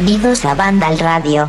Bienvenidos 0.00 0.46
a 0.46 0.54
Banda 0.54 0.86
al 0.86 0.98
Radio. 0.98 1.46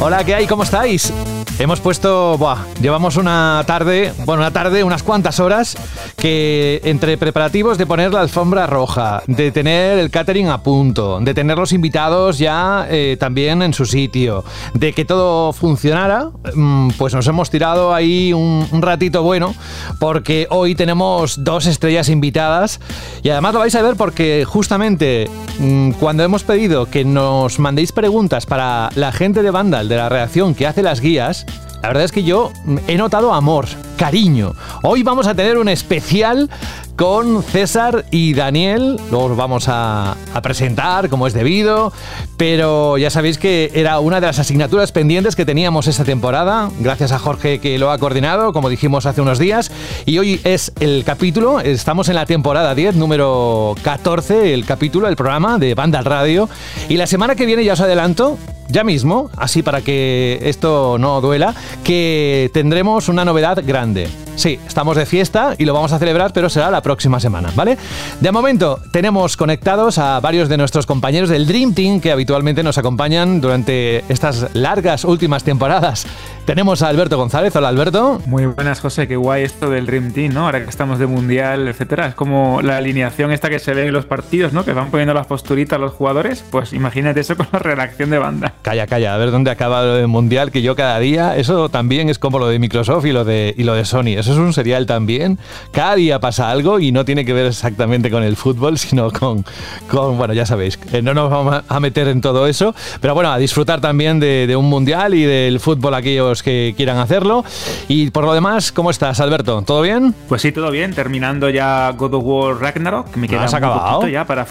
Hola, 0.00 0.24
¿qué 0.24 0.34
hay? 0.34 0.48
¿Cómo 0.48 0.64
estáis? 0.64 1.12
Hemos 1.60 1.80
puesto, 1.80 2.38
buah, 2.38 2.66
llevamos 2.80 3.16
una 3.16 3.64
tarde, 3.66 4.12
bueno, 4.24 4.42
una 4.42 4.52
tarde, 4.52 4.84
unas 4.84 5.02
cuantas 5.02 5.40
horas, 5.40 5.76
que 6.16 6.80
entre 6.84 7.18
preparativos 7.18 7.78
de 7.78 7.84
poner 7.84 8.12
la 8.12 8.20
alfombra 8.20 8.68
roja, 8.68 9.24
de 9.26 9.50
tener 9.50 9.98
el 9.98 10.08
catering 10.08 10.50
a 10.50 10.62
punto, 10.62 11.18
de 11.18 11.34
tener 11.34 11.58
los 11.58 11.72
invitados 11.72 12.38
ya 12.38 12.86
eh, 12.88 13.16
también 13.18 13.62
en 13.62 13.74
su 13.74 13.86
sitio, 13.86 14.44
de 14.72 14.92
que 14.92 15.04
todo 15.04 15.52
funcionara, 15.52 16.30
mm, 16.54 16.90
pues 16.96 17.12
nos 17.12 17.26
hemos 17.26 17.50
tirado 17.50 17.92
ahí 17.92 18.32
un, 18.32 18.64
un 18.70 18.80
ratito 18.80 19.24
bueno, 19.24 19.52
porque 19.98 20.46
hoy 20.50 20.76
tenemos 20.76 21.42
dos 21.42 21.66
estrellas 21.66 22.08
invitadas 22.08 22.78
y 23.24 23.30
además 23.30 23.54
lo 23.54 23.60
vais 23.60 23.74
a 23.74 23.82
ver 23.82 23.96
porque 23.96 24.44
justamente 24.46 25.28
mm, 25.58 25.90
cuando 25.92 26.22
hemos 26.22 26.44
pedido 26.44 26.86
que 26.86 27.04
nos 27.04 27.58
mandéis 27.58 27.90
preguntas 27.90 28.46
para 28.46 28.90
la 28.94 29.10
gente 29.10 29.42
de 29.42 29.50
Vandal, 29.50 29.88
de 29.88 29.96
la 29.96 30.08
reacción 30.08 30.54
que 30.54 30.64
hace 30.64 30.84
las 30.84 31.00
guías, 31.00 31.46
la 31.82 31.88
verdad 31.88 32.04
es 32.04 32.12
que 32.12 32.24
yo 32.24 32.52
he 32.86 32.96
notado 32.96 33.32
amor, 33.32 33.66
cariño. 33.96 34.54
Hoy 34.82 35.02
vamos 35.02 35.26
a 35.26 35.34
tener 35.34 35.58
un 35.58 35.68
especial 35.68 36.50
con 36.96 37.44
César 37.44 38.04
y 38.10 38.34
Daniel. 38.34 38.98
Luego 39.12 39.26
os 39.26 39.36
vamos 39.36 39.68
a, 39.68 40.16
a, 40.34 40.42
presentar 40.42 41.08
como 41.08 41.28
es 41.28 41.32
debido. 41.32 41.92
Pero 42.36 42.98
ya 42.98 43.10
sabéis 43.10 43.38
que 43.38 43.70
era 43.74 44.00
una 44.00 44.20
de 44.20 44.26
las 44.26 44.40
asignaturas 44.40 44.90
pendientes 44.90 45.36
que 45.36 45.44
teníamos 45.44 45.86
esta 45.86 46.04
temporada. 46.04 46.68
Gracias 46.80 47.12
a 47.12 47.20
Jorge 47.20 47.60
que 47.60 47.78
lo 47.78 47.92
ha 47.92 47.98
coordinado, 47.98 48.52
como 48.52 48.68
dijimos 48.68 49.06
hace 49.06 49.20
unos 49.20 49.38
días. 49.38 49.70
Y 50.04 50.18
hoy 50.18 50.40
es 50.42 50.72
el 50.80 51.04
capítulo. 51.04 51.60
Estamos 51.60 52.08
en 52.08 52.16
la 52.16 52.26
temporada 52.26 52.74
10, 52.74 52.96
número 52.96 53.76
14, 53.82 54.52
el 54.52 54.64
capítulo, 54.64 55.06
el 55.06 55.14
programa 55.14 55.58
de 55.58 55.74
Banda 55.74 56.00
al 56.00 56.04
Radio. 56.04 56.48
Y 56.88 56.96
la 56.96 57.06
semana 57.06 57.36
que 57.36 57.46
viene, 57.46 57.64
ya 57.64 57.74
os 57.74 57.80
adelanto, 57.80 58.36
ya 58.68 58.84
mismo, 58.84 59.30
así 59.36 59.62
para 59.62 59.80
que 59.80 60.38
esto 60.42 60.96
no 60.98 61.20
duela, 61.20 61.54
que 61.84 62.50
tendremos 62.52 63.08
una 63.08 63.24
novedad 63.24 63.62
grande. 63.66 64.08
Sí, 64.36 64.60
estamos 64.68 64.96
de 64.96 65.04
fiesta 65.04 65.56
y 65.58 65.64
lo 65.64 65.74
vamos 65.74 65.92
a 65.92 65.98
celebrar, 65.98 66.32
pero 66.32 66.48
será 66.48 66.70
la 66.70 66.80
próxima 66.80 67.18
semana, 67.18 67.50
¿vale? 67.56 67.76
De 68.20 68.30
momento, 68.30 68.78
tenemos 68.92 69.36
conectados 69.36 69.98
a 69.98 70.20
varios 70.20 70.48
de 70.48 70.56
nuestros 70.56 70.86
compañeros 70.86 71.28
del 71.28 71.44
Dream 71.48 71.74
Team 71.74 72.00
que 72.00 72.12
habitualmente 72.12 72.62
nos 72.62 72.78
acompañan 72.78 73.40
durante 73.40 74.04
estas 74.08 74.54
largas 74.54 75.04
últimas 75.04 75.42
temporadas. 75.42 76.06
Tenemos 76.44 76.82
a 76.82 76.88
Alberto 76.88 77.18
González. 77.18 77.54
Hola, 77.56 77.68
Alberto. 77.68 78.22
Muy 78.26 78.46
buenas, 78.46 78.80
José. 78.80 79.08
Qué 79.08 79.16
guay 79.16 79.42
esto 79.42 79.68
del 79.70 79.86
Dream 79.86 80.12
Team, 80.12 80.32
¿no? 80.32 80.46
Ahora 80.46 80.62
que 80.62 80.70
estamos 80.70 80.98
de 80.98 81.06
mundial, 81.06 81.66
etcétera. 81.68 82.06
Es 82.06 82.14
como 82.14 82.62
la 82.62 82.76
alineación 82.76 83.32
esta 83.32 83.50
que 83.50 83.58
se 83.58 83.74
ve 83.74 83.86
en 83.88 83.92
los 83.92 84.06
partidos, 84.06 84.52
¿no? 84.52 84.64
Que 84.64 84.72
van 84.72 84.90
poniendo 84.90 85.12
las 85.14 85.26
posturitas 85.26 85.80
los 85.80 85.92
jugadores. 85.92 86.44
Pues 86.48 86.72
imagínate 86.72 87.20
eso 87.20 87.36
con 87.36 87.48
la 87.52 87.58
redacción 87.58 88.08
de 88.10 88.18
banda. 88.18 88.54
Calla, 88.62 88.86
calla, 88.86 89.14
a 89.14 89.18
ver 89.18 89.30
dónde 89.30 89.50
acaba 89.50 89.82
lo 89.82 89.94
del 89.94 90.08
mundial, 90.08 90.50
que 90.50 90.62
yo 90.62 90.76
cada 90.76 90.98
día, 90.98 91.36
eso 91.36 91.68
también 91.68 92.08
es 92.08 92.18
como 92.18 92.38
lo 92.38 92.48
de 92.48 92.58
Microsoft 92.58 93.06
y 93.06 93.12
lo 93.12 93.24
de, 93.24 93.54
y 93.56 93.62
lo 93.64 93.74
de 93.74 93.84
Sony. 93.84 94.16
Eso 94.18 94.32
es 94.32 94.38
un 94.38 94.52
serial 94.52 94.86
también. 94.86 95.38
Cada 95.72 95.94
día 95.94 96.20
pasa 96.20 96.50
algo 96.50 96.80
y 96.80 96.92
no 96.92 97.04
tiene 97.04 97.24
que 97.24 97.32
ver 97.32 97.46
exactamente 97.46 98.10
con 98.10 98.22
el 98.22 98.36
fútbol, 98.36 98.78
sino 98.78 99.10
con, 99.10 99.44
con 99.90 100.18
bueno, 100.18 100.34
ya 100.34 100.44
sabéis, 100.46 100.78
no 101.02 101.14
nos 101.14 101.30
vamos 101.30 101.62
a 101.68 101.80
meter 101.80 102.08
en 102.08 102.20
todo 102.20 102.46
eso, 102.46 102.74
pero 103.00 103.14
bueno, 103.14 103.30
a 103.30 103.38
disfrutar 103.38 103.80
también 103.80 104.20
de, 104.20 104.46
de 104.46 104.56
un 104.56 104.66
mundial 104.66 105.14
y 105.14 105.22
del 105.24 105.60
fútbol 105.60 105.94
aquellos 105.94 106.42
que 106.42 106.74
quieran 106.76 106.98
hacerlo. 106.98 107.44
Y 107.88 108.10
por 108.10 108.24
lo 108.24 108.34
demás, 108.34 108.72
¿cómo 108.72 108.90
estás, 108.90 109.20
Alberto? 109.20 109.62
¿Todo 109.62 109.82
bien? 109.82 110.14
Pues 110.28 110.42
sí, 110.42 110.52
todo 110.52 110.70
bien. 110.70 110.92
Terminando 110.94 111.48
ya 111.48 111.92
God 111.96 112.14
of 112.14 112.24
War 112.24 112.60
Ragnarok, 112.60 113.16
me 113.16 113.28
queda 113.28 113.44
¿Has 113.44 113.52
un 113.52 113.58
acabado? 113.58 114.08
ya 114.08 114.24
para... 114.26 114.46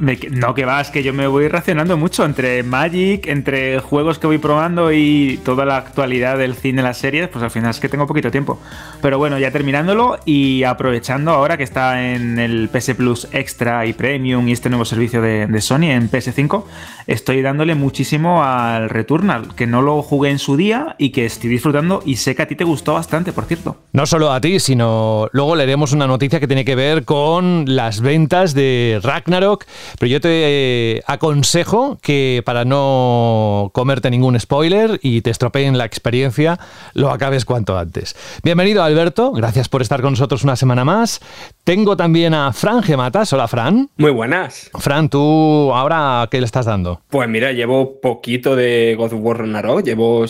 Me... 0.00 0.18
No, 0.30 0.54
que 0.54 0.64
va, 0.64 0.80
es 0.80 0.88
que 0.90 1.02
yo 1.02 1.12
me 1.12 1.26
voy 1.26 1.48
racionando 1.48 1.98
mucho 1.98 2.24
entre 2.24 2.62
Magic, 2.62 3.26
entre 3.26 3.41
juegos 3.82 4.18
que 4.18 4.26
voy 4.26 4.38
probando 4.38 4.92
y 4.92 5.40
toda 5.44 5.64
la 5.64 5.76
actualidad 5.76 6.38
del 6.38 6.54
cine, 6.54 6.82
las 6.82 6.98
series, 6.98 7.28
pues 7.28 7.42
al 7.42 7.50
final 7.50 7.70
es 7.70 7.80
que 7.80 7.88
tengo 7.88 8.06
poquito 8.06 8.30
tiempo. 8.30 8.58
Pero 9.00 9.18
bueno, 9.18 9.38
ya 9.38 9.50
terminándolo 9.50 10.18
y 10.24 10.62
aprovechando 10.64 11.32
ahora 11.32 11.56
que 11.56 11.64
está 11.64 12.12
en 12.12 12.38
el 12.38 12.68
PS 12.68 12.94
Plus 12.94 13.28
Extra 13.32 13.86
y 13.86 13.92
Premium 13.92 14.48
y 14.48 14.52
este 14.52 14.68
nuevo 14.68 14.84
servicio 14.84 15.20
de, 15.22 15.46
de 15.46 15.60
Sony 15.60 15.90
en 15.90 16.10
PS5, 16.10 16.64
estoy 17.06 17.42
dándole 17.42 17.74
muchísimo 17.74 18.42
al 18.42 18.88
Returnal, 18.88 19.54
que 19.54 19.66
no 19.66 19.82
lo 19.82 20.02
jugué 20.02 20.30
en 20.30 20.38
su 20.38 20.56
día 20.56 20.94
y 20.98 21.10
que 21.10 21.24
estoy 21.24 21.50
disfrutando 21.50 22.02
y 22.04 22.16
sé 22.16 22.34
que 22.34 22.42
a 22.42 22.46
ti 22.46 22.56
te 22.56 22.64
gustó 22.64 22.94
bastante, 22.94 23.32
por 23.32 23.44
cierto. 23.44 23.76
No 23.92 24.06
solo 24.06 24.32
a 24.32 24.40
ti, 24.40 24.60
sino 24.60 25.28
luego 25.32 25.56
leeremos 25.56 25.92
una 25.92 26.06
noticia 26.06 26.40
que 26.40 26.46
tiene 26.46 26.64
que 26.64 26.74
ver 26.74 27.04
con 27.04 27.64
las 27.66 28.00
ventas 28.00 28.54
de 28.54 29.00
Ragnarok, 29.02 29.64
pero 29.98 30.10
yo 30.10 30.20
te 30.20 31.02
aconsejo 31.06 31.98
que 32.02 32.42
para 32.44 32.64
no 32.64 33.31
comerte 33.72 34.10
ningún 34.10 34.38
spoiler 34.38 34.98
y 35.02 35.22
te 35.22 35.30
estropeen 35.30 35.78
la 35.78 35.84
experiencia, 35.84 36.58
lo 36.94 37.10
acabes 37.10 37.44
cuanto 37.44 37.78
antes. 37.78 38.16
Bienvenido 38.42 38.82
Alberto, 38.82 39.32
gracias 39.32 39.68
por 39.68 39.82
estar 39.82 40.02
con 40.02 40.12
nosotros 40.12 40.44
una 40.44 40.56
semana 40.56 40.84
más. 40.84 41.20
Tengo 41.64 41.96
también 41.96 42.34
a 42.34 42.52
Fran 42.52 42.82
Gematas. 42.82 43.32
Hola 43.32 43.48
Fran. 43.48 43.90
Muy 43.96 44.10
buenas. 44.10 44.70
Fran, 44.78 45.08
¿tú 45.08 45.72
ahora 45.74 46.28
qué 46.30 46.40
le 46.40 46.46
estás 46.46 46.66
dando? 46.66 47.00
Pues 47.08 47.28
mira, 47.28 47.52
llevo 47.52 48.00
poquito 48.00 48.56
de 48.56 48.94
God 48.96 49.12
of 49.12 49.20
War 49.20 49.38
Ragnarok, 49.38 49.84
llevo 49.84 50.24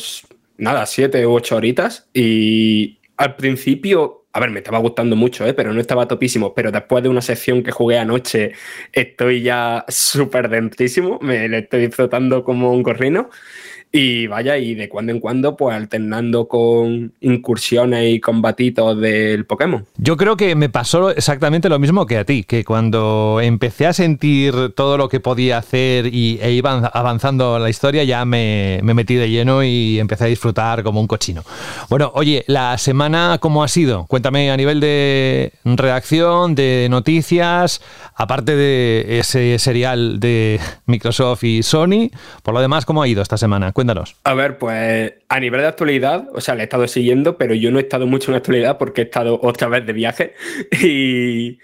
nada, 0.57 0.87
siete 0.87 1.27
u 1.27 1.33
ocho 1.33 1.57
horitas 1.57 2.07
y 2.15 2.99
al 3.17 3.37
principio, 3.37 4.22
a 4.33 4.41
ver, 4.41 4.51
me 4.51 4.61
estaba 4.61 4.79
gustando 4.79 5.15
mucho, 5.15 5.47
¿eh? 5.47 5.53
pero 5.53 5.73
no 5.75 5.81
estaba 5.81 6.09
topísimo, 6.09 6.55
pero 6.55 6.73
después 6.73 7.03
de 7.03 7.11
una 7.11 7.21
sección 7.21 7.63
que 7.63 7.71
jugué 7.71 7.99
anoche 7.99 8.53
estoy 8.93 9.43
ya 9.43 9.85
súper 9.89 10.49
dentísimo, 10.49 11.19
me 11.21 11.49
le 11.49 11.59
estoy 11.59 11.87
disfrutando 11.87 12.43
como 12.43 12.73
un 12.73 12.83
corrino. 12.83 13.29
Y 13.95 14.27
vaya, 14.27 14.57
y 14.57 14.75
de 14.75 14.89
cuando 14.89 15.13
en 15.13 15.21
cuando, 15.21 15.55
pues 15.55 15.77
alternando 15.77 16.49
con 16.49 17.13
incursiones 17.21 18.15
y 18.15 18.21
combatitos 18.21 18.99
del 18.99 19.45
Pokémon. 19.45 19.85
Yo 19.99 20.17
creo 20.17 20.35
que 20.39 20.55
me 20.55 20.71
pasó 20.71 21.11
exactamente 21.11 21.69
lo 21.69 21.79
mismo 21.79 22.07
que 22.07 22.17
a 22.17 22.25
ti, 22.25 22.43
que 22.43 22.65
cuando 22.65 23.41
empecé 23.43 23.87
a 23.87 23.93
sentir 23.93 24.73
todo 24.75 24.97
lo 24.97 25.11
que 25.11 25.21
podía 25.21 25.59
hacer 25.59 26.07
y, 26.07 26.39
e 26.41 26.53
iba 26.53 26.87
avanzando 26.87 27.59
la 27.59 27.69
historia, 27.69 28.03
ya 28.05 28.25
me, 28.25 28.81
me, 28.83 28.95
metí 28.95 29.17
de 29.17 29.29
lleno 29.29 29.63
y 29.63 29.99
empecé 29.99 30.25
a 30.25 30.29
disfrutar 30.29 30.83
como 30.83 30.99
un 30.99 31.07
cochino. 31.07 31.43
Bueno, 31.91 32.13
oye, 32.15 32.45
la 32.47 32.79
semana, 32.79 33.37
¿cómo 33.41 33.63
ha 33.63 33.69
sido? 33.69 34.07
Cuéntame 34.07 34.51
a 34.51 34.57
nivel 34.57 34.81
de 34.81 35.53
redacción, 35.67 36.55
de 36.55 36.87
noticias, 36.89 37.83
aparte 38.15 38.57
de 38.57 39.19
ese 39.19 39.59
serial 39.59 40.19
de 40.19 40.61
Microsoft 40.87 41.45
y 41.45 41.63
Sony, 41.63 42.11
por 42.43 42.55
lo 42.55 42.61
demás, 42.61 42.87
¿cómo 42.87 43.03
ha 43.03 43.09
ido 43.09 43.21
esta 43.21 43.37
semana? 43.37 43.73
Cuéntanos. 43.83 44.15
A 44.23 44.35
ver, 44.35 44.59
pues 44.59 45.13
a 45.29 45.41
nivel 45.41 45.61
de 45.61 45.67
actualidad, 45.67 46.29
o 46.33 46.41
sea, 46.41 46.55
le 46.55 46.61
he 46.61 46.65
estado 46.65 46.87
siguiendo, 46.87 47.37
pero 47.37 47.53
yo 47.53 47.73
no 47.73 47.81
he 47.81 47.83
estado 47.83 48.07
mucho 48.07 48.31
en 48.31 48.37
actualidad 48.37 48.79
porque 48.79 49.01
he 49.01 49.05
estado 49.05 49.41
otra 49.43 49.67
vez 49.67 49.85
de 49.85 49.93
viaje 49.93 50.35
y, 50.81 51.59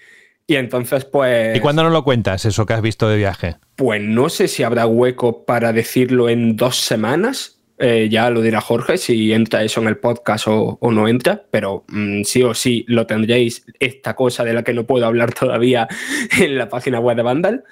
y 0.45 0.55
entonces 0.55 1.05
pues... 1.05 1.55
¿Y 1.55 1.61
cuándo 1.61 1.81
nos 1.81 1.93
lo 1.93 2.03
cuentas 2.03 2.43
eso 2.43 2.65
que 2.65 2.73
has 2.73 2.81
visto 2.81 3.07
de 3.07 3.15
viaje? 3.15 3.55
Pues 3.77 4.01
no 4.01 4.27
sé 4.27 4.49
si 4.49 4.63
habrá 4.63 4.85
hueco 4.85 5.45
para 5.45 5.71
decirlo 5.71 6.27
en 6.27 6.57
dos 6.57 6.75
semanas. 6.75 7.61
Eh, 7.77 8.09
ya 8.11 8.29
lo 8.29 8.41
dirá 8.41 8.59
Jorge 8.59 8.97
si 8.97 9.31
entra 9.31 9.63
eso 9.63 9.79
en 9.79 9.87
el 9.87 9.95
podcast 9.95 10.49
o, 10.49 10.77
o 10.81 10.91
no 10.91 11.07
entra, 11.07 11.45
pero 11.49 11.85
mmm, 11.87 12.23
sí 12.23 12.43
o 12.43 12.53
sí 12.53 12.83
lo 12.89 13.07
tendréis 13.07 13.65
esta 13.79 14.17
cosa 14.17 14.43
de 14.43 14.51
la 14.51 14.63
que 14.63 14.73
no 14.73 14.83
puedo 14.83 15.05
hablar 15.05 15.33
todavía 15.33 15.87
en 16.37 16.57
la 16.57 16.67
página 16.67 16.99
web 16.99 17.15
de 17.15 17.23
Vandal. 17.23 17.63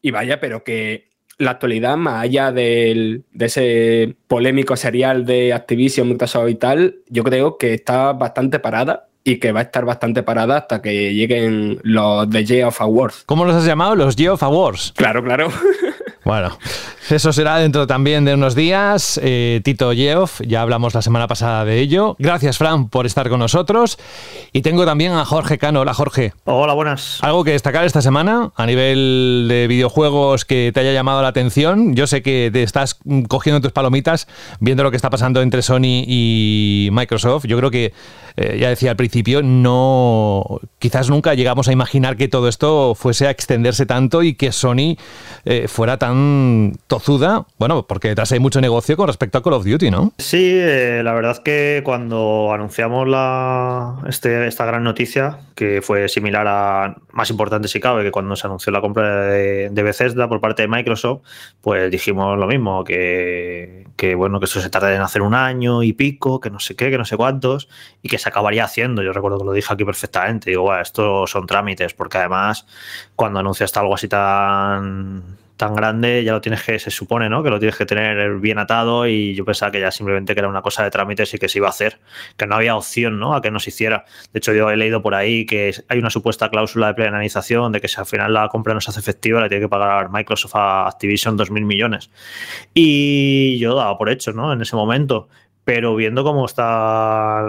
Y 0.00 0.12
vaya, 0.12 0.40
pero 0.40 0.64
que 0.64 1.11
la 1.42 1.52
actualidad, 1.52 1.96
más 1.96 2.22
allá 2.22 2.52
del, 2.52 3.24
de 3.32 3.46
ese 3.46 4.16
polémico 4.28 4.76
serial 4.76 5.24
de 5.26 5.52
Activision, 5.52 6.08
Microsoft 6.08 6.48
y 6.48 6.54
tal, 6.54 6.96
yo 7.08 7.24
creo 7.24 7.58
que 7.58 7.74
está 7.74 8.12
bastante 8.12 8.58
parada 8.58 9.08
y 9.24 9.38
que 9.38 9.52
va 9.52 9.60
a 9.60 9.62
estar 9.64 9.84
bastante 9.84 10.22
parada 10.22 10.56
hasta 10.58 10.82
que 10.82 11.14
lleguen 11.14 11.78
los 11.82 12.28
The 12.28 12.44
Geoff 12.44 12.80
Awards. 12.80 13.22
¿Cómo 13.26 13.44
los 13.44 13.54
has 13.54 13.64
llamado? 13.64 13.94
Los 13.94 14.16
Geoff 14.16 14.42
Awards. 14.42 14.92
Claro, 14.96 15.22
claro. 15.22 15.48
Bueno, 16.24 16.56
eso 17.10 17.32
será 17.32 17.56
dentro 17.56 17.88
también 17.88 18.24
de 18.24 18.34
unos 18.34 18.54
días. 18.54 19.18
Eh, 19.22 19.60
Tito 19.64 19.92
Geoff, 19.92 20.40
ya 20.46 20.62
hablamos 20.62 20.94
la 20.94 21.02
semana 21.02 21.26
pasada 21.26 21.64
de 21.64 21.80
ello. 21.80 22.14
Gracias, 22.20 22.58
Fran, 22.58 22.88
por 22.88 23.06
estar 23.06 23.28
con 23.28 23.40
nosotros. 23.40 23.98
Y 24.52 24.62
tengo 24.62 24.84
también 24.84 25.12
a 25.12 25.24
Jorge 25.24 25.58
Cano. 25.58 25.80
Hola, 25.80 25.94
Jorge. 25.94 26.32
Hola, 26.44 26.74
buenas. 26.74 27.18
¿Algo 27.22 27.42
que 27.42 27.50
destacar 27.50 27.84
esta 27.84 28.02
semana 28.02 28.52
a 28.54 28.66
nivel 28.66 29.46
de 29.48 29.66
videojuegos 29.66 30.44
que 30.44 30.70
te 30.72 30.78
haya 30.80 30.92
llamado 30.92 31.22
la 31.22 31.28
atención? 31.28 31.96
Yo 31.96 32.06
sé 32.06 32.22
que 32.22 32.50
te 32.52 32.62
estás 32.62 32.98
cogiendo 33.28 33.60
tus 33.60 33.72
palomitas 33.72 34.28
viendo 34.60 34.84
lo 34.84 34.90
que 34.90 34.96
está 34.96 35.10
pasando 35.10 35.42
entre 35.42 35.62
Sony 35.62 36.04
y 36.06 36.88
Microsoft. 36.92 37.46
Yo 37.46 37.56
creo 37.58 37.72
que 37.72 37.92
eh, 38.36 38.58
ya 38.58 38.68
decía 38.68 38.90
al 38.90 38.96
principio, 38.96 39.42
no, 39.42 40.60
quizás 40.78 41.10
nunca 41.10 41.34
llegamos 41.34 41.68
a 41.68 41.72
imaginar 41.72 42.16
que 42.16 42.28
todo 42.28 42.48
esto 42.48 42.94
fuese 42.94 43.26
a 43.26 43.30
extenderse 43.30 43.86
tanto 43.86 44.22
y 44.22 44.34
que 44.34 44.52
Sony 44.52 44.96
eh, 45.44 45.68
fuera 45.68 45.98
tan 45.98 46.74
tozuda, 46.86 47.46
bueno, 47.58 47.86
porque 47.86 48.08
detrás 48.08 48.32
hay 48.32 48.38
mucho 48.38 48.60
negocio 48.60 48.96
con 48.96 49.06
respecto 49.06 49.38
a 49.38 49.42
Call 49.42 49.54
of 49.54 49.64
Duty, 49.64 49.90
¿no? 49.90 50.12
Sí, 50.18 50.60
la 51.02 51.12
verdad 51.12 51.42
que 51.42 51.82
cuando 51.84 52.52
anunciamos 52.52 53.08
la, 53.08 53.96
este, 54.08 54.46
esta 54.46 54.64
gran 54.64 54.84
noticia, 54.84 55.38
que 55.54 55.82
fue 55.82 56.08
similar 56.08 56.46
a, 56.48 56.96
más 57.12 57.30
importante 57.30 57.68
si 57.68 57.80
cabe, 57.80 58.02
que 58.02 58.10
cuando 58.10 58.36
se 58.36 58.46
anunció 58.46 58.72
la 58.72 58.80
compra 58.80 59.26
de, 59.26 59.70
de 59.70 59.82
Bethesda 59.82 60.28
por 60.28 60.40
parte 60.40 60.62
de 60.62 60.68
Microsoft, 60.68 61.22
pues 61.60 61.90
dijimos 61.90 62.38
lo 62.38 62.46
mismo, 62.46 62.84
que, 62.84 63.86
que 63.96 64.14
bueno, 64.14 64.40
que 64.40 64.46
eso 64.46 64.60
se 64.60 64.70
tarda 64.70 64.94
en 64.94 65.00
hacer 65.00 65.22
un 65.22 65.34
año 65.34 65.82
y 65.82 65.92
pico, 65.92 66.40
que 66.40 66.50
no 66.50 66.58
sé 66.58 66.74
qué, 66.74 66.90
que 66.90 66.98
no 66.98 67.04
sé 67.04 67.16
cuántos, 67.16 67.68
y 68.02 68.08
que 68.08 68.18
se 68.22 68.28
acabaría 68.28 68.64
haciendo. 68.64 69.02
Yo 69.02 69.12
recuerdo 69.12 69.38
que 69.38 69.44
lo 69.44 69.52
dije 69.52 69.72
aquí 69.72 69.84
perfectamente. 69.84 70.50
Digo, 70.50 70.62
bueno, 70.62 70.80
esto 70.80 71.26
son 71.26 71.46
trámites, 71.46 71.94
porque 71.94 72.18
además, 72.18 72.66
cuando 73.16 73.40
anuncias 73.40 73.76
algo 73.76 73.94
así 73.94 74.08
tan 74.08 75.38
tan 75.62 75.76
grande, 75.76 76.24
ya 76.24 76.32
lo 76.32 76.40
tienes 76.40 76.60
que, 76.64 76.76
se 76.80 76.90
supone, 76.90 77.28
¿no? 77.28 77.44
Que 77.44 77.50
lo 77.50 77.60
tienes 77.60 77.76
que 77.76 77.86
tener 77.86 78.40
bien 78.40 78.58
atado 78.58 79.06
y 79.06 79.32
yo 79.36 79.44
pensaba 79.44 79.70
que 79.70 79.78
ya 79.78 79.92
simplemente 79.92 80.34
que 80.34 80.40
era 80.40 80.48
una 80.48 80.60
cosa 80.60 80.82
de 80.82 80.90
trámites 80.90 81.32
y 81.34 81.38
que 81.38 81.48
se 81.48 81.58
iba 81.58 81.68
a 81.68 81.70
hacer, 81.70 82.00
que 82.36 82.48
no 82.48 82.56
había 82.56 82.74
opción, 82.74 83.20
¿no? 83.20 83.32
A 83.32 83.40
que 83.40 83.52
no 83.52 83.60
se 83.60 83.70
hiciera. 83.70 84.04
De 84.32 84.38
hecho, 84.38 84.52
yo 84.52 84.70
he 84.70 84.76
leído 84.76 85.02
por 85.02 85.14
ahí 85.14 85.46
que 85.46 85.72
hay 85.88 85.98
una 86.00 86.10
supuesta 86.10 86.48
cláusula 86.48 86.88
de 86.88 86.94
penalización 86.94 87.70
de 87.70 87.80
que 87.80 87.86
si 87.86 88.00
al 88.00 88.06
final 88.06 88.34
la 88.34 88.48
compra 88.48 88.74
no 88.74 88.80
se 88.80 88.90
hace 88.90 88.98
efectiva, 88.98 89.40
le 89.40 89.48
tiene 89.48 89.62
que 89.62 89.68
pagar 89.68 90.10
Microsoft 90.10 90.56
a 90.56 90.88
Activision 90.88 91.38
2.000 91.38 91.64
millones. 91.64 92.10
Y 92.74 93.56
yo 93.58 93.76
daba 93.76 93.96
por 93.96 94.10
hecho, 94.10 94.32
¿no? 94.32 94.52
En 94.52 94.62
ese 94.62 94.74
momento 94.74 95.28
pero 95.64 95.94
viendo 95.94 96.24
cómo 96.24 96.44
está, 96.44 97.44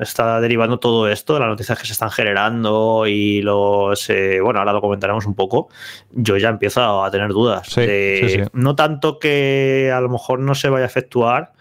está 0.00 0.40
derivando 0.40 0.78
todo 0.78 1.08
esto, 1.08 1.38
las 1.38 1.48
noticias 1.48 1.78
que 1.78 1.86
se 1.86 1.92
están 1.92 2.10
generando 2.10 3.06
y 3.06 3.42
los, 3.42 4.08
eh, 4.08 4.40
bueno, 4.40 4.60
ahora 4.60 4.72
lo 4.72 4.80
comentaremos 4.80 5.26
un 5.26 5.34
poco, 5.34 5.68
yo 6.10 6.38
ya 6.38 6.48
empiezo 6.48 7.04
a 7.04 7.10
tener 7.10 7.28
dudas. 7.28 7.68
No 8.52 8.74
tanto 8.76 9.18
que 9.18 9.92
a 9.94 10.00
lo 10.00 10.08
mejor 10.08 10.40
no 10.40 10.54
se 10.54 10.70
vaya 10.70 10.84
a 10.84 10.86
efectuar, 10.86 11.52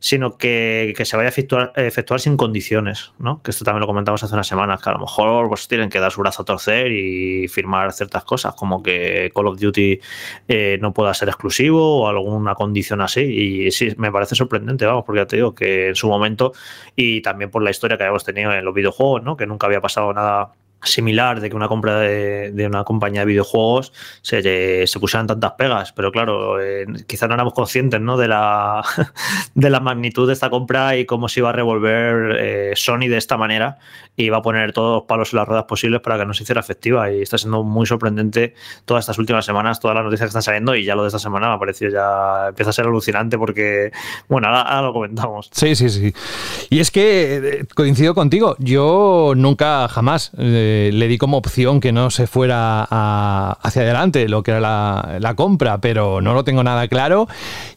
sino 0.00 0.36
que, 0.36 0.94
se 1.04 1.16
vaya 1.16 1.28
a 1.28 1.30
efectuar, 1.30 1.72
efectuar, 1.76 2.20
sin 2.20 2.36
condiciones, 2.36 3.12
¿no? 3.18 3.42
Que 3.42 3.50
esto 3.50 3.64
también 3.64 3.80
lo 3.80 3.86
comentamos 3.86 4.22
hace 4.22 4.34
unas 4.34 4.46
semanas, 4.46 4.82
que 4.82 4.90
a 4.90 4.92
lo 4.92 4.98
mejor 5.00 5.48
pues, 5.48 5.68
tienen 5.68 5.90
que 5.90 6.00
dar 6.00 6.12
su 6.12 6.20
brazo 6.20 6.42
a 6.42 6.44
torcer 6.44 6.92
y 6.92 7.48
firmar 7.48 7.92
ciertas 7.92 8.24
cosas, 8.24 8.54
como 8.54 8.82
que 8.82 9.30
Call 9.34 9.46
of 9.46 9.58
Duty 9.58 10.00
eh, 10.48 10.78
no 10.80 10.92
pueda 10.92 11.14
ser 11.14 11.28
exclusivo 11.28 12.02
o 12.02 12.08
alguna 12.08 12.54
condición 12.54 13.00
así. 13.00 13.20
Y 13.20 13.70
sí, 13.70 13.94
me 13.96 14.12
parece 14.12 14.34
sorprendente, 14.34 14.86
vamos, 14.86 15.04
porque 15.04 15.20
ya 15.20 15.26
te 15.26 15.36
digo 15.36 15.54
que 15.54 15.88
en 15.88 15.94
su 15.94 16.08
momento, 16.08 16.52
y 16.94 17.20
también 17.22 17.50
por 17.50 17.62
la 17.62 17.70
historia 17.70 17.96
que 17.96 18.04
habíamos 18.04 18.24
tenido 18.24 18.52
en 18.52 18.64
los 18.64 18.74
videojuegos, 18.74 19.22
¿no? 19.22 19.36
Que 19.36 19.46
nunca 19.46 19.66
había 19.66 19.80
pasado 19.80 20.12
nada 20.12 20.52
similar 20.82 21.40
de 21.40 21.50
que 21.50 21.56
una 21.56 21.68
compra 21.68 21.98
de, 22.00 22.66
una 22.66 22.84
compañía 22.84 23.20
de 23.20 23.26
videojuegos 23.26 23.92
se, 24.22 24.86
pusieran 25.00 25.26
tantas 25.26 25.52
pegas, 25.52 25.92
pero 25.92 26.12
claro, 26.12 26.60
eh, 26.60 26.86
quizás 27.06 27.28
no 27.28 27.34
éramos 27.34 27.54
conscientes 27.54 28.00
¿no? 28.00 28.16
de, 28.16 28.28
la, 28.28 28.84
de 29.54 29.70
la 29.70 29.80
magnitud 29.80 30.26
de 30.26 30.32
esta 30.32 30.50
compra 30.50 30.96
y 30.96 31.06
cómo 31.06 31.28
se 31.28 31.40
iba 31.40 31.50
a 31.50 31.52
revolver 31.52 32.36
eh, 32.38 32.72
Sony 32.76 33.08
de 33.08 33.16
esta 33.16 33.36
manera 33.36 33.78
y 34.16 34.24
iba 34.24 34.38
a 34.38 34.42
poner 34.42 34.72
todos 34.72 35.00
los 35.00 35.02
palos 35.04 35.32
en 35.32 35.38
las 35.38 35.48
ruedas 35.48 35.64
posibles 35.64 36.00
para 36.00 36.18
que 36.18 36.26
no 36.26 36.34
se 36.34 36.42
hiciera 36.42 36.60
efectiva 36.60 37.10
y 37.10 37.22
está 37.22 37.38
siendo 37.38 37.62
muy 37.62 37.86
sorprendente 37.86 38.54
todas 38.84 39.04
estas 39.04 39.18
últimas 39.18 39.44
semanas, 39.44 39.80
todas 39.80 39.94
las 39.94 40.04
noticias 40.04 40.26
que 40.26 40.30
están 40.30 40.42
saliendo 40.42 40.74
y 40.74 40.84
ya 40.84 40.94
lo 40.94 41.02
de 41.02 41.08
esta 41.08 41.18
semana 41.18 41.48
me 41.48 41.54
ha 41.54 41.58
parecido 41.58 41.90
ya, 41.90 42.48
empieza 42.48 42.70
a 42.70 42.72
ser 42.72 42.86
alucinante 42.86 43.38
porque, 43.38 43.92
bueno, 44.28 44.48
ahora, 44.48 44.82
lo 44.82 44.92
comentamos. 44.92 45.50
Sí, 45.52 45.74
sí, 45.74 45.90
sí. 45.90 46.14
Y 46.70 46.80
es 46.80 46.90
que 46.90 47.36
eh, 47.36 47.66
coincido 47.74 48.14
contigo, 48.14 48.56
yo 48.58 49.32
nunca 49.36 49.88
jamás... 49.88 50.32
Eh, 50.38 50.65
le 50.92 51.08
di 51.08 51.18
como 51.18 51.36
opción 51.36 51.80
que 51.80 51.92
no 51.92 52.10
se 52.10 52.26
fuera 52.26 52.82
hacia 52.82 53.82
adelante 53.82 54.28
lo 54.28 54.42
que 54.42 54.52
era 54.52 55.18
la, 55.20 55.34
compra, 55.36 55.78
pero 55.78 56.20
no 56.20 56.34
lo 56.34 56.44
tengo 56.44 56.62
nada 56.62 56.88
claro. 56.88 57.28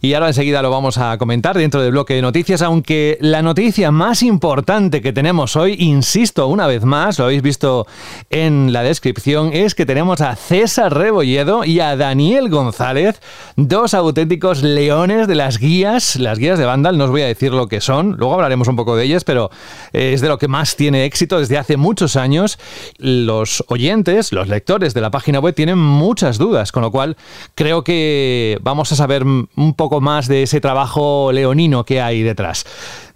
Y 0.02 0.14
ahora 0.14 0.28
enseguida 0.28 0.62
lo 0.62 0.72
vamos 0.72 0.98
a 0.98 1.18
comentar 1.18 1.58
dentro 1.58 1.82
del 1.82 1.92
bloque 1.92 2.14
de 2.14 2.22
noticias, 2.22 2.62
aunque 2.62 3.18
la 3.22 3.42
noticia 3.42 3.92
más 3.92 4.24
importante 4.24 5.02
que 5.02 5.14
tenemos 5.14 5.56
hoy, 5.56 5.76
insisto 5.80 6.48
una 6.48 6.68
vez 6.68 6.84
más, 6.84 7.20
lo 7.20 7.26
habéis 7.26 7.42
visto 7.42 7.88
en 8.30 8.72
la 8.72 8.84
descripción, 8.84 9.52
es 9.54 9.76
que 9.76 9.86
tenemos 9.86 10.22
a 10.22 10.36
César 10.36 10.94
Rebolledo 10.94 11.66
y 11.66 11.80
a 11.80 11.96
Daniel 11.96 12.50
González, 12.50 13.22
dos 13.56 13.94
auténticos 13.94 14.64
leones 14.64 15.28
de 15.28 15.36
las 15.36 15.58
guías, 15.58 16.16
las 16.16 16.38
guías 16.38 16.60
de 16.60 16.66
Vandal, 16.66 16.98
no 16.98 17.06
os 17.06 17.12
voy 17.12 17.22
a 17.22 17.28
decir 17.28 17.52
lo 17.52 17.68
que 17.68 17.82
son, 17.82 18.16
luego 18.18 18.36
hablaremos 18.36 18.68
un 18.68 18.76
poco 18.76 18.96
de 18.96 19.06
ellas, 19.06 19.24
pero 19.24 19.50
es 19.94 20.22
de 20.22 20.28
lo 20.28 20.38
que 20.38 20.48
más 20.48 20.76
tiene 20.76 21.06
éxito 21.06 21.40
desde 21.40 21.58
hace 21.58 21.78
muchos 21.78 22.16
años 22.16 22.58
los 22.98 23.64
oyentes, 23.68 24.32
los 24.32 24.48
lectores 24.48 24.94
de 24.94 25.02
la 25.02 25.12
página 25.12 25.40
web 25.40 25.56
tienen 25.56 25.78
muchas 25.78 26.38
dudas, 26.38 26.72
con 26.72 26.84
lo 26.84 26.92
cual 26.92 27.18
creo 27.56 27.84
que 27.84 28.58
vamos 28.62 28.92
a 28.92 28.96
saber 28.96 29.24
un 29.24 29.74
poco 29.76 30.02
más 30.02 30.28
de 30.28 30.44
ese 30.44 30.62
trabajo 30.62 31.32
leonino 31.32 31.86
que 31.86 32.02
hay 32.02 32.24
detrás. 32.24 32.66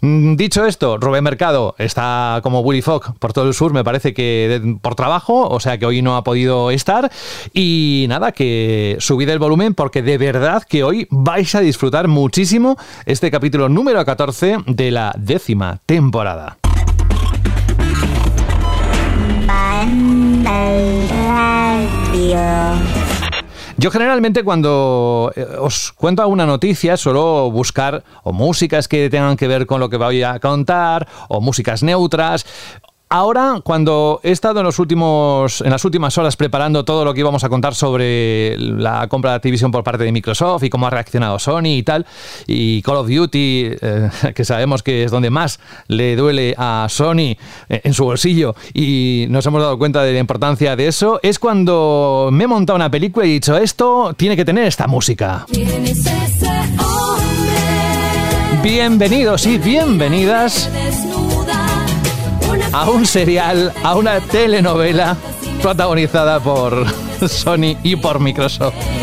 Mm, 0.04 0.36
dicho 0.36 0.66
esto, 0.66 0.98
Rubén 0.98 1.24
Mercado 1.24 1.76
está 1.78 2.42
como 2.44 2.60
Willy 2.60 2.82
Fogg 2.82 3.18
por 3.20 3.32
todo 3.32 3.48
el 3.48 3.54
sur, 3.54 3.72
me 3.72 3.86
parece 3.86 4.14
que 4.14 4.76
por 4.82 4.96
trabajo, 4.96 5.48
o 5.48 5.62
sea 5.62 5.78
que 5.78 5.86
hoy 5.86 6.02
no 6.02 6.18
ha 6.18 6.26
podido 6.26 6.72
estar. 6.72 7.10
Y 7.54 8.06
nada, 8.10 8.34
que 8.34 8.98
subid 9.00 9.30
el 9.30 9.40
volumen 9.40 9.74
porque 9.74 10.02
de 10.02 10.18
verdad 10.18 10.64
que 10.68 10.84
hoy 10.84 11.08
vais 11.10 11.56
a 11.56 11.62
disfrutar 11.62 12.10
muchísimo 12.10 12.76
este 13.06 13.32
capítulo 13.32 13.70
número 13.70 14.04
14 14.04 14.58
de 14.68 14.92
la 14.92 15.16
décima 15.18 15.80
temporada. 15.86 16.58
Yo 23.78 23.92
generalmente 23.92 24.44
cuando 24.44 25.34
eh, 25.36 25.46
os 25.60 25.92
cuento 25.92 26.22
alguna 26.22 26.46
noticia 26.46 26.96
suelo 26.96 27.52
buscar 27.52 28.04
o 28.24 28.32
músicas 28.32 28.88
que 28.88 29.10
tengan 29.10 29.36
que 29.36 29.48
ver 29.48 29.66
con 29.66 29.82
lo 29.82 29.90
que 29.90 29.98
voy 29.98 30.24
a 30.24 30.40
contar 30.40 31.08
o 31.28 31.42
músicas 31.42 31.84
neutras 31.84 32.46
Ahora, 33.16 33.62
cuando 33.64 34.20
he 34.24 34.32
estado 34.32 34.62
en, 34.62 34.66
los 34.66 34.80
últimos, 34.80 35.62
en 35.62 35.70
las 35.70 35.86
últimas 35.86 36.18
horas 36.18 36.36
preparando 36.36 36.84
todo 36.84 37.06
lo 37.06 37.14
que 37.14 37.20
íbamos 37.20 37.44
a 37.44 37.50
contar 37.50 37.76
sobre 37.76 38.58
la 38.58 39.08
compra 39.08 39.30
de 39.30 39.36
Activision 39.36 39.70
por 39.70 39.84
parte 39.84 40.04
de 40.04 40.12
Microsoft 40.12 40.64
y 40.64 40.72
cómo 40.72 40.88
ha 40.88 40.90
reaccionado 40.90 41.38
Sony 41.38 41.78
y 41.78 41.84
tal, 41.84 42.08
y 42.48 42.82
Call 42.82 42.96
of 42.96 43.08
Duty, 43.08 43.66
eh, 43.80 44.10
que 44.36 44.44
sabemos 44.44 44.82
que 44.82 45.04
es 45.04 45.12
donde 45.12 45.30
más 45.30 45.60
le 45.86 46.16
duele 46.16 46.56
a 46.58 46.88
Sony 46.90 47.38
eh, 47.70 47.82
en 47.84 47.94
su 47.94 48.04
bolsillo, 48.04 48.56
y 48.74 49.28
nos 49.30 49.46
hemos 49.46 49.62
dado 49.62 49.78
cuenta 49.78 50.02
de 50.02 50.14
la 50.14 50.20
importancia 50.20 50.76
de 50.76 50.88
eso, 50.88 51.20
es 51.22 51.38
cuando 51.38 52.30
me 52.32 52.46
he 52.46 52.48
montado 52.48 52.78
una 52.78 52.90
película 52.90 53.28
y 53.28 53.30
he 53.30 53.34
dicho, 53.34 53.56
esto 53.56 54.16
tiene 54.18 54.36
que 54.36 54.44
tener 54.44 54.66
esta 54.66 54.88
música. 54.88 55.46
Bienvenidos 58.64 59.46
y 59.46 59.60
bienvenidas 59.60 60.68
a 62.72 62.90
un 62.90 63.06
serial, 63.06 63.74
a 63.84 63.96
una 63.96 64.20
telenovela 64.20 65.16
protagonizada 65.62 66.40
por 66.40 66.86
Sony 67.28 67.78
y 67.84 67.96
por 67.96 68.20
Microsoft. 68.20 69.03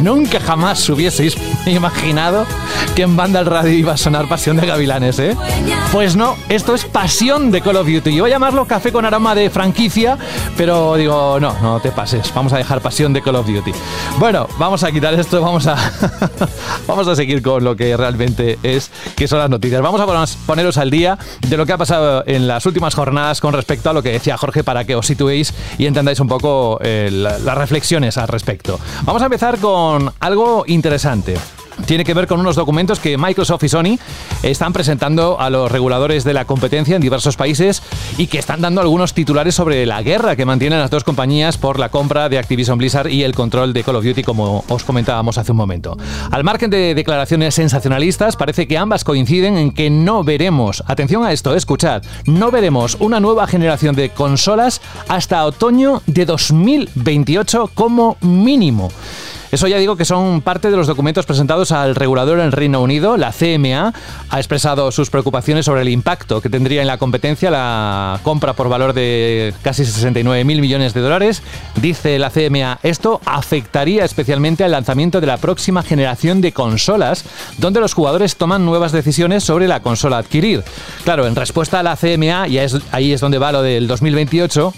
Nunca 0.00 0.40
jamás 0.40 0.88
hubieseis 0.88 1.36
imaginado 1.66 2.46
que 2.94 3.02
en 3.02 3.16
banda 3.16 3.40
al 3.40 3.46
radio 3.46 3.72
iba 3.72 3.92
a 3.92 3.96
sonar 3.96 4.28
Pasión 4.28 4.56
de 4.56 4.66
Gavilanes, 4.66 5.18
¿eh? 5.18 5.36
Pues 5.92 6.16
no, 6.16 6.36
esto 6.48 6.74
es 6.74 6.84
Pasión 6.84 7.50
de 7.50 7.60
Call 7.60 7.76
of 7.76 7.86
Duty. 7.86 8.14
Yo 8.14 8.24
voy 8.24 8.30
a 8.30 8.34
llamarlo 8.34 8.66
café 8.66 8.92
con 8.92 9.04
aroma 9.04 9.34
de 9.34 9.50
franquicia, 9.50 10.18
pero 10.56 10.96
digo, 10.96 11.38
no, 11.40 11.58
no 11.60 11.80
te 11.80 11.90
pases, 11.90 12.32
vamos 12.34 12.52
a 12.52 12.58
dejar 12.58 12.80
Pasión 12.80 13.12
de 13.12 13.22
Call 13.22 13.36
of 13.36 13.46
Duty. 13.46 13.72
Bueno, 14.18 14.46
vamos 14.58 14.84
a 14.84 14.92
quitar 14.92 15.14
esto, 15.14 15.40
vamos 15.40 15.66
a, 15.66 15.76
vamos 16.86 17.08
a 17.08 17.16
seguir 17.16 17.42
con 17.42 17.64
lo 17.64 17.76
que 17.76 17.96
realmente 17.96 18.58
es, 18.62 18.90
que 19.16 19.26
son 19.26 19.38
las 19.38 19.50
noticias. 19.50 19.80
Vamos 19.80 20.00
a 20.00 20.36
poneros 20.46 20.76
al 20.76 20.90
día 20.90 21.18
de 21.48 21.56
lo 21.56 21.66
que 21.66 21.72
ha 21.72 21.78
pasado 21.78 22.24
en 22.26 22.46
las 22.46 22.66
últimas 22.66 22.94
jornadas 22.94 23.40
con 23.40 23.54
respecto 23.54 23.90
a 23.90 23.92
lo 23.92 24.02
que 24.02 24.12
decía 24.12 24.36
Jorge 24.36 24.64
para 24.64 24.84
que 24.84 24.94
os 24.94 25.06
situéis 25.06 25.54
y 25.78 25.86
entendáis 25.86 26.20
un 26.20 26.28
poco 26.28 26.78
eh, 26.82 27.08
las 27.10 27.56
reflexiones 27.56 28.18
al 28.18 28.28
respecto. 28.28 28.78
Vamos 29.04 29.22
a 29.22 29.26
empezar 29.26 29.58
con 29.58 29.71
algo 30.20 30.64
interesante 30.66 31.36
tiene 31.86 32.04
que 32.04 32.14
ver 32.14 32.26
con 32.26 32.40
unos 32.40 32.56
documentos 32.56 33.00
que 33.00 33.18
Microsoft 33.18 33.64
y 33.64 33.68
Sony 33.68 33.98
están 34.42 34.72
presentando 34.72 35.40
a 35.40 35.50
los 35.50 35.70
reguladores 35.70 36.24
de 36.24 36.34
la 36.34 36.44
competencia 36.44 36.96
en 36.96 37.02
diversos 37.02 37.36
países 37.36 37.82
y 38.18 38.26
que 38.26 38.38
están 38.38 38.60
dando 38.60 38.80
algunos 38.80 39.14
titulares 39.14 39.54
sobre 39.54 39.84
la 39.86 40.02
guerra 40.02 40.36
que 40.36 40.44
mantienen 40.44 40.78
las 40.78 40.90
dos 40.90 41.04
compañías 41.04 41.58
por 41.58 41.78
la 41.78 41.88
compra 41.88 42.28
de 42.28 42.38
Activision 42.38 42.78
Blizzard 42.78 43.08
y 43.08 43.24
el 43.24 43.34
control 43.34 43.72
de 43.72 43.84
Call 43.84 43.96
of 43.96 44.04
Duty, 44.04 44.22
como 44.22 44.64
os 44.68 44.84
comentábamos 44.84 45.38
hace 45.38 45.52
un 45.52 45.58
momento. 45.58 45.96
Al 46.30 46.44
margen 46.44 46.70
de 46.70 46.94
declaraciones 46.94 47.54
sensacionalistas, 47.54 48.36
parece 48.36 48.66
que 48.66 48.78
ambas 48.78 49.04
coinciden 49.04 49.56
en 49.56 49.72
que 49.72 49.90
no 49.90 50.24
veremos, 50.24 50.82
atención 50.86 51.24
a 51.24 51.32
esto, 51.32 51.54
escuchad, 51.54 52.02
no 52.26 52.50
veremos 52.50 52.96
una 53.00 53.20
nueva 53.20 53.46
generación 53.46 53.94
de 53.94 54.10
consolas 54.10 54.80
hasta 55.08 55.44
otoño 55.44 56.02
de 56.06 56.26
2028 56.26 57.70
como 57.74 58.16
mínimo. 58.20 58.90
Eso 59.52 59.68
ya 59.68 59.76
digo 59.76 59.96
que 59.96 60.06
son 60.06 60.40
parte 60.40 60.70
de 60.70 60.78
los 60.78 60.86
documentos 60.86 61.26
presentados 61.26 61.72
al 61.72 61.94
regulador 61.94 62.40
en 62.40 62.52
Reino 62.52 62.80
Unido. 62.80 63.18
La 63.18 63.32
CMA 63.32 63.92
ha 64.30 64.38
expresado 64.38 64.90
sus 64.90 65.10
preocupaciones 65.10 65.66
sobre 65.66 65.82
el 65.82 65.90
impacto 65.90 66.40
que 66.40 66.48
tendría 66.48 66.80
en 66.80 66.86
la 66.86 66.96
competencia 66.96 67.50
la 67.50 68.18
compra 68.22 68.54
por 68.54 68.70
valor 68.70 68.94
de 68.94 69.52
casi 69.60 69.84
69 69.84 70.44
mil 70.44 70.62
millones 70.62 70.94
de 70.94 71.02
dólares. 71.02 71.42
Dice 71.82 72.18
la 72.18 72.30
CMA, 72.30 72.78
esto 72.82 73.20
afectaría 73.26 74.06
especialmente 74.06 74.64
al 74.64 74.70
lanzamiento 74.70 75.20
de 75.20 75.26
la 75.26 75.36
próxima 75.36 75.82
generación 75.82 76.40
de 76.40 76.52
consolas, 76.52 77.26
donde 77.58 77.80
los 77.80 77.92
jugadores 77.92 78.36
toman 78.36 78.64
nuevas 78.64 78.92
decisiones 78.92 79.44
sobre 79.44 79.68
la 79.68 79.80
consola 79.80 80.16
adquirir. 80.16 80.64
Claro, 81.04 81.26
en 81.26 81.36
respuesta 81.36 81.80
a 81.80 81.82
la 81.82 81.96
CMA, 81.96 82.48
y 82.48 82.58
ahí 82.90 83.12
es 83.12 83.20
donde 83.20 83.36
va 83.36 83.52
lo 83.52 83.60
del 83.60 83.86
2028, 83.86 84.72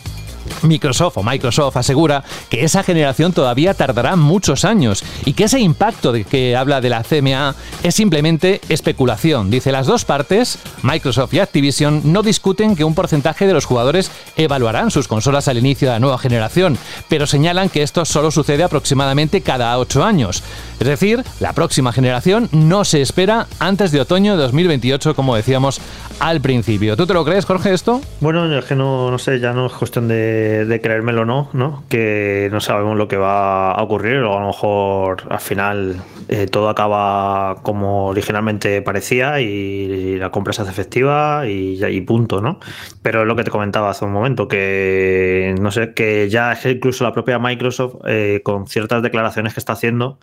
Microsoft 0.62 1.16
o 1.16 1.22
Microsoft 1.22 1.76
asegura 1.76 2.24
que 2.48 2.64
esa 2.64 2.82
generación 2.82 3.32
todavía 3.32 3.74
tardará 3.74 4.16
muchos 4.16 4.64
años 4.64 5.04
y 5.24 5.32
que 5.32 5.44
ese 5.44 5.60
impacto 5.60 6.12
de 6.12 6.24
que 6.24 6.56
habla 6.56 6.80
de 6.80 6.90
la 6.90 7.02
CMA 7.02 7.54
es 7.82 7.94
simplemente 7.94 8.60
especulación. 8.68 9.50
Dice 9.50 9.72
las 9.72 9.86
dos 9.86 10.04
partes, 10.04 10.58
Microsoft 10.82 11.34
y 11.34 11.40
Activision, 11.40 12.00
no 12.12 12.22
discuten 12.22 12.76
que 12.76 12.84
un 12.84 12.94
porcentaje 12.94 13.46
de 13.46 13.52
los 13.52 13.64
jugadores 13.64 14.10
evaluarán 14.36 14.90
sus 14.90 15.08
consolas 15.08 15.48
al 15.48 15.58
inicio 15.58 15.88
de 15.88 15.94
la 15.94 16.00
nueva 16.00 16.18
generación, 16.18 16.78
pero 17.08 17.26
señalan 17.26 17.68
que 17.68 17.82
esto 17.82 18.04
solo 18.04 18.30
sucede 18.30 18.64
aproximadamente 18.64 19.40
cada 19.40 19.78
ocho 19.78 20.04
años. 20.04 20.42
Es 20.80 20.86
decir, 20.86 21.22
la 21.40 21.52
próxima 21.52 21.92
generación 21.92 22.48
no 22.52 22.84
se 22.84 23.00
espera 23.00 23.46
antes 23.58 23.92
de 23.92 24.00
otoño 24.00 24.36
de 24.36 24.42
2028, 24.42 25.14
como 25.14 25.36
decíamos 25.36 25.80
al 26.20 26.40
principio. 26.40 26.96
¿Tú 26.96 27.06
te 27.06 27.14
lo 27.14 27.24
crees, 27.24 27.44
Jorge, 27.44 27.72
esto? 27.72 28.00
Bueno, 28.20 28.58
es 28.58 28.64
que 28.64 28.74
no, 28.74 29.10
no 29.10 29.18
sé, 29.18 29.40
ya 29.40 29.52
no 29.52 29.66
es 29.66 29.72
cuestión 29.72 30.08
de 30.08 30.80
creérmelo 30.82 31.22
o 31.22 31.24
no, 31.24 31.48
¿no? 31.52 31.84
Que 31.88 32.48
no 32.52 32.60
sabemos 32.60 32.96
lo 32.96 33.08
que 33.08 33.16
va 33.16 33.72
a 33.72 33.82
ocurrir, 33.82 34.18
o 34.18 34.36
a 34.36 34.40
lo 34.40 34.46
mejor 34.48 35.24
al 35.30 35.40
final 35.40 36.02
eh, 36.28 36.46
todo 36.46 36.70
acaba 36.70 37.56
como 37.62 38.06
originalmente 38.06 38.80
parecía 38.80 39.40
y, 39.40 40.16
la 40.18 40.30
compra 40.30 40.52
se 40.52 40.62
hace 40.62 40.70
efectiva 40.70 41.46
y, 41.46 42.00
punto, 42.02 42.40
¿no? 42.40 42.60
Pero 43.02 43.22
es 43.22 43.26
lo 43.26 43.36
que 43.36 43.44
te 43.44 43.50
comentaba 43.50 43.90
hace 43.90 44.04
un 44.04 44.12
momento, 44.12 44.48
que 44.48 45.54
no 45.60 45.70
sé, 45.70 45.92
que 45.92 46.28
ya 46.30 46.58
incluso 46.64 47.04
la 47.04 47.12
propia 47.12 47.38
Microsoft, 47.38 47.96
eh, 48.06 48.40
con 48.42 48.66
ciertas 48.66 49.02
declaraciones 49.02 49.54
que 49.54 49.60
está 49.60 49.74
haciendo, 49.74 50.18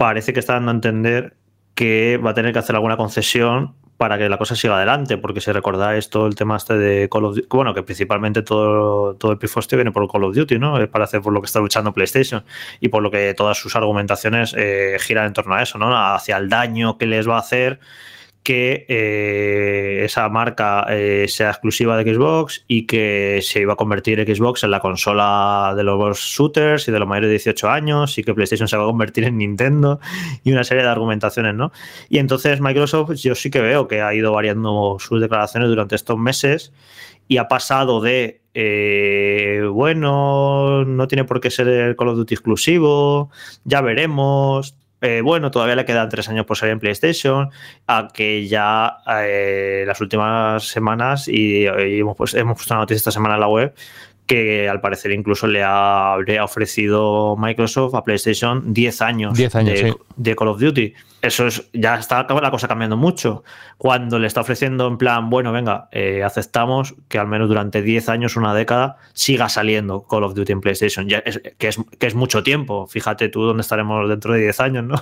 parece 0.00 0.32
que 0.32 0.40
está 0.40 0.54
dando 0.54 0.70
a 0.70 0.74
entender 0.74 1.36
que 1.74 2.16
va 2.16 2.30
a 2.30 2.34
tener 2.34 2.54
que 2.54 2.58
hacer 2.58 2.74
alguna 2.74 2.96
concesión 2.96 3.74
para 3.98 4.16
que 4.16 4.30
la 4.30 4.38
cosa 4.38 4.56
siga 4.56 4.78
adelante, 4.78 5.18
porque 5.18 5.42
si 5.42 5.52
recordáis 5.52 6.08
todo 6.08 6.26
el 6.26 6.34
tema 6.34 6.56
este 6.56 6.78
de 6.78 7.10
Call 7.10 7.26
of 7.26 7.34
Duty, 7.34 7.48
bueno, 7.50 7.74
que 7.74 7.82
principalmente 7.82 8.40
todo, 8.40 9.14
todo 9.16 9.32
el 9.32 9.36
pifoste 9.36 9.76
viene 9.76 9.92
por 9.92 10.10
Call 10.10 10.24
of 10.24 10.34
Duty, 10.34 10.58
¿no? 10.58 10.80
Es 10.80 10.88
para 10.88 11.04
hacer 11.04 11.20
por 11.20 11.34
lo 11.34 11.42
que 11.42 11.44
está 11.44 11.60
luchando 11.60 11.92
PlayStation 11.92 12.42
y 12.80 12.88
por 12.88 13.02
lo 13.02 13.10
que 13.10 13.34
todas 13.34 13.58
sus 13.58 13.76
argumentaciones 13.76 14.54
eh, 14.56 14.96
giran 15.00 15.26
en 15.26 15.34
torno 15.34 15.54
a 15.54 15.62
eso, 15.62 15.76
¿no? 15.76 15.94
Hacia 15.94 16.38
el 16.38 16.48
daño 16.48 16.96
que 16.96 17.04
les 17.04 17.28
va 17.28 17.36
a 17.36 17.40
hacer 17.40 17.78
que 18.42 18.86
eh, 18.88 20.02
esa 20.04 20.28
marca 20.28 20.86
eh, 20.88 21.26
sea 21.28 21.50
exclusiva 21.50 21.96
de 21.96 22.14
Xbox 22.14 22.64
y 22.66 22.86
que 22.86 23.40
se 23.42 23.60
iba 23.60 23.74
a 23.74 23.76
convertir 23.76 24.18
Xbox 24.26 24.64
en 24.64 24.70
la 24.70 24.80
consola 24.80 25.74
de 25.76 25.84
los 25.84 26.18
shooters 26.18 26.88
y 26.88 26.92
de 26.92 26.98
los 26.98 27.08
mayores 27.08 27.28
de 27.28 27.34
18 27.34 27.68
años 27.68 28.16
y 28.18 28.24
que 28.24 28.32
PlayStation 28.32 28.66
se 28.66 28.76
va 28.76 28.84
a 28.84 28.86
convertir 28.86 29.24
en 29.24 29.36
Nintendo 29.38 30.00
y 30.44 30.52
una 30.52 30.64
serie 30.64 30.82
de 30.82 30.88
argumentaciones, 30.88 31.54
¿no? 31.54 31.70
Y 32.08 32.18
entonces 32.18 32.60
Microsoft 32.60 33.14
yo 33.16 33.34
sí 33.34 33.50
que 33.50 33.60
veo 33.60 33.86
que 33.86 34.00
ha 34.00 34.14
ido 34.14 34.32
variando 34.32 34.96
sus 34.98 35.20
declaraciones 35.20 35.68
durante 35.68 35.96
estos 35.96 36.18
meses 36.18 36.72
y 37.28 37.36
ha 37.36 37.46
pasado 37.46 38.00
de, 38.00 38.40
eh, 38.54 39.62
bueno, 39.70 40.84
no 40.84 41.06
tiene 41.06 41.24
por 41.24 41.40
qué 41.40 41.50
ser 41.50 41.68
el 41.68 41.94
Call 41.94 42.08
of 42.08 42.16
Duty 42.16 42.34
exclusivo, 42.34 43.30
ya 43.64 43.80
veremos, 43.82 44.74
eh, 45.00 45.20
bueno, 45.22 45.50
todavía 45.50 45.76
le 45.76 45.84
quedan 45.84 46.08
tres 46.08 46.28
años 46.28 46.46
por 46.46 46.56
salir 46.56 46.72
en 46.72 46.80
PlayStation, 46.80 47.50
a 47.86 48.08
que 48.12 48.46
ya 48.46 48.98
eh, 49.06 49.84
las 49.86 50.00
últimas 50.00 50.64
semanas, 50.64 51.28
y, 51.28 51.66
hemos, 51.66 52.16
pues, 52.16 52.34
hemos 52.34 52.56
puesto 52.56 52.74
una 52.74 52.82
noticia 52.82 52.98
esta 52.98 53.10
semana 53.10 53.34
en 53.34 53.40
la 53.40 53.48
web, 53.48 53.74
que 54.30 54.68
al 54.68 54.80
parecer 54.80 55.10
incluso 55.10 55.48
le 55.48 55.60
ha, 55.64 56.16
ofrecido 56.40 57.36
Microsoft 57.36 57.96
a 57.96 58.04
PlayStation 58.04 58.72
10 58.72 59.02
años, 59.02 59.36
de, 59.36 60.36
Call 60.36 60.46
of 60.46 60.60
Duty. 60.60 60.94
Eso 61.20 61.48
es, 61.48 61.68
ya 61.72 61.96
está 61.96 62.24
la 62.40 62.50
cosa 62.52 62.68
cambiando 62.68 62.96
mucho. 62.96 63.42
Cuando 63.76 64.20
le 64.20 64.28
está 64.28 64.42
ofreciendo 64.42 64.86
en 64.86 64.98
plan, 64.98 65.30
bueno, 65.30 65.50
venga, 65.50 65.88
eh, 65.90 66.22
aceptamos 66.22 66.94
que 67.08 67.18
al 67.18 67.26
menos 67.26 67.48
durante 67.48 67.82
10 67.82 68.08
años, 68.08 68.36
una 68.36 68.54
década, 68.54 68.98
siga 69.14 69.48
saliendo 69.48 70.06
Call 70.06 70.22
of 70.22 70.34
Duty 70.34 70.52
en 70.52 70.60
PlayStation, 70.60 71.08
ya 71.08 71.22
que, 71.22 71.66
es, 71.66 71.80
que 71.98 72.06
es 72.06 72.14
mucho 72.14 72.44
tiempo. 72.44 72.86
Fíjate 72.86 73.30
tú 73.30 73.42
dónde 73.42 73.62
estaremos 73.62 74.08
dentro 74.08 74.34
de 74.34 74.42
10 74.42 74.60
años, 74.60 74.84
¿no? 74.84 74.94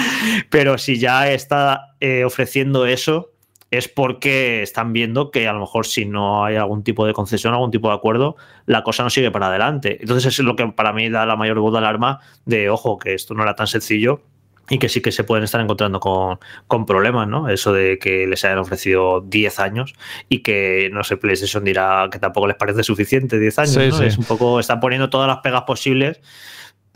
Pero 0.50 0.76
si 0.76 0.98
ya 0.98 1.32
está 1.32 1.94
eh, 2.00 2.24
ofreciendo 2.24 2.84
eso, 2.84 3.30
es 3.70 3.88
porque 3.88 4.62
están 4.62 4.92
viendo 4.92 5.30
que 5.30 5.48
a 5.48 5.52
lo 5.52 5.60
mejor 5.60 5.86
si 5.86 6.04
no 6.04 6.44
hay 6.44 6.56
algún 6.56 6.82
tipo 6.82 7.06
de 7.06 7.12
concesión, 7.12 7.52
algún 7.52 7.70
tipo 7.70 7.88
de 7.88 7.94
acuerdo, 7.94 8.36
la 8.64 8.82
cosa 8.82 9.02
no 9.02 9.10
sigue 9.10 9.30
para 9.30 9.48
adelante. 9.48 9.98
Entonces 10.00 10.26
eso 10.26 10.42
es 10.42 10.46
lo 10.46 10.56
que 10.56 10.66
para 10.68 10.92
mí 10.92 11.10
da 11.10 11.26
la 11.26 11.36
mayor 11.36 11.58
voz 11.58 11.72
de 11.72 11.78
alarma 11.78 12.20
de, 12.44 12.70
ojo, 12.70 12.98
que 12.98 13.14
esto 13.14 13.34
no 13.34 13.42
era 13.42 13.54
tan 13.54 13.66
sencillo 13.66 14.20
y 14.68 14.78
que 14.78 14.88
sí 14.88 15.00
que 15.00 15.12
se 15.12 15.24
pueden 15.24 15.44
estar 15.44 15.60
encontrando 15.60 16.00
con, 16.00 16.86
problemas, 16.86 17.28
¿no? 17.28 17.48
Eso 17.48 17.72
de 17.72 17.98
que 17.98 18.26
les 18.26 18.44
hayan 18.44 18.58
ofrecido 18.58 19.20
10 19.20 19.60
años 19.60 19.94
y 20.28 20.40
que, 20.40 20.90
no 20.92 21.04
sé, 21.04 21.16
PlayStation 21.16 21.62
dirá 21.64 22.08
que 22.10 22.18
tampoco 22.18 22.48
les 22.48 22.56
parece 22.56 22.82
suficiente 22.82 23.38
10 23.38 23.58
años, 23.60 23.76
¿no? 23.76 24.02
Es 24.02 24.18
un 24.18 24.24
poco, 24.24 24.58
están 24.58 24.80
poniendo 24.80 25.08
todas 25.08 25.28
las 25.28 25.38
pegas 25.38 25.62
posibles 25.62 26.20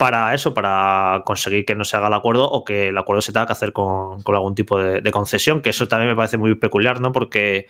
para 0.01 0.33
eso, 0.33 0.55
para 0.55 1.21
conseguir 1.25 1.63
que 1.63 1.75
no 1.75 1.85
se 1.85 1.95
haga 1.95 2.07
el 2.07 2.15
acuerdo 2.15 2.49
o 2.49 2.65
que 2.65 2.87
el 2.87 2.97
acuerdo 2.97 3.21
se 3.21 3.31
tenga 3.31 3.45
que 3.45 3.51
hacer 3.51 3.71
con, 3.71 4.23
algún 4.25 4.55
tipo 4.55 4.79
de, 4.79 5.11
concesión, 5.11 5.61
que 5.61 5.69
eso 5.69 5.87
también 5.87 6.09
me 6.09 6.15
parece 6.15 6.39
muy 6.39 6.55
peculiar, 6.55 6.99
¿no? 6.99 7.11
Porque 7.11 7.67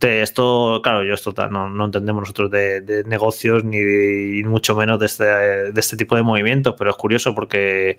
esto, 0.00 0.80
claro, 0.82 1.04
yo 1.04 1.14
esto 1.14 1.32
no, 1.50 1.68
no 1.68 1.84
entendemos 1.86 2.22
nosotros 2.22 2.50
de, 2.50 3.04
negocios 3.06 3.64
ni, 3.64 4.42
mucho 4.44 4.76
menos 4.76 4.98
de 4.98 5.06
este, 5.06 5.24
de 5.24 5.80
este 5.80 5.96
tipo 5.96 6.16
de 6.16 6.22
movimientos, 6.22 6.74
pero 6.78 6.90
es 6.90 6.96
curioso 6.96 7.34
porque 7.34 7.98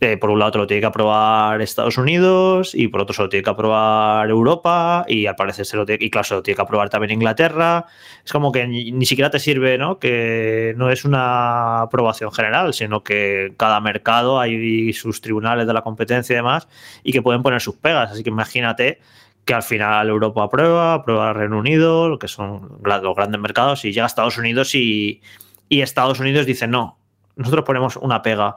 eh, 0.00 0.18
por 0.18 0.28
un 0.28 0.38
lado 0.38 0.58
lo 0.58 0.66
tiene 0.66 0.80
que 0.80 0.86
aprobar 0.86 1.62
Estados 1.62 1.96
Unidos 1.96 2.74
y 2.74 2.88
por 2.88 3.00
otro 3.00 3.14
se 3.14 3.22
lo 3.22 3.28
tiene 3.28 3.42
que 3.42 3.50
aprobar 3.50 4.28
Europa 4.28 5.04
y 5.08 5.26
al 5.26 5.36
parecer 5.36 5.64
se 5.64 5.76
lo 5.76 5.86
tiene, 5.86 6.04
y 6.04 6.10
claro, 6.10 6.24
se 6.24 6.34
lo 6.34 6.42
tiene 6.42 6.56
que 6.56 6.62
aprobar 6.62 6.90
también 6.90 7.12
Inglaterra. 7.12 7.86
Es 8.24 8.32
como 8.32 8.52
que 8.52 8.66
ni, 8.66 9.06
siquiera 9.06 9.30
te 9.30 9.38
sirve, 9.38 9.78
¿no? 9.78 9.98
Que 9.98 10.74
no 10.76 10.90
es 10.90 11.04
una 11.04 11.82
aprobación 11.82 12.32
general, 12.32 12.74
sino 12.74 13.02
que 13.02 13.54
cada 13.56 13.80
mercado 13.80 14.40
hay 14.40 14.92
sus 14.92 15.20
tribunales 15.20 15.66
de 15.66 15.72
la 15.72 15.82
competencia 15.82 16.34
y 16.34 16.36
demás 16.36 16.68
y 17.02 17.12
que 17.12 17.22
pueden 17.22 17.42
poner 17.42 17.60
sus 17.62 17.76
pegas. 17.76 18.10
Así 18.10 18.22
que 18.22 18.30
imagínate 18.30 19.00
que 19.44 19.54
al 19.54 19.62
final 19.62 20.08
Europa 20.08 20.44
aprueba, 20.44 20.94
aprueba 20.94 21.32
Reino 21.32 21.58
Unido, 21.58 22.08
lo 22.08 22.18
que 22.18 22.28
son 22.28 22.78
los 22.82 23.16
grandes 23.16 23.40
mercados, 23.40 23.84
y 23.84 23.92
llega 23.92 24.04
a 24.04 24.06
Estados 24.06 24.38
Unidos 24.38 24.74
y, 24.74 25.20
y 25.68 25.80
Estados 25.82 26.20
Unidos 26.20 26.46
dice 26.46 26.66
no, 26.66 26.98
nosotros 27.36 27.64
ponemos 27.64 27.96
una 27.96 28.22
pega 28.22 28.56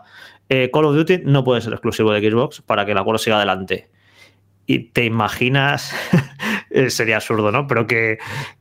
eh, 0.50 0.70
Call 0.72 0.86
of 0.86 0.96
Duty 0.96 1.22
no 1.26 1.44
puede 1.44 1.62
ser 1.62 1.74
exclusivo 1.74 2.12
de 2.12 2.30
Xbox 2.30 2.62
para 2.62 2.86
que 2.86 2.94
el 2.94 2.98
acuerdo 2.98 3.20
siga 3.20 3.38
adelante. 3.38 3.90
Y 4.66 4.80
te 4.92 5.06
imaginas, 5.06 5.94
eh, 6.70 6.90
sería 6.90 7.18
absurdo, 7.18 7.52
¿no? 7.52 7.68
Pero 7.68 7.88
que, 7.88 8.18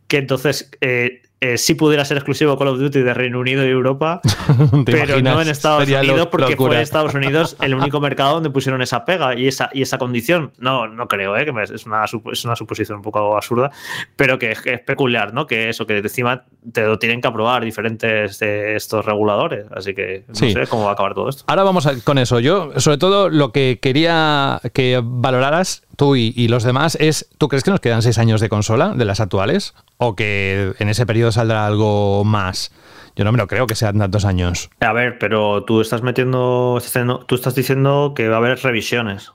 que 0.09 0.19
entonces 0.19 0.71
eh, 0.81 1.23
eh, 1.41 1.59
si 1.59 1.75
pudiera 1.75 2.03
ser 2.05 2.17
exclusivo 2.17 2.57
Call 2.57 2.69
of 2.69 2.79
Duty 2.79 3.01
de 3.01 3.13
Reino 3.13 3.39
Unido 3.41 3.63
y 3.65 3.69
Europa, 3.69 4.23
pero 4.87 5.21
no 5.21 5.43
en 5.43 5.49
Estados 5.49 5.87
Unidos, 5.87 6.29
porque 6.31 6.57
fue 6.57 6.81
Estados 6.81 7.15
Unidos 7.15 7.57
el 7.61 7.75
único 7.77 8.01
mercado 8.01 8.35
donde 8.35 8.49
pusieron 8.49 8.81
esa 8.81 9.05
pega 9.05 9.39
y 9.39 9.47
esa, 9.47 9.69
y 9.75 9.83
esa 9.83 9.99
condición. 9.99 10.53
No, 10.59 10.89
no 10.89 11.09
creo, 11.09 11.37
¿eh? 11.37 11.45
que 11.45 11.53
es 11.63 11.85
una, 11.85 12.05
es 12.05 12.45
una 12.45 12.57
suposición 12.57 12.99
un 12.99 13.03
poco 13.03 13.37
absurda, 13.37 13.71
pero 14.17 14.39
que, 14.39 14.53
es 14.53 14.81
peculiar, 14.81 15.35
¿no? 15.35 15.47
Que 15.47 15.69
eso, 15.69 15.87
que 15.87 15.99
encima 15.99 16.45
te 16.73 16.87
lo 16.87 16.99
tienen 16.99 17.21
que 17.21 17.29
aprobar 17.29 17.65
diferentes 17.65 18.39
de 18.39 18.77
estos 18.77 19.05
reguladores. 19.05 19.67
Así 19.75 19.95
que 19.95 20.25
no 20.29 20.35
sé 20.35 20.67
cómo 20.69 20.85
va 20.85 20.91
a 20.91 20.93
acabar 20.95 21.13
todo 21.13 21.29
esto. 21.29 21.45
Ahora 21.49 21.65
vamos 21.65 21.87
con 22.05 22.17
eso. 22.17 22.41
Yo, 22.41 22.71
sobre 22.81 22.97
todo, 22.97 23.29
lo 23.29 23.53
que 23.53 23.79
quería 23.81 24.61
que 24.73 25.01
valoraras 25.05 25.83
tú 25.97 26.17
y, 26.17 26.49
los 26.49 26.63
demás 26.63 26.97
es, 27.01 27.29
¿tú 27.39 27.49
crees 27.49 27.65
que 27.65 27.71
nos 27.71 27.81
quedan 27.81 28.03
seis 28.03 28.19
años 28.19 28.41
de 28.41 28.49
consola 28.49 28.95
de 28.95 29.05
las 29.05 29.21
actuales? 29.21 29.75
¿O 29.99 30.15
que 30.15 30.75
en 30.79 30.89
ese 30.89 31.07
periodo 31.07 31.33
saldrá 31.33 31.67
algo 31.67 32.25
más? 32.25 32.73
Yo 33.17 33.25
no 33.25 33.33
me 33.33 33.39
lo 33.39 33.47
creo 33.47 33.67
que 33.67 33.75
sean 33.75 33.99
tantos 33.99 34.27
años. 34.27 34.69
A 34.81 34.93
ver, 34.93 35.19
pero 35.19 35.65
tú 35.65 35.81
estás 35.81 36.03
metiendo, 36.03 36.79
tú 37.27 37.35
estás 37.35 37.55
diciendo 37.55 38.13
que 38.15 38.29
va 38.29 38.37
a 38.37 38.39
haber 38.39 38.59
revisiones. 38.59 39.33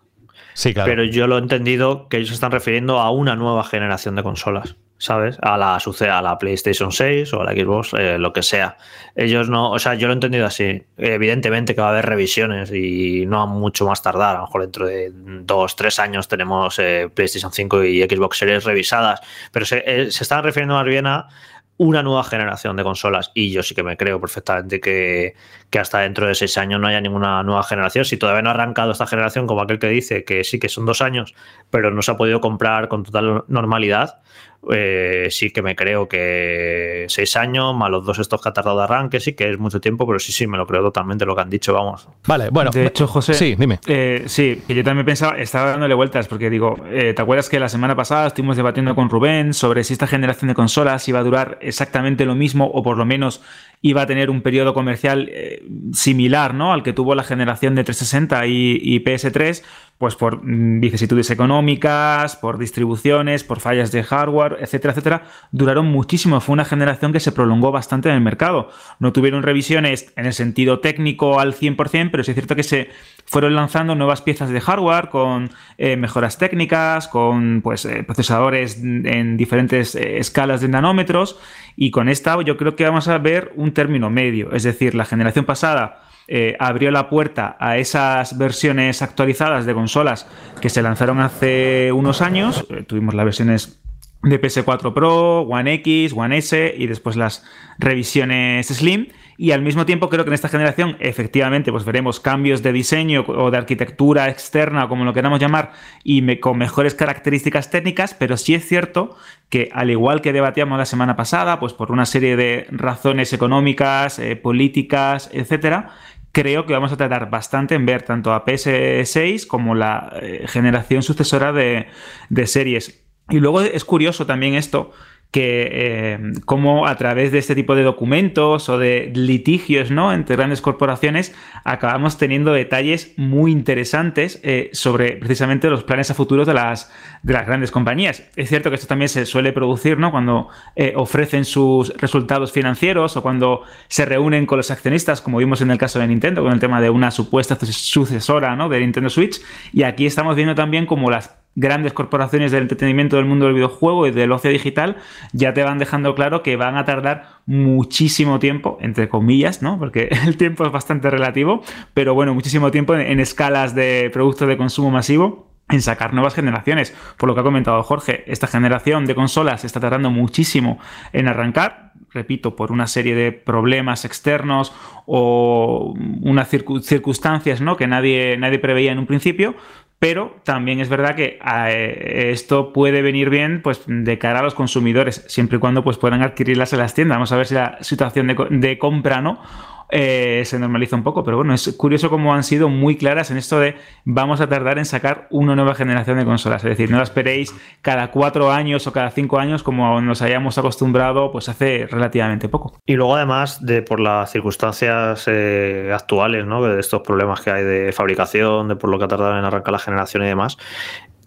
Sí, 0.53 0.73
claro. 0.73 0.89
Pero 0.91 1.03
yo 1.03 1.27
lo 1.27 1.37
he 1.37 1.41
entendido 1.41 2.07
que 2.07 2.17
ellos 2.17 2.29
se 2.29 2.35
están 2.35 2.51
refiriendo 2.51 2.99
a 2.99 3.09
una 3.09 3.35
nueva 3.35 3.63
generación 3.63 4.15
de 4.15 4.23
consolas. 4.23 4.75
¿Sabes? 5.01 5.35
A 5.41 5.57
la, 5.57 5.77
a 5.77 6.21
la 6.21 6.37
PlayStation 6.37 6.91
6 6.91 7.33
o 7.33 7.41
a 7.41 7.43
la 7.43 7.53
Xbox, 7.53 7.93
eh, 7.97 8.19
lo 8.19 8.31
que 8.31 8.43
sea. 8.43 8.77
Ellos 9.15 9.49
no, 9.49 9.71
o 9.71 9.79
sea, 9.79 9.95
yo 9.95 10.05
lo 10.05 10.13
he 10.13 10.15
entendido 10.15 10.45
así. 10.45 10.83
Evidentemente 10.95 11.73
que 11.73 11.81
va 11.81 11.87
a 11.87 11.89
haber 11.89 12.05
revisiones 12.05 12.71
y 12.71 13.25
no 13.25 13.41
a 13.41 13.47
mucho 13.47 13.87
más 13.87 14.03
tardar. 14.03 14.35
A 14.35 14.39
lo 14.41 14.45
mejor 14.45 14.61
dentro 14.61 14.85
de 14.85 15.11
dos, 15.11 15.75
tres 15.75 15.97
años 15.97 16.27
tenemos 16.27 16.77
eh, 16.77 17.09
PlayStation 17.11 17.51
5 17.51 17.83
y 17.83 18.03
Xbox 18.03 18.37
Series 18.37 18.63
revisadas. 18.63 19.21
Pero 19.51 19.65
se, 19.65 19.83
eh, 19.87 20.11
se 20.11 20.23
están 20.23 20.43
refiriendo 20.43 20.75
más 20.75 20.85
bien 20.85 21.07
a 21.07 21.29
una 21.77 22.03
nueva 22.03 22.23
generación 22.23 22.75
de 22.75 22.83
consolas. 22.83 23.31
Y 23.33 23.51
yo 23.51 23.63
sí 23.63 23.73
que 23.73 23.81
me 23.81 23.97
creo 23.97 24.21
perfectamente 24.21 24.79
que, 24.79 25.33
que, 25.71 25.79
hasta 25.79 26.01
dentro 26.01 26.27
de 26.27 26.35
seis 26.35 26.55
años 26.59 26.79
no 26.79 26.87
haya 26.87 27.01
ninguna 27.01 27.41
nueva 27.41 27.63
generación. 27.63 28.05
Si 28.05 28.17
todavía 28.17 28.43
no 28.43 28.49
ha 28.49 28.53
arrancado 28.53 28.91
esta 28.91 29.07
generación, 29.07 29.47
como 29.47 29.61
aquel 29.61 29.79
que 29.79 29.87
dice 29.87 30.23
que 30.23 30.43
sí 30.43 30.59
que 30.59 30.69
son 30.69 30.85
dos 30.85 31.01
años, 31.01 31.33
pero 31.71 31.89
no 31.89 32.03
se 32.03 32.11
ha 32.11 32.17
podido 32.17 32.39
comprar 32.39 32.87
con 32.87 33.01
total 33.01 33.45
normalidad, 33.47 34.21
eh, 34.71 35.27
sí 35.31 35.49
que 35.49 35.61
me 35.61 35.75
creo 35.75 36.07
que 36.07 37.05
seis 37.07 37.35
años, 37.35 37.75
más 37.75 37.89
los 37.89 38.05
dos 38.05 38.19
estos 38.19 38.41
que 38.41 38.49
ha 38.49 38.53
tardado 38.53 38.77
de 38.77 38.83
arranque, 38.83 39.19
sí 39.19 39.33
que 39.33 39.49
es 39.49 39.57
mucho 39.57 39.81
tiempo, 39.81 40.05
pero 40.05 40.19
sí, 40.19 40.31
sí, 40.31 40.45
me 40.45 40.57
lo 40.57 40.67
creo 40.67 40.81
totalmente 40.81 41.25
lo 41.25 41.35
que 41.35 41.41
han 41.41 41.49
dicho, 41.49 41.73
vamos. 41.73 42.07
Vale, 42.27 42.49
bueno. 42.51 42.69
De 42.71 42.87
hecho, 42.87 43.07
José. 43.07 43.33
Sí, 43.33 43.55
dime. 43.57 43.79
Eh, 43.87 44.23
sí, 44.27 44.61
que 44.67 44.75
yo 44.75 44.83
también 44.83 45.05
pensaba, 45.05 45.37
estaba 45.39 45.71
dándole 45.71 45.93
vueltas, 45.93 46.27
porque 46.27 46.49
digo, 46.49 46.77
eh, 46.91 47.13
¿te 47.13 47.21
acuerdas 47.21 47.49
que 47.49 47.59
la 47.59 47.69
semana 47.69 47.95
pasada 47.95 48.27
estuvimos 48.27 48.55
debatiendo 48.55 48.93
con 48.93 49.09
Rubén 49.09 49.53
sobre 49.53 49.83
si 49.83 49.93
esta 49.93 50.07
generación 50.07 50.49
de 50.49 50.55
consolas 50.55 51.07
iba 51.07 51.19
a 51.19 51.23
durar 51.23 51.57
exactamente 51.61 52.25
lo 52.25 52.35
mismo 52.35 52.65
o 52.65 52.83
por 52.83 52.97
lo 52.97 53.05
menos 53.05 53.41
iba 53.81 54.03
a 54.03 54.05
tener 54.05 54.29
un 54.29 54.41
periodo 54.41 54.73
comercial 54.73 55.29
eh, 55.31 55.63
similar 55.93 56.53
¿no? 56.53 56.71
al 56.71 56.83
que 56.83 56.93
tuvo 56.93 57.15
la 57.15 57.23
generación 57.23 57.75
de 57.75 57.83
360 57.83 58.45
y, 58.47 58.99
PS3, 59.03 59.63
pues 60.01 60.15
por 60.15 60.43
mm, 60.43 60.79
vicisitudes 60.79 61.29
económicas, 61.29 62.35
por 62.35 62.57
distribuciones, 62.57 63.43
por 63.43 63.59
fallas 63.59 63.91
de 63.91 64.01
hardware, 64.01 64.57
etcétera, 64.59 64.93
etcétera, 64.93 65.23
duraron 65.51 65.85
muchísimo. 65.85 66.41
Fue 66.41 66.53
una 66.53 66.65
generación 66.65 67.13
que 67.13 67.19
se 67.19 67.31
prolongó 67.31 67.71
bastante 67.71 68.09
en 68.09 68.15
el 68.15 68.21
mercado. 68.21 68.71
No 68.97 69.13
tuvieron 69.13 69.43
revisiones 69.43 70.11
en 70.15 70.25
el 70.25 70.33
sentido 70.33 70.79
técnico 70.79 71.39
al 71.39 71.53
100%, 71.53 72.09
pero 72.09 72.23
sí 72.23 72.31
es 72.31 72.35
cierto 72.35 72.55
que 72.55 72.63
se 72.63 72.89
fueron 73.27 73.53
lanzando 73.53 73.93
nuevas 73.93 74.23
piezas 74.23 74.49
de 74.49 74.59
hardware 74.59 75.09
con 75.09 75.51
eh, 75.77 75.95
mejoras 75.97 76.39
técnicas, 76.39 77.07
con 77.07 77.61
pues, 77.61 77.85
eh, 77.85 78.01
procesadores 78.01 78.81
en 78.81 79.37
diferentes 79.37 79.93
escalas 79.93 80.61
de 80.61 80.67
nanómetros 80.67 81.39
y 81.75 81.91
con 81.91 82.09
esta 82.09 82.41
yo 82.41 82.57
creo 82.57 82.75
que 82.75 82.85
vamos 82.85 83.07
a 83.07 83.19
ver 83.19 83.51
un 83.55 83.71
término 83.71 84.09
medio. 84.09 84.51
Es 84.51 84.63
decir, 84.63 84.95
la 84.95 85.05
generación 85.05 85.45
pasada 85.45 86.01
eh, 86.33 86.55
abrió 86.59 86.91
la 86.91 87.09
puerta 87.09 87.57
a 87.59 87.77
esas 87.77 88.37
versiones 88.37 89.01
actualizadas 89.01 89.65
de 89.65 89.73
consolas 89.73 90.27
que 90.61 90.69
se 90.69 90.81
lanzaron 90.81 91.19
hace 91.19 91.91
unos 91.91 92.21
años. 92.21 92.65
Eh, 92.69 92.83
tuvimos 92.83 93.13
las 93.15 93.25
versiones 93.25 93.81
de 94.23 94.39
PS4 94.39 94.93
Pro, 94.93 95.41
One 95.41 95.73
X, 95.73 96.13
One 96.15 96.37
S 96.37 96.73
y 96.77 96.87
después 96.87 97.17
las 97.17 97.43
revisiones 97.79 98.67
Slim. 98.67 99.07
Y 99.37 99.51
al 99.51 99.61
mismo 99.61 99.85
tiempo 99.85 100.07
creo 100.07 100.23
que 100.23 100.29
en 100.29 100.35
esta 100.35 100.49
generación 100.49 100.95
efectivamente 100.99 101.71
pues 101.71 101.83
veremos 101.83 102.19
cambios 102.19 102.61
de 102.61 102.71
diseño 102.71 103.25
o 103.27 103.49
de 103.49 103.57
arquitectura 103.57 104.29
externa, 104.29 104.87
como 104.87 105.03
lo 105.03 105.13
queramos 105.13 105.39
llamar, 105.39 105.71
y 106.03 106.37
con 106.37 106.59
mejores 106.59 106.93
características 106.93 107.71
técnicas, 107.71 108.13
pero 108.13 108.37
sí 108.37 108.53
es 108.53 108.67
cierto 108.67 109.17
que 109.49 109.69
al 109.73 109.89
igual 109.89 110.21
que 110.21 110.31
debatíamos 110.31 110.77
la 110.77 110.85
semana 110.85 111.15
pasada, 111.15 111.59
pues 111.59 111.73
por 111.73 111.91
una 111.91 112.05
serie 112.05 112.35
de 112.35 112.67
razones 112.69 113.33
económicas, 113.33 114.19
eh, 114.19 114.35
políticas, 114.35 115.29
etcétera, 115.33 115.89
creo 116.31 116.65
que 116.65 116.73
vamos 116.73 116.91
a 116.91 116.97
tardar 116.97 117.29
bastante 117.29 117.75
en 117.75 117.85
ver 117.85 118.03
tanto 118.03 118.33
a 118.33 118.45
PS6 118.45 119.47
como 119.47 119.75
la 119.75 120.13
eh, 120.21 120.45
generación 120.47 121.03
sucesora 121.03 121.51
de 121.51 122.47
series. 122.47 123.03
Y 123.29 123.39
luego 123.39 123.61
es 123.61 123.85
curioso 123.85 124.25
también 124.25 124.55
esto, 124.55 124.91
que 125.31 125.69
eh, 125.71 126.19
como 126.45 126.87
a 126.87 126.97
través 126.97 127.31
de 127.31 127.39
este 127.39 127.55
tipo 127.55 127.73
de 127.73 127.83
documentos 127.83 128.67
o 128.67 128.77
de 128.77 129.11
litigios 129.15 129.89
¿no? 129.89 130.11
entre 130.11 130.35
grandes 130.35 130.61
corporaciones 130.61 131.33
acabamos 131.63 132.17
teniendo 132.17 132.51
detalles 132.51 133.13
muy 133.15 133.51
interesantes 133.53 134.41
eh, 134.43 134.69
sobre 134.73 135.13
precisamente 135.13 135.69
los 135.69 135.85
planes 135.85 136.11
a 136.11 136.15
futuro 136.15 136.43
de 136.43 136.53
las, 136.53 136.91
de 137.23 137.31
las 137.31 137.47
grandes 137.47 137.71
compañías. 137.71 138.23
Es 138.35 138.49
cierto 138.49 138.69
que 138.69 138.75
esto 138.75 138.87
también 138.87 139.07
se 139.07 139.25
suele 139.25 139.53
producir 139.53 139.97
¿no? 139.97 140.11
cuando 140.11 140.49
eh, 140.75 140.93
ofrecen 140.97 141.45
sus 141.45 141.95
resultados 141.97 142.51
financieros 142.51 143.15
o 143.15 143.21
cuando 143.21 143.63
se 143.87 144.03
reúnen 144.03 144.45
con 144.45 144.57
los 144.57 144.69
accionistas, 144.69 145.21
como 145.21 145.37
vimos 145.37 145.61
en 145.61 145.71
el 145.71 145.77
caso 145.77 145.99
de 145.99 146.07
Nintendo, 146.07 146.43
con 146.43 146.51
el 146.51 146.59
tema 146.59 146.81
de 146.81 146.89
una 146.89 147.09
supuesta 147.09 147.57
sucesora 147.61 148.57
¿no? 148.57 148.67
de 148.67 148.81
Nintendo 148.81 149.09
Switch. 149.09 149.41
Y 149.71 149.83
aquí 149.83 150.05
estamos 150.05 150.35
viendo 150.35 150.55
también 150.55 150.85
como 150.85 151.09
las 151.09 151.40
grandes 151.55 151.93
corporaciones 151.93 152.51
del 152.51 152.63
entretenimiento 152.63 153.17
del 153.17 153.25
mundo 153.25 153.45
del 153.45 153.55
videojuego 153.55 154.07
y 154.07 154.11
del 154.11 154.31
ocio 154.31 154.49
digital 154.49 154.97
ya 155.33 155.53
te 155.53 155.63
van 155.63 155.79
dejando 155.79 156.15
claro 156.15 156.43
que 156.43 156.55
van 156.55 156.77
a 156.77 156.85
tardar 156.85 157.41
muchísimo 157.45 158.39
tiempo, 158.39 158.77
entre 158.81 159.09
comillas, 159.09 159.61
¿no? 159.61 159.77
Porque 159.77 160.09
el 160.25 160.37
tiempo 160.37 160.65
es 160.65 160.71
bastante 160.71 161.09
relativo, 161.09 161.61
pero 161.93 162.13
bueno, 162.13 162.33
muchísimo 162.33 162.71
tiempo 162.71 162.95
en, 162.95 163.19
escalas 163.19 163.75
de 163.75 164.09
productos 164.13 164.47
de 164.47 164.57
consumo 164.57 164.91
masivo 164.91 165.47
en 165.69 165.81
sacar 165.81 166.13
nuevas 166.13 166.33
generaciones. 166.33 166.93
Por 167.17 167.27
lo 167.27 167.35
que 167.35 167.41
ha 167.41 167.43
comentado 167.43 167.81
Jorge, 167.83 168.23
esta 168.27 168.47
generación 168.47 169.05
de 169.05 169.15
consolas 169.15 169.63
está 169.63 169.79
tardando 169.79 170.09
muchísimo 170.09 170.79
en 171.13 171.27
arrancar, 171.27 171.93
repito, 172.11 172.55
por 172.55 172.71
una 172.71 172.87
serie 172.87 173.15
de 173.15 173.31
problemas 173.31 174.03
externos 174.03 174.73
o 175.05 175.93
unas 176.21 176.49
circunstancias 176.49 177.61
¿no? 177.61 177.77
que 177.77 177.87
nadie, 177.87 178.37
nadie 178.37 178.59
preveía 178.59 178.91
en 178.91 178.99
un 178.99 179.05
principio, 179.05 179.55
pero 180.01 180.37
también 180.43 180.79
es 180.79 180.89
verdad 180.89 181.13
que 181.13 181.37
eh, 181.45 182.31
esto 182.31 182.73
puede 182.73 183.03
venir 183.03 183.29
bien 183.29 183.61
pues, 183.61 183.83
de 183.85 184.17
cara 184.17 184.39
a 184.39 184.41
los 184.41 184.55
consumidores, 184.55 185.23
siempre 185.27 185.57
y 185.57 185.59
cuando 185.59 185.83
pues, 185.83 185.99
puedan 185.99 186.23
adquirirlas 186.23 186.73
en 186.73 186.79
las 186.79 186.95
tiendas. 186.95 187.17
Vamos 187.17 187.31
a 187.31 187.37
ver 187.37 187.45
si 187.45 187.53
la 187.53 187.77
situación 187.81 188.25
de, 188.25 188.47
de 188.49 188.79
compra 188.79 189.21
no 189.21 189.39
eh, 189.89 190.43
se 190.45 190.59
normaliza 190.59 190.95
un 190.95 191.03
poco. 191.03 191.23
Pero 191.23 191.37
bueno, 191.37 191.53
es 191.53 191.73
curioso 191.77 192.09
cómo 192.09 192.33
han 192.33 192.43
sido 192.43 192.69
muy 192.69 192.95
claras 192.95 193.31
en 193.31 193.37
esto 193.37 193.59
de 193.59 193.75
vamos 194.05 194.41
a 194.41 194.47
tardar 194.47 194.77
en 194.77 194.85
sacar 194.85 195.27
una 195.29 195.55
nueva 195.55 195.75
generación 195.75 196.17
de 196.17 196.25
consolas. 196.25 196.63
Es 196.63 196.69
decir, 196.69 196.89
no 196.89 196.97
la 196.97 197.03
esperéis 197.03 197.53
cada 197.81 198.11
cuatro 198.11 198.51
años 198.51 198.87
o 198.87 198.93
cada 198.93 199.11
cinco 199.11 199.39
años 199.39 199.63
como 199.63 199.99
nos 200.01 200.21
hayamos 200.21 200.57
acostumbrado 200.57 201.31
pues 201.31 201.49
hace 201.49 201.87
relativamente 201.89 202.49
poco. 202.49 202.77
Y 202.85 202.95
luego 202.95 203.15
además 203.15 203.65
de 203.65 203.81
por 203.81 203.99
las 203.99 204.31
circunstancias 204.31 205.25
eh, 205.27 205.91
actuales, 205.93 206.45
¿no? 206.45 206.63
de 206.63 206.79
estos 206.79 207.01
problemas 207.01 207.41
que 207.41 207.51
hay 207.51 207.63
de 207.63 207.91
fabricación, 207.91 208.67
de 208.67 208.75
por 208.75 208.89
lo 208.89 208.97
que 208.97 209.05
ha 209.05 209.07
tardado 209.07 209.37
en 209.37 209.45
arrancar 209.45 209.71
la 209.71 209.79
generación 209.79 210.23
y 210.23 210.27
demás, 210.27 210.57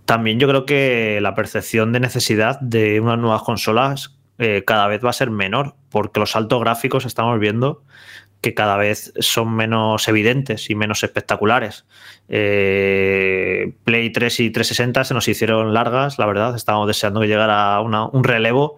también 0.04 0.38
yo 0.38 0.48
creo 0.48 0.66
que 0.66 1.18
la 1.22 1.34
percepción 1.34 1.92
de 1.92 2.00
necesidad 2.00 2.60
de 2.60 3.00
unas 3.00 3.18
nuevas 3.18 3.42
consolas 3.42 4.18
eh, 4.38 4.64
cada 4.66 4.88
vez 4.88 5.04
va 5.04 5.10
a 5.10 5.14
ser 5.14 5.30
menor, 5.30 5.76
porque 5.90 6.20
los 6.20 6.32
saltos 6.32 6.60
gráficos 6.60 7.06
estamos 7.06 7.38
viendo 7.38 7.82
que 8.44 8.52
cada 8.52 8.76
vez 8.76 9.14
son 9.20 9.56
menos 9.56 10.06
evidentes 10.06 10.68
y 10.68 10.74
menos 10.74 11.02
espectaculares. 11.02 11.86
Eh, 12.28 13.72
Play 13.84 14.10
3 14.10 14.40
y 14.40 14.50
360 14.50 15.02
se 15.04 15.14
nos 15.14 15.26
hicieron 15.28 15.72
largas, 15.72 16.18
la 16.18 16.26
verdad, 16.26 16.54
estábamos 16.54 16.86
deseando 16.86 17.20
que 17.20 17.28
llegara 17.28 17.80
un 17.80 18.22
relevo 18.22 18.76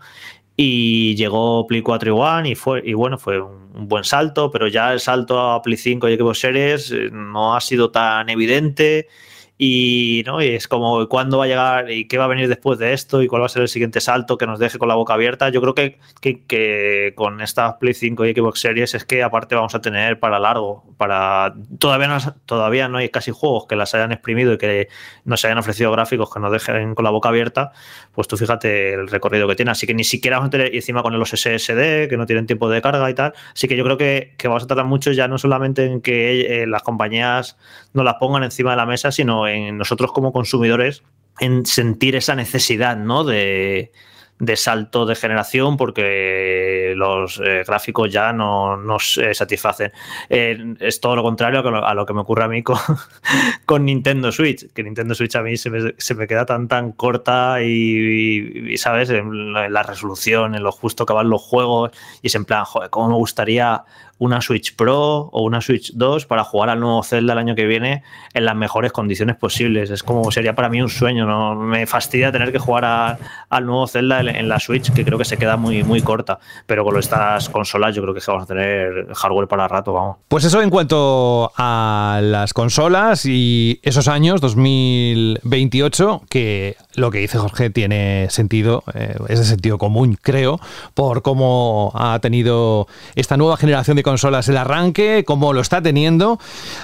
y 0.57 1.17
llegó 1.17 1.67
Play 1.67 1.83
4 1.83 2.11
y 2.11 2.17
One 2.17 2.51
y, 2.51 2.55
fue, 2.55 2.81
y 2.85 2.95
bueno, 2.95 3.19
fue 3.19 3.41
un, 3.41 3.89
buen 3.89 4.05
salto, 4.05 4.53
pero 4.53 4.69
ya 4.69 4.93
el 4.93 5.01
salto 5.01 5.41
a 5.41 5.61
Play 5.63 5.77
5 5.77 6.11
y 6.11 6.17
Xbox 6.17 6.39
Series 6.39 6.93
eh, 6.93 7.11
no 7.11 7.57
ha 7.57 7.61
sido 7.61 7.91
tan 7.91 8.31
evidente 8.31 9.09
y, 9.59 10.23
¿no? 10.27 10.43
y 10.43 10.49
es 10.49 10.69
como 10.69 11.09
cuándo 11.09 11.39
va 11.39 11.45
a 11.45 11.49
llegar 11.49 11.91
y 11.91 12.07
qué 12.09 12.19
va 12.19 12.25
a 12.25 12.29
venir 12.29 12.47
después 12.49 12.79
de 12.79 12.93
esto 12.93 13.23
y 13.23 13.27
cuál 13.27 13.41
va 13.41 13.47
a 13.47 13.49
ser 13.49 13.63
el 13.63 13.69
siguiente 13.69 14.03
salto 14.03 14.37
que 14.37 14.47
nos 14.47 14.59
deje 14.59 14.79
con 14.79 14.89
la 14.89 14.95
boca 14.95 15.15
abierta. 15.15 15.49
Yo 15.49 15.63
creo 15.63 15.75
que, 15.75 15.99
que, 16.21 17.15
con 17.17 17.41
esta 17.41 17.79
Play 17.79 17.95
5 17.95 18.27
y 18.27 18.35
Xbox 18.35 18.61
Series 18.61 18.95
es 18.95 19.05
que 19.05 19.23
aparte 19.23 19.55
vamos 19.55 19.75
a 19.75 19.81
tener 19.81 20.21
para 20.21 20.39
largo, 20.39 20.85
para 20.99 21.55
todavía 21.79 22.09
no, 22.09 22.19
todavía 22.45 22.89
no 22.89 22.99
hay 22.99 23.09
casi 23.09 23.31
juegos 23.31 23.67
que 23.67 23.77
las 23.77 23.95
hayan 23.95 24.13
exprimido 24.13 24.53
y 24.53 24.59
que 24.59 24.89
nos 25.25 25.43
hayan 25.45 25.59
ofrecido 25.59 25.91
gráficos 25.91 26.33
que 26.33 26.41
nos 26.41 26.53
dejen 26.53 26.95
con 26.95 27.05
la 27.05 27.11
boca 27.11 27.31
abierta, 27.31 27.73
pues 28.17 28.27
tú 28.27 28.37
fíjate 28.37 28.95
el 28.95 29.09
recorrido 29.09 29.47
que 29.47 29.55
tiene. 29.55 29.71
Así 29.71 29.87
que 29.87 29.95
ni 29.95 30.03
siquiera 30.03 30.39
vamos 30.39 30.49
a 30.49 30.51
tener, 30.51 30.75
y 30.75 30.79
encima 30.79 31.03
con 31.03 31.17
los 31.17 31.29
SSD 31.29 32.09
que 32.09 32.17
no 32.17 32.27
tienen 32.27 32.47
tiempo 32.47 32.69
de 32.69 32.81
carga 32.83 33.09
y 33.09 33.15
tal. 33.15 33.35
Así 33.53 33.69
que 33.69 33.77
yo 33.77 33.85
creo 33.85 33.99
que, 33.99 34.35
vamos 34.43 34.65
a 34.65 34.67
tardar 34.67 34.87
mucho 34.87 35.13
ya 35.13 35.29
no 35.29 35.39
solamente 35.39 35.85
en 35.85 36.01
que 36.01 36.63
eh, 36.63 36.67
las 36.67 36.83
compañías 36.83 37.59
nos 37.93 38.05
las 38.05 38.15
pongan 38.15 38.43
encima 38.43 38.71
de 38.71 38.79
la 38.79 38.87
mesa, 38.87 39.13
sino 39.13 39.47
en 39.47 39.77
nosotros 39.77 40.11
como 40.13 40.33
consumidores 40.33 41.03
en 41.39 41.67
sentir 41.67 42.17
esa 42.17 42.35
necesidad 42.35 42.97
¿no? 42.97 43.23
de, 43.23 43.93
de 44.39 44.57
salto 44.57 45.07
de 45.07 45.15
generación 45.15 45.77
porque 45.77 46.93
los 46.97 47.41
eh, 47.45 47.65
gráficos 47.67 48.13
ya 48.13 48.33
no 48.33 48.77
nos 48.77 49.19
satisfacen. 49.33 49.93
Eh, 50.29 50.75
es 50.81 51.01
todo 51.01 51.17
lo 51.17 51.23
contrario 51.23 51.61
a 51.61 51.95
lo, 51.95 52.07
que 52.07 52.13
me 52.13 52.21
ocurre 52.21 52.45
a 52.45 52.49
mí 52.49 52.63
con, 52.63 52.79
con, 53.67 53.85
Nintendo 53.85 54.31
Switch, 54.31 54.73
que 54.73 54.83
Nintendo 54.83 55.15
Switch 55.15 55.35
a 55.37 55.43
mí 55.43 55.57
se 55.57 55.71
me, 55.71 55.95
se 55.97 56.15
me 56.15 56.27
queda 56.27 56.45
tan 56.45 56.69
tan 56.69 56.93
corta 56.93 57.63
y, 57.63 58.77
¿sabes? 58.77 59.11
En 59.11 59.53
la, 59.53 59.83
resolución, 59.83 60.55
en 60.55 60.63
lo 60.63 60.73
justo 60.73 61.07
que 61.07 61.13
van 61.13 61.31
los 61.31 61.43
juegos 61.43 61.91
y 62.23 62.27
es 62.27 62.35
en 62.35 62.45
plan, 62.45 62.65
joder, 62.65 62.91
cómo 62.91 63.09
me 63.09 63.15
gustaría 63.15 63.85
una 64.19 64.41
Switch 64.41 64.75
Pro 64.75 65.29
o 65.33 65.43
una 65.43 65.61
Switch 65.61 65.93
2 65.95 66.27
para 66.27 66.45
jugar 66.45 66.71
al 66.71 66.81
nuevo 66.81 67.03
Zelda 67.03 67.35
el 67.35 67.39
año 67.39 67.55
que 67.55 67.67
viene 67.67 68.03
en 68.35 68.45
las 68.45 68.57
mejores 68.57 68.93
condiciones 68.93 69.37
posibles. 69.37 69.91
Es 69.91 70.03
como 70.03 70.31
sería 70.31 70.55
para 70.55 70.69
mí 70.69 70.81
un 70.81 70.89
sueño, 70.89 71.27
¿no? 71.27 71.55
Me 71.55 71.87
fastidia 71.87 72.33
tener 72.33 72.53
que 72.53 72.59
jugar 72.59 73.19
al 73.49 73.67
nuevo 73.67 73.87
Zelda 73.87 74.21
en, 74.21 74.49
la 74.49 74.61
Switch, 74.61 74.93
que 74.93 75.05
creo 75.05 75.19
que 75.19 75.25
se 75.25 75.37
queda 75.37 75.57
muy, 75.57 75.83
muy 75.83 76.01
corta. 76.03 76.39
Pero 76.67 76.85
con 76.85 76.99
estas 76.99 77.49
consolas 77.49 77.95
yo 77.95 78.03
creo 78.03 78.15
que 78.15 78.21
vamos 78.27 78.45
a 78.45 78.47
tener 78.47 79.09
hardware 79.15 79.49
para 79.49 79.69
rato, 79.69 79.93
vamos. 79.93 80.17
Pues 80.29 80.45
eso 80.45 80.63
en 80.63 80.71
cuanto 80.71 81.53
a 81.57 82.21
las 82.23 82.55
consolas 82.55 83.27
y 83.27 83.81
esos 83.83 84.09
años, 84.09 84.41
2028, 84.41 86.23
que 86.29 86.77
lo 86.95 87.11
que 87.11 87.19
dice 87.19 87.39
Jorge 87.39 87.71
tiene 87.71 88.29
sentido, 88.31 88.83
eh, 88.95 89.17
es 89.29 89.39
de 89.39 89.45
sentido 89.45 89.79
común, 89.79 90.19
creo, 90.21 90.61
por 90.95 91.23
cómo 91.23 91.93
ha 91.95 92.19
tenido 92.21 92.87
esta 93.15 93.37
nueva 93.37 93.57
generación 93.57 93.97
de 93.97 94.03
consolas 94.07 94.49
el 94.49 94.57
arranque, 94.57 95.25
cómo 95.27 95.53
lo 95.53 95.61
está 95.61 95.83
teniendo, 95.83 96.39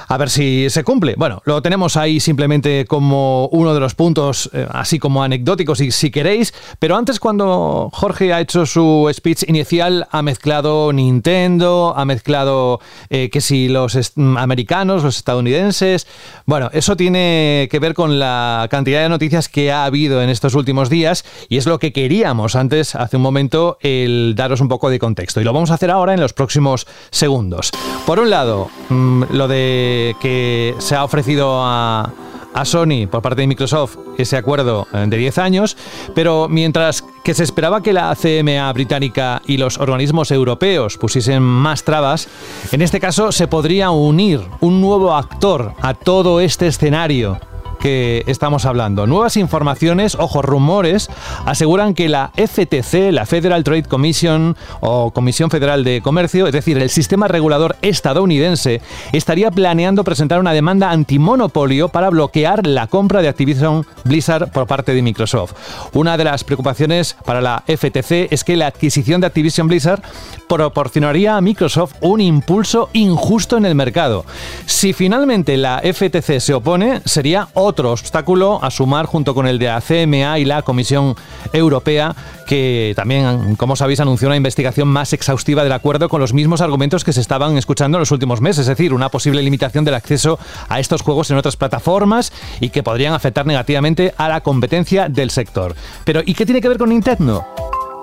a 0.08 0.16
ver 0.16 0.28
si 0.28 0.68
se 0.70 0.82
cumple. 0.82 1.14
Bueno, 1.16 1.40
lo 1.44 1.62
tenemos 1.62 1.96
ahí 1.96 2.18
simplemente 2.18 2.85
como 2.85 3.46
uno 3.52 3.74
de 3.74 3.78
los 3.78 3.94
puntos, 3.94 4.50
eh, 4.52 4.66
así 4.72 4.98
como 4.98 5.22
anecdóticos, 5.22 5.78
si, 5.78 5.92
si 5.92 6.11
queréis, 6.11 6.52
pero 6.80 6.96
antes 6.96 7.20
cuando 7.20 7.90
Jorge 7.92 8.32
ha 8.32 8.40
hecho 8.40 8.66
su 8.66 9.08
speech 9.14 9.44
inicial, 9.46 10.08
ha 10.11 10.20
mezclado 10.22 10.92
Nintendo, 10.92 11.94
ha 11.96 12.04
mezclado 12.04 12.80
eh, 13.08 13.30
que 13.30 13.40
si 13.40 13.68
los 13.68 13.96
americanos, 14.16 15.04
los 15.04 15.16
estadounidenses, 15.16 16.08
bueno, 16.44 16.70
eso 16.72 16.96
tiene 16.96 17.68
que 17.70 17.78
ver 17.78 17.94
con 17.94 18.18
la 18.18 18.66
cantidad 18.68 19.00
de 19.00 19.08
noticias 19.08 19.48
que 19.48 19.70
ha 19.70 19.85
habido 19.85 20.22
en 20.22 20.28
estos 20.28 20.56
últimos 20.56 20.90
días 20.90 21.24
y 21.48 21.58
es 21.58 21.66
lo 21.66 21.78
que 21.78 21.92
queríamos 21.92 22.56
antes, 22.56 22.96
hace 22.96 23.16
un 23.16 23.22
momento, 23.22 23.78
el 23.80 24.35
daros 24.35 24.61
un 24.61 24.66
poco 24.66 24.90
de 24.90 24.98
contexto. 24.98 25.40
Y 25.40 25.44
lo 25.44 25.52
vamos 25.52 25.70
a 25.70 25.74
hacer 25.74 25.92
ahora 25.92 26.14
en 26.14 26.20
los 26.20 26.32
próximos 26.32 26.88
segundos. 27.12 27.70
Por 28.05 28.18
un 28.18 28.31
lado, 28.31 28.68
mm, 28.88 29.25
lo 29.31 29.46
de 29.46 30.16
que 30.20 30.75
se 30.79 30.96
ha 30.96 31.05
ofrecido 31.05 31.62
a, 31.62 32.11
a 32.55 32.64
Sony 32.64 33.07
por 33.11 33.22
parte 33.22 33.42
de 33.42 33.46
Microsoft 33.46 33.96
ese 34.18 34.37
acuerdo 34.37 34.87
eh, 34.92 35.05
de 35.07 35.16
10 35.16 35.38
años, 35.38 35.77
pero 36.14 36.48
mientras 36.48 37.05
que 37.22 37.35
se 37.35 37.44
esperaba 37.44 37.83
que 37.83 37.92
la 37.92 38.14
CMA 38.14 38.72
británica 38.72 39.40
y 39.46 39.57
los 39.57 39.79
organismos 39.79 40.31
europeos 40.31 40.98
pusiesen 40.98 41.42
más 41.42 41.85
trabas, 41.85 42.29
en 42.72 42.83
este 42.83 43.01
caso 43.01 43.33
se 43.33 43.46
podría 43.46 43.90
unir 43.90 44.40
un 44.61 44.81
nuevo 44.81 45.14
actor 45.14 45.75
a 45.81 45.94
todo 45.94 46.40
este 46.40 46.66
escenario 46.66 47.38
estamos 47.83 48.64
hablando. 48.64 49.07
Nuevas 49.07 49.37
informaciones, 49.37 50.16
ojo, 50.18 50.42
rumores, 50.42 51.11
aseguran 51.47 51.95
que 51.95 52.09
la 52.09 52.31
FTC, 52.37 53.11
la 53.11 53.27
Federal 53.27 53.64
Trade 53.64 53.85
Commission 53.85 54.57
o 54.81 55.11
Comisión 55.11 55.51
Federal 55.51 55.85
de 55.85 56.01
Comercio, 56.01 56.47
es 56.47 56.53
decir, 56.53 56.79
el 56.79 56.90
sistema 56.90 57.29
regulador 57.29 57.77
estadounidense, 57.83 58.81
estaría 59.12 59.51
planeando 59.51 60.05
presentar 60.05 60.38
una 60.38 60.53
demanda 60.53 60.90
antimonopolio 60.90 61.88
para 61.88 62.11
bloquear 62.11 62.66
la 62.66 62.87
compra 62.87 63.23
de 63.23 63.29
Activision 63.29 63.85
Blizzard 64.05 64.51
por 64.53 64.66
parte 64.66 64.95
de 64.95 65.03
Microsoft. 65.03 65.55
Una 65.92 66.16
de 66.16 66.25
las 66.25 66.45
preocupaciones 66.45 67.16
para 67.25 67.40
la 67.40 67.64
FTC 67.66 68.33
es 68.33 68.45
que 68.45 68.57
la 68.57 68.68
adquisición 68.68 69.21
de 69.21 69.27
Activision 69.27 69.68
Blizzard 69.68 70.03
proporcionaría 70.49 71.37
a 71.37 71.40
Microsoft 71.40 71.95
un 72.01 72.21
impulso 72.21 72.90
injusto 72.92 73.57
en 73.57 73.66
el 73.66 73.75
mercado. 73.75 74.25
Si 74.66 74.92
finalmente 74.92 75.57
la 75.57 75.81
FTC 75.83 76.40
se 76.40 76.55
opone, 76.55 77.01
sería 77.05 77.49
otro 77.55 77.71
otro 77.72 77.90
obstáculo 77.90 78.61
a 78.62 78.70
sumar 78.70 79.06
junto 79.06 79.35
con 79.35 79.46
el 79.46 79.58
de 79.58 79.66
la 79.66 79.80
CMA 79.80 80.38
y 80.38 80.44
la 80.44 80.62
Comisión 80.62 81.16
Europea, 81.52 82.14
que 82.46 82.92
también, 82.94 83.56
como 83.56 83.76
sabéis, 83.76 84.00
anunció 84.00 84.28
una 84.28 84.37
investigación 84.37 84.88
más 84.88 85.12
exhaustiva 85.12 85.64
del 85.64 85.72
acuerdo 85.72 86.08
con 86.08 86.20
los 86.20 86.35
mismos 86.35 86.61
argumentos 86.61 87.02
que 87.02 87.12
se 87.12 87.20
estaban 87.20 87.56
escuchando 87.56 87.96
en 87.96 88.00
los 88.00 88.11
últimos 88.11 88.40
meses, 88.40 88.61
es 88.61 88.66
decir, 88.66 88.92
una 88.92 89.08
posible 89.08 89.42
limitación 89.42 89.85
del 89.85 89.94
acceso 89.94 90.38
a 90.68 90.80
estos 90.80 91.00
juegos 91.00 91.30
en 91.30 91.38
otras 91.38 91.56
plataformas 91.56 92.32
y 92.61 92.68
que 92.68 92.82
podrían 92.82 93.14
afectar 93.14 93.46
negativamente 93.46 94.12
a 94.18 94.28
la 94.28 94.42
competencia 94.42 95.08
del 95.08 95.30
sector. 95.30 95.74
Pero, 96.04 96.20
¿y 96.24 96.35
qué 96.35 96.44
tiene 96.44 96.61
que 96.61 96.68
ver 96.68 96.78
con 96.78 96.90
Nintendo? 96.90 97.44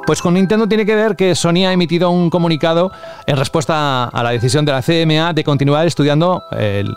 Pues 0.05 0.23
con 0.23 0.33
Nintendo 0.33 0.67
tiene 0.67 0.87
que 0.87 0.95
ver 0.95 1.15
que 1.15 1.35
Sony 1.35 1.67
ha 1.67 1.71
emitido 1.71 2.09
un 2.09 2.31
comunicado 2.31 2.91
en 3.27 3.37
respuesta 3.37 4.05
a 4.05 4.23
la 4.23 4.31
decisión 4.31 4.65
de 4.65 4.71
la 4.71 4.81
CMA 4.81 5.33
de 5.33 5.43
continuar 5.43 5.85
estudiando 5.85 6.43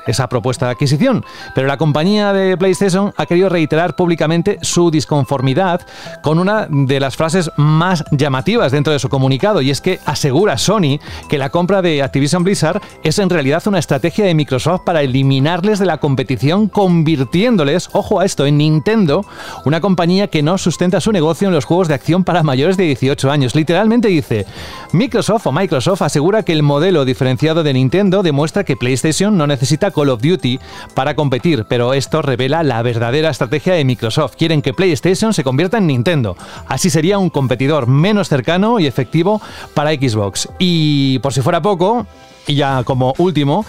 esa 0.06 0.28
propuesta 0.28 0.64
de 0.66 0.72
adquisición. 0.72 1.22
Pero 1.54 1.66
la 1.66 1.76
compañía 1.76 2.32
de 2.32 2.56
PlayStation 2.56 3.12
ha 3.18 3.26
querido 3.26 3.50
reiterar 3.50 3.96
públicamente 3.96 4.58
su 4.62 4.90
disconformidad 4.90 5.82
con 6.22 6.38
una 6.38 6.66
de 6.70 7.00
las 7.00 7.16
frases 7.16 7.50
más 7.56 8.02
llamativas 8.12 8.72
dentro 8.72 8.94
de 8.94 8.98
su 8.98 9.10
comunicado 9.10 9.60
y 9.60 9.70
es 9.70 9.82
que 9.82 10.00
asegura 10.06 10.56
Sony 10.56 10.98
que 11.28 11.36
la 11.36 11.50
compra 11.50 11.82
de 11.82 12.02
Activision 12.02 12.44
Blizzard 12.44 12.80
es 13.02 13.18
en 13.18 13.28
realidad 13.28 13.62
una 13.66 13.78
estrategia 13.78 14.24
de 14.24 14.34
Microsoft 14.34 14.82
para 14.86 15.02
eliminarles 15.02 15.78
de 15.78 15.86
la 15.86 15.98
competición 15.98 16.68
convirtiéndoles, 16.68 17.90
ojo 17.92 18.20
a 18.20 18.24
esto, 18.24 18.46
en 18.46 18.58
Nintendo, 18.58 19.26
una 19.66 19.80
compañía 19.80 20.28
que 20.28 20.42
no 20.42 20.56
sustenta 20.56 21.00
su 21.00 21.12
negocio 21.12 21.48
en 21.48 21.54
los 21.54 21.66
juegos 21.66 21.88
de 21.88 21.94
acción 21.94 22.24
para 22.24 22.42
mayores 22.42 22.76
de 22.76 22.91
18 23.00 23.30
años. 23.30 23.54
Literalmente 23.54 24.08
dice, 24.08 24.46
Microsoft 24.92 25.46
o 25.46 25.52
Microsoft 25.52 26.02
asegura 26.02 26.42
que 26.42 26.52
el 26.52 26.62
modelo 26.62 27.04
diferenciado 27.04 27.62
de 27.62 27.72
Nintendo 27.72 28.22
demuestra 28.22 28.64
que 28.64 28.76
PlayStation 28.76 29.36
no 29.36 29.46
necesita 29.46 29.90
Call 29.90 30.10
of 30.10 30.20
Duty 30.20 30.60
para 30.94 31.14
competir, 31.14 31.64
pero 31.68 31.94
esto 31.94 32.22
revela 32.22 32.62
la 32.62 32.82
verdadera 32.82 33.30
estrategia 33.30 33.74
de 33.74 33.84
Microsoft. 33.84 34.36
Quieren 34.36 34.62
que 34.62 34.74
PlayStation 34.74 35.32
se 35.32 35.44
convierta 35.44 35.78
en 35.78 35.86
Nintendo. 35.86 36.36
Así 36.66 36.90
sería 36.90 37.18
un 37.18 37.30
competidor 37.30 37.86
menos 37.86 38.28
cercano 38.28 38.78
y 38.78 38.86
efectivo 38.86 39.40
para 39.74 39.92
Xbox. 39.92 40.48
Y 40.58 41.18
por 41.20 41.32
si 41.32 41.40
fuera 41.40 41.62
poco, 41.62 42.06
y 42.46 42.56
ya 42.56 42.84
como 42.84 43.14
último, 43.18 43.64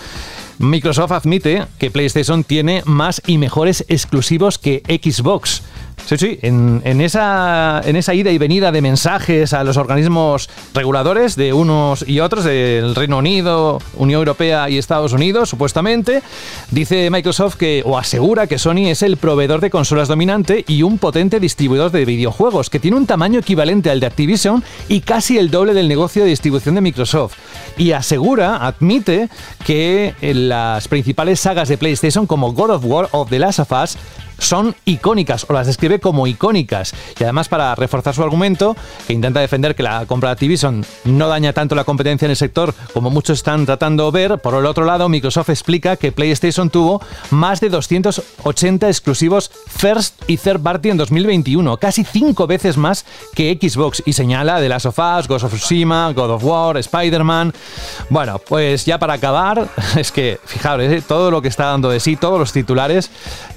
Microsoft 0.60 1.12
admite 1.12 1.66
que 1.78 1.92
PlayStation 1.92 2.44
tiene 2.44 2.84
más 2.86 3.22
y 3.26 3.38
mejores 3.38 3.86
exclusivos 3.90 4.58
que 4.58 4.84
Xbox. 4.88 5.64
Sí, 6.06 6.18
sí, 6.18 6.40
en, 6.42 7.00
esa, 7.00 7.82
en 7.86 7.96
esa 7.96 8.14
ida 8.14 8.30
y 8.30 8.38
venida 8.38 8.74
de 8.74 8.82
mensajes 8.82 9.54
a 9.54 9.64
los 9.64 9.78
organismos 9.78 10.50
reguladores 10.74 11.38
de 11.38 11.54
unos 11.54 12.08
y 12.08 12.20
otros, 12.20 12.44
del 12.44 12.94
Reino 12.94 13.20
Unido, 13.20 13.80
Unión 13.96 14.20
Europea 14.20 14.70
y 14.70 14.78
Estados 14.78 15.14
Unidos, 15.14 15.50
supuestamente, 15.50 16.22
dice 16.72 17.10
Microsoft 17.10 17.56
que, 17.56 17.84
o 17.86 17.98
asegura 17.98 18.48
que 18.48 18.60
Sony 18.60 18.90
es 18.90 19.02
el 19.02 19.16
proveedor 19.16 19.62
de 19.62 19.70
consolas 19.70 20.10
dominante 20.10 20.66
y 20.68 20.84
un 20.84 20.98
potente 20.98 21.40
distribuidor 21.40 21.92
de 21.92 22.04
videojuegos, 22.04 22.70
que 22.70 22.80
tiene 22.80 22.98
un 22.98 23.06
tamaño 23.06 23.40
equivalente 23.40 23.90
al 23.90 24.02
de 24.02 24.08
Activision 24.08 24.62
y 24.90 25.02
casi 25.02 25.38
el 25.38 25.52
doble 25.52 25.74
del 25.74 25.88
negocio 25.88 26.24
de 26.24 26.30
distribución 26.30 26.76
de 26.76 26.82
Microsoft. 26.82 27.36
Y 27.78 27.94
asegura, 27.94 28.58
admite, 28.58 29.30
que 29.66 30.14
las 30.22 30.88
principales 30.90 31.40
sagas 31.40 31.70
de 31.70 31.78
PlayStation 31.78 32.28
como 32.28 32.52
God 32.52 32.72
of 32.72 32.86
War 32.86 33.08
o 33.12 33.26
The 33.26 33.40
Last 33.40 33.60
of 33.60 33.72
Us 33.72 33.98
son 34.38 34.76
icónicas 34.86 35.46
o 35.50 35.54
las 35.54 35.68
describe 35.68 36.00
como 36.00 36.28
icónicas. 36.28 36.94
Y 37.20 37.24
además 37.24 37.50
para 37.50 37.76
reforzar 37.76 38.14
su 38.14 38.24
argumento, 38.24 38.76
que 39.08 39.14
intenta 39.14 39.40
defender 39.40 39.76
que 39.76 39.84
la 39.84 40.06
compra 40.06 40.30
de 40.30 40.34
Activision 40.34 40.86
no 41.06 41.28
daña 41.28 41.54
tanto 41.54 41.76
la 41.76 41.84
competencia 41.84 42.26
en 42.26 42.32
el 42.32 42.38
sector 42.38 42.74
como 42.94 43.10
muchos 43.10 43.40
están 43.40 43.66
tratando 43.66 44.12
de 44.12 44.28
ver, 44.28 44.40
por 44.40 44.56
el 44.56 44.66
otro 44.66 44.86
lado 44.86 45.10
Microsoft 45.10 45.50
explica 45.50 45.96
que 45.96 46.12
PlayStation 46.12 46.70
tuvo 46.70 47.02
más 47.32 47.60
de 47.60 47.70
280 47.70 48.88
exclusivos 48.88 49.52
first 49.68 50.22
y 50.28 50.38
third 50.38 50.62
party 50.62 50.90
en 50.90 50.98
2021, 50.98 51.78
casi 51.78 52.04
cinco 52.04 52.48
veces 52.48 52.78
más 52.78 53.06
que 53.34 53.58
Xbox 53.60 54.04
y 54.06 54.14
señala 54.14 54.60
de 54.60 54.70
Last 54.70 54.86
of 54.86 55.00
Us, 55.00 55.28
Ghost 55.28 55.46
of 55.46 55.54
Tsushima, 55.54 56.12
God 56.14 56.32
of 56.32 56.44
War, 56.44 56.78
Spider-Man. 56.78 57.54
Bueno, 58.10 58.40
pues 58.40 58.86
ya 58.86 59.00
para 59.00 59.14
acabar, 59.14 59.68
es 59.98 60.12
que 60.12 60.40
fijaros, 60.46 60.86
¿eh? 60.86 61.04
todo 61.06 61.32
lo 61.32 61.42
que 61.42 61.48
está 61.48 61.66
dando 61.66 61.90
de 61.90 62.00
sí, 62.00 62.16
todos 62.16 62.40
los 62.40 62.54
titulares, 62.54 63.10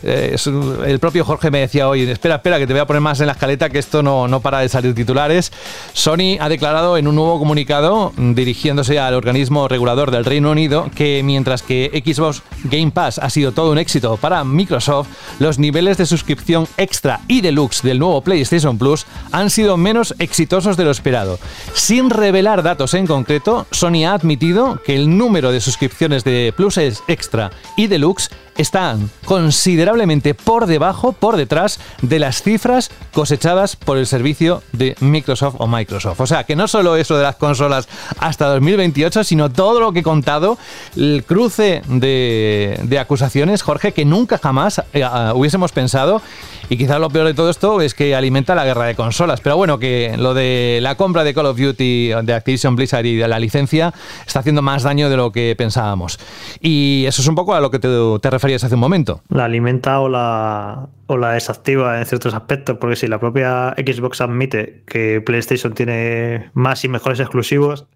eh, 0.02 0.30
es 0.34 0.46
el 0.87 0.98
propio 0.98 1.24
Jorge 1.24 1.50
me 1.50 1.61
decía 1.61 1.88
hoy, 1.88 2.02
espera, 2.02 2.37
espera, 2.37 2.59
que 2.59 2.66
te 2.66 2.72
voy 2.72 2.81
a 2.81 2.87
poner 2.87 3.00
más 3.00 3.20
en 3.20 3.26
la 3.26 3.33
escaleta, 3.33 3.70
que 3.70 3.79
esto 3.79 4.02
no, 4.02 4.29
no 4.29 4.40
para 4.40 4.61
de 4.61 4.68
salir 4.68 4.94
titulares. 4.94 5.52
Sony 5.92 6.38
ha 6.40 6.48
declarado 6.48 6.96
en 6.96 7.09
un 7.09 7.14
nuevo 7.14 7.38
comunicado, 7.38 8.12
dirigiéndose 8.16 8.98
al 8.98 9.14
organismo 9.14 9.68
regulador 9.68 10.11
del 10.11 10.24
Reino 10.24 10.50
Unido, 10.50 10.90
que 10.94 11.22
mientras 11.24 11.62
que 11.62 12.02
Xbox 12.05 12.42
Game 12.64 12.90
Pass 12.90 13.18
ha 13.18 13.31
sido 13.31 13.52
todo 13.52 13.72
un 13.72 13.79
éxito 13.79 14.16
para 14.16 14.44
Microsoft, 14.44 15.09
los 15.38 15.59
niveles 15.59 15.96
de 15.96 16.07
suscripción 16.07 16.66
extra 16.76 17.20
y 17.29 17.40
deluxe 17.40 17.83
del 17.83 17.98
nuevo 17.98 18.20
PlayStation 18.22 18.79
Plus 18.79 19.07
han 19.33 19.50
sido 19.50 19.76
menos 19.76 20.14
exitosos 20.18 20.76
de 20.76 20.85
lo 20.85 20.90
esperado. 20.90 21.38
Sin 21.74 22.11
revelar 22.11 22.62
datos 22.62 22.94
en 22.94 23.07
concreto, 23.07 23.66
Sony 23.70 24.05
ha 24.07 24.14
admitido 24.14 24.81
que 24.85 24.96
el 24.96 25.16
número 25.16 25.52
de 25.52 25.61
suscripciones 25.61 26.24
de 26.24 26.52
Plus 26.57 26.79
Extra 26.79 27.50
y 27.76 27.87
Deluxe 27.87 28.31
están 28.59 29.11
considerablemente 29.25 30.35
por 30.35 30.66
debajo, 30.66 31.12
por 31.12 31.37
detrás 31.37 31.81
de 32.03 32.19
las 32.19 32.42
cifras 32.42 32.90
cosechadas 33.12 33.77
por 33.77 33.99
el 33.99 34.07
servicio 34.07 34.62
de 34.73 34.97
Microsoft 35.01 35.57
o 35.59 35.66
Microsoft. 35.66 36.21
O 36.21 36.27
sea, 36.27 36.45
que 36.45 36.57
no 36.57 36.69
solo 36.69 36.97
eso 36.97 37.16
de 37.16 37.23
las 37.23 37.37
consolas 37.37 37.88
hasta 38.19 38.47
2028, 38.49 39.25
sino 39.25 39.51
todo 39.51 39.81
lo 39.81 39.92
que 39.92 40.01
he 40.01 40.03
contado, 40.03 40.59
el 40.97 41.25
cruce 41.27 41.83
de, 41.87 42.99
acusaciones, 43.01 43.62
Jorge, 43.62 43.92
que 43.92 44.05
nunca 44.05 44.38
jamás 44.38 44.83
eh, 44.92 45.05
hubiésemos 45.35 45.73
pensado 45.73 46.23
Y 46.68 46.76
quizás 46.76 46.98
lo 46.98 47.11
peor 47.11 47.26
de 47.26 47.35
todo 47.35 47.48
esto 47.48 47.81
es 47.81 47.94
que 47.94 48.16
alimenta 48.16 48.57
la 48.57 48.64
guerra 48.64 48.87
de 48.87 48.96
consolas. 48.96 49.40
Pero 49.40 49.57
bueno, 49.57 49.79
que 49.79 50.16
lo 50.18 50.35
de 50.35 50.81
la 50.83 50.96
compra 50.96 51.22
de 51.22 51.33
Call 51.33 51.46
of 51.46 51.59
Duty 51.59 52.09
de 52.24 52.35
Activision 52.35 52.74
Blizzard 52.74 53.07
y 53.07 53.16
de 53.16 53.29
la 53.29 53.38
licencia 53.38 53.94
está 54.26 54.40
haciendo 54.40 54.62
más 54.62 54.83
daño 54.83 55.09
de 55.09 55.16
lo 55.16 55.31
que 55.31 55.55
pensábamos. 55.57 56.18
Y 56.61 57.05
eso 57.07 57.22
es 57.22 57.29
un 57.29 57.37
poco 57.37 57.55
a 57.55 57.61
lo 57.61 57.70
que 57.70 57.79
te, 57.79 58.31
referías 58.31 58.64
hace 58.64 58.74
un 58.74 58.81
momento. 58.81 59.22
La 59.29 59.44
alimenta 59.44 60.00
o 60.00 60.09
la, 60.09 60.88
o 61.07 61.16
la 61.16 61.33
desactiva 61.33 62.00
en 62.00 62.07
ciertos 62.07 62.35
aspectos, 62.35 62.79
porque 62.81 62.96
si 62.96 63.07
la 63.07 63.20
propia 63.20 63.74
Xbox 63.76 64.20
admite 64.20 64.83
que 64.87 65.20
PlayStation 65.20 65.72
tiene 65.72 66.50
más 66.55 66.85
y 66.85 66.88
mejores 66.88 67.20
exclusivos, 67.20 67.87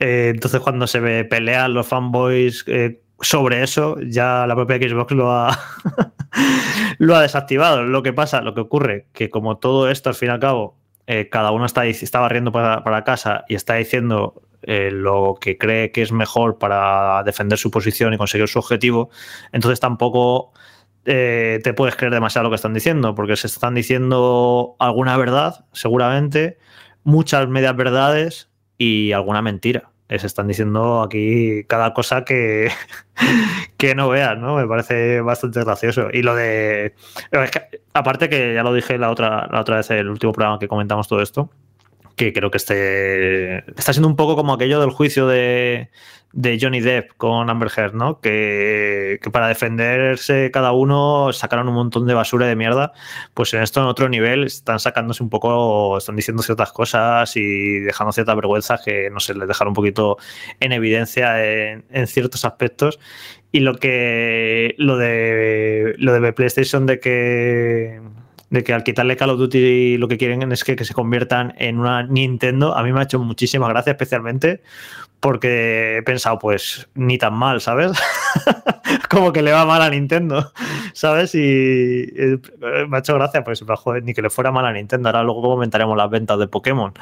eh, 0.00 0.32
entonces 0.34 0.60
cuando 0.60 0.88
se 0.88 0.98
ve 0.98 1.24
pelean 1.24 1.72
los 1.72 1.86
fanboys 1.86 2.64
eh, 2.66 3.00
sobre 3.20 3.62
eso, 3.62 3.96
ya 4.00 4.46
la 4.46 4.54
propia 4.54 4.76
Xbox 4.76 5.12
lo 5.12 5.32
ha, 5.32 5.58
lo 6.98 7.16
ha 7.16 7.22
desactivado. 7.22 7.84
Lo 7.84 8.02
que 8.02 8.12
pasa, 8.12 8.40
lo 8.42 8.54
que 8.54 8.60
ocurre, 8.60 9.06
que 9.12 9.30
como 9.30 9.58
todo 9.58 9.90
esto 9.90 10.08
al 10.08 10.14
fin 10.14 10.28
y 10.28 10.32
al 10.32 10.40
cabo, 10.40 10.76
eh, 11.06 11.28
cada 11.30 11.50
uno 11.52 11.64
está, 11.66 11.86
está 11.86 12.20
barriendo 12.20 12.52
para, 12.52 12.84
para 12.84 13.04
casa 13.04 13.44
y 13.48 13.54
está 13.54 13.74
diciendo 13.74 14.42
lo 14.62 15.38
que 15.40 15.56
cree 15.56 15.92
que 15.92 16.02
es 16.02 16.12
mejor 16.12 16.58
para 16.58 17.22
defender 17.22 17.58
su 17.58 17.70
posición 17.70 18.12
y 18.12 18.18
conseguir 18.18 18.48
su 18.48 18.58
objetivo, 18.58 19.08
entonces 19.52 19.80
tampoco 19.80 20.52
eh, 21.04 21.60
te 21.64 21.72
puedes 21.72 21.96
creer 21.96 22.12
demasiado 22.12 22.44
lo 22.44 22.50
que 22.50 22.56
están 22.56 22.74
diciendo, 22.74 23.14
porque 23.14 23.36
se 23.36 23.46
están 23.46 23.74
diciendo 23.74 24.76
alguna 24.78 25.16
verdad, 25.16 25.64
seguramente, 25.72 26.58
muchas 27.02 27.48
medias 27.48 27.74
verdades 27.76 28.50
y 28.76 29.12
alguna 29.12 29.40
mentira. 29.40 29.90
Se 30.08 30.26
están 30.26 30.48
diciendo 30.48 31.02
aquí 31.02 31.64
cada 31.64 31.92
cosa 31.92 32.24
que, 32.24 32.70
que 33.76 33.94
no 33.94 34.08
veas, 34.08 34.38
¿no? 34.38 34.56
Me 34.56 34.66
parece 34.66 35.20
bastante 35.20 35.62
gracioso. 35.62 36.08
Y 36.12 36.22
lo 36.22 36.34
de. 36.34 36.94
aparte 37.92 38.28
que 38.28 38.54
ya 38.54 38.62
lo 38.62 38.72
dije 38.72 38.96
la 38.96 39.10
otra, 39.10 39.48
la 39.50 39.60
otra 39.60 39.76
vez, 39.76 39.90
el 39.90 40.08
último 40.08 40.32
programa 40.32 40.58
que 40.58 40.68
comentamos 40.68 41.08
todo 41.08 41.20
esto, 41.20 41.50
que 42.18 42.32
creo 42.34 42.50
que 42.50 42.58
este 42.58 43.58
está 43.78 43.92
siendo 43.94 44.08
un 44.08 44.16
poco 44.16 44.36
como 44.36 44.52
aquello 44.52 44.80
del 44.80 44.90
juicio 44.90 45.26
de, 45.26 45.88
de 46.32 46.58
Johnny 46.60 46.80
Depp 46.80 47.12
con 47.16 47.48
Amber 47.48 47.70
Heard, 47.74 47.94
¿no? 47.94 48.20
Que, 48.20 49.18
para 49.32 49.48
defenderse 49.48 50.50
cada 50.52 50.72
uno 50.72 51.32
sacaron 51.32 51.68
un 51.68 51.74
montón 51.74 52.06
de 52.06 52.14
basura 52.14 52.46
de 52.46 52.56
mierda. 52.56 52.92
Pues 53.34 53.54
en 53.54 53.62
esto 53.62 53.80
en 53.80 53.86
otro 53.86 54.08
nivel 54.08 54.44
están 54.44 54.80
sacándose 54.80 55.22
un 55.22 55.30
poco, 55.30 55.98
están 55.98 56.16
diciendo 56.16 56.42
ciertas 56.42 56.72
cosas 56.72 57.34
y 57.36 57.80
dejando 57.80 58.12
cierta 58.12 58.34
vergüenza 58.34 58.78
que, 58.84 59.10
no 59.10 59.20
sé, 59.20 59.34
les 59.34 59.48
dejaron 59.48 59.70
un 59.70 59.76
poquito 59.76 60.18
en 60.60 60.72
evidencia 60.72 61.44
en, 61.44 61.84
en 61.90 62.06
ciertos 62.06 62.44
aspectos. 62.44 62.98
Y 63.52 63.60
lo 63.60 63.76
que 63.76 64.74
lo 64.76 64.98
de 64.98 65.94
lo 65.98 66.12
de 66.12 66.32
PlayStation 66.34 66.84
de 66.84 67.00
que 67.00 68.00
de 68.50 68.64
que 68.64 68.72
al 68.72 68.82
quitarle 68.82 69.16
Call 69.16 69.30
of 69.30 69.38
Duty 69.38 69.98
lo 69.98 70.08
que 70.08 70.16
quieren 70.16 70.50
es 70.52 70.64
que, 70.64 70.76
que, 70.76 70.84
se 70.84 70.94
conviertan 70.94 71.54
en 71.58 71.78
una 71.78 72.02
Nintendo, 72.02 72.76
a 72.76 72.82
mí 72.82 72.92
me 72.92 73.00
ha 73.00 73.02
hecho 73.04 73.18
muchísima 73.18 73.68
gracia 73.68 73.92
especialmente 73.92 74.62
porque 75.20 75.98
he 75.98 76.02
pensado, 76.02 76.38
pues 76.38 76.88
ni 76.94 77.18
tan 77.18 77.34
mal, 77.34 77.60
¿sabes? 77.60 77.92
Como 79.10 79.32
que 79.32 79.42
le 79.42 79.52
va 79.52 79.64
mal 79.64 79.82
a 79.82 79.90
Nintendo, 79.90 80.52
¿sabes? 80.92 81.34
Y 81.34 81.40
eh, 81.40 82.38
me 82.88 82.96
ha 82.96 83.00
hecho 83.00 83.14
gracia, 83.14 83.42
pues 83.42 83.64
joder, 83.66 84.04
ni 84.04 84.14
que 84.14 84.22
le 84.22 84.30
fuera 84.30 84.52
mal 84.52 84.64
a 84.66 84.72
Nintendo. 84.72 85.08
Ahora 85.08 85.24
luego 85.24 85.42
comentaremos 85.42 85.96
las 85.96 86.08
ventas 86.08 86.38
de 86.38 86.46
Pokémon. 86.46 86.92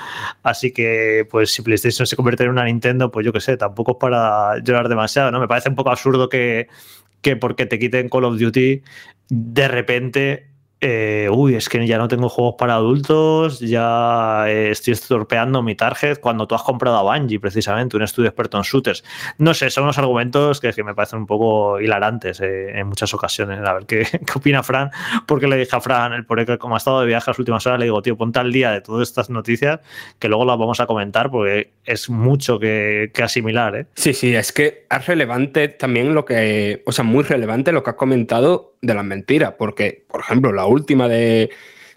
Así 0.42 0.72
que, 0.72 1.26
pues 1.30 1.52
si 1.52 1.62
PlayStation 1.62 2.06
se 2.06 2.16
convierte 2.16 2.44
en 2.44 2.50
una 2.50 2.64
Nintendo, 2.64 3.10
pues 3.10 3.26
yo 3.26 3.32
qué 3.32 3.40
sé, 3.40 3.56
tampoco 3.56 3.92
es 3.92 3.98
para 4.00 4.58
llorar 4.62 4.88
demasiado, 4.88 5.30
¿no? 5.30 5.40
Me 5.40 5.48
parece 5.48 5.68
un 5.68 5.74
poco 5.74 5.90
absurdo 5.90 6.28
que, 6.28 6.68
que 7.20 7.36
porque 7.36 7.66
te 7.66 7.78
quiten 7.78 8.08
Call 8.08 8.24
of 8.24 8.38
Duty, 8.38 8.82
de 9.28 9.68
repente 9.68 10.55
eh, 10.80 11.30
uy, 11.32 11.54
es 11.54 11.70
que 11.70 11.86
ya 11.86 11.96
no 11.96 12.06
tengo 12.06 12.28
juegos 12.28 12.56
para 12.58 12.74
adultos, 12.74 13.60
ya 13.60 14.44
eh, 14.46 14.70
estoy 14.70 14.92
estropeando 14.92 15.62
mi 15.62 15.74
target 15.74 16.18
cuando 16.20 16.46
tú 16.46 16.54
has 16.54 16.62
comprado 16.62 16.98
a 16.98 17.02
Bungie, 17.02 17.40
precisamente, 17.40 17.96
un 17.96 18.02
estudio 18.02 18.28
experto 18.28 18.58
en 18.58 18.62
shooters. 18.62 19.02
No 19.38 19.54
sé, 19.54 19.70
son 19.70 19.84
unos 19.84 19.96
argumentos 19.96 20.60
que, 20.60 20.74
que 20.74 20.84
me 20.84 20.94
parecen 20.94 21.20
un 21.20 21.26
poco 21.26 21.80
hilarantes 21.80 22.40
eh, 22.40 22.78
en 22.78 22.88
muchas 22.88 23.14
ocasiones. 23.14 23.60
A 23.60 23.72
ver 23.72 23.86
¿qué, 23.86 24.04
qué, 24.10 24.32
opina 24.34 24.62
Fran, 24.62 24.90
porque 25.26 25.46
le 25.46 25.56
dije 25.56 25.74
a 25.74 25.80
Fran, 25.80 26.12
el 26.12 26.26
que 26.44 26.58
como 26.58 26.74
ha 26.74 26.78
estado 26.78 27.00
de 27.00 27.06
viaje 27.06 27.30
las 27.30 27.38
últimas 27.38 27.66
horas, 27.66 27.78
le 27.78 27.86
digo, 27.86 28.02
tío, 28.02 28.16
ponte 28.16 28.38
al 28.38 28.52
día 28.52 28.70
de 28.70 28.82
todas 28.82 29.08
estas 29.08 29.30
noticias 29.30 29.80
que 30.18 30.28
luego 30.28 30.44
las 30.44 30.58
vamos 30.58 30.78
a 30.80 30.86
comentar 30.86 31.30
porque 31.30 31.72
es 31.84 32.10
mucho 32.10 32.58
que, 32.58 33.10
que 33.14 33.22
asimilar. 33.22 33.86
Sí, 33.94 34.12
sí, 34.12 34.34
es 34.34 34.52
que 34.52 34.86
es 34.90 35.06
relevante 35.06 35.68
también 35.68 36.14
lo 36.14 36.26
que, 36.26 36.82
o 36.84 36.92
sea, 36.92 37.04
muy 37.04 37.24
relevante 37.24 37.72
lo 37.72 37.82
que 37.82 37.90
has 37.90 37.96
comentado 37.96 38.74
de 38.82 38.94
las 38.94 39.04
mentiras, 39.04 39.54
porque, 39.58 40.04
por 40.08 40.20
ejemplo, 40.20 40.52
la 40.52 40.65
última 40.66 41.08
de, 41.08 41.50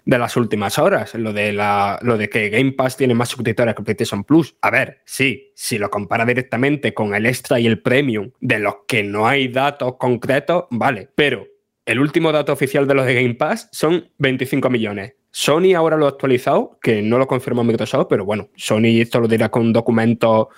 las 0.04 0.36
últimas 0.36 0.78
horas, 0.78 1.14
lo 1.14 1.32
de, 1.32 1.52
la, 1.52 1.98
lo 2.02 2.16
de 2.16 2.28
que 2.28 2.48
Game 2.48 2.72
Pass 2.72 2.96
tiene 2.96 3.14
más 3.14 3.28
suscriptores 3.28 3.74
que 3.74 3.82
PlayStation 3.82 4.24
Plus. 4.24 4.56
A 4.62 4.70
ver, 4.70 5.00
sí, 5.04 5.52
si 5.54 5.78
lo 5.78 5.90
compara 5.90 6.24
directamente 6.24 6.94
con 6.94 7.14
el 7.14 7.26
extra 7.26 7.60
y 7.60 7.66
el 7.66 7.80
premium, 7.80 8.30
de 8.40 8.58
los 8.58 8.74
que 8.86 9.02
no 9.02 9.26
hay 9.26 9.48
datos 9.48 9.96
concretos, 9.98 10.64
vale, 10.70 11.08
pero 11.14 11.46
el 11.86 11.98
último 11.98 12.32
dato 12.32 12.52
oficial 12.52 12.86
de 12.86 12.94
los 12.94 13.06
de 13.06 13.14
Game 13.14 13.34
Pass 13.34 13.68
son 13.72 14.10
25 14.18 14.70
millones. 14.70 15.14
Sony 15.32 15.74
ahora 15.76 15.96
lo 15.96 16.06
ha 16.06 16.10
actualizado, 16.10 16.78
que 16.82 17.02
no 17.02 17.18
lo 17.18 17.26
confirmó 17.26 17.64
Microsoft, 17.64 18.06
pero 18.08 18.24
bueno, 18.24 18.50
Sony 18.56 19.00
esto 19.00 19.20
lo 19.20 19.28
dirá 19.28 19.48
con 19.48 19.62
un 19.62 19.72
documento 19.72 20.50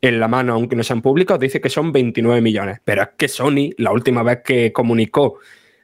en 0.00 0.18
la 0.18 0.28
mano, 0.28 0.54
aunque 0.54 0.76
no 0.76 0.82
sean 0.82 1.02
públicos, 1.02 1.38
dice 1.38 1.60
que 1.60 1.68
son 1.68 1.92
29 1.92 2.40
millones. 2.40 2.78
Pero 2.84 3.02
es 3.02 3.08
que 3.16 3.28
Sony, 3.28 3.70
la 3.78 3.92
última 3.92 4.22
vez 4.22 4.40
que 4.44 4.72
comunicó 4.72 5.38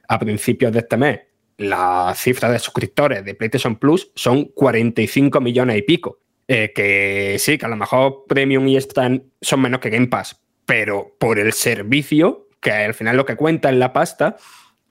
a 0.07 0.19
principios 0.19 0.71
de 0.71 0.79
este 0.79 0.97
mes 0.97 1.19
la 1.57 2.13
cifra 2.15 2.51
de 2.51 2.59
suscriptores 2.59 3.25
de 3.25 3.33
PlayStation 3.33 3.77
Plus 3.77 4.11
son 4.15 4.45
45 4.45 5.41
millones 5.41 5.77
y 5.77 5.81
pico. 5.81 6.19
Eh, 6.47 6.71
que 6.73 7.35
sí, 7.39 7.57
que 7.57 7.65
a 7.65 7.69
lo 7.69 7.75
mejor 7.75 8.23
Premium 8.27 8.67
y 8.67 8.77
Extra 8.77 9.11
son 9.41 9.61
menos 9.61 9.81
que 9.81 9.89
Game 9.89 10.07
Pass, 10.07 10.41
pero 10.65 11.15
por 11.19 11.39
el 11.39 11.51
servicio, 11.51 12.47
que 12.61 12.71
al 12.71 12.93
final 12.93 13.17
lo 13.17 13.25
que 13.25 13.35
cuenta 13.35 13.67
en 13.67 13.79
la 13.79 13.91
pasta, 13.91 14.37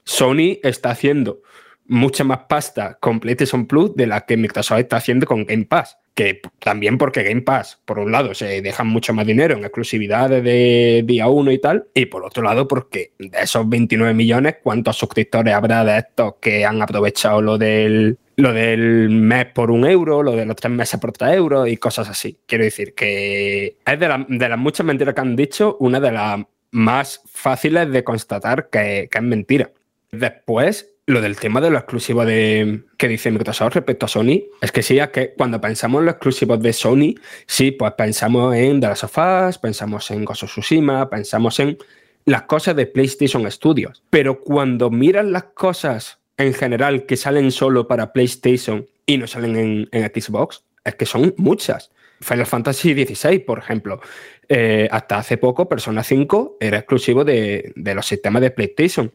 Sony 0.05 0.59
está 0.63 0.91
haciendo 0.91 1.41
mucha 1.87 2.25
más 2.25 2.41
pasta 2.49 2.99
con 3.01 3.21
PlayStation 3.21 3.67
Plus 3.67 3.95
de 3.97 4.07
la 4.07 4.27
que 4.27 4.37
Microsoft 4.37 4.81
está 4.81 4.97
haciendo 4.97 5.27
con 5.27 5.47
Game 5.47 5.65
Pass. 5.65 5.97
Que 6.17 6.41
también 6.61 6.97
porque 6.97 7.23
Game 7.23 7.43
Pass, 7.43 7.79
por 7.85 7.99
un 7.99 8.11
lado, 8.11 8.33
se 8.33 8.63
dejan 8.63 8.87
mucho 8.87 9.13
más 9.13 9.27
dinero 9.27 9.55
en 9.55 9.65
exclusividades 9.65 10.43
de 10.43 11.03
día 11.05 11.29
uno 11.29 11.53
y 11.53 11.59
tal, 11.59 11.89
y 11.93 12.07
por 12.07 12.25
otro 12.25 12.43
lado, 12.43 12.67
porque 12.67 13.13
de 13.19 13.39
esos 13.43 13.69
29 13.69 14.15
millones, 14.15 14.57
¿cuántos 14.63 14.97
suscriptores 14.97 15.53
habrá 15.53 15.85
de 15.85 15.99
estos 15.99 16.37
que 16.41 16.65
han 16.65 16.81
aprovechado 16.81 17.43
lo 17.43 17.59
del, 17.59 18.17
lo 18.37 18.55
del 18.55 19.11
mes 19.11 19.45
por 19.55 19.71
un 19.71 19.85
euro, 19.85 20.23
lo 20.23 20.33
de 20.33 20.47
los 20.47 20.57
tres 20.57 20.73
meses 20.73 20.99
por 20.99 21.13
tres 21.13 21.35
euros 21.35 21.69
y 21.69 21.77
cosas 21.77 22.09
así? 22.09 22.39
Quiero 22.47 22.65
decir 22.65 22.95
que 22.95 23.77
es 23.85 24.01
de, 24.01 24.25
de 24.27 24.49
las 24.49 24.59
muchas 24.59 24.87
mentiras 24.87 25.15
que 25.15 25.21
han 25.21 25.37
dicho, 25.37 25.77
una 25.81 26.01
de 26.01 26.13
las 26.13 26.41
más 26.71 27.21
fáciles 27.27 27.93
de 27.93 28.03
constatar 28.03 28.71
que, 28.71 29.11
que 29.11 29.19
es 29.19 29.25
mentira. 29.25 29.71
Después, 30.13 30.96
lo 31.07 31.21
del 31.21 31.39
tema 31.39 31.61
de 31.61 31.71
lo 31.71 31.79
exclusivo 31.79 32.25
de 32.25 32.83
que 32.97 33.09
dice 33.09 33.31
Microsoft 33.31 33.75
respecto 33.75 34.07
a 34.07 34.09
Sony, 34.09 34.43
es 34.61 34.73
que 34.73 34.83
sí, 34.83 34.99
es 34.99 35.09
que 35.11 35.35
cuando 35.35 35.61
pensamos 35.61 36.01
en 36.01 36.07
los 36.07 36.15
exclusivos 36.15 36.61
de 36.61 36.73
Sony, 36.73 37.15
sí, 37.47 37.71
pues 37.71 37.93
pensamos 37.93 38.55
en 38.57 38.81
The 38.81 38.89
Last 38.89 39.05
of 39.05 39.17
Us, 39.17 39.59
pensamos 39.59 40.11
en 40.11 40.25
Ghost 40.25 40.43
of 40.43 40.51
Tsushima, 40.51 41.09
pensamos 41.09 41.61
en 41.61 41.79
las 42.25 42.43
cosas 42.43 42.75
de 42.75 42.87
PlayStation 42.87 43.49
Studios. 43.51 44.03
Pero 44.11 44.41
cuando 44.41 44.91
miras 44.91 45.25
las 45.25 45.45
cosas 45.45 46.19
en 46.37 46.53
general 46.53 47.07
que 47.07 47.17
salen 47.17 47.53
solo 47.53 47.87
para 47.87 48.13
PlayStation 48.13 48.87
y 49.07 49.17
no 49.17 49.29
salen 49.29 49.89
en, 49.93 50.11
Xbox, 50.13 50.65
es 50.85 50.97
que 50.97 51.07
son 51.07 51.33
muchas. 51.37 51.93
Final 52.21 52.47
Fantasy 52.47 52.95
XVI, 52.95 53.39
por 53.39 53.61
ejemplo. 53.61 54.01
Eh, 54.49 54.89
hasta 54.91 55.19
hace 55.19 55.37
poco, 55.37 55.69
Persona 55.69 56.03
5 56.03 56.57
era 56.61 56.79
exclusivo 56.79 57.25
de, 57.25 57.73
de 57.77 57.95
los 57.95 58.07
sistemas 58.07 58.43
de 58.43 58.51
PlayStation 58.51 59.13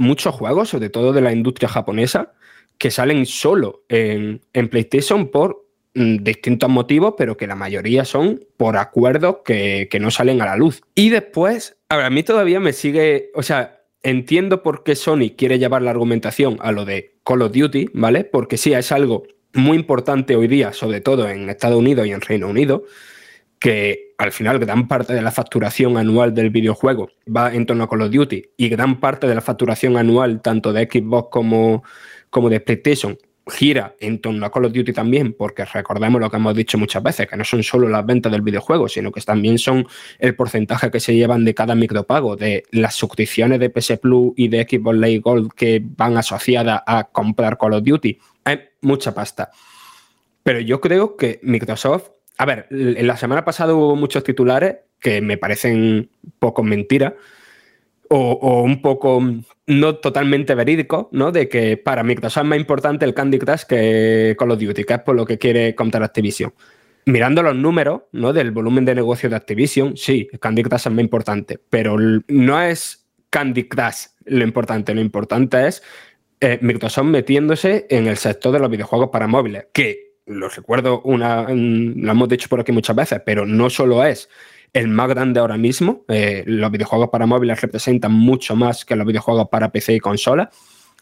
muchos 0.00 0.34
juegos, 0.34 0.70
sobre 0.70 0.88
todo 0.88 1.12
de 1.12 1.20
la 1.20 1.32
industria 1.32 1.68
japonesa, 1.68 2.32
que 2.78 2.90
salen 2.90 3.26
solo 3.26 3.84
en, 3.88 4.40
PlayStation 4.52 5.28
por 5.28 5.66
mm, 5.94 6.16
distintos 6.22 6.70
motivos, 6.70 7.14
pero 7.16 7.36
que 7.36 7.46
la 7.46 7.54
mayoría 7.54 8.04
son 8.04 8.44
por 8.56 8.76
acuerdos 8.76 9.38
que, 9.44 9.88
no 10.00 10.10
salen 10.10 10.40
a 10.40 10.46
la 10.46 10.56
luz. 10.56 10.82
Y 10.94 11.10
después, 11.10 11.76
a, 11.88 12.06
a 12.06 12.10
mí 12.10 12.22
todavía 12.22 12.58
me 12.58 12.72
sigue, 12.72 13.30
o 13.34 13.42
sea, 13.42 13.82
entiendo 14.02 14.62
por 14.62 14.82
qué 14.82 14.96
Sony 14.96 15.34
quiere 15.36 15.58
llevar 15.58 15.82
la 15.82 15.90
argumentación 15.90 16.56
a 16.60 16.72
lo 16.72 16.84
de 16.84 17.16
Call 17.22 17.42
of 17.42 17.52
Duty, 17.52 17.90
¿vale? 17.92 18.24
Porque 18.24 18.56
sí, 18.56 18.72
es 18.72 18.92
algo 18.92 19.24
muy 19.52 19.76
importante 19.76 20.36
hoy 20.36 20.48
día, 20.48 20.72
sobre 20.72 21.00
todo 21.00 21.28
en 21.28 21.50
Estados 21.50 21.78
Unidos 21.78 22.06
y 22.06 22.12
en 22.12 22.20
Reino 22.20 22.48
Unido, 22.48 22.84
que 23.58 24.09
al 24.20 24.32
final 24.32 24.58
gran 24.58 24.86
parte 24.86 25.14
de 25.14 25.22
la 25.22 25.30
facturación 25.30 25.96
anual 25.96 26.34
del 26.34 26.50
videojuego 26.50 27.08
va 27.34 27.54
en 27.54 27.64
torno 27.64 27.84
a 27.84 27.88
Call 27.88 28.02
of 28.02 28.10
Duty 28.10 28.50
y 28.58 28.68
gran 28.68 29.00
parte 29.00 29.26
de 29.26 29.34
la 29.34 29.40
facturación 29.40 29.96
anual 29.96 30.42
tanto 30.42 30.74
de 30.74 30.86
Xbox 30.92 31.28
como, 31.30 31.82
como 32.28 32.50
de 32.50 32.60
PlayStation 32.60 33.16
gira 33.46 33.96
en 33.98 34.20
torno 34.20 34.44
a 34.44 34.52
Call 34.52 34.66
of 34.66 34.74
Duty 34.74 34.92
también, 34.92 35.32
porque 35.32 35.64
recordemos 35.64 36.20
lo 36.20 36.30
que 36.30 36.36
hemos 36.36 36.54
dicho 36.54 36.76
muchas 36.76 37.02
veces, 37.02 37.26
que 37.26 37.36
no 37.36 37.44
son 37.44 37.62
solo 37.62 37.88
las 37.88 38.04
ventas 38.04 38.30
del 38.30 38.42
videojuego, 38.42 38.88
sino 38.88 39.10
que 39.10 39.22
también 39.22 39.58
son 39.58 39.86
el 40.18 40.36
porcentaje 40.36 40.90
que 40.90 41.00
se 41.00 41.14
llevan 41.14 41.46
de 41.46 41.54
cada 41.54 41.74
micropago, 41.74 42.36
de 42.36 42.64
las 42.72 42.94
suscripciones 42.94 43.58
de 43.58 43.70
PS 43.70 43.98
Plus 44.00 44.34
y 44.36 44.48
de 44.48 44.66
Xbox 44.68 44.98
Live 44.98 45.20
Gold 45.20 45.52
que 45.54 45.82
van 45.82 46.18
asociadas 46.18 46.82
a 46.86 47.04
comprar 47.04 47.56
Call 47.56 47.72
of 47.72 47.84
Duty. 47.84 48.18
Hay 48.44 48.60
mucha 48.82 49.14
pasta. 49.14 49.50
Pero 50.42 50.60
yo 50.60 50.80
creo 50.80 51.16
que 51.16 51.40
Microsoft, 51.42 52.10
a 52.40 52.46
ver, 52.46 52.66
en 52.70 53.06
la 53.06 53.18
semana 53.18 53.44
pasada 53.44 53.74
hubo 53.74 53.96
muchos 53.96 54.24
titulares 54.24 54.76
que 54.98 55.20
me 55.20 55.36
parecen 55.36 56.08
poco 56.38 56.62
mentira 56.62 57.14
o, 58.08 58.62
un 58.62 58.80
poco 58.80 59.22
no 59.66 59.96
totalmente 59.96 60.54
verídico, 60.54 61.10
¿no? 61.12 61.32
De 61.32 61.50
que 61.50 61.76
para 61.76 62.02
Microsoft 62.02 62.44
es 62.44 62.48
más 62.48 62.58
importante 62.58 63.04
el 63.04 63.12
Candy 63.12 63.38
Crush 63.38 63.64
que 63.68 64.34
Call 64.38 64.52
of 64.52 64.58
Duty, 64.58 64.84
que 64.84 64.94
es 64.94 65.00
por 65.00 65.16
lo 65.16 65.26
que 65.26 65.36
quiere 65.36 65.74
contar 65.74 66.02
Activision. 66.02 66.54
Mirando 67.04 67.42
los 67.42 67.54
números, 67.54 68.04
¿no? 68.12 68.32
Del 68.32 68.52
volumen 68.52 68.86
de 68.86 68.94
negocio 68.94 69.28
de 69.28 69.36
Activision, 69.36 69.98
sí, 69.98 70.26
Candy 70.40 70.62
Crush 70.62 70.86
es 70.86 70.92
más 70.92 71.04
importante, 71.04 71.60
pero 71.68 71.98
no 72.26 72.62
es 72.62 73.06
Candy 73.28 73.68
Crush 73.68 74.06
lo 74.24 74.44
importante, 74.44 74.94
lo 74.94 75.02
importante 75.02 75.66
es 75.66 75.82
eh, 76.40 76.58
Microsoft 76.62 77.04
metiéndose 77.04 77.86
en 77.90 78.06
el 78.06 78.16
sector 78.16 78.50
de 78.50 78.60
los 78.60 78.70
videojuegos 78.70 79.10
para 79.10 79.26
móviles, 79.26 79.66
que 79.74 80.09
lo 80.30 80.48
recuerdo 80.48 81.02
una, 81.02 81.42
lo 81.48 82.10
hemos 82.12 82.28
dicho 82.28 82.48
por 82.48 82.60
aquí 82.60 82.72
muchas 82.72 82.96
veces, 82.96 83.22
pero 83.24 83.46
no 83.46 83.68
solo 83.68 84.04
es 84.04 84.28
el 84.72 84.88
más 84.88 85.08
grande 85.08 85.40
ahora 85.40 85.56
mismo. 85.56 86.04
Eh, 86.08 86.44
los 86.46 86.70
videojuegos 86.70 87.08
para 87.10 87.26
móviles 87.26 87.60
representan 87.60 88.12
mucho 88.12 88.54
más 88.56 88.84
que 88.84 88.96
los 88.96 89.06
videojuegos 89.06 89.48
para 89.50 89.72
PC 89.72 89.94
y 89.94 90.00
consola, 90.00 90.50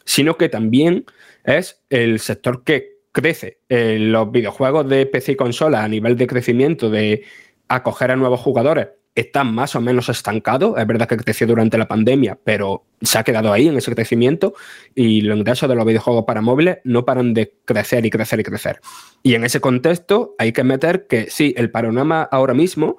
sino 0.03 0.37
que 0.37 0.49
también 0.49 1.05
es 1.43 1.81
el 1.89 2.19
sector 2.19 2.63
que 2.63 2.99
crece. 3.11 3.59
Eh, 3.69 3.97
los 3.99 4.31
videojuegos 4.31 4.89
de 4.89 5.05
PC 5.05 5.33
y 5.33 5.35
consola 5.35 5.83
a 5.83 5.87
nivel 5.87 6.17
de 6.17 6.27
crecimiento, 6.27 6.89
de 6.89 7.23
acoger 7.67 8.11
a 8.11 8.15
nuevos 8.15 8.39
jugadores, 8.39 8.87
están 9.15 9.53
más 9.53 9.75
o 9.75 9.81
menos 9.81 10.09
estancados. 10.09 10.77
Es 10.77 10.87
verdad 10.87 11.07
que 11.07 11.17
creció 11.17 11.47
durante 11.47 11.77
la 11.77 11.87
pandemia, 11.87 12.37
pero 12.43 12.85
se 13.01 13.17
ha 13.17 13.23
quedado 13.23 13.51
ahí 13.51 13.67
en 13.67 13.77
ese 13.77 13.93
crecimiento 13.93 14.53
y 14.95 15.21
los 15.21 15.37
ingresos 15.37 15.67
de 15.67 15.75
los 15.75 15.85
videojuegos 15.85 16.25
para 16.25 16.41
móviles 16.41 16.79
no 16.83 17.05
paran 17.05 17.33
de 17.33 17.53
crecer 17.65 18.05
y 18.05 18.09
crecer 18.09 18.39
y 18.39 18.43
crecer. 18.43 18.81
Y 19.23 19.35
en 19.35 19.43
ese 19.43 19.59
contexto 19.59 20.35
hay 20.37 20.53
que 20.53 20.63
meter 20.63 21.07
que 21.07 21.29
sí, 21.29 21.53
el 21.57 21.71
panorama 21.71 22.23
ahora 22.23 22.53
mismo 22.53 22.97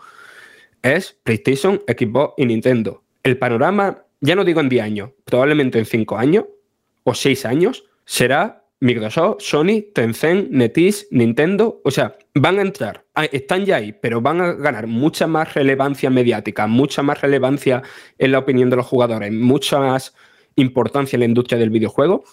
es 0.82 1.18
PlayStation, 1.22 1.82
Xbox 1.86 2.34
y 2.36 2.46
Nintendo. 2.46 3.02
El 3.22 3.38
panorama, 3.38 4.04
ya 4.20 4.34
no 4.34 4.44
digo 4.44 4.60
en 4.60 4.68
10 4.68 4.82
años, 4.82 5.10
probablemente 5.24 5.78
en 5.78 5.84
5 5.84 6.18
años 6.18 6.44
o 7.04 7.14
6 7.14 7.46
años, 7.46 7.84
será 8.04 8.59
Microsoft, 8.80 9.42
Sony, 9.42 9.82
Tencent, 9.94 10.50
NetEase, 10.50 11.06
Nintendo. 11.10 11.80
O 11.84 11.90
sea, 11.90 12.16
van 12.34 12.58
a 12.58 12.62
entrar, 12.62 13.04
ah, 13.14 13.26
están 13.26 13.64
ya 13.64 13.76
ahí, 13.76 13.92
pero 13.92 14.20
van 14.20 14.40
a 14.40 14.52
ganar 14.54 14.86
mucha 14.86 15.26
más 15.26 15.54
relevancia 15.54 16.10
mediática, 16.10 16.66
mucha 16.66 17.02
más 17.02 17.20
relevancia 17.20 17.82
en 18.18 18.32
la 18.32 18.38
opinión 18.38 18.70
de 18.70 18.76
los 18.76 18.86
jugadores, 18.86 19.32
mucha 19.32 19.78
más 19.78 20.14
importancia 20.56 21.16
en 21.16 21.20
la 21.20 21.26
industria 21.26 21.58
del 21.58 21.70
videojuego. 21.70 22.24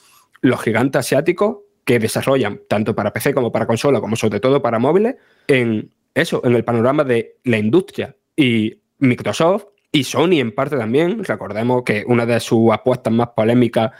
Los 0.41 0.61
gigantes 0.61 0.99
asiáticos 0.99 1.57
que 1.83 1.99
desarrollan 1.99 2.61
tanto 2.67 2.95
para 2.95 3.13
PC 3.13 3.33
como 3.33 3.51
para 3.51 3.65
consola, 3.65 3.99
como 3.99 4.15
sobre 4.15 4.39
todo 4.39 4.61
para 4.61 4.79
móviles, 4.79 5.15
en 5.47 5.93
eso, 6.13 6.41
en 6.43 6.55
el 6.55 6.63
panorama 6.63 7.03
de 7.03 7.37
la 7.43 7.57
industria 7.57 8.15
y 8.35 8.81
Microsoft 8.99 9.65
y 9.91 10.03
Sony 10.03 10.39
en 10.39 10.53
parte 10.53 10.77
también. 10.77 11.23
Recordemos 11.23 11.83
que 11.83 12.03
una 12.07 12.25
de 12.25 12.39
sus 12.39 12.71
apuestas 12.71 13.13
más 13.13 13.29
polémicas 13.35 13.91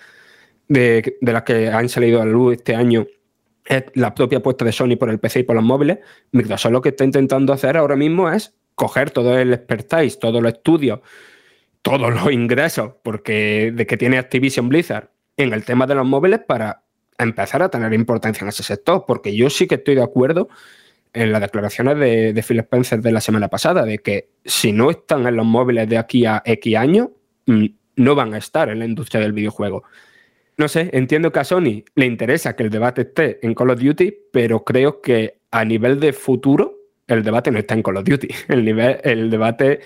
de, 0.68 1.18
las 1.22 1.44
que 1.44 1.70
han 1.70 1.90
salido 1.90 2.22
a 2.22 2.26
la 2.26 2.32
luz 2.32 2.56
este 2.56 2.76
año 2.76 3.06
es 3.66 3.84
la 3.96 4.14
propia 4.14 4.40
apuesta 4.40 4.64
de 4.64 4.72
Sony 4.72 4.96
por 4.98 5.10
el 5.10 5.20
PC 5.20 5.40
y 5.40 5.44
por 5.44 5.56
los 5.56 5.66
móviles. 5.66 6.00
Microsoft 6.32 6.72
lo 6.72 6.82
que 6.82 6.90
está 6.90 7.04
intentando 7.04 7.54
hacer 7.54 7.78
ahora 7.78 7.96
mismo 7.96 8.30
es 8.30 8.56
coger 8.76 9.12
todo 9.12 9.38
el 9.38 9.54
expertise, 9.54 10.20
todos 10.20 10.42
los 10.42 10.54
estudios, 10.54 11.00
todos 11.82 12.14
los 12.14 12.32
ingresos 12.32 12.94
porque 13.04 13.72
de 13.74 13.86
que 13.86 13.98
tiene 13.98 14.18
Activision 14.18 14.70
Blizzard 14.70 15.10
en 15.36 15.54
el 15.54 15.66
tema 15.66 15.86
de 15.86 15.96
los 15.96 16.06
móviles 16.06 16.42
para 16.48 16.84
empezar 17.18 17.62
a 17.64 17.70
tener 17.70 17.94
importancia 17.94 18.44
en 18.44 18.50
ese 18.50 18.64
sector. 18.64 19.06
Porque 19.08 19.36
yo 19.36 19.50
sí 19.50 19.68
que 19.68 19.76
estoy 19.76 19.96
de 19.96 20.04
acuerdo 20.04 20.50
en 21.14 21.32
las 21.32 21.42
declaraciones 21.42 21.98
de, 21.98 22.44
Phil 22.48 22.60
Spencer 22.60 23.02
de 23.02 23.12
la 23.12 23.22
semana 23.22 23.48
pasada, 23.48 23.86
de 23.86 24.00
que 24.00 24.30
si 24.46 24.72
no 24.72 24.92
están 24.92 25.26
en 25.26 25.36
los 25.36 25.46
móviles 25.46 25.90
de 25.90 25.98
aquí 25.98 26.26
a 26.26 26.42
X 26.46 26.76
años, 26.76 27.10
mm, 27.46 27.66
no 27.96 28.16
van 28.16 28.34
a 28.34 28.38
estar 28.38 28.70
en 28.70 28.80
la 28.80 28.86
industria 28.86 29.22
del 29.22 29.34
videojuego. 29.34 29.84
No 30.58 30.68
sé, 30.68 30.90
entiendo 30.94 31.32
que 31.32 31.40
a 31.40 31.44
Sony 31.44 31.84
le 31.94 32.06
interesa 32.08 32.56
que 32.56 32.64
el 32.64 32.72
debate 32.72 33.02
esté 33.02 33.46
en 33.46 33.54
Call 33.54 33.70
of 33.70 33.80
Duty, 33.80 34.12
pero 34.34 34.64
creo 34.64 35.02
que 35.02 35.40
a 35.52 35.64
nivel 35.64 36.00
de 36.00 36.14
futuro, 36.14 36.78
el 37.06 37.24
debate 37.24 37.52
no 37.52 37.60
está 37.60 37.76
en 37.76 37.84
Call 37.84 37.98
of 37.98 38.04
Duty. 38.04 38.28
El, 38.50 38.66
nivel, 38.66 39.00
el 39.04 39.30
debate 39.30 39.82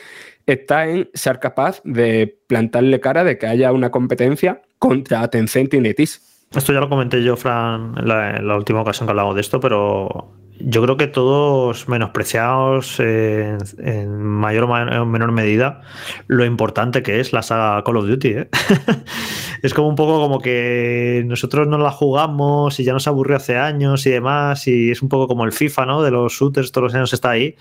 está 0.45 0.88
en 0.88 1.10
ser 1.13 1.39
capaz 1.39 1.81
de 1.84 2.39
plantarle 2.47 2.99
cara 3.01 3.23
de 3.23 3.38
que 3.38 3.47
haya 3.47 3.73
una 3.73 3.91
competencia 3.91 4.62
contra 4.79 5.27
Tencent 5.27 5.73
y 5.73 5.81
NetEase. 5.81 6.21
Esto 6.55 6.73
ya 6.73 6.79
lo 6.79 6.89
comenté 6.89 7.21
yo, 7.21 7.36
Fran, 7.38 7.95
en 7.97 8.07
la 8.47 8.55
última 8.55 8.81
ocasión 8.81 9.07
que 9.07 9.12
hablamos 9.12 9.36
de 9.36 9.41
esto, 9.41 9.60
pero 9.60 10.40
yo 10.65 10.82
creo 10.82 10.97
que 10.97 11.08
todos 11.08 11.88
menospreciados 11.88 13.00
en 13.00 14.21
mayor 14.21 14.63
o 14.63 15.06
menor 15.06 15.32
medida 15.32 15.82
lo 16.28 16.45
importante 16.45 17.04
que 17.04 17.19
es 17.19 17.34
la 17.34 17.41
saga 17.41 17.84
Call 17.84 17.97
of 17.97 18.08
Duty. 18.08 18.28
¿eh? 18.30 18.50
es 19.62 19.74
como 19.74 19.88
un 19.88 19.95
poco 19.95 20.19
como 20.19 20.39
que 20.39 21.24
nosotros 21.26 21.67
no 21.67 21.78
la 21.78 21.91
jugamos 21.91 22.80
y 22.80 22.84
ya 22.84 22.93
nos 22.93 23.08
aburrió 23.08 23.38
hace 23.38 23.58
años 23.58 24.06
y 24.06 24.12
demás, 24.12 24.67
y 24.67 24.91
es 24.91 25.02
un 25.02 25.10
poco 25.10 25.28
como 25.28 25.45
el 25.45 25.52
FIFA, 25.52 25.86
¿no? 25.86 26.04
De 26.04 26.12
los 26.12 26.34
shooters, 26.34 26.71
todos 26.71 26.86
los 26.86 26.95
años 26.95 27.13
está 27.13 27.32
ahí. 27.32 27.56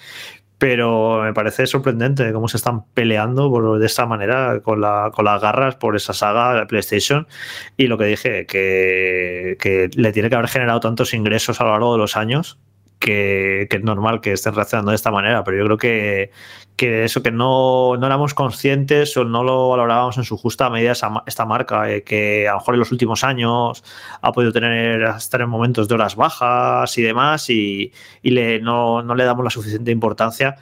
Pero 0.58 1.22
me 1.22 1.32
parece 1.32 1.66
sorprendente 1.66 2.34
cómo 2.34 2.46
se 2.46 2.58
están 2.58 2.84
peleando 2.92 3.78
de 3.78 3.86
esta 3.86 4.04
manera 4.04 4.60
con, 4.62 4.82
la, 4.82 5.10
con 5.14 5.24
las 5.24 5.40
garras 5.40 5.76
por 5.76 5.96
esa 5.96 6.12
saga 6.12 6.54
de 6.54 6.66
PlayStation. 6.66 7.26
Y 7.78 7.86
lo 7.86 7.96
que 7.96 8.04
dije, 8.04 8.46
que 8.46 9.90
le 9.94 10.12
tiene 10.12 10.28
que 10.28 10.34
haber 10.34 10.48
generado 10.48 10.80
tantos 10.80 11.14
ingresos 11.14 11.62
a 11.62 11.64
lo 11.64 11.70
largo 11.70 11.92
de 11.92 11.98
los 11.98 12.14
años 12.14 12.58
que, 13.00 13.66
es 13.68 13.82
normal 13.82 14.20
que 14.20 14.32
estén 14.32 14.54
reaccionando 14.54 14.92
de 14.92 14.96
esta 14.96 15.10
manera, 15.10 15.42
pero 15.42 15.56
yo 15.56 15.64
creo 15.64 15.76
que, 15.78 16.30
que 16.76 17.04
eso 17.04 17.22
que 17.22 17.32
no, 17.32 17.96
no, 17.96 18.06
éramos 18.06 18.34
conscientes 18.34 19.16
o 19.16 19.24
no 19.24 19.42
lo 19.42 19.70
valorábamos 19.70 20.18
en 20.18 20.24
su 20.24 20.36
justa 20.36 20.70
medida 20.70 20.92
esta 20.92 21.46
marca, 21.46 21.90
eh, 21.90 22.04
que 22.04 22.46
a 22.46 22.52
lo 22.52 22.58
mejor 22.58 22.74
en 22.74 22.80
los 22.80 22.92
últimos 22.92 23.24
años 23.24 23.82
ha 24.20 24.32
podido 24.32 24.52
tener 24.52 25.02
estar 25.02 25.40
en 25.40 25.48
momentos 25.48 25.88
de 25.88 25.94
horas 25.94 26.14
bajas 26.14 26.96
y 26.98 27.02
demás, 27.02 27.48
y, 27.48 27.90
y 28.22 28.30
le, 28.30 28.60
no, 28.60 29.02
no, 29.02 29.14
le 29.14 29.24
damos 29.24 29.44
la 29.44 29.50
suficiente 29.50 29.90
importancia, 29.90 30.56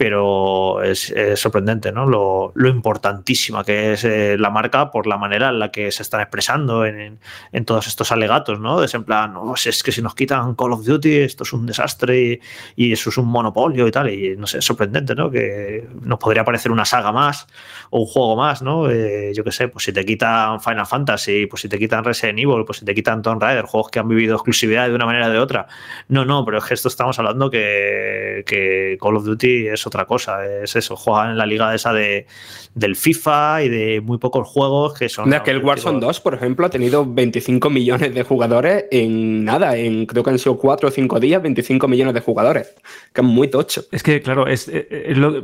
pero 0.00 0.82
es, 0.82 1.12
sorprendente, 1.34 1.92
¿no? 1.92 2.06
Lo, 2.06 2.54
importantísima 2.66 3.64
que 3.64 3.92
es 3.92 4.04
eh, 4.04 4.38
la 4.38 4.48
marca 4.48 4.90
por 4.90 5.06
la 5.06 5.18
manera 5.18 5.50
en 5.50 5.58
la 5.58 5.70
que 5.70 5.92
se 5.92 6.02
están 6.02 6.22
expresando 6.22 6.86
en, 6.86 7.18
todos 7.66 7.86
estos 7.86 8.10
alegatos, 8.10 8.60
¿no? 8.60 8.82
Es 8.82 8.94
en 8.94 9.04
plan, 9.04 9.34
no, 9.34 9.52
es 9.54 9.82
que 9.82 9.92
si 9.92 10.00
nos 10.00 10.14
quitan 10.14 10.54
Call 10.54 10.72
of 10.72 10.86
Duty, 10.86 11.18
esto 11.18 11.44
es 11.44 11.52
un 11.52 11.66
desastre 11.66 12.40
y, 12.76 12.92
eso 12.92 13.10
es 13.10 13.18
un 13.18 13.26
monopolio 13.26 13.86
y 13.86 13.90
tal, 13.90 14.08
y 14.08 14.38
no 14.38 14.46
sé, 14.46 14.60
es 14.60 14.64
sorprendente, 14.64 15.14
¿no? 15.14 15.30
Que 15.30 15.86
nos 16.00 16.18
podría 16.18 16.46
parecer 16.46 16.72
una 16.72 16.86
saga 16.86 17.12
más 17.12 17.46
o 17.90 18.00
un 18.00 18.06
juego 18.06 18.36
más, 18.36 18.62
¿no? 18.62 18.90
Eh, 18.90 19.32
yo 19.34 19.44
qué 19.44 19.52
sé, 19.52 19.68
pues 19.68 19.84
si 19.84 19.92
te 19.92 20.06
quitan 20.06 20.62
Final 20.62 20.86
Fantasy, 20.86 21.44
pues 21.44 21.60
si 21.60 21.68
te 21.68 21.78
quitan 21.78 22.04
Resident 22.04 22.38
Evil, 22.38 22.64
pues 22.64 22.78
si 22.78 22.86
te 22.86 22.94
quitan 22.94 23.20
Tomb 23.20 23.42
Raider, 23.42 23.66
juegos 23.66 23.90
que 23.90 23.98
han 23.98 24.08
vivido 24.08 24.36
exclusividad 24.36 24.88
de 24.88 24.94
una 24.94 25.04
manera 25.04 25.26
o 25.26 25.30
de 25.30 25.38
otra. 25.38 25.66
No, 26.08 26.24
no, 26.24 26.42
pero 26.46 26.56
es 26.56 26.64
que 26.64 26.72
esto 26.72 26.88
estamos 26.88 27.18
hablando 27.18 27.50
que, 27.50 28.44
que 28.46 28.96
Call 28.98 29.16
of 29.16 29.24
Duty 29.26 29.68
es 29.68 29.89
otra 29.90 30.06
cosa. 30.06 30.44
Es 30.46 30.76
eso, 30.76 30.96
juegan 30.96 31.30
en 31.30 31.38
la 31.38 31.46
liga 31.46 31.74
esa 31.74 31.92
de, 31.92 32.26
del 32.74 32.96
FIFA 32.96 33.62
y 33.64 33.68
de 33.68 34.00
muy 34.00 34.18
pocos 34.18 34.48
juegos 34.48 34.94
que 34.98 35.08
son. 35.08 35.30
que 35.44 35.50
el 35.50 35.62
Warzone 35.62 36.00
2, 36.00 36.20
por 36.20 36.34
ejemplo, 36.34 36.66
ha 36.66 36.70
tenido 36.70 37.04
25 37.06 37.68
millones 37.70 38.14
de 38.14 38.22
jugadores 38.22 38.86
en 38.90 39.44
nada, 39.44 39.76
en 39.76 40.06
creo 40.06 40.22
que 40.24 40.30
han 40.30 40.38
sido 40.38 40.56
4 40.56 40.88
o 40.88 40.90
5 40.90 41.20
días, 41.20 41.42
25 41.42 41.88
millones 41.88 42.14
de 42.14 42.20
jugadores, 42.20 42.74
que 43.12 43.20
es 43.20 43.26
muy 43.26 43.48
tocho. 43.48 43.84
Es 43.92 44.02
que, 44.02 44.22
claro, 44.22 44.46
es, 44.46 44.70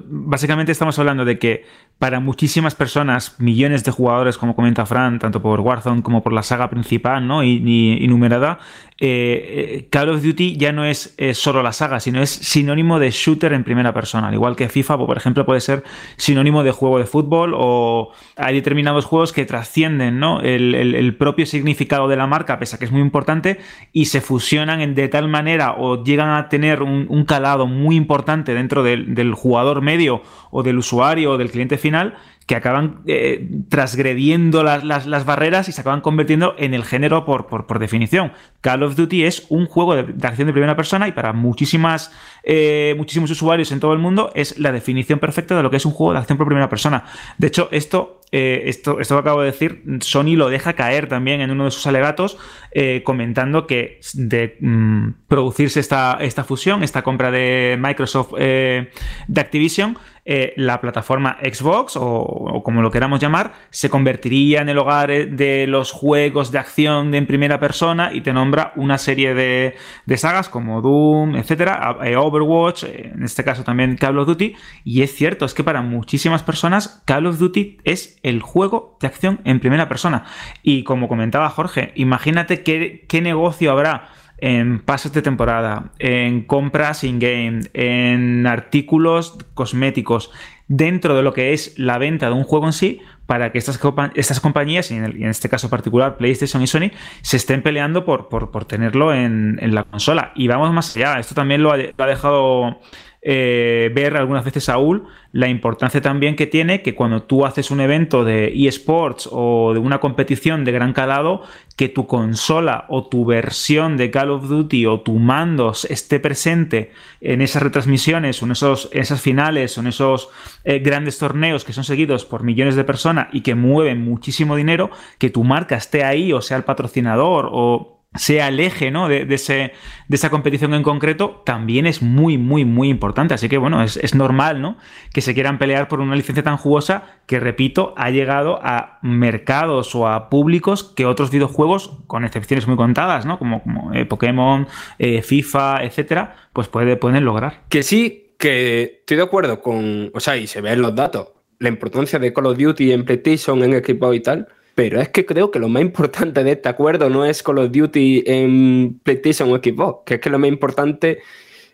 básicamente 0.06 0.72
estamos 0.72 0.98
hablando 0.98 1.24
de 1.24 1.38
que 1.38 1.64
para 1.98 2.20
muchísimas 2.20 2.74
personas, 2.74 3.40
millones 3.40 3.82
de 3.82 3.90
jugadores, 3.90 4.36
como 4.36 4.54
comenta 4.54 4.84
Fran, 4.84 5.18
tanto 5.18 5.40
por 5.40 5.60
Warzone 5.60 6.02
como 6.02 6.22
por 6.22 6.32
la 6.32 6.42
saga 6.42 6.68
principal 6.68 7.26
¿no? 7.26 7.42
y, 7.42 7.62
y, 8.00 8.06
numerada, 8.08 8.58
eh, 8.98 9.76
eh, 9.78 9.88
Call 9.90 10.08
of 10.08 10.22
Duty 10.22 10.56
ya 10.56 10.72
no 10.72 10.84
es, 10.84 11.14
solo 11.34 11.62
la 11.62 11.72
saga, 11.72 12.00
sino 12.00 12.22
es 12.22 12.30
sinónimo 12.30 12.98
de 12.98 13.10
shooter 13.10 13.52
en 13.52 13.64
primera 13.64 13.92
persona. 13.92 14.28
Al 14.28 14.34
igual 14.34 14.56
que 14.56 14.68
FIFA, 14.68 14.98
por 14.98 15.16
ejemplo, 15.16 15.44
puede 15.44 15.60
ser 15.60 15.84
sinónimo 16.16 16.62
de 16.62 16.70
juego 16.70 16.98
de 16.98 17.04
fútbol 17.04 17.52
o 17.56 18.12
hay 18.36 18.54
determinados 18.54 19.04
juegos 19.04 19.32
que 19.32 19.44
trascienden 19.44 20.18
¿no? 20.18 20.40
el, 20.40 21.16
propio 21.16 21.46
significado 21.46 22.08
de 22.08 22.16
la 22.16 22.26
marca, 22.26 22.58
pese 22.58 22.76
a 22.76 22.78
que 22.78 22.86
es 22.86 22.92
muy 22.92 23.00
importante, 23.00 23.58
y 23.92 24.06
se 24.06 24.20
fusionan 24.20 24.94
de 24.94 25.08
tal 25.08 25.28
manera 25.28 25.74
o 25.78 26.02
llegan 26.02 26.30
a 26.30 26.48
tener 26.48 26.82
un, 26.82 27.24
calado 27.26 27.66
muy 27.66 27.96
importante 27.96 28.54
dentro 28.54 28.82
del 28.82 29.34
jugador 29.34 29.82
medio 29.82 30.22
o 30.50 30.62
del 30.62 30.78
usuario 30.78 31.32
o 31.32 31.38
del 31.38 31.50
cliente 31.50 31.76
final 31.76 32.14
que 32.46 32.54
acaban 32.54 33.00
eh, 33.06 33.48
transgrediendo 33.68 34.62
las, 34.62 34.84
las, 34.84 35.24
barreras 35.24 35.68
y 35.68 35.72
se 35.72 35.80
acaban 35.80 36.00
convirtiendo 36.00 36.54
en 36.58 36.74
el 36.74 36.84
género 36.84 37.24
por, 37.24 37.46
por, 37.46 37.78
definición. 37.80 38.32
Call 38.60 38.84
of 38.84 38.94
Duty 38.94 39.24
es 39.24 39.46
un 39.48 39.66
juego 39.66 39.96
de, 39.96 40.14
acción 40.26 40.46
de 40.46 40.52
primera 40.52 40.76
persona 40.76 41.08
y 41.08 41.12
para 41.12 41.32
muchísimas, 41.32 42.12
eh, 42.44 42.94
muchísimos 42.96 43.32
usuarios 43.32 43.72
en 43.72 43.80
todo 43.80 43.92
el 43.92 43.98
mundo 43.98 44.30
es 44.36 44.60
la 44.60 44.70
definición 44.70 45.18
perfecta 45.18 45.56
de 45.56 45.62
lo 45.64 45.70
que 45.70 45.78
es 45.78 45.86
un 45.86 45.92
juego 45.92 46.12
de 46.12 46.20
acción 46.20 46.38
por 46.38 46.46
primera 46.46 46.68
persona. 46.68 47.04
De 47.36 47.48
hecho, 47.48 47.68
esto 47.72 48.20
eh, 48.32 48.62
esto, 48.66 48.98
esto 48.98 49.14
que 49.14 49.20
acabo 49.20 49.40
de 49.40 49.46
decir, 49.46 49.84
Sony 50.00 50.34
lo 50.34 50.48
deja 50.48 50.72
caer 50.72 51.08
también 51.08 51.40
en 51.40 51.52
uno 51.52 51.66
de 51.66 51.70
sus 51.70 51.86
alegatos, 51.86 52.36
eh, 52.72 53.02
comentando 53.04 53.68
que 53.68 54.00
de 54.14 54.56
mm, 54.60 55.10
producirse 55.28 55.78
esta, 55.78 56.18
esta, 56.20 56.42
fusión, 56.42 56.82
esta 56.82 57.02
compra 57.02 57.30
de 57.30 57.76
Microsoft 57.80 58.34
de 58.34 58.90
Activision, 59.36 59.96
eh, 60.28 60.54
la 60.56 60.80
plataforma 60.80 61.38
Xbox, 61.40 61.96
o, 61.96 62.60
como 62.64 62.82
lo 62.82 62.90
queramos 62.90 63.20
llamar, 63.20 63.52
se 63.70 63.88
convertiría 63.88 64.60
en 64.60 64.68
el 64.68 64.76
hogar 64.76 65.12
eh, 65.12 65.26
de 65.26 65.68
los 65.68 65.92
juegos 65.92 66.50
de 66.50 66.58
acción 66.58 67.12
de 67.12 67.18
en 67.18 67.28
primera 67.28 67.60
persona 67.60 68.12
y 68.12 68.22
te 68.22 68.32
nombra 68.32 68.72
una 68.74 68.98
serie 68.98 69.34
de, 69.34 69.76
sagas 70.16 70.48
como 70.48 70.82
Doom, 70.82 71.36
etcétera, 71.36 71.98
eh, 72.02 72.16
Overwatch, 72.16 72.84
en 72.84 73.22
este 73.22 73.44
caso 73.44 73.62
también 73.62 73.96
Call 73.96 74.18
of 74.18 74.26
Duty. 74.26 74.56
Y 74.82 75.02
es 75.02 75.14
cierto, 75.14 75.44
es 75.44 75.54
que 75.54 75.62
para 75.62 75.80
muchísimas 75.80 76.42
personas 76.42 77.02
Call 77.04 77.26
of 77.26 77.38
Duty 77.38 77.78
es 77.84 78.18
el 78.24 78.42
juego 78.42 78.98
de 79.00 79.06
acción 79.06 79.40
en 79.44 79.60
primera 79.60 79.88
persona. 79.88 80.24
Y 80.60 80.82
como 80.82 81.06
comentaba 81.06 81.48
Jorge, 81.50 81.92
imagínate 81.94 82.64
qué, 82.64 83.04
qué 83.08 83.22
negocio 83.22 83.70
habrá 83.70 84.08
en 84.38 84.80
pases 84.80 85.12
de 85.12 85.22
temporada, 85.22 85.92
en 85.98 86.42
compras 86.42 87.04
in-game, 87.04 87.60
en 87.72 88.46
artículos 88.46 89.38
cosméticos, 89.54 90.30
dentro 90.68 91.16
de 91.16 91.22
lo 91.22 91.32
que 91.32 91.52
es 91.52 91.78
la 91.78 91.98
venta 91.98 92.26
de 92.26 92.32
un 92.32 92.44
juego 92.44 92.66
en 92.66 92.72
sí, 92.72 93.00
para 93.26 93.50
que 93.50 93.58
estas, 93.58 93.80
estas 94.14 94.40
compañías, 94.40 94.90
y 94.90 94.96
en, 94.96 95.24
este 95.24 95.48
caso 95.48 95.68
particular 95.68 96.16
PlayStation 96.16 96.62
y 96.62 96.66
Sony, 96.66 96.90
se 97.22 97.36
estén 97.36 97.62
peleando 97.62 98.04
por, 98.04 98.28
por, 98.28 98.64
tenerlo 98.66 99.12
en, 99.12 99.58
la 99.74 99.84
consola. 99.84 100.32
Y 100.34 100.46
vamos 100.48 100.72
más 100.72 100.96
allá, 100.96 101.18
esto 101.18 101.34
también 101.34 101.62
lo 101.62 101.72
ha, 101.72 101.76
lo 101.76 102.04
ha 102.04 102.06
dejado 102.06 102.80
eh, 103.28 103.90
ver 103.92 104.16
algunas 104.16 104.44
veces, 104.44 104.62
Saúl, 104.64 105.08
la 105.32 105.48
importancia 105.48 106.00
también 106.00 106.36
que 106.36 106.46
tiene 106.46 106.80
que 106.82 106.94
cuando 106.94 107.24
tú 107.24 107.44
haces 107.44 107.72
un 107.72 107.80
evento 107.80 108.24
de 108.24 108.52
eSports 108.54 109.28
o 109.32 109.72
de 109.74 109.80
una 109.80 109.98
competición 109.98 110.64
de 110.64 110.70
gran 110.70 110.92
calado, 110.92 111.42
que 111.74 111.88
tu 111.88 112.06
consola 112.06 112.84
o 112.88 113.08
tu 113.08 113.24
versión 113.24 113.96
de 113.96 114.12
Call 114.12 114.30
of 114.30 114.48
Duty 114.48 114.86
o 114.86 115.00
tu 115.00 115.14
mandos 115.14 115.86
esté 115.86 116.20
presente 116.20 116.92
en 117.20 117.42
esas 117.42 117.64
retransmisiones 117.64 118.40
o 118.40 118.46
en, 118.46 118.52
esos, 118.52 118.88
esas 118.92 119.20
finales 119.20 119.76
o 119.76 119.80
en 119.80 119.88
esos 119.88 120.28
eh, 120.62 120.78
grandes 120.78 121.18
torneos 121.18 121.64
que 121.64 121.72
son 121.72 121.82
seguidos 121.82 122.24
por 122.24 122.44
millones 122.44 122.76
de 122.76 122.84
personas 122.84 123.26
y 123.32 123.40
que 123.40 123.56
mueven 123.56 124.04
muchísimo 124.04 124.54
dinero, 124.54 124.92
que 125.18 125.30
tu 125.30 125.42
marca 125.42 125.74
esté 125.74 126.04
ahí 126.04 126.32
o 126.32 126.40
sea 126.40 126.58
el 126.58 126.64
patrocinador 126.64 127.48
o 127.50 127.95
sea 128.18 128.48
el 128.48 128.60
eje 128.60 128.90
¿no? 128.90 129.08
de, 129.08 129.26
ese, 129.30 129.72
de, 130.08 130.16
esa 130.16 130.30
competición 130.30 130.74
en 130.74 130.82
concreto, 130.82 131.42
también 131.44 131.86
es 131.86 132.02
muy, 132.02 132.38
muy, 132.38 132.64
muy 132.64 132.88
importante. 132.88 133.34
Así 133.34 133.48
que, 133.48 133.58
bueno, 133.58 133.82
es, 133.82 134.14
normal 134.14 134.60
¿no? 134.60 134.76
que 135.12 135.20
se 135.20 135.34
quieran 135.34 135.58
pelear 135.58 135.88
por 135.88 136.00
una 136.00 136.16
licencia 136.16 136.42
tan 136.42 136.56
jugosa 136.56 137.04
que, 137.26 137.40
repito, 137.40 137.94
ha 137.96 138.10
llegado 138.10 138.60
a 138.62 138.98
mercados 139.02 139.94
o 139.94 140.08
a 140.08 140.28
públicos 140.28 140.84
que 140.84 141.06
otros 141.06 141.30
videojuegos, 141.30 141.98
con 142.06 142.24
excepciones 142.24 142.66
muy 142.66 142.76
contadas, 142.76 143.26
¿no? 143.26 143.38
como, 143.38 143.62
como 143.62 143.92
eh, 143.94 144.04
Pokémon, 144.04 144.66
eh, 144.98 145.22
FIFA, 145.22 145.84
etcétera, 145.84 146.36
pues 146.52 146.68
puede, 146.68 146.96
pueden 146.96 147.24
lograr. 147.24 147.62
Que 147.68 147.82
sí, 147.82 148.34
que 148.38 148.98
estoy 149.00 149.16
de 149.16 149.22
acuerdo 149.22 149.60
con, 149.60 150.10
o 150.14 150.20
sea, 150.20 150.36
y 150.36 150.46
se 150.46 150.60
ven 150.60 150.82
los 150.82 150.94
datos, 150.94 151.28
la 151.58 151.68
importancia 151.68 152.18
de 152.18 152.32
Call 152.32 152.46
of 152.46 152.58
Duty 152.58 152.92
en 152.92 153.04
PlayStation, 153.04 153.62
en 153.62 153.74
equipo 153.74 154.12
y 154.12 154.20
tal 154.20 154.48
pero 154.76 155.00
es 155.00 155.08
que 155.08 155.24
creo 155.24 155.50
que 155.50 155.58
lo 155.58 155.70
más 155.70 155.80
importante 155.82 156.44
de 156.44 156.52
este 156.52 156.68
acuerdo 156.68 157.08
no 157.08 157.24
es 157.24 157.42
Call 157.42 157.58
of 157.58 157.72
Duty 157.72 158.24
en 158.26 159.00
PlayStation 159.02 159.50
o 159.50 159.56
Xbox, 159.56 160.02
que 160.04 160.14
es 160.14 160.20
que 160.20 160.28
lo 160.28 160.38
más 160.38 160.50
importante 160.50 161.20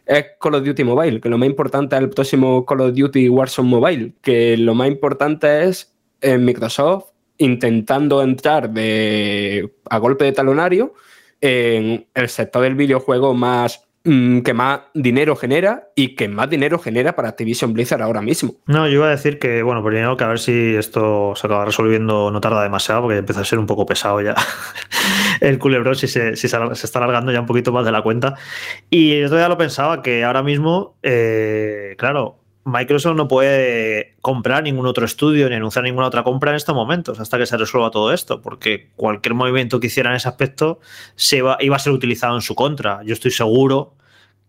es 0.07 0.26
Call 0.40 0.55
of 0.55 0.64
Duty 0.64 0.84
Mobile, 0.84 1.20
que 1.20 1.28
lo 1.28 1.36
más 1.36 1.48
importante 1.48 1.96
es 1.96 2.03
el 2.03 2.11
próximo 2.11 2.64
Call 2.64 2.80
of 2.80 2.94
Duty 2.94 3.28
Warzone 3.28 3.68
Mobile, 3.68 4.12
que 4.22 4.57
lo 4.57 4.76
más 4.76 4.86
importante 4.86 5.64
es 5.64 5.92
eh, 6.20 6.38
Microsoft 6.38 7.07
intentando 7.38 8.22
entrar 8.22 8.70
de, 8.70 9.74
a 9.90 9.98
golpe 9.98 10.24
de 10.24 10.32
talonario 10.32 10.94
en 11.40 12.07
el 12.14 12.28
sector 12.28 12.62
del 12.62 12.76
videojuego 12.76 13.34
más 13.34 13.84
que 14.05 14.53
más 14.55 14.80
dinero 14.94 15.36
genera 15.36 15.88
y 15.94 16.16
que 16.16 16.28
más 16.28 16.50
dinero 16.50 16.78
genera 16.78 17.14
para 17.14 17.28
Activision 17.28 17.72
Blizzard 17.72 18.03
ahora 18.03 18.20
mismo. 18.20 18.55
No, 18.66 18.88
yo 18.88 18.94
iba 18.94 19.07
a 19.07 19.11
decir 19.11 19.38
que, 19.38 19.62
bueno, 19.62 19.82
primero 19.84 20.16
que 20.16 20.24
a 20.24 20.28
ver 20.28 20.38
si 20.40 20.74
esto 20.74 21.34
se 21.36 21.46
acaba 21.46 21.64
resolviendo, 21.64 22.30
no 22.30 22.40
tarda 22.40 22.62
demasiado, 22.62 23.03
porque 23.03 23.18
empieza 23.18 23.42
a 23.42 23.44
ser 23.44 23.59
un 23.59 23.66
poco 23.66 23.86
pesado 23.86 24.20
ya 24.20 24.34
el 25.40 25.59
culebrón, 25.59 25.94
si, 25.94 26.09
se, 26.09 26.36
si 26.36 26.48
se, 26.48 26.57
está 26.72 26.98
alargando 26.98 27.32
ya 27.32 27.40
un 27.40 27.46
poquito 27.46 27.72
más 27.72 27.84
de 27.84 27.92
la 27.92 28.03
cuenta. 28.03 28.34
Y 28.90 29.20
yo 29.20 29.28
ya 29.28 29.48
lo 29.48 29.57
pensaba, 29.57 30.03
que 30.03 30.24
ahora 30.24 30.42
mismo, 30.42 30.96
eh, 31.03 31.94
claro, 31.96 32.41
Microsoft 32.65 33.17
no 33.17 33.27
puede 33.27 34.15
comprar 34.21 34.63
ningún 34.63 34.87
otro 34.87 35.05
estudio 35.05 35.49
ni 35.49 35.57
anunciar 35.57 35.85
ninguna 35.85 36.07
otra 36.07 36.23
compra 36.23 36.51
en 36.51 36.57
estos 36.57 36.75
momentos 36.75 37.19
hasta 37.19 37.39
que 37.39 37.47
se 37.47 37.57
resuelva 37.57 37.91
todo 37.91 38.13
esto, 38.13 38.41
porque 38.41 38.91
cualquier 38.95 39.35
movimiento 39.35 39.81
que 39.81 39.89
hiciera 39.89 40.11
en 40.11 40.17
ese 40.17 40.29
aspecto 40.29 40.79
se 41.17 41.39
iba, 41.39 41.57
iba 41.61 41.77
a 41.77 41.81
ser 41.81 41.93
utilizado 41.93 42.37
en 42.37 42.41
su 42.41 42.55
contra. 42.55 43.03
Yo 43.05 43.15
estoy 43.15 43.33
seguro 43.33 43.95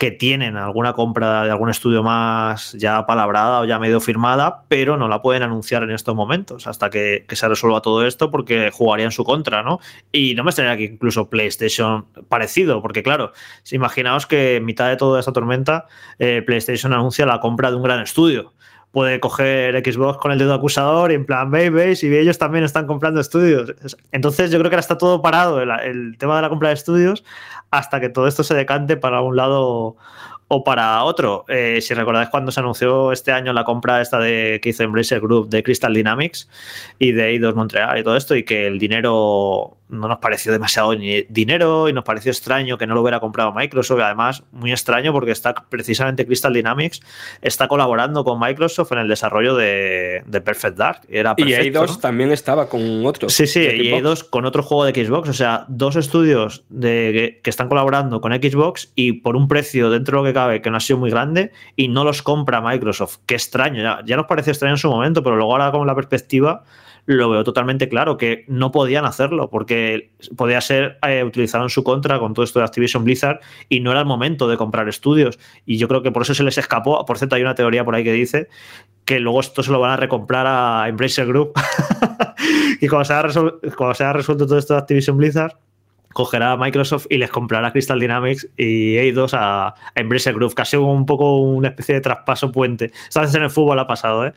que 0.03 0.11
tienen 0.11 0.57
alguna 0.57 0.91
compra 0.91 1.45
de 1.45 1.51
algún 1.51 1.69
estudio 1.69 2.03
más 2.03 2.73
ya 2.73 3.05
palabrada 3.05 3.61
o 3.61 3.65
ya 3.65 3.79
medio 3.79 4.01
firmada, 4.01 4.63
pero 4.67 4.97
no 4.97 5.07
la 5.07 5.21
pueden 5.21 5.43
anunciar 5.43 5.81
en 5.83 5.91
estos 5.91 6.13
momentos 6.13 6.67
hasta 6.67 6.89
que, 6.89 7.25
se 7.29 7.47
resuelva 7.47 7.81
todo 7.81 8.05
esto 8.05 8.29
porque 8.29 8.69
jugaría 8.69 9.05
en 9.05 9.13
su 9.13 9.23
contra, 9.23 9.63
¿no? 9.63 9.79
Y 10.11 10.35
no 10.35 10.43
me 10.43 10.49
extrañaría 10.49 10.85
que 10.85 10.93
incluso 10.95 11.29
PlayStation 11.29 12.05
parecido, 12.27 12.81
porque 12.81 13.01
claro, 13.01 13.31
si 13.63 13.77
imaginaos 13.77 14.27
que 14.27 14.57
en 14.57 14.65
mitad 14.65 14.89
de 14.89 14.97
toda 14.97 15.21
esta 15.21 15.31
tormenta 15.31 15.85
eh, 16.19 16.43
PlayStation 16.45 16.91
anuncia 16.91 17.25
la 17.25 17.39
compra 17.39 17.71
de 17.71 17.77
un 17.77 17.83
gran 17.83 18.01
estudio 18.01 18.51
puede 18.93 19.19
coger 19.19 19.75
Xbox 19.83 20.19
con 20.19 20.31
el 20.31 20.37
dedo 20.37 20.53
acusador 20.53 21.11
y 21.11 21.15
en 21.15 21.25
plan, 21.25 21.49
veis, 21.49 22.03
y 22.03 22.15
ellos 22.15 22.37
también 22.37 22.63
están 22.63 22.85
comprando 22.85 23.19
estudios. 23.19 23.73
Entonces 24.11 24.51
yo 24.51 24.59
creo 24.59 24.69
que 24.69 24.75
ahora 24.75 24.81
está 24.81 24.99
todo 24.99 25.19
parado 25.19 25.59
el, 25.59 26.15
tema 26.19 26.35
de 26.35 26.43
la 26.43 26.49
compra 26.49 26.67
de 26.69 26.75
estudios 26.75 27.23
hasta 27.73 27.99
que 27.99 28.09
todo 28.09 28.27
esto 28.27 28.43
se 28.43 28.53
decante 28.53 28.97
para 28.97 29.21
un 29.21 29.35
lado 29.35 29.95
o 30.47 30.63
para 30.63 31.03
otro. 31.03 31.43
Eh, 31.47 31.79
si 31.81 31.95
recordáis 31.95 32.29
cuando 32.29 32.51
se 32.51 32.59
anunció 32.59 33.11
este 33.11 33.31
año 33.31 33.51
la 33.51 33.63
compra 33.63 33.99
esta 33.99 34.19
de 34.19 34.59
que 34.61 34.69
hizo 34.69 34.83
Embracer 34.83 35.19
Group 35.19 35.49
de 35.49 35.63
Crystal 35.63 35.91
Dynamics 35.91 36.47
y 36.99 37.13
de 37.13 37.29
Eidos 37.29 37.55
Montreal 37.55 37.97
y 37.97 38.03
todo 38.03 38.15
esto 38.15 38.35
y 38.35 38.43
que 38.43 38.67
el 38.67 38.77
dinero 38.77 39.75
no 39.93 40.07
nos 40.07 40.17
pareció 40.17 40.51
demasiado 40.51 40.93
dinero 41.29 41.87
y 41.87 41.93
nos 41.93 42.03
pareció 42.03 42.31
extraño 42.31 42.77
que 42.77 42.87
no 42.87 42.95
lo 42.95 43.01
hubiera 43.01 43.19
comprado 43.19 43.53
Microsoft. 43.53 43.99
además, 44.01 44.43
muy 44.51 44.71
extraño 44.71 45.13
porque 45.13 45.31
está 45.31 45.53
precisamente 45.53 46.25
Crystal 46.25 46.53
Dynamics 46.53 47.01
está 47.41 47.67
colaborando 47.67 48.23
con 48.23 48.39
Microsoft 48.39 48.91
en 48.91 48.99
el 48.99 49.07
desarrollo 49.07 49.55
de, 49.55 50.23
Perfect 50.43 50.77
Dark. 50.77 51.01
Era 51.07 51.35
y 51.37 51.53
Eidos 51.53 51.99
también 52.01 52.31
estaba 52.31 52.67
con 52.67 53.05
otro. 53.05 53.29
Sí, 53.29 53.47
sí, 53.47 53.61
y 53.61 53.93
Eidos 53.93 54.23
con 54.23 54.45
otro 54.45 54.63
juego 54.63 54.85
de 54.85 54.93
Xbox. 54.93 55.29
O 55.29 55.33
sea, 55.33 55.65
dos 55.67 55.95
estudios 55.95 56.63
de, 56.69 57.39
que 57.43 57.49
están 57.49 57.69
colaborando 57.69 58.21
con 58.21 58.33
Xbox 58.33 58.91
y 58.95 59.13
por 59.13 59.35
un 59.35 59.47
precio 59.47 59.89
dentro 59.89 60.17
de 60.17 60.23
lo 60.23 60.29
que 60.29 60.33
cabe 60.33 60.61
que 60.61 60.69
no 60.69 60.77
ha 60.77 60.81
sido 60.81 60.99
muy 60.99 61.09
grande 61.09 61.51
y 61.75 61.87
no 61.87 62.03
los 62.03 62.21
compra 62.21 62.61
Microsoft. 62.61 63.17
Qué 63.25 63.35
extraño. 63.35 63.81
Ya, 63.81 64.01
ya 64.05 64.17
nos 64.17 64.25
pareció 64.25 64.51
extraño 64.51 64.73
en 64.73 64.79
su 64.79 64.89
momento, 64.89 65.23
pero 65.23 65.35
luego 65.35 65.51
ahora 65.53 65.71
con 65.71 65.85
la 65.85 65.95
perspectiva 65.95 66.63
lo 67.05 67.29
veo 67.29 67.43
totalmente 67.43 67.89
claro, 67.89 68.17
que 68.17 68.45
no 68.47 68.71
podían 68.71 69.05
hacerlo 69.05 69.49
porque 69.49 70.11
podía 70.37 70.61
ser 70.61 70.97
eh, 71.07 71.23
utilizado 71.23 71.63
en 71.63 71.69
su 71.69 71.83
contra 71.83 72.19
con 72.19 72.33
todo 72.33 72.43
esto 72.45 72.59
de 72.59 72.65
Activision 72.65 73.03
Blizzard 73.03 73.39
y 73.69 73.81
no 73.81 73.91
era 73.91 73.99
el 74.01 74.05
momento 74.05 74.47
de 74.47 74.57
comprar 74.57 74.87
estudios. 74.87 75.39
Y 75.65 75.77
yo 75.77 75.87
creo 75.87 76.01
que 76.01 76.11
por 76.11 76.21
eso 76.21 76.33
se 76.33 76.43
les 76.43 76.57
escapó. 76.57 77.05
Por 77.05 77.17
cierto, 77.17 77.35
hay 77.35 77.41
una 77.41 77.55
teoría 77.55 77.83
por 77.83 77.95
ahí 77.95 78.03
que 78.03 78.13
dice 78.13 78.47
que 79.05 79.19
luego 79.19 79.41
esto 79.41 79.63
se 79.63 79.71
lo 79.71 79.79
van 79.79 79.91
a 79.91 79.97
recomprar 79.97 80.45
a 80.47 80.87
Embracer 80.87 81.27
Group 81.27 81.53
y 82.81 82.87
cuando 82.87 83.05
se, 83.05 83.13
cuando 83.75 83.95
se 83.95 84.03
haya 84.03 84.13
resuelto 84.13 84.45
todo 84.45 84.57
esto 84.57 84.73
de 84.73 84.79
Activision 84.79 85.17
Blizzard 85.17 85.57
cogerá 86.13 86.53
a 86.53 86.57
Microsoft 86.57 87.07
y 87.09 87.17
les 87.17 87.29
comprará 87.29 87.71
Crystal 87.71 87.99
Dynamics 87.99 88.47
y 88.57 88.97
Eidos 88.97 89.33
a, 89.33 89.67
a 89.67 89.75
Embracer 89.95 90.33
Group, 90.33 90.53
casi 90.53 90.77
un 90.77 91.05
poco 91.05 91.37
una 91.37 91.69
especie 91.69 91.95
de 91.95 92.01
traspaso 92.01 92.51
puente. 92.51 92.91
Esta 93.07 93.21
vez 93.21 93.33
en 93.35 93.43
el 93.43 93.49
fútbol 93.49 93.79
ha 93.79 93.87
pasado, 93.87 94.27
¿eh? 94.27 94.33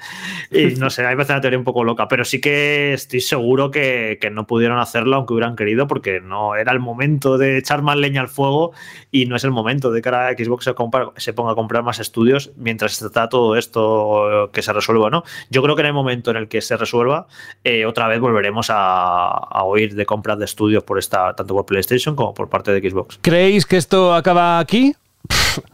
Y 0.51 0.75
no 0.79 0.91
sé, 0.91 1.07
hay 1.07 1.15
veces 1.15 1.31
una 1.31 1.41
teoría 1.41 1.59
un 1.59 1.65
poco 1.65 1.85
loca, 1.85 2.09
pero 2.09 2.25
sí 2.25 2.41
que 2.41 2.93
estoy 2.93 3.21
seguro 3.21 3.71
que, 3.71 4.19
que, 4.21 4.31
no 4.31 4.47
pudieron 4.47 4.79
hacerlo 4.79 5.17
aunque 5.17 5.35
hubieran 5.35 5.57
querido, 5.57 5.87
porque 5.87 6.21
no 6.21 6.57
era 6.57 6.73
el 6.73 6.81
momento 6.81 7.39
de 7.39 7.59
echar 7.59 7.83
más 7.83 7.97
leña 7.97 8.21
al 8.21 8.29
fuego 8.29 8.73
y 9.11 9.27
no 9.27 9.37
es 9.37 9.45
el 9.45 9.51
momento 9.51 9.91
de 9.91 10.03
que 10.03 10.09
ahora 10.09 10.33
Xbox 10.33 10.65
se, 10.65 10.75
se 11.17 11.33
ponga 11.33 11.53
a 11.53 11.55
comprar 11.55 11.83
más 11.83 11.99
estudios 12.01 12.53
mientras 12.57 13.01
está 13.01 13.29
todo 13.29 13.57
esto 13.57 14.51
que 14.53 14.63
se 14.63 14.73
resuelva, 14.73 15.11
¿no? 15.11 15.25
Yo 15.51 15.63
creo 15.63 15.77
que 15.77 15.83
en 15.83 15.89
el 15.89 15.93
momento 15.93 16.31
en 16.31 16.37
el 16.37 16.49
que 16.49 16.61
se 16.61 16.77
resuelva, 16.77 17.27
eh, 17.65 17.87
otra 17.87 18.09
vez 18.09 18.21
volveremos 18.21 18.71
a, 18.71 19.29
a, 19.29 19.65
oír 19.65 19.95
de 19.95 20.07
compras 20.07 20.39
de 20.39 20.45
estudios 20.45 20.83
por 20.83 20.99
esta, 20.99 21.35
tanto 21.35 21.55
por 21.55 21.66
PlayStation 21.67 22.17
como 22.17 22.33
por 22.35 22.49
parte 22.49 22.73
de 22.73 22.89
Xbox. 22.89 23.19
¿Creéis 23.21 23.67
que 23.67 23.77
esto 23.77 24.15
acaba 24.15 24.59
aquí? 24.59 24.95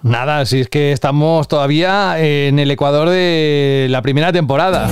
nada, 0.03 0.45
si 0.47 0.61
es 0.61 0.69
que 0.69 0.93
estamos 0.93 1.49
todavía 1.49 2.19
en 2.19 2.59
el 2.59 2.71
ecuador 2.71 3.09
de 3.09 3.87
la 3.91 4.03
primera 4.03 4.33
temporada. 4.33 4.91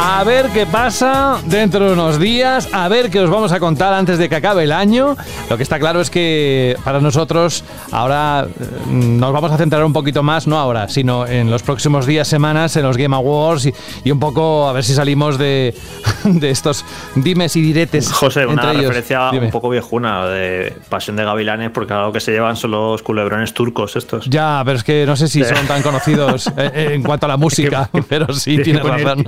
A 0.00 0.22
ver 0.22 0.50
qué 0.50 0.64
pasa 0.64 1.40
dentro 1.46 1.86
de 1.86 1.92
unos 1.92 2.20
días, 2.20 2.68
a 2.72 2.86
ver 2.88 3.10
qué 3.10 3.18
os 3.18 3.28
vamos 3.28 3.50
a 3.50 3.58
contar 3.58 3.92
antes 3.92 4.16
de 4.16 4.28
que 4.28 4.36
acabe 4.36 4.62
el 4.62 4.70
año. 4.70 5.16
Lo 5.50 5.56
que 5.56 5.64
está 5.64 5.80
claro 5.80 6.00
es 6.00 6.08
que 6.08 6.76
para 6.84 7.00
nosotros 7.00 7.64
ahora 7.90 8.46
eh, 8.48 8.64
nos 8.88 9.32
vamos 9.32 9.50
a 9.50 9.56
centrar 9.56 9.84
un 9.84 9.92
poquito 9.92 10.22
más, 10.22 10.46
no 10.46 10.56
ahora, 10.56 10.88
sino 10.88 11.26
en 11.26 11.50
los 11.50 11.64
próximos 11.64 12.06
días, 12.06 12.28
semanas, 12.28 12.76
en 12.76 12.84
los 12.84 12.96
Game 12.96 13.14
Awards 13.14 13.66
y, 14.04 14.10
un 14.10 14.20
poco 14.20 14.68
a 14.68 14.72
ver 14.72 14.84
si 14.84 14.94
salimos 14.94 15.36
de, 15.36 15.74
de 16.24 16.50
estos 16.50 16.84
dimes 17.16 17.56
y 17.56 17.60
diretes. 17.62 18.12
José, 18.12 18.46
una 18.46 18.72
referencia 18.72 19.30
un 19.30 19.50
poco 19.50 19.68
viejuna 19.68 20.26
de 20.26 20.76
Pasión 20.88 21.16
de 21.16 21.24
Gavilanes, 21.24 21.70
porque 21.70 21.92
algo 21.92 22.12
que 22.12 22.20
se 22.20 22.30
llevan 22.30 22.56
son 22.56 22.70
los 22.70 23.02
culebrones 23.02 23.52
turcos 23.52 23.96
estos. 23.96 24.26
Ya, 24.26 24.62
pero 24.64 24.78
es 24.78 24.84
que 24.84 25.04
no 25.06 25.16
sé 25.16 25.26
si 25.26 25.42
son 25.42 25.66
tan 25.66 25.82
conocidos 25.82 26.46
eh, 26.56 26.70
eh, 26.72 26.88
en 26.92 27.02
cuanto 27.02 27.26
a 27.26 27.28
la 27.28 27.36
música, 27.36 27.90
pero 28.08 28.32
sí, 28.32 28.62
tienes 28.62 28.84
razón. 28.84 29.24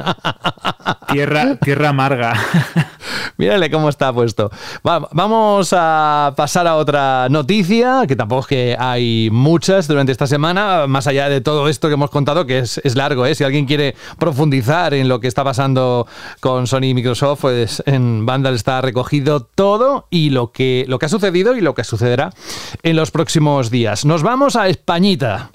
Tierra, 1.12 1.56
tierra 1.56 1.88
amarga. 1.88 2.34
Mírale 3.36 3.70
cómo 3.70 3.88
está 3.88 4.12
puesto. 4.12 4.50
vamos 4.82 5.74
a 5.76 6.34
pasar 6.36 6.66
a 6.66 6.76
otra 6.76 7.28
noticia, 7.30 8.02
que 8.06 8.14
tampoco 8.14 8.42
es 8.42 8.46
que 8.46 8.76
hay 8.78 9.28
muchas 9.32 9.88
durante 9.88 10.12
esta 10.12 10.26
semana, 10.26 10.86
más 10.86 11.06
allá 11.06 11.28
de 11.28 11.40
todo 11.40 11.68
esto 11.68 11.88
que 11.88 11.94
hemos 11.94 12.10
contado, 12.10 12.46
que 12.46 12.58
es, 12.58 12.80
largo. 12.94 13.24
¿eh? 13.26 13.34
Si 13.34 13.44
alguien 13.44 13.66
quiere 13.66 13.94
profundizar 14.18 14.94
en 14.94 15.08
lo 15.08 15.20
que 15.20 15.28
está 15.28 15.42
pasando 15.42 16.06
con 16.40 16.66
Sony 16.66 16.84
y 16.84 16.94
Microsoft, 16.94 17.40
pues 17.40 17.82
en 17.86 18.26
Vandal 18.26 18.54
está 18.54 18.80
recogido 18.80 19.40
todo 19.40 20.06
y 20.10 20.30
lo 20.30 20.52
que, 20.52 20.84
lo 20.86 20.98
que 20.98 21.06
ha 21.06 21.08
sucedido 21.08 21.56
y 21.56 21.60
lo 21.60 21.74
que 21.74 21.84
sucederá 21.84 22.30
en 22.82 22.96
los 22.96 23.10
próximos 23.10 23.70
días. 23.70 24.04
Nos 24.04 24.22
vamos 24.22 24.56
a 24.56 24.68
Españita. 24.68 25.50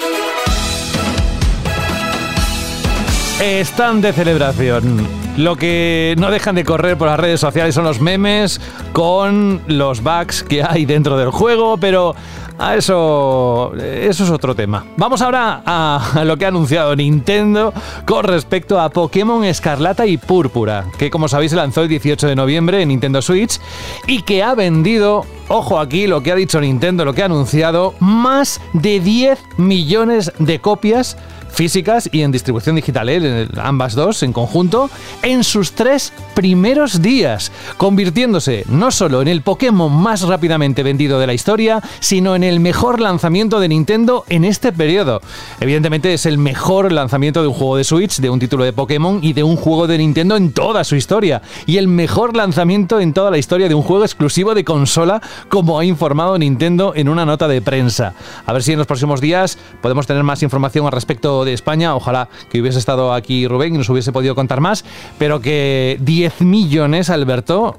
Están 3.42 4.00
de 4.02 4.14
celebración. 4.14 5.06
Lo 5.38 5.58
que 5.58 6.16
no 6.18 6.32
dejan 6.32 6.56
de 6.56 6.64
correr 6.64 6.98
por 6.98 7.10
las 7.10 7.20
redes 7.20 7.42
sociales 7.42 7.76
son 7.76 7.84
los 7.84 8.00
memes 8.00 8.62
con 8.94 9.62
los 9.68 10.02
bugs 10.02 10.44
que 10.44 10.64
hay 10.64 10.86
dentro 10.86 11.18
del 11.18 11.32
juego, 11.32 11.78
pero 11.78 12.16
a 12.58 12.76
eso, 12.76 13.74
eso 13.76 14.24
es 14.24 14.30
otro 14.30 14.56
tema. 14.56 14.86
Vamos 14.96 15.22
ahora 15.22 15.62
a, 15.66 16.24
lo 16.24 16.38
que 16.38 16.46
ha 16.46 16.48
anunciado 16.48 16.96
Nintendo 16.96 17.74
con 18.06 18.24
respecto 18.24 18.80
a 18.80 18.90
Pokémon 18.90 19.44
Escarlata 19.44 20.06
y 20.06 20.18
Púrpura, 20.18 20.86
que 20.98 21.10
como 21.10 21.28
sabéis 21.28 21.52
se 21.52 21.58
lanzó 21.58 21.82
el 21.82 21.90
18 21.90 22.28
de 22.28 22.36
noviembre 22.36 22.82
en 22.82 22.88
Nintendo 22.88 23.22
Switch 23.22 23.60
y 24.08 24.22
que 24.22 24.44
ha 24.44 24.56
vendido, 24.56 25.26
ojo 25.50 25.80
aquí 25.82 26.08
lo 26.08 26.24
que 26.24 26.32
ha 26.32 26.36
dicho 26.36 26.62
Nintendo, 26.62 27.04
lo 27.04 27.14
que 27.14 27.24
ha 27.24 27.26
anunciado, 27.26 27.96
más 28.00 28.62
de 28.72 29.02
10 29.02 29.40
millones 29.58 30.32
de 30.40 30.62
copias 30.62 31.18
físicas 31.56 32.10
y 32.12 32.22
en 32.22 32.32
distribución 32.32 32.76
digital, 32.76 33.10
¿eh? 33.10 33.48
ambas 33.58 33.96
dos 33.96 34.22
en 34.24 34.34
conjunto, 34.34 34.90
en 35.24 35.44
sus 35.44 35.72
tres 35.72 36.14
primeros 36.36 37.02
días, 37.02 37.52
convirtiéndose 37.78 38.66
no 38.68 38.92
solo 38.92 39.22
en 39.22 39.30
el 39.30 39.42
Pokémon 39.42 39.92
más 39.92 40.22
rápidamente 40.22 40.84
vendido 40.84 41.20
de 41.20 41.28
la 41.28 41.34
historia, 41.34 41.82
sino 42.00 42.36
en 42.36 42.44
el 42.44 42.60
mejor 42.60 43.00
lanzamiento 43.00 43.60
de 43.60 43.70
Nintendo 43.70 44.26
en 44.30 44.44
este 44.44 44.74
periodo. 44.74 45.22
Evidentemente 45.60 46.14
es 46.14 46.26
el 46.26 46.38
mejor 46.38 46.92
lanzamiento 46.92 47.42
de 47.42 47.48
un 47.48 47.54
juego 47.54 47.78
de 47.78 47.84
Switch, 47.84 48.20
de 48.20 48.30
un 48.30 48.40
título 48.40 48.66
de 48.66 48.74
Pokémon 48.74 49.20
y 49.24 49.34
de 49.34 49.44
un 49.44 49.56
juego 49.56 49.88
de 49.88 49.98
Nintendo 49.98 50.36
en 50.36 50.52
toda 50.52 50.84
su 50.84 50.96
historia. 50.96 51.42
Y 51.66 51.78
el 51.78 51.88
mejor 51.88 52.36
lanzamiento 52.36 53.00
en 53.00 53.14
toda 53.14 53.32
la 53.32 53.38
historia 53.38 53.70
de 53.70 53.76
un 53.76 53.82
juego 53.82 54.04
exclusivo 54.04 54.54
de 54.54 54.66
consola, 54.66 55.22
como 55.48 55.80
ha 55.80 55.86
informado 55.86 56.38
Nintendo 56.38 56.94
en 56.96 57.08
una 57.08 57.26
nota 57.26 57.48
de 57.48 57.62
prensa. 57.62 58.14
A 58.46 58.52
ver 58.52 58.64
si 58.64 58.74
en 58.74 58.78
los 58.78 58.88
próximos 58.88 59.22
días 59.22 59.58
podemos 59.82 60.06
tener 60.06 60.24
más 60.24 60.44
información 60.44 60.86
al 60.86 60.92
respecto 60.92 61.45
de 61.46 61.54
España. 61.54 61.96
Ojalá 61.96 62.28
que 62.50 62.60
hubiese 62.62 62.80
estado 62.80 63.14
aquí 63.14 63.48
Rubén 63.48 63.76
y 63.76 63.78
nos 63.78 63.90
hubiese 63.90 64.12
podido 64.12 64.36
contar 64.36 64.60
más, 64.60 64.84
pero 65.18 65.40
que 65.40 65.98
10 66.02 66.42
millones, 66.42 67.10
Alberto. 67.10 67.78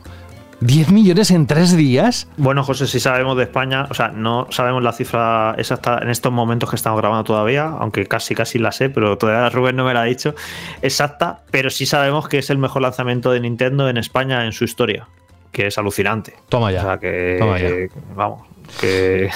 ¿10 0.61 0.91
millones 0.91 1.31
en 1.31 1.47
tres 1.47 1.77
días? 1.77 2.29
Bueno, 2.37 2.64
José, 2.64 2.87
si 2.87 2.99
sabemos 2.99 3.37
de 3.37 3.43
España, 3.43 3.87
o 3.91 3.95
sea, 3.95 4.09
no 4.09 4.47
sabemos 4.51 4.83
la 4.83 4.93
cifra 4.93 5.55
exacta 5.59 5.99
en 6.01 6.09
estos 6.09 6.33
momentos 6.33 6.71
que 6.71 6.77
estamos 6.77 6.99
grabando 6.99 7.25
todavía, 7.25 7.64
aunque 7.67 8.07
casi 8.07 8.35
casi 8.35 8.59
la 8.59 8.73
sé, 8.73 8.89
pero 8.89 9.19
todavía 9.19 9.51
Rubén 9.51 9.77
no 9.77 9.85
me 9.85 9.93
la 9.93 10.03
ha 10.03 10.05
dicho 10.05 10.35
exacta, 10.81 11.41
pero 11.51 11.69
sí 11.69 11.85
sabemos 11.85 12.29
que 12.29 12.39
es 12.39 12.49
el 12.49 12.59
mejor 12.59 12.83
lanzamiento 12.83 13.33
de 13.33 13.41
Nintendo 13.41 13.89
en 13.89 13.99
España 13.99 14.47
en 14.47 14.53
su 14.53 14.64
historia, 14.64 15.09
que 15.53 15.67
es 15.67 15.77
alucinante. 15.77 16.35
Toma 16.49 16.73
ya. 16.73 16.81
O 16.81 16.85
sea 16.85 16.99
que, 16.99 17.37
Toma 17.39 17.59
ya. 17.59 17.69
vamos, 18.14 18.43
que, 18.81 19.29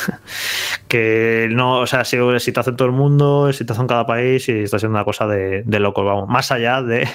que 0.91 1.49
no, 1.53 1.79
o 1.79 1.87
sea, 1.87 2.01
ha 2.01 2.05
sido 2.05 2.27
un 2.27 2.35
exitazo 2.35 2.71
en 2.71 2.77
todo 2.77 2.89
el 2.89 2.95
mundo, 2.95 3.49
exitazo 3.49 3.81
en 3.81 3.87
cada 3.87 4.07
país 4.07 4.49
y 4.49 4.65
está 4.65 4.81
siendo 4.81 4.99
una 4.99 5.05
cosa 5.05 5.29
de, 5.29 5.63
de 5.63 5.79
locos, 5.79 6.05
vamos, 6.05 6.29
más 6.29 6.51
allá 6.51 6.83
de, 6.83 7.09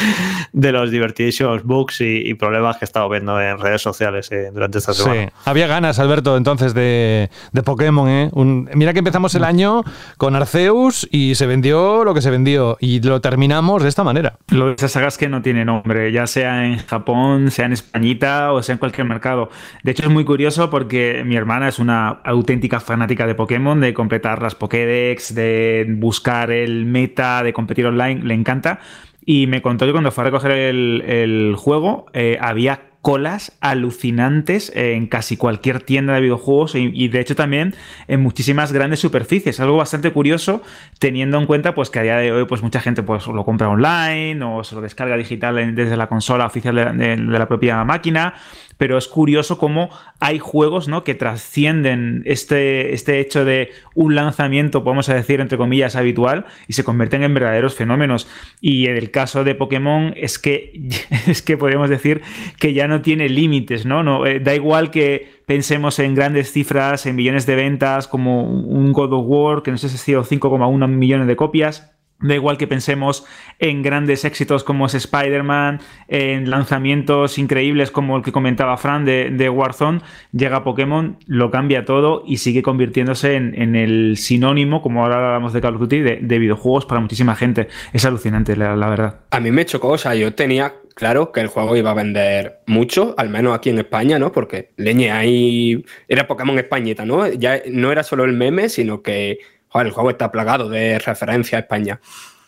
de 0.52 0.72
los 0.72 0.90
divertidísimos 0.90 1.64
bugs 1.64 2.02
y, 2.02 2.34
problemas 2.34 2.76
que 2.76 2.84
he 2.84 2.86
estado 2.86 3.08
viendo 3.08 3.40
en 3.40 3.58
redes 3.58 3.80
sociales 3.80 4.30
eh, 4.32 4.50
durante 4.52 4.78
esta 4.78 4.92
semana. 4.92 5.26
Sí, 5.26 5.32
había 5.46 5.66
ganas, 5.66 5.98
Alberto, 5.98 6.36
entonces 6.36 6.74
de, 6.74 7.30
de 7.52 7.62
Pokémon, 7.62 8.08
¿eh? 8.08 8.30
mira 8.74 8.92
que 8.92 8.98
empezamos 8.98 9.34
el 9.34 9.44
año 9.44 9.82
con 10.18 10.36
Arceus 10.36 11.08
y 11.10 11.34
se 11.34 11.46
vendió 11.46 12.04
lo 12.04 12.12
que 12.12 12.20
se 12.20 12.30
vendió 12.30 12.76
y 12.80 13.00
lo 13.00 13.20
terminamos 13.22 13.82
de 13.82 13.88
esta 13.88 14.04
manera. 14.04 14.34
Lo 14.48 14.68
de 14.68 14.74
esas 14.74 14.92
sagas 14.92 15.16
que 15.16 15.28
no 15.28 15.40
tiene 15.40 15.64
nombre, 15.64 16.12
ya 16.12 16.26
sea 16.26 16.66
en 16.66 16.78
Japón, 16.78 17.50
sea 17.50 17.66
en 17.66 17.72
Españita 17.72 18.52
o 18.52 18.62
sea 18.62 18.74
en 18.74 18.78
cualquier 18.78 19.06
mercado. 19.06 19.48
De 19.82 19.92
hecho, 19.92 20.02
es 20.02 20.10
muy 20.10 20.24
curioso 20.24 20.68
porque 20.68 21.22
mi 21.24 21.36
hermana 21.36 21.68
es 21.68 21.78
una 21.78 22.08
auténtica 22.24 22.80
fanática 22.80 23.21
de 23.26 23.34
Pokémon, 23.34 23.80
de 23.80 23.94
completar 23.94 24.42
las 24.42 24.54
Pokédex, 24.54 25.34
de 25.34 25.86
buscar 25.88 26.50
el 26.50 26.86
meta, 26.86 27.42
de 27.42 27.52
competir 27.52 27.86
online, 27.86 28.22
le 28.22 28.34
encanta. 28.34 28.80
Y 29.24 29.46
me 29.46 29.62
contó 29.62 29.86
que 29.86 29.92
cuando 29.92 30.10
fue 30.10 30.22
a 30.22 30.26
recoger 30.26 30.52
el, 30.52 31.54
juego 31.56 32.06
eh, 32.12 32.38
había 32.40 32.92
colas 33.02 33.52
alucinantes 33.60 34.72
en 34.76 35.08
casi 35.08 35.36
cualquier 35.36 35.80
tienda 35.80 36.14
de 36.14 36.20
videojuegos 36.20 36.76
y, 36.76 37.08
de 37.08 37.20
hecho 37.20 37.34
también 37.34 37.74
en 38.06 38.22
muchísimas 38.22 38.72
grandes 38.72 39.00
superficies. 39.00 39.58
Algo 39.58 39.76
bastante 39.76 40.12
curioso 40.12 40.62
teniendo 41.00 41.38
en 41.38 41.46
cuenta 41.46 41.74
pues 41.74 41.90
que 41.90 41.98
a 41.98 42.02
día 42.02 42.16
de 42.18 42.30
hoy 42.30 42.44
pues 42.46 42.62
mucha 42.62 42.80
gente 42.80 43.02
pues 43.02 43.26
lo 43.26 43.44
compra 43.44 43.68
online 43.68 44.42
o 44.44 44.62
se 44.62 44.76
lo 44.76 44.80
descarga 44.80 45.16
digital 45.16 45.74
desde 45.74 45.96
la 45.96 46.06
consola 46.06 46.46
oficial 46.46 46.96
de 46.96 47.16
la 47.16 47.48
propia 47.48 47.82
máquina 47.84 48.34
pero 48.78 48.98
es 48.98 49.08
curioso 49.08 49.58
cómo 49.58 49.90
hay 50.20 50.38
juegos 50.38 50.88
¿no? 50.88 51.04
que 51.04 51.14
trascienden 51.14 52.22
este, 52.26 52.94
este 52.94 53.20
hecho 53.20 53.44
de 53.44 53.70
un 53.94 54.14
lanzamiento, 54.14 54.84
podemos 54.84 55.06
decir, 55.06 55.40
entre 55.40 55.58
comillas, 55.58 55.96
habitual 55.96 56.46
y 56.68 56.72
se 56.72 56.84
convierten 56.84 57.22
en 57.22 57.34
verdaderos 57.34 57.74
fenómenos. 57.74 58.28
Y 58.60 58.86
en 58.86 58.96
el 58.96 59.10
caso 59.10 59.44
de 59.44 59.54
Pokémon 59.54 60.14
es 60.16 60.38
que, 60.38 60.72
es 61.26 61.42
que 61.42 61.56
podríamos 61.56 61.90
decir 61.90 62.22
que 62.58 62.72
ya 62.72 62.88
no 62.88 63.02
tiene 63.02 63.28
límites, 63.28 63.86
¿no? 63.86 64.02
no 64.02 64.26
eh, 64.26 64.40
da 64.40 64.54
igual 64.54 64.90
que 64.90 65.42
pensemos 65.46 65.98
en 65.98 66.14
grandes 66.14 66.52
cifras, 66.52 67.06
en 67.06 67.16
millones 67.16 67.46
de 67.46 67.56
ventas, 67.56 68.08
como 68.08 68.42
un 68.42 68.92
God 68.92 69.12
of 69.12 69.24
War, 69.26 69.62
que 69.62 69.70
no 69.70 69.78
sé 69.78 69.88
si 69.88 69.96
ha 69.96 69.98
sido 69.98 70.24
5,1 70.24 70.88
millones 70.88 71.26
de 71.26 71.36
copias 71.36 71.92
Da 72.22 72.34
igual 72.34 72.56
que 72.56 72.66
pensemos 72.66 73.24
en 73.58 73.82
grandes 73.82 74.24
éxitos 74.24 74.64
como 74.64 74.86
es 74.86 74.94
Spider-Man, 74.94 75.80
en 76.08 76.50
lanzamientos 76.50 77.38
increíbles 77.38 77.90
como 77.90 78.16
el 78.16 78.22
que 78.22 78.32
comentaba 78.32 78.76
Fran 78.76 79.04
de, 79.04 79.48
Warzone, 79.48 80.00
llega 80.32 80.64
Pokémon, 80.64 81.18
lo 81.26 81.50
cambia 81.50 81.84
todo 81.84 82.22
y 82.26 82.38
sigue 82.38 82.62
convirtiéndose 82.62 83.34
en, 83.34 83.76
el 83.76 84.16
sinónimo, 84.16 84.82
como 84.82 85.02
ahora 85.02 85.16
hablamos 85.16 85.52
de 85.52 85.60
Call 85.60 85.74
of 85.74 85.80
Duty, 85.80 86.00
de, 86.00 86.38
videojuegos 86.38 86.86
para 86.86 87.00
muchísima 87.00 87.34
gente. 87.34 87.68
Es 87.92 88.04
alucinante, 88.04 88.56
la, 88.56 88.74
verdad. 88.74 89.20
A 89.30 89.40
mí 89.40 89.50
me 89.50 89.64
chocó, 89.64 89.88
o 89.88 89.98
sea, 89.98 90.14
yo 90.14 90.34
tenía 90.34 90.74
claro 90.94 91.32
que 91.32 91.40
el 91.40 91.48
juego 91.48 91.76
iba 91.76 91.90
a 91.90 91.94
vender 91.94 92.60
mucho, 92.66 93.14
al 93.16 93.28
menos 93.28 93.54
aquí 93.54 93.70
en 93.70 93.78
España, 93.78 94.18
¿no? 94.18 94.32
Porque 94.32 94.70
leñe 94.76 95.10
ahí 95.10 95.84
era 96.08 96.26
Pokémon 96.26 96.58
Españita, 96.58 97.04
¿no? 97.04 97.26
Ya 97.28 97.62
no 97.70 97.92
era 97.92 98.02
solo 98.02 98.24
el 98.24 98.32
meme, 98.32 98.68
sino 98.68 99.02
que 99.02 99.38
el 99.80 99.90
juego 99.90 100.10
está 100.10 100.30
plagado 100.30 100.68
de 100.68 100.98
referencia 100.98 101.58
a 101.58 101.60
España. 101.62 102.00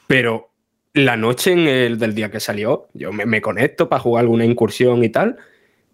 Pero 0.06 0.50
la 0.92 1.16
noche 1.16 1.52
en 1.52 1.66
el, 1.66 1.98
del 1.98 2.14
día 2.14 2.30
que 2.30 2.40
salió, 2.40 2.88
yo 2.94 3.12
me, 3.12 3.40
conecto 3.40 3.88
para 3.88 4.00
jugar 4.00 4.22
alguna 4.22 4.44
incursión 4.44 5.02
y 5.02 5.08
tal, 5.08 5.36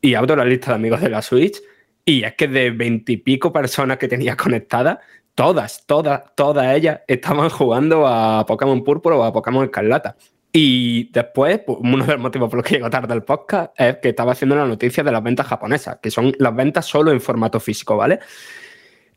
y 0.01 0.14
abro 0.14 0.37
la 0.37 0.45
lista 0.45 0.70
de 0.70 0.76
amigos 0.76 1.01
de 1.01 1.09
la 1.09 1.22
Switch, 1.22 1.61
y 2.05 2.24
es 2.24 2.35
que 2.35 2.49
de 2.49 2.70
veintipico 2.70 3.53
personas 3.53 3.99
que 3.99 4.09
tenía 4.09 4.37
conectadas, 4.39 4.99
todas, 5.35 5.87
todas, 5.87 6.35
todas 6.35 6.76
ellas 6.76 7.01
estaban 7.07 7.49
jugando 7.49 8.07
a 8.07 8.45
Pokémon 8.47 8.85
Púrpura 8.85 9.16
o 9.16 9.24
a 9.24 9.33
Pokémon 9.33 9.64
Escarlata. 9.64 10.16
Y 10.53 11.11
después, 11.12 11.61
pues, 11.64 11.78
uno 11.81 12.05
de 12.05 12.12
los 12.12 12.20
motivos 12.20 12.51
por 12.51 12.59
los 12.59 12.66
que 12.66 12.74
llego 12.74 12.91
tarde 12.91 13.12
al 13.12 13.22
podcast 13.22 13.72
es 13.78 13.99
que 13.99 14.09
estaba 14.09 14.33
haciendo 14.33 14.57
la 14.57 14.66
noticia 14.66 15.05
de 15.05 15.12
las 15.12 15.22
ventas 15.22 15.47
japonesas, 15.47 15.99
que 16.03 16.11
son 16.11 16.35
las 16.39 16.55
ventas 16.55 16.87
solo 16.87 17.12
en 17.12 17.20
formato 17.20 17.61
físico, 17.61 17.97
¿vale? 17.97 18.18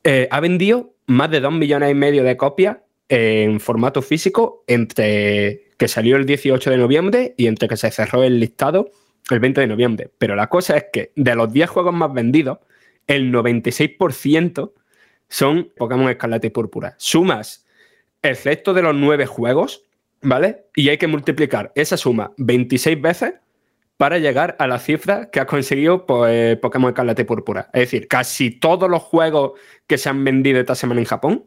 Eh, 0.03 0.27
ha 0.31 0.39
vendido 0.39 0.95
más 1.07 1.31
de 1.31 1.39
2 1.39 1.53
millones 1.53 1.91
y 1.91 1.95
medio 1.95 2.23
de 2.23 2.37
copias 2.37 2.77
en 3.09 3.59
formato 3.59 4.01
físico 4.01 4.63
entre 4.67 5.71
que 5.77 5.87
salió 5.87 6.15
el 6.15 6.25
18 6.25 6.69
de 6.69 6.77
noviembre 6.77 7.35
y 7.37 7.47
entre 7.47 7.67
que 7.67 7.77
se 7.77 7.91
cerró 7.91 8.23
el 8.23 8.39
listado 8.39 8.91
el 9.29 9.39
20 9.39 9.61
de 9.61 9.67
noviembre. 9.67 10.11
Pero 10.17 10.35
la 10.35 10.47
cosa 10.47 10.77
es 10.77 10.85
que 10.91 11.11
de 11.15 11.35
los 11.35 11.51
10 11.51 11.69
juegos 11.69 11.93
más 11.93 12.13
vendidos, 12.13 12.59
el 13.07 13.31
96% 13.31 14.73
son 15.29 15.71
Pokémon 15.75 16.09
Escarlata 16.09 16.47
y 16.47 16.49
Púrpura. 16.51 16.95
Sumas 16.97 17.65
el 18.21 18.37
resto 18.37 18.73
de 18.73 18.81
los 18.81 18.95
9 18.95 19.25
juegos 19.25 19.83
¿vale? 20.23 20.65
Y 20.75 20.89
hay 20.89 20.97
que 20.97 21.07
multiplicar 21.07 21.71
esa 21.75 21.97
suma 21.97 22.33
26 22.37 22.99
veces 23.01 23.33
para 24.03 24.19
llegar 24.19 24.57
a 24.59 24.67
la 24.67 24.79
cifra 24.79 25.29
que 25.29 25.39
ha 25.39 25.45
conseguido 25.45 26.05
pues, 26.05 26.57
Pokémon 26.57 26.89
Escarlata 26.89 27.21
y 27.21 27.23
Púrpura. 27.23 27.69
Es 27.71 27.83
decir, 27.83 28.09
casi 28.09 28.51
todos 28.51 28.89
los 28.89 29.01
juegos 29.01 29.53
que 29.87 29.97
se 29.97 30.09
han 30.09 30.25
vendido 30.25 30.59
esta 30.59 30.75
semana 30.75 30.99
en 30.99 31.05
Japón, 31.05 31.45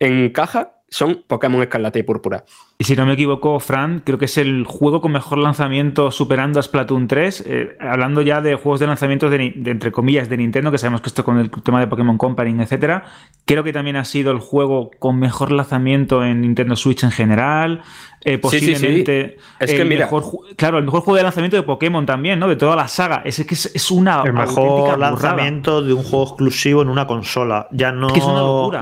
en 0.00 0.30
caja, 0.30 0.80
son 0.88 1.22
Pokémon 1.28 1.62
Escarlata 1.62 2.00
y 2.00 2.02
Púrpura. 2.02 2.44
Y 2.76 2.84
si 2.84 2.96
no 2.96 3.06
me 3.06 3.12
equivoco, 3.12 3.60
Fran, 3.60 4.02
creo 4.04 4.18
que 4.18 4.24
es 4.24 4.36
el 4.36 4.64
juego 4.66 5.00
con 5.00 5.12
mejor 5.12 5.38
lanzamiento 5.38 6.10
superando 6.10 6.58
a 6.58 6.64
Splatoon 6.64 7.06
3. 7.06 7.44
Eh, 7.46 7.76
hablando 7.78 8.20
ya 8.20 8.40
de 8.40 8.56
juegos 8.56 8.80
de 8.80 8.88
lanzamiento 8.88 9.30
de, 9.30 9.54
entre 9.66 9.92
comillas, 9.92 10.28
de 10.28 10.38
Nintendo, 10.38 10.72
que 10.72 10.78
sabemos 10.78 11.02
que 11.02 11.08
esto 11.08 11.24
con 11.24 11.38
el 11.38 11.50
tema 11.50 11.78
de 11.78 11.86
Pokémon 11.86 12.18
Company, 12.18 12.60
etcétera. 12.60 13.04
Creo 13.44 13.62
que 13.62 13.72
también 13.72 13.94
ha 13.94 14.04
sido 14.04 14.32
el 14.32 14.40
juego 14.40 14.90
con 14.98 15.20
mejor 15.20 15.52
lanzamiento 15.52 16.24
en 16.24 16.40
Nintendo 16.40 16.74
Switch 16.74 17.04
en 17.04 17.12
general. 17.12 17.82
Eh, 18.24 18.38
posiblemente 18.38 19.36
Es 19.58 19.72
que 19.72 19.84
mira, 19.84 20.08
claro, 20.56 20.78
el 20.78 20.84
mejor 20.84 21.00
juego 21.00 21.16
de 21.16 21.24
lanzamiento 21.24 21.56
de 21.56 21.64
Pokémon 21.64 22.06
también, 22.06 22.38
¿no? 22.38 22.48
De 22.48 22.54
toda 22.56 22.76
la 22.76 22.88
saga. 22.88 23.22
Es 23.24 23.44
que 23.44 23.54
es, 23.54 23.90
una. 23.90 24.22
El 24.24 24.32
mejor 24.32 24.98
lanzamiento 24.98 25.82
de 25.82 25.92
un 25.92 26.02
juego 26.02 26.24
exclusivo 26.24 26.80
en 26.82 26.88
una 26.88 27.06
consola. 27.06 27.68
Ya 27.72 27.92
no, 27.92 28.08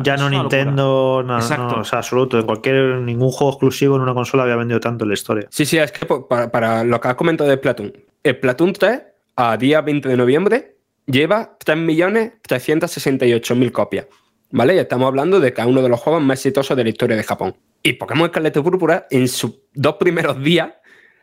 ya 0.03 0.17
no 0.17 0.31
Nintendo, 0.31 1.25
Exacto. 1.37 1.81
o 1.81 1.85
sea, 1.85 1.99
absoluto. 2.01 2.39
En 2.39 2.47
cualquier, 2.47 2.99
ningún 2.99 3.31
juego 3.31 3.53
exclusivo 3.53 3.97
en 3.97 4.03
una 4.03 4.13
consola 4.15 4.45
había 4.45 4.57
vendido 4.57 4.81
tanto 4.81 5.05
en 5.05 5.09
la 5.09 5.15
historia. 5.15 5.47
Sí, 5.51 5.65
sí, 5.65 5.79
es 5.79 5.93
que 5.93 6.05
para, 6.07 6.85
lo 6.85 7.01
que 7.01 7.09
has 7.09 7.15
comentado 7.15 7.49
de 7.49 7.57
Splatoon, 7.57 7.95
el 8.23 8.37
Splatoon 8.37 8.75
3, 8.75 9.01
a 9.37 9.57
día 9.57 9.81
20 9.81 10.07
de 10.09 10.17
noviembre, 10.17 10.77
lleva 11.07 11.57
3.368.000 11.65 13.73
copias. 13.73 14.07
¿Vale? 14.51 14.75
Y 14.75 14.79
estamos 14.79 15.07
hablando 15.07 15.41
de 15.41 15.53
que 15.53 15.63
uno 15.63 15.83
de 15.83 15.89
los 15.89 16.01
juegos 16.01 16.23
más 16.23 16.39
exitosos 16.39 16.77
de 16.77 16.85
la 16.85 16.91
historia 16.91 17.17
de 17.17 17.23
Japón. 17.23 17.57
Y 17.83 17.95
Pokémon 17.95 18.27
Escarlata 18.27 18.63
Púrpura, 18.63 19.07
en 19.11 19.29
sus 19.29 19.53
dos 19.75 19.95
primeros 19.95 20.43
días, 20.43 20.71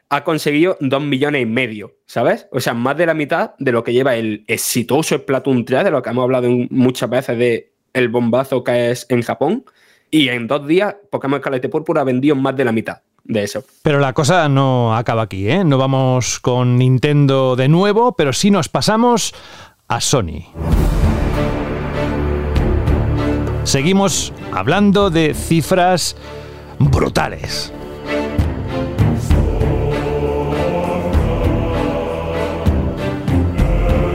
ha 0.10 0.24
conseguido 0.24 0.78
2 0.80 1.02
millones 1.02 1.42
y 1.42 1.46
medio, 1.46 1.98
¿sabes? 2.06 2.48
O 2.52 2.60
sea, 2.60 2.74
más 2.74 2.96
de 2.98 3.06
la 3.06 3.14
mitad 3.14 3.52
de 3.60 3.72
lo 3.72 3.84
que 3.84 3.94
lleva 3.94 4.16
el 4.16 4.46
exitoso 4.48 5.18
Splatoon 5.18 5.66
3, 5.66 5.84
de 5.84 5.92
lo 5.92 6.02
que 6.02 6.10
hemos 6.10 6.24
hablado 6.24 6.48
muchas 6.70 7.10
veces 7.10 7.38
de 7.38 7.74
el 7.94 8.10
bombazo 8.10 8.64
que 8.64 8.92
es 8.92 9.06
en 9.10 9.22
Japón. 9.22 9.66
Y 10.10 10.30
en 10.30 10.48
dos 10.48 10.66
días, 10.66 10.96
Pokémon 11.12 11.40
Escarlata 11.40 11.70
Púrpura 11.70 12.02
ha 12.02 12.06
vendido 12.06 12.36
más 12.36 12.56
de 12.56 12.64
la 12.64 12.72
mitad 12.72 13.02
de 13.26 13.44
eso. 13.44 13.64
Pero 13.84 14.00
la 14.00 14.14
cosa 14.14 14.48
no 14.48 14.96
acaba 14.96 15.24
aquí, 15.24 15.50
¿eh? 15.50 15.66
No 15.66 15.78
vamos 15.78 16.40
con 16.40 16.78
Nintendo 16.78 17.58
de 17.58 17.68
nuevo, 17.68 18.16
pero 18.16 18.32
sí 18.32 18.50
nos 18.50 18.70
pasamos 18.70 19.36
a 19.90 20.00
Sony. 20.00 20.46
Seguimos 23.68 24.32
hablando 24.54 25.10
de 25.10 25.34
cifras 25.34 26.16
brutales. 26.80 27.74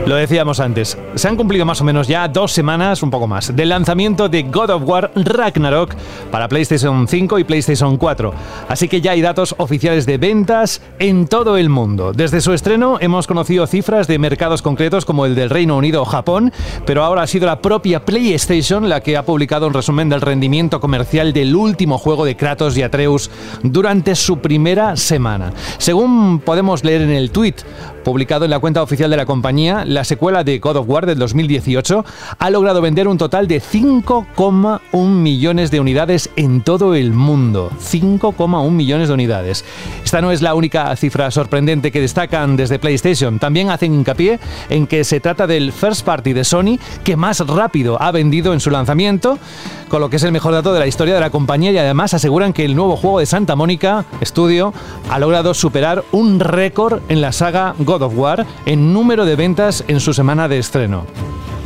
Lo 0.05 0.15
decíamos 0.17 0.59
antes, 0.59 0.97
se 1.15 1.27
han 1.29 1.37
cumplido 1.37 1.65
más 1.65 1.79
o 1.79 1.85
menos 1.85 2.09
ya 2.09 2.27
dos 2.27 2.51
semanas, 2.51 3.01
un 3.03 3.09
poco 3.09 3.25
más, 3.25 3.55
del 3.55 3.69
lanzamiento 3.69 4.27
de 4.27 4.43
God 4.43 4.69
of 4.71 4.83
War 4.85 5.11
Ragnarok 5.15 5.95
para 6.29 6.49
PlayStation 6.49 7.07
5 7.07 7.39
y 7.39 7.45
PlayStation 7.45 7.95
4. 7.95 8.33
Así 8.67 8.89
que 8.89 8.99
ya 8.99 9.11
hay 9.11 9.21
datos 9.21 9.55
oficiales 9.59 10.05
de 10.05 10.17
ventas 10.17 10.81
en 10.99 11.27
todo 11.27 11.55
el 11.55 11.69
mundo. 11.69 12.11
Desde 12.11 12.41
su 12.41 12.51
estreno 12.51 12.97
hemos 12.99 13.27
conocido 13.27 13.65
cifras 13.65 14.07
de 14.07 14.19
mercados 14.19 14.61
concretos 14.61 15.05
como 15.05 15.25
el 15.25 15.35
del 15.35 15.49
Reino 15.49 15.77
Unido 15.77 16.01
o 16.01 16.05
Japón, 16.05 16.51
pero 16.85 17.05
ahora 17.05 17.21
ha 17.21 17.27
sido 17.27 17.45
la 17.45 17.61
propia 17.61 18.03
PlayStation 18.03 18.89
la 18.89 18.99
que 18.99 19.15
ha 19.15 19.23
publicado 19.23 19.67
un 19.67 19.73
resumen 19.73 20.09
del 20.09 20.19
rendimiento 20.19 20.81
comercial 20.81 21.31
del 21.31 21.55
último 21.55 21.97
juego 21.97 22.25
de 22.25 22.35
Kratos 22.35 22.77
y 22.77 22.83
Atreus 22.83 23.31
durante 23.63 24.15
su 24.15 24.39
primera 24.39 24.97
semana. 24.97 25.53
Según 25.77 26.39
podemos 26.39 26.83
leer 26.83 27.03
en 27.03 27.11
el 27.11 27.31
tweet 27.31 27.55
publicado 28.03 28.45
en 28.45 28.51
la 28.51 28.59
cuenta 28.59 28.83
oficial 28.83 29.09
de 29.09 29.17
la 29.17 29.25
compañía, 29.25 29.85
la 29.85 30.03
secuela 30.03 30.43
de 30.43 30.59
God 30.59 30.77
of 30.77 30.89
War 30.89 31.05
del 31.05 31.17
2018 31.17 32.05
ha 32.37 32.49
logrado 32.49 32.81
vender 32.81 33.07
un 33.07 33.17
total 33.17 33.47
de 33.47 33.61
5,1 33.61 35.07
millones 35.07 35.71
de 35.71 35.79
unidades 35.79 36.29
en 36.35 36.61
todo 36.61 36.95
el 36.95 37.11
mundo. 37.11 37.71
5,1 37.79 38.71
millones 38.71 39.07
de 39.07 39.13
unidades. 39.13 39.65
Esta 40.03 40.21
no 40.21 40.31
es 40.31 40.41
la 40.41 40.53
única 40.53 40.95
cifra 40.95 41.31
sorprendente 41.31 41.91
que 41.91 42.01
destacan 42.01 42.55
desde 42.55 42.79
PlayStation. 42.79 43.39
También 43.39 43.69
hacen 43.69 43.93
hincapié 43.93 44.39
en 44.69 44.85
que 44.87 45.03
se 45.03 45.19
trata 45.19 45.47
del 45.47 45.71
first 45.71 46.05
party 46.05 46.33
de 46.33 46.43
Sony 46.43 46.77
que 47.03 47.15
más 47.15 47.39
rápido 47.39 48.01
ha 48.01 48.11
vendido 48.11 48.53
en 48.53 48.59
su 48.59 48.69
lanzamiento, 48.69 49.39
con 49.87 50.01
lo 50.01 50.09
que 50.09 50.17
es 50.17 50.23
el 50.23 50.31
mejor 50.31 50.53
dato 50.53 50.73
de 50.73 50.79
la 50.79 50.87
historia 50.87 51.13
de 51.13 51.19
la 51.19 51.29
compañía 51.29 51.71
y 51.71 51.77
además 51.77 52.13
aseguran 52.13 52.53
que 52.53 52.65
el 52.65 52.75
nuevo 52.75 52.97
juego 52.97 53.19
de 53.19 53.25
Santa 53.25 53.55
Mónica 53.55 54.05
Studio 54.23 54.73
ha 55.09 55.19
logrado 55.19 55.53
superar 55.53 56.03
un 56.11 56.39
récord 56.39 57.01
en 57.09 57.21
la 57.21 57.31
saga 57.31 57.75
God 57.79 57.92
of 58.01 58.17
War 58.17 58.45
en 58.65 58.93
número 58.93 59.25
de 59.25 59.35
ventas 59.35 59.83
en 59.87 59.99
su 59.99 60.13
semana 60.13 60.47
de 60.47 60.59
estreno. 60.59 61.05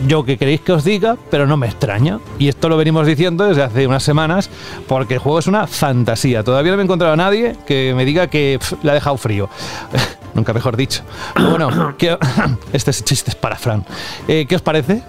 Yo 0.06 0.24
que 0.24 0.38
queréis 0.38 0.62
que 0.62 0.74
os 0.74 0.84
diga, 0.84 1.18
pero 1.32 1.48
no 1.48 1.58
me 1.58 1.66
extraña. 1.68 2.20
Y 2.38 2.50
esto 2.50 2.70
lo 2.70 2.78
venimos 2.78 3.08
diciendo 3.08 3.46
desde 3.46 3.64
hace 3.64 3.88
unas 3.88 4.04
semanas, 4.04 4.50
porque 4.88 5.16
el 5.16 5.20
juego 5.20 5.40
es 5.40 5.48
una 5.48 5.66
fantasía. 5.66 6.44
Todavía 6.44 6.72
no 6.72 6.78
me 6.78 6.84
he 6.84 6.86
encontrado 6.86 7.14
a 7.14 7.18
nadie 7.18 7.56
que 7.66 7.94
me 7.96 8.06
diga 8.06 8.28
que 8.28 8.60
le 8.84 8.92
ha 8.92 8.94
dejado 8.94 9.18
frío. 9.18 9.50
Nunca 10.36 10.54
mejor 10.54 10.78
dicho. 10.78 11.02
bueno, 11.36 11.96
este 12.74 12.92
chiste 12.92 13.32
es 13.32 13.36
para 13.36 13.56
Fran. 13.56 13.84
Eh, 14.28 14.46
¿Qué 14.48 14.56
os 14.56 14.62
parece? 14.62 15.02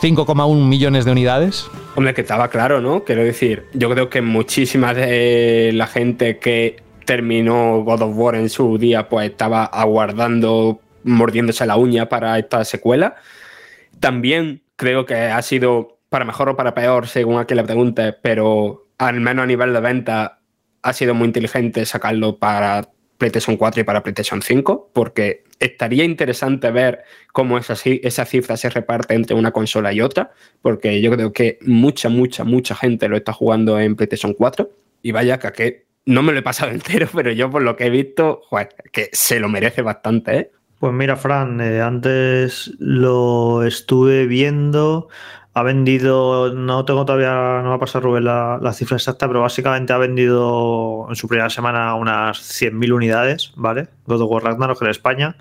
5,1 0.00 0.64
millones 0.64 1.04
de 1.04 1.10
unidades. 1.10 1.66
Hombre, 1.96 2.14
que 2.14 2.20
estaba 2.20 2.48
claro, 2.48 2.80
¿no? 2.80 3.04
Quiero 3.04 3.24
decir, 3.24 3.66
yo 3.72 3.88
creo 3.90 4.10
que 4.10 4.20
muchísima 4.20 4.94
de 4.94 5.70
la 5.74 5.86
gente 5.86 6.38
que 6.38 6.83
terminó 7.04 7.82
God 7.82 8.02
of 8.02 8.16
War 8.16 8.34
en 8.34 8.48
su 8.48 8.78
día, 8.78 9.08
pues 9.08 9.30
estaba 9.30 9.64
aguardando 9.64 10.80
mordiéndose 11.04 11.66
la 11.66 11.76
uña 11.76 12.08
para 12.08 12.38
esta 12.38 12.64
secuela. 12.64 13.16
También 14.00 14.62
creo 14.76 15.06
que 15.06 15.14
ha 15.14 15.42
sido 15.42 15.98
para 16.08 16.24
mejor 16.24 16.48
o 16.48 16.56
para 16.56 16.74
peor, 16.74 17.08
según 17.08 17.38
a 17.38 17.44
quien 17.44 17.58
le 17.58 17.64
pregunte, 17.64 18.12
pero 18.12 18.86
al 18.98 19.20
menos 19.20 19.44
a 19.44 19.46
nivel 19.46 19.72
de 19.72 19.80
venta 19.80 20.38
ha 20.82 20.92
sido 20.92 21.14
muy 21.14 21.26
inteligente 21.26 21.84
sacarlo 21.86 22.38
para 22.38 22.88
PlayStation 23.18 23.56
4 23.56 23.80
y 23.80 23.84
para 23.84 24.02
PlayStation 24.02 24.42
5, 24.42 24.90
porque 24.92 25.44
estaría 25.58 26.04
interesante 26.04 26.70
ver 26.70 27.04
cómo 27.32 27.58
esa, 27.58 27.74
esa 27.84 28.24
cifra 28.24 28.56
se 28.56 28.70
reparte 28.70 29.14
entre 29.14 29.34
una 29.34 29.50
consola 29.50 29.92
y 29.92 30.00
otra, 30.00 30.32
porque 30.62 31.00
yo 31.00 31.10
creo 31.10 31.32
que 31.32 31.58
mucha, 31.62 32.08
mucha, 32.08 32.44
mucha 32.44 32.74
gente 32.74 33.08
lo 33.08 33.16
está 33.16 33.32
jugando 33.32 33.78
en 33.78 33.96
PlayStation 33.96 34.34
4. 34.34 34.70
Y 35.02 35.12
vaya 35.12 35.38
que, 35.38 35.84
no 36.06 36.22
me 36.22 36.32
lo 36.32 36.38
he 36.38 36.42
pasado 36.42 36.70
entero, 36.72 37.08
pero 37.12 37.32
yo 37.32 37.50
por 37.50 37.62
lo 37.62 37.76
que 37.76 37.86
he 37.86 37.90
visto, 37.90 38.42
que 38.92 39.10
se 39.12 39.40
lo 39.40 39.48
merece 39.48 39.82
bastante, 39.82 40.36
¿eh? 40.36 40.50
Pues 40.78 40.92
mira, 40.92 41.16
Fran, 41.16 41.60
eh, 41.60 41.80
antes 41.80 42.72
lo 42.78 43.62
estuve 43.62 44.26
viendo. 44.26 45.08
Ha 45.54 45.62
vendido, 45.62 46.52
no 46.52 46.84
tengo 46.84 47.06
todavía, 47.06 47.62
no 47.62 47.70
va 47.70 47.76
a 47.76 47.78
pasar 47.78 48.02
Rubén 48.02 48.24
la, 48.24 48.72
cifra 48.74 48.96
exacta, 48.96 49.28
pero 49.28 49.40
básicamente 49.40 49.92
ha 49.92 49.98
vendido 49.98 51.06
en 51.08 51.16
su 51.16 51.28
primera 51.28 51.48
semana 51.48 51.94
unas 51.94 52.38
100.000 52.38 52.92
unidades, 52.92 53.52
¿vale? 53.56 53.88
God 54.06 54.22
of 54.22 54.30
War 54.30 54.42
Ragnarok 54.42 54.82
en 54.82 54.88
España. 54.88 55.36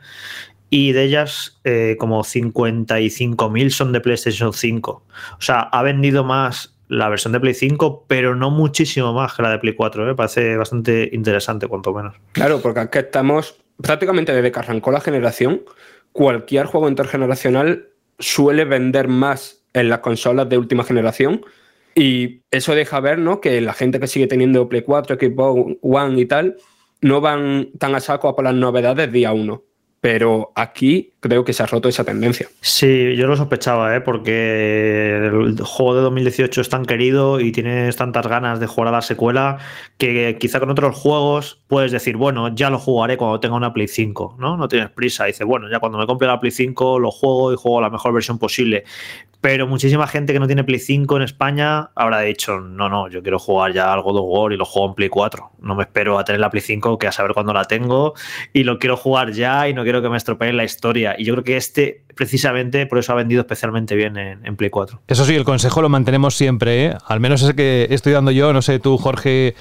Y 0.70 0.94
de 0.94 1.04
ellas, 1.04 1.60
eh, 1.66 1.98
como 2.00 2.24
55.000 2.24 3.70
son 3.70 3.92
de 3.92 4.02
PlayStation 4.02 4.54
5. 4.54 4.92
O 4.92 5.42
sea, 5.42 5.60
ha 5.60 5.84
vendido 5.84 6.24
más 6.24 6.73
la 6.94 7.10
versión 7.10 7.34
de 7.34 7.40
Play 7.40 7.54
5, 7.54 8.06
pero 8.08 8.36
no 8.36 8.52
muchísimo 8.52 9.14
más 9.14 9.34
que 9.34 9.42
la 9.42 9.50
de 9.50 9.60
Play 9.60 9.76
4. 9.76 10.12
¿eh? 10.12 10.16
Parece 10.16 10.56
bastante 10.58 11.10
interesante, 11.12 11.68
cuanto 11.68 11.94
menos. 11.94 12.16
Claro, 12.34 12.62
porque 12.62 12.82
aquí 12.82 13.00
estamos 13.00 13.58
prácticamente 13.82 14.34
desde 14.34 14.52
que 14.52 14.60
arrancó 14.60 14.92
la 14.92 15.02
generación, 15.02 15.64
cualquier 16.12 16.68
juego 16.68 16.88
intergeneracional 16.88 17.90
suele 18.20 18.66
vender 18.66 19.08
más 19.08 19.64
en 19.74 19.90
las 19.90 20.00
consolas 20.00 20.48
de 20.50 20.58
última 20.58 20.84
generación. 20.84 21.46
Y 21.96 22.42
eso 22.52 22.76
deja 22.76 23.00
ver 23.00 23.20
¿no? 23.20 23.42
que 23.42 23.60
la 23.62 23.74
gente 23.74 24.00
que 24.00 24.08
sigue 24.08 24.28
teniendo 24.28 24.70
Play 24.70 24.84
4, 24.84 25.18
Xbox 25.20 25.78
One 25.82 26.22
y 26.22 26.26
tal, 26.26 26.58
no 27.02 27.22
van 27.22 27.70
tan 27.78 27.96
a 27.96 28.00
saco 28.00 28.28
a 28.28 28.36
por 28.36 28.46
las 28.46 28.56
novedades 28.56 29.12
día 29.12 29.34
uno 29.34 29.64
pero 30.04 30.52
aquí 30.56 31.14
creo 31.22 31.46
que 31.46 31.54
se 31.54 31.64
ha 31.64 31.66
roto 31.66 31.88
esa 31.88 32.04
tendencia. 32.04 32.50
Sí, 32.60 33.16
yo 33.16 33.26
lo 33.26 33.38
sospechaba, 33.38 33.96
¿eh? 33.96 34.02
porque 34.02 35.16
el 35.16 35.58
juego 35.62 35.96
de 35.96 36.02
2018 36.02 36.60
es 36.60 36.68
tan 36.68 36.84
querido 36.84 37.40
y 37.40 37.54
tienes 37.54 37.96
tantas 37.96 38.28
ganas 38.28 38.60
de 38.60 38.68
jugar 38.68 38.90
a 38.90 38.92
la 38.92 39.02
secuela 39.02 39.60
que 39.98 40.38
quizá 40.38 40.60
con 40.60 40.70
otros 40.70 40.98
juegos 40.98 41.64
puedes 41.68 41.94
decir, 41.94 42.18
bueno, 42.18 42.54
ya 42.54 42.70
lo 42.70 42.80
jugaré 42.80 43.16
cuando 43.16 43.40
tenga 43.40 43.56
una 43.56 43.72
Play 43.72 43.88
5, 43.88 44.36
¿no? 44.40 44.58
No 44.58 44.68
tienes 44.68 44.90
prisa. 44.90 45.24
Dices, 45.24 45.48
bueno, 45.48 45.70
ya 45.72 45.80
cuando 45.80 45.98
me 45.98 46.06
compre 46.06 46.28
la 46.28 46.38
Play 46.42 46.52
5 46.52 47.00
lo 47.00 47.10
juego 47.10 47.54
y 47.54 47.56
juego 47.56 47.80
la 47.80 47.90
mejor 47.90 48.12
versión 48.12 48.38
posible. 48.38 48.84
Pero 49.44 49.68
muchísima 49.68 50.08
gente 50.08 50.32
que 50.32 50.40
no 50.40 50.48
tiene 50.48 50.64
Play 50.64 50.80
5 50.80 51.18
en 51.18 51.24
España 51.24 51.92
habrá 51.96 52.22
dicho, 52.22 52.62
no, 52.62 52.88
no, 52.88 53.10
yo 53.10 53.22
quiero 53.22 53.40
jugar 53.40 53.74
ya 53.74 53.92
algo 53.92 54.14
de 54.14 54.22
War 54.22 54.54
y 54.54 54.58
lo 54.58 54.64
juego 54.64 54.88
en 54.88 54.96
Play 54.96 55.10
4. 55.10 55.52
No 55.60 55.76
me 55.76 55.84
espero 55.84 56.18
a 56.18 56.24
tener 56.24 56.40
la 56.40 56.50
Play 56.50 56.62
5 56.62 56.98
que 56.98 57.08
a 57.08 57.12
saber 57.12 57.34
cuándo 57.34 57.52
la 57.52 57.66
tengo 57.66 58.14
y 58.54 58.64
lo 58.64 58.80
quiero 58.80 58.96
jugar 58.96 59.34
ya 59.34 59.68
y 59.68 59.74
no 59.74 59.84
quiero 59.84 59.93
que 60.02 60.10
me 60.10 60.18
estropeen 60.18 60.58
la 60.58 60.64
historia. 60.64 61.16
Y 61.18 61.26
yo 61.26 61.34
creo 61.34 61.44
que 61.44 61.58
este, 61.58 62.04
precisamente, 62.16 62.86
por 62.86 63.00
eso 63.00 63.12
ha 63.12 63.16
vendido 63.16 63.42
especialmente 63.42 63.96
bien 63.96 64.18
en, 64.18 64.56
Play 64.56 64.70
4. 64.70 65.02
Eso 65.08 65.26
sí, 65.26 65.36
el 65.36 65.44
consejo 65.44 65.82
lo 65.82 65.90
mantenemos 65.90 66.36
siempre, 66.36 66.86
¿eh? 66.86 66.98
Al 67.08 67.20
menos 67.20 67.42
es 67.42 67.54
que 67.54 67.88
estoy 67.90 68.14
dando 68.14 68.32
yo, 68.32 68.54
no 68.54 68.62
sé 68.62 68.80
tú, 68.80 68.98
Jorge 68.98 69.56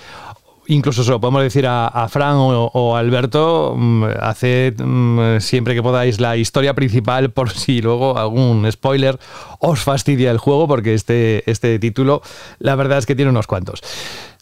incluso 0.73 1.05
se 1.05 1.11
lo 1.11 1.21
podemos 1.21 1.43
decir 1.43 1.67
a, 1.67 2.09
Fran 2.09 2.37
o, 2.39 2.97
Alberto, 2.97 3.75
mm, 3.77 4.05
haced 4.21 4.81
mm, 4.83 5.41
siempre 5.41 5.75
que 5.75 5.83
podáis 5.83 6.21
la 6.21 6.37
historia 6.37 6.75
principal 6.75 7.31
por 7.31 7.51
si 7.57 7.81
luego 7.81 8.19
algún 8.19 8.71
spoiler 8.71 9.19
os 9.59 9.81
fastidia 9.81 10.31
el 10.31 10.39
juego, 10.39 10.67
porque 10.67 10.95
este, 10.95 11.49
este 11.51 11.79
título 11.79 12.23
la 12.59 12.75
verdad 12.75 12.99
es 12.99 13.07
que 13.07 13.15
tiene 13.15 13.31
unos 13.31 13.47
cuantos. 13.47 13.83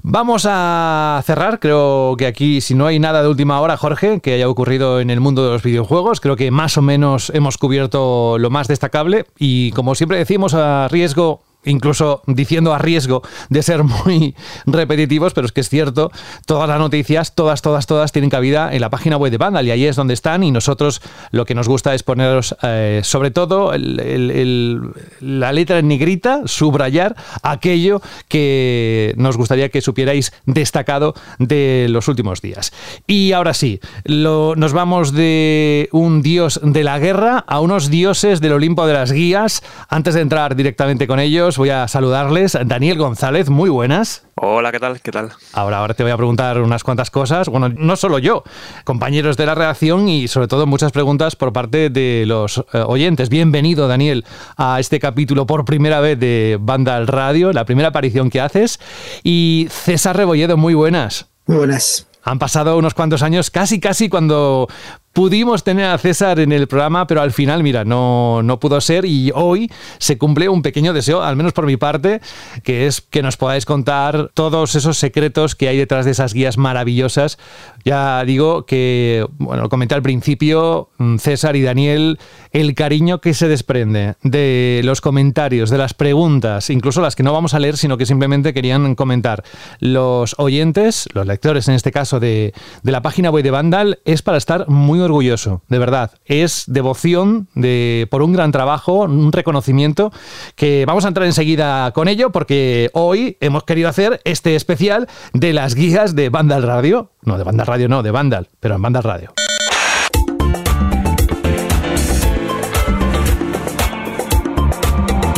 Vamos 0.03 0.47
a 0.49 1.22
cerrar, 1.26 1.61
creo 1.61 2.14
que 2.16 2.26
aquí 2.26 2.62
si 2.62 2.74
no 2.74 2.87
hay 2.87 2.99
nada 2.99 3.22
de 3.22 3.28
última 3.28 3.61
hora, 3.61 3.76
Jorge, 3.76 4.20
que 4.20 4.33
haya 4.33 4.49
ocurrido 4.49 5.01
en 5.01 5.11
el 5.11 5.20
mundo 5.20 5.45
de 5.45 5.51
los 5.51 5.62
videojuegos, 5.62 6.20
creo 6.20 6.37
que 6.37 6.51
más 6.51 6.78
o 6.78 6.83
menos 6.83 7.31
hemos 7.35 7.59
cubierto 7.59 8.39
lo 8.39 8.49
más 8.49 8.66
destacable 8.66 9.26
y 9.39 9.72
como 9.72 9.95
siempre 9.95 10.16
decimos 10.16 10.55
a 10.55 10.89
riesgo 10.89 11.43
incluso 11.65 12.23
diciendo 12.27 12.73
a 12.73 12.79
riesgo 12.79 13.23
de 13.49 13.63
ser 13.63 13.85
muy 13.85 14.35
repetitivos, 14.67 15.35
pero 15.35 15.47
es 15.47 15.53
que 15.53 15.61
es 15.61 15.69
cierto, 15.69 16.11
todas 16.47 16.69
las 16.69 16.79
noticias, 16.79 17.35
todas, 17.35 17.63
todas, 17.63 17.87
todas 17.87 18.13
tienen 18.13 18.31
cabida 18.31 18.73
en 18.73 18.81
la 18.81 18.91
página 18.91 19.17
web 19.17 19.31
de 19.31 19.39
Vandal 19.39 19.67
y 19.67 19.71
ahí 19.71 19.87
es 19.87 19.97
donde 19.97 20.15
están 20.15 20.43
y 20.43 20.51
nosotros 20.51 21.03
lo 21.31 21.45
que 21.45 21.55
nos 21.55 21.69
gusta 21.69 21.95
es 21.95 22.03
poneros 22.03 22.57
eh, 22.63 23.01
sobre 23.05 23.31
todo 23.31 23.73
la 23.73 25.53
letra 25.53 25.79
en 25.79 25.89
negrita, 25.89 26.43
subrayar 26.47 27.17
aquello 27.43 28.01
que 28.29 29.15
nos 29.17 29.37
gustaría 29.37 29.69
que 29.69 29.81
supierais 29.81 30.33
destacado 30.47 31.15
de 31.39 31.87
los 31.91 32.09
últimos 32.09 32.41
días. 32.41 32.73
Y 33.07 33.33
ahora 33.33 33.55
sí, 33.55 33.81
nos 34.07 34.73
vamos 34.73 35.13
de 35.13 35.89
un 35.93 36.23
dios 36.23 36.61
de 36.63 36.85
la 36.85 36.99
guerra 36.99 37.45
a 37.47 37.61
unos 37.61 37.91
dioses 37.91 38.41
del 38.41 38.53
Olimpo 38.53 38.87
de 38.87 38.95
las 38.95 39.13
guías, 39.13 39.63
antes 39.89 40.15
de 40.15 40.21
entrar 40.21 40.57
directamente 40.57 41.07
con 41.07 41.21
ellos, 41.21 41.50
voy 41.57 41.71
a 41.71 41.89
saludarles. 41.89 42.59
Daniel 42.67 42.99
González, 42.99 43.49
muy 43.49 43.71
buenas. 43.71 44.25
Hola, 44.35 44.73
¿qué 44.73 44.81
tal? 44.81 45.01
¿Qué 45.01 45.11
tal? 45.11 45.31
Ahora, 45.53 45.79
ahora 45.79 45.95
te 45.95 46.03
voy 46.03 46.13
a 46.13 46.17
preguntar 46.17 46.61
unas 46.61 46.83
cuantas 46.83 47.11
cosas. 47.11 47.49
Bueno, 47.49 47.69
no 47.69 47.97
solo 47.97 48.19
yo, 48.19 48.43
compañeros 48.85 49.37
de 49.37 49.47
la 49.47 49.55
redacción 49.55 50.09
y 50.09 50.29
sobre 50.29 50.49
todo 50.49 50.67
muchas 50.67 50.93
preguntas 50.93 51.37
por 51.37 51.53
parte 51.53 51.91
de 51.91 52.25
los 52.27 52.59
eh, 52.73 52.83
oyentes. 52.87 53.29
Bienvenido, 53.29 53.89
Daniel, 53.89 54.25
a 54.57 54.81
este 54.81 55.01
capítulo 55.01 55.47
por 55.47 55.65
primera 55.65 56.01
vez 56.01 56.19
de 56.19 56.59
Banda 56.61 56.97
al 56.97 57.07
Radio, 57.07 57.53
la 57.53 57.65
primera 57.65 57.89
aparición 57.89 58.31
que 58.31 58.41
haces. 58.41 58.81
Y 59.23 59.69
César 59.71 60.17
Rebolledo, 60.17 60.57
muy 60.57 60.75
buenas. 60.75 61.27
Muy 61.47 61.59
buenas. 61.59 62.07
Han 62.23 62.39
pasado 62.39 62.77
unos 62.77 62.95
cuantos 62.95 63.23
años, 63.23 63.51
casi 63.51 63.81
casi 63.81 64.09
cuando 64.09 64.69
Pudimos 65.13 65.65
tener 65.65 65.87
a 65.87 65.99
César 65.99 66.39
en 66.39 66.53
el 66.53 66.69
programa, 66.69 67.09
pero 67.09 67.21
al 67.21 67.33
final, 67.33 67.65
mira, 67.65 67.85
no, 67.85 68.45
no 68.45 68.61
pudo 68.61 68.81
ser 68.81 69.05
y 69.05 69.33
hoy 69.35 69.69
se 69.99 70.19
cumple 70.19 70.49
un 70.49 70.63
pequeño 70.63 70.93
deseo, 70.93 71.21
al 71.21 71.35
menos 71.35 71.53
por 71.53 71.67
mi 71.67 71.77
parte, 71.77 72.21
que 72.63 72.87
es 72.87 73.01
que 73.01 73.21
nos 73.21 73.37
podáis 73.37 73.67
contar 73.67 74.31
todos 74.35 74.77
esos 74.77 74.99
secretos 74.99 75.57
que 75.57 75.67
hay 75.67 75.79
detrás 75.79 76.05
de 76.05 76.13
esas 76.13 76.33
guías 76.33 76.59
maravillosas. 76.59 77.39
Ya 77.85 78.25
digo 78.25 78.67
que, 78.67 79.27
bueno, 79.39 79.69
comenté 79.69 79.97
al 79.97 80.03
principio, 80.03 80.91
mm, 80.99 81.17
César 81.17 81.57
y 81.57 81.63
Daniel, 81.63 82.21
el 82.53 82.77
cariño 82.77 83.21
que 83.21 83.35
se 83.35 83.49
desprende 83.49 84.15
de 84.23 84.81
los 84.85 85.01
comentarios, 85.01 85.71
de 85.71 85.79
las 85.79 85.93
preguntas, 85.93 86.71
incluso 86.71 87.01
las 87.01 87.17
que 87.17 87.25
no 87.25 87.33
vamos 87.33 87.55
a 87.55 87.59
leer, 87.59 87.77
sino 87.77 87.99
que 87.99 88.07
simplemente 88.07 88.55
querían 88.55 88.95
comentar. 88.95 89.43
Los 89.81 90.37
oyentes, 90.39 91.09
los 91.15 91.27
lectores 91.27 91.67
en 91.67 91.75
este 91.75 91.91
caso 91.91 92.21
de, 92.21 92.55
de 92.85 92.93
la 92.93 93.03
página 93.03 93.31
web 93.31 93.43
de 93.43 93.51
Vandal, 93.51 93.99
es 94.05 94.23
para 94.23 94.39
estar 94.39 94.69
muy 94.69 95.00
orgulloso, 95.03 95.63
de 95.69 95.79
verdad. 95.79 96.13
Es 96.25 96.65
devoción 96.67 97.49
de, 97.55 98.07
por 98.11 98.23
un 98.23 98.33
gran 98.33 98.53
trabajo, 98.53 99.05
un 99.05 99.33
reconocimiento 99.33 100.13
que 100.57 100.85
vamos 100.87 101.05
a 101.05 101.09
entrar 101.09 101.27
enseguida 101.27 101.93
con 101.93 102.09
ello 102.09 102.31
porque 102.31 102.91
hoy 102.93 103.37
hemos 103.41 103.65
querido 103.65 103.89
hacer 103.89 104.21
este 104.25 104.57
especial 104.57 105.09
de 105.33 105.53
las 105.53 105.75
guías 105.75 106.15
de 106.15 106.29
Vandal 106.29 106.63
Radio. 106.63 107.11
No, 107.23 107.39
de 107.39 107.45
Vandal 107.45 107.67
Radio 107.67 107.89
no, 107.89 108.03
de 108.03 108.11
Vandal, 108.11 108.49
pero 108.61 108.77
en 108.77 108.83
Vandal 108.83 109.03
Radio. 109.03 109.33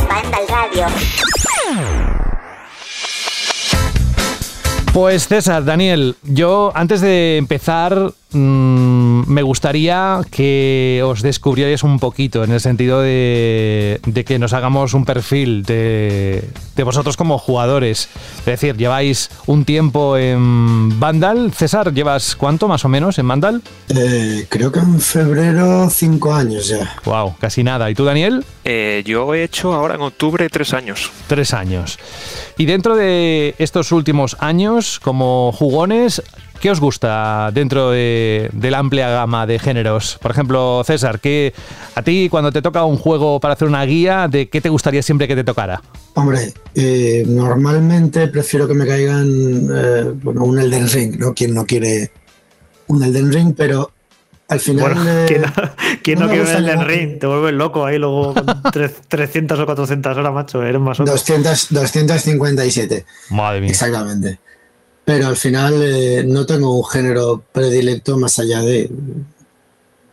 Vandal 0.08 0.48
Radio. 0.48 0.86
Pues 4.92 5.26
César, 5.26 5.64
Daniel, 5.64 6.16
yo 6.22 6.70
antes 6.74 7.00
de 7.00 7.38
empezar 7.38 8.12
Mm, 8.34 9.01
me 9.26 9.42
gustaría 9.42 10.20
que 10.30 11.02
os 11.04 11.22
descubrierais 11.22 11.82
un 11.82 11.98
poquito 11.98 12.44
en 12.44 12.52
el 12.52 12.60
sentido 12.60 13.00
de, 13.00 14.00
que 14.26 14.38
nos 14.38 14.52
hagamos 14.52 14.94
un 14.94 15.04
perfil 15.04 15.62
de, 15.64 16.44
vosotros 16.84 17.16
como 17.16 17.38
jugadores. 17.38 18.08
Es 18.40 18.44
decir, 18.44 18.76
lleváis 18.76 19.30
un 19.46 19.64
tiempo 19.64 20.16
en 20.16 20.98
Vandal. 20.98 21.52
César, 21.52 21.92
¿llevas 21.92 22.36
cuánto 22.36 22.68
más 22.68 22.84
o 22.84 22.88
menos 22.88 23.18
en 23.18 23.28
Vandal? 23.28 23.62
Eh, 23.88 24.46
creo 24.48 24.72
que 24.72 24.80
en 24.80 25.00
febrero 25.00 25.88
cinco 25.90 26.34
años 26.34 26.68
ya. 26.68 26.96
Wow, 27.04 27.36
casi 27.38 27.62
nada. 27.62 27.90
¿Y 27.90 27.94
tú, 27.94 28.04
Daniel? 28.04 28.44
Eh, 28.64 29.02
yo 29.06 29.34
he 29.34 29.44
hecho 29.44 29.72
ahora 29.72 29.94
en 29.94 30.02
octubre 30.02 30.48
tres 30.48 30.72
años. 30.74 31.10
Tres 31.26 31.54
años. 31.54 31.98
Y 32.58 32.66
dentro 32.66 32.96
de 32.96 33.54
estos 33.58 33.92
últimos 33.92 34.36
años, 34.40 35.00
como 35.00 35.52
jugones, 35.52 36.22
¿Qué 36.62 36.70
os 36.70 36.78
gusta 36.78 37.50
dentro 37.52 37.90
de, 37.90 38.48
la 38.52 38.78
amplia 38.78 39.10
gama 39.10 39.48
de 39.48 39.58
géneros? 39.58 40.16
Por 40.22 40.30
ejemplo, 40.30 40.84
César, 40.86 41.18
¿qué, 41.18 41.52
a 41.96 42.02
ti 42.02 42.28
cuando 42.30 42.52
te 42.52 42.62
toca 42.62 42.84
un 42.84 42.98
juego 42.98 43.40
para 43.40 43.54
hacer 43.54 43.66
una 43.66 43.84
guía, 43.84 44.28
¿de 44.28 44.48
qué 44.48 44.60
te 44.60 44.68
gustaría 44.68 45.02
siempre 45.02 45.26
que 45.26 45.34
te 45.34 45.42
tocara? 45.42 45.82
Hombre, 46.14 46.54
eh, 46.76 47.24
normalmente 47.26 48.28
prefiero 48.28 48.68
que 48.68 48.74
me 48.74 48.86
caigan 48.86 49.26
eh, 49.74 50.12
bueno, 50.22 50.44
un 50.44 50.60
Elden 50.60 50.88
Ring, 50.88 51.18
¿no? 51.18 51.34
Quien 51.34 51.52
no 51.52 51.66
quiere 51.66 52.12
un 52.86 53.02
Elden 53.02 53.32
Ring, 53.32 53.54
pero 53.56 53.90
al 54.46 54.60
final. 54.60 54.94
Bueno, 54.94 55.26
¿quién 55.26 56.20
no, 56.20 56.28
quiere 56.28 56.42
un 56.42 56.48
Elden 56.48 56.86
Ring? 56.86 57.18
Te 57.18 57.26
vuelves 57.26 57.54
loco 57.54 57.84
ahí 57.84 57.98
luego 57.98 58.34
con 58.34 58.46
300 59.08 59.58
o 59.58 59.66
400 59.66 60.16
horas, 60.16 60.32
macho. 60.32 60.62
Eres 60.62 60.80
más 60.80 60.98
200, 60.98 61.70
257. 61.70 63.04
Madre 63.30 63.62
mía. 63.62 63.70
Exactamente 63.70 64.38
pero 65.04 65.26
al 65.26 65.36
final 65.36 65.74
eh, 65.82 66.24
no 66.26 66.46
tengo 66.46 66.76
un 66.76 66.84
género 66.84 67.42
predilecto 67.52 68.18
más 68.18 68.38
allá 68.38 68.60
de 68.62 68.90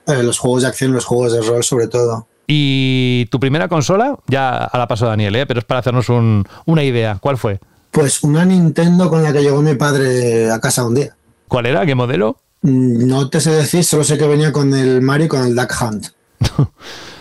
eh, 0.07 0.23
los 0.23 0.39
juegos 0.39 0.63
de 0.63 0.69
acción, 0.69 0.93
los 0.93 1.05
juegos 1.05 1.33
de 1.33 1.41
rol 1.41 1.63
sobre 1.63 1.87
todo. 1.87 2.27
¿Y 2.47 3.27
tu 3.27 3.39
primera 3.39 3.67
consola? 3.67 4.17
Ya 4.27 4.57
a 4.57 4.77
la 4.77 4.87
paso 4.87 5.05
Daniel, 5.05 5.35
¿eh? 5.35 5.45
pero 5.45 5.59
es 5.59 5.65
para 5.65 5.81
hacernos 5.81 6.07
una 6.09 6.83
idea. 6.83 7.19
¿Cuál 7.21 7.37
fue? 7.37 7.59
Pues 7.91 8.23
una 8.23 8.43
Nintendo 8.43 9.09
con 9.09 9.21
la 9.21 9.31
que 9.31 9.43
llegó 9.43 9.61
mi 9.61 9.75
padre 9.75 10.49
a 10.49 10.59
casa 10.59 10.83
un 10.83 10.95
día. 10.95 11.15
¿Cuál 11.47 11.67
era? 11.67 11.85
¿Qué 11.85 11.93
modelo? 11.93 12.37
Mm, 12.61 13.07
no 13.07 13.29
te 13.29 13.39
sé 13.39 13.51
decir, 13.51 13.83
solo 13.83 14.03
sé 14.03 14.17
que 14.17 14.27
venía 14.27 14.51
con 14.51 14.73
el 14.73 15.01
Mario 15.01 15.27
y 15.27 15.29
con 15.29 15.43
el 15.43 15.55
Duck 15.55 15.73
Hunt. 15.79 16.07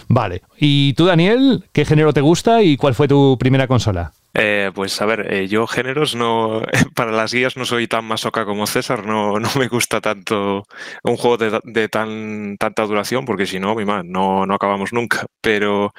vale. 0.09 0.43
¿Y 0.57 0.95
tú, 0.95 1.05
Daniel, 1.05 1.65
qué 1.73 1.85
género 1.85 2.15
te 2.15 2.23
gusta 2.23 2.63
y 2.63 2.79
cuál 2.79 2.95
fue 2.95 3.07
tu 3.07 3.37
primera 3.39 3.67
consola? 3.67 4.13
Eh, 4.41 4.71
pues 4.73 5.01
a 5.03 5.07
ver, 5.07 5.33
eh, 5.33 5.49
yo 5.49 5.67
géneros 5.67 6.15
no, 6.15 6.63
para 6.95 7.11
las 7.11 7.35
guías 7.35 7.57
no 7.57 7.65
soy 7.65 7.89
tan 7.89 8.05
masoca 8.05 8.45
como 8.45 8.69
César, 8.69 9.05
no, 9.05 9.41
no 9.41 9.49
me 9.59 9.67
gusta 9.67 10.01
tanto 10.01 10.65
un 11.03 11.17
juego 11.17 11.37
de, 11.65 11.89
tan, 11.89 12.57
tanta 12.57 12.85
duración, 12.85 13.25
porque 13.25 13.47
si 13.47 13.59
no, 13.59 13.75
mi 13.75 13.85
man, 13.85 14.09
no, 14.09 14.47
no 14.47 14.55
acabamos 14.55 14.93
nunca. 14.93 15.27
Pero 15.41 15.93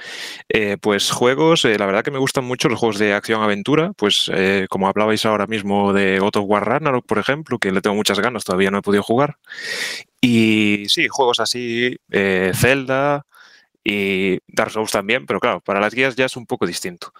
eh, 0.47 0.77
pues 0.81 1.11
juegos, 1.11 1.65
la 1.65 1.85
verdad 1.85 2.01
que 2.03 2.11
me 2.11 2.19
gustan 2.19 2.45
mucho 2.45 2.69
los 2.69 2.79
juegos 2.79 2.97
de 2.97 3.13
acción-aventura, 3.13 3.91
pues 3.97 4.31
como 4.69 4.87
hablabais 4.87 5.25
ahora 5.25 5.47
mismo 5.47 5.91
de 5.91 6.19
God 6.19 6.37
of 6.37 6.45
War 6.47 6.65
Ragnarok, 6.65 7.05
por 7.05 7.19
ejemplo, 7.19 7.59
que 7.59 7.71
le 7.71 7.81
tengo 7.81 7.95
muchas 7.95 8.19
ganas, 8.19 8.45
todavía 8.45 8.71
no 8.71 8.79
he 8.79 8.81
podido 8.81 9.03
jugar. 9.03 9.37
Y 10.21 10.85
sí, 10.87 11.07
juegos 11.09 11.39
así, 11.39 11.97
Zelda, 12.53 13.25
y 13.83 14.39
Dark 14.47 14.71
Souls 14.71 14.91
también, 14.91 15.25
pero 15.25 15.39
claro, 15.39 15.61
para 15.61 15.79
las 15.79 15.93
guías 15.93 16.15
ya 16.15 16.25
es 16.25 16.35
un 16.37 16.45
poco 16.45 16.65
distinto. 16.67 17.11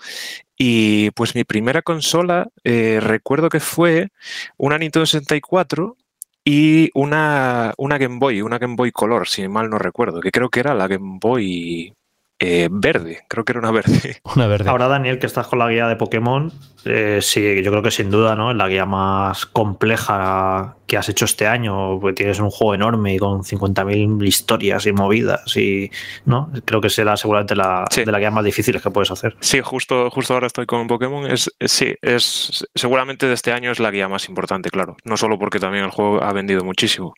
Y 0.61 1.11
pues 1.11 1.35
mi 1.35 1.45
primera 1.45 1.81
consola, 1.81 2.49
eh, 2.65 2.99
recuerdo 3.01 3.47
que 3.47 3.61
fue 3.61 4.09
una 4.57 4.77
Nintendo 4.77 5.05
64 5.05 5.95
y 6.43 6.89
una, 6.93 7.73
una 7.77 7.97
Game 7.97 8.19
Boy, 8.19 8.41
una 8.41 8.57
Game 8.57 8.75
Boy 8.75 8.91
Color, 8.91 9.29
si 9.29 9.47
mal 9.47 9.69
no 9.69 9.79
recuerdo, 9.79 10.19
que 10.19 10.31
creo 10.31 10.49
que 10.49 10.59
era 10.59 10.73
la 10.73 10.89
Game 10.89 11.17
Boy 11.21 11.93
eh, 12.41 12.69
verde, 12.71 13.19
creo 13.27 13.43
que 13.43 13.51
era 13.51 13.59
una 13.59 13.71
verde. 13.71 14.21
Una 14.35 14.47
verde. 14.47 14.69
Ahora, 14.69 14.87
Daniel, 14.87 15.19
que 15.19 15.25
estás 15.25 15.47
con 15.47 15.59
la 15.59 15.69
guía 15.69 15.87
de 15.87 15.97
Pokémon, 15.97 16.51
eh, 16.85 17.19
sí, 17.21 17.61
yo 17.61 17.71
creo 17.71 17.83
que 17.83 17.91
sin 17.91 18.09
duda, 18.09 18.35
¿no? 18.35 18.51
Es 18.51 18.57
la 18.57 18.69
guía 18.69 18.85
más 18.85 19.45
compleja 19.45 20.77
que 20.87 20.95
has 20.95 21.09
hecho 21.09 21.25
este 21.25 21.47
año, 21.47 21.99
porque 21.99 22.15
tienes 22.15 22.39
un 22.39 22.49
juego 22.49 22.75
enorme 22.75 23.13
y 23.13 23.19
con 23.19 23.43
50.000 23.43 24.25
historias 24.25 24.85
y 24.85 24.93
movidas 24.93 25.57
y, 25.57 25.91
¿no? 26.25 26.49
Creo 26.63 26.79
que 26.79 26.89
será 26.89 27.17
seguramente 27.17 27.55
la, 27.55 27.85
de 27.93 28.05
las 28.05 28.19
guías 28.19 28.33
más 28.33 28.45
difíciles 28.45 28.81
que 28.81 28.89
puedes 28.89 29.11
hacer. 29.11 29.35
Sí, 29.41 29.59
justo, 29.61 30.09
justo 30.09 30.33
ahora 30.33 30.47
estoy 30.47 30.65
con 30.65 30.87
Pokémon. 30.87 31.29
Es, 31.29 31.51
sí, 31.59 31.93
es 32.01 32.65
seguramente 32.73 33.27
de 33.27 33.33
este 33.33 33.51
año 33.51 33.71
es 33.71 33.79
la 33.79 33.91
guía 33.91 34.07
más 34.07 34.29
importante, 34.29 34.69
claro. 34.69 34.95
No 35.03 35.17
solo 35.17 35.37
porque 35.37 35.59
también 35.59 35.83
el 35.83 35.91
juego 35.91 36.23
ha 36.23 36.31
vendido 36.31 36.63
muchísimo. 36.63 37.13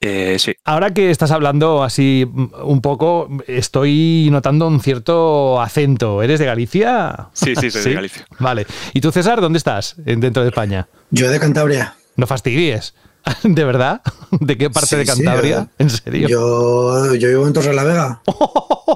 Eh, 0.00 0.36
sí. 0.38 0.54
Ahora 0.64 0.94
que 0.94 1.10
estás 1.10 1.30
hablando 1.32 1.82
así 1.82 2.24
un 2.62 2.80
poco, 2.80 3.28
estoy 3.46 4.28
notando 4.30 4.68
un 4.68 4.80
cierto 4.80 5.60
acento. 5.60 6.22
¿Eres 6.22 6.38
de 6.38 6.46
Galicia? 6.46 7.28
Sí, 7.32 7.54
sí, 7.56 7.70
soy 7.70 7.82
de 7.82 7.94
Galicia. 7.94 8.26
Vale. 8.38 8.66
¿Y 8.94 9.00
tú, 9.00 9.10
César, 9.10 9.40
dónde 9.40 9.56
estás 9.58 9.94
dentro 9.98 10.42
de 10.42 10.48
España? 10.50 10.88
Yo 11.10 11.28
de 11.30 11.40
Cantabria. 11.40 11.96
No 12.16 12.26
fastidies. 12.26 12.94
¿De 13.42 13.64
verdad? 13.64 14.00
¿De 14.40 14.56
qué 14.56 14.70
parte 14.70 14.90
Sí, 14.90 14.96
de 14.96 15.06
sí, 15.06 15.12
Cantabria? 15.22 15.58
eh. 15.70 15.74
¿En 15.78 15.90
serio? 15.90 16.28
Yo, 16.28 17.14
yo 17.16 17.28
vivo 17.28 17.46
en 17.46 17.52
Torre 17.52 17.74
la 17.74 17.82
Vega. 17.84 18.22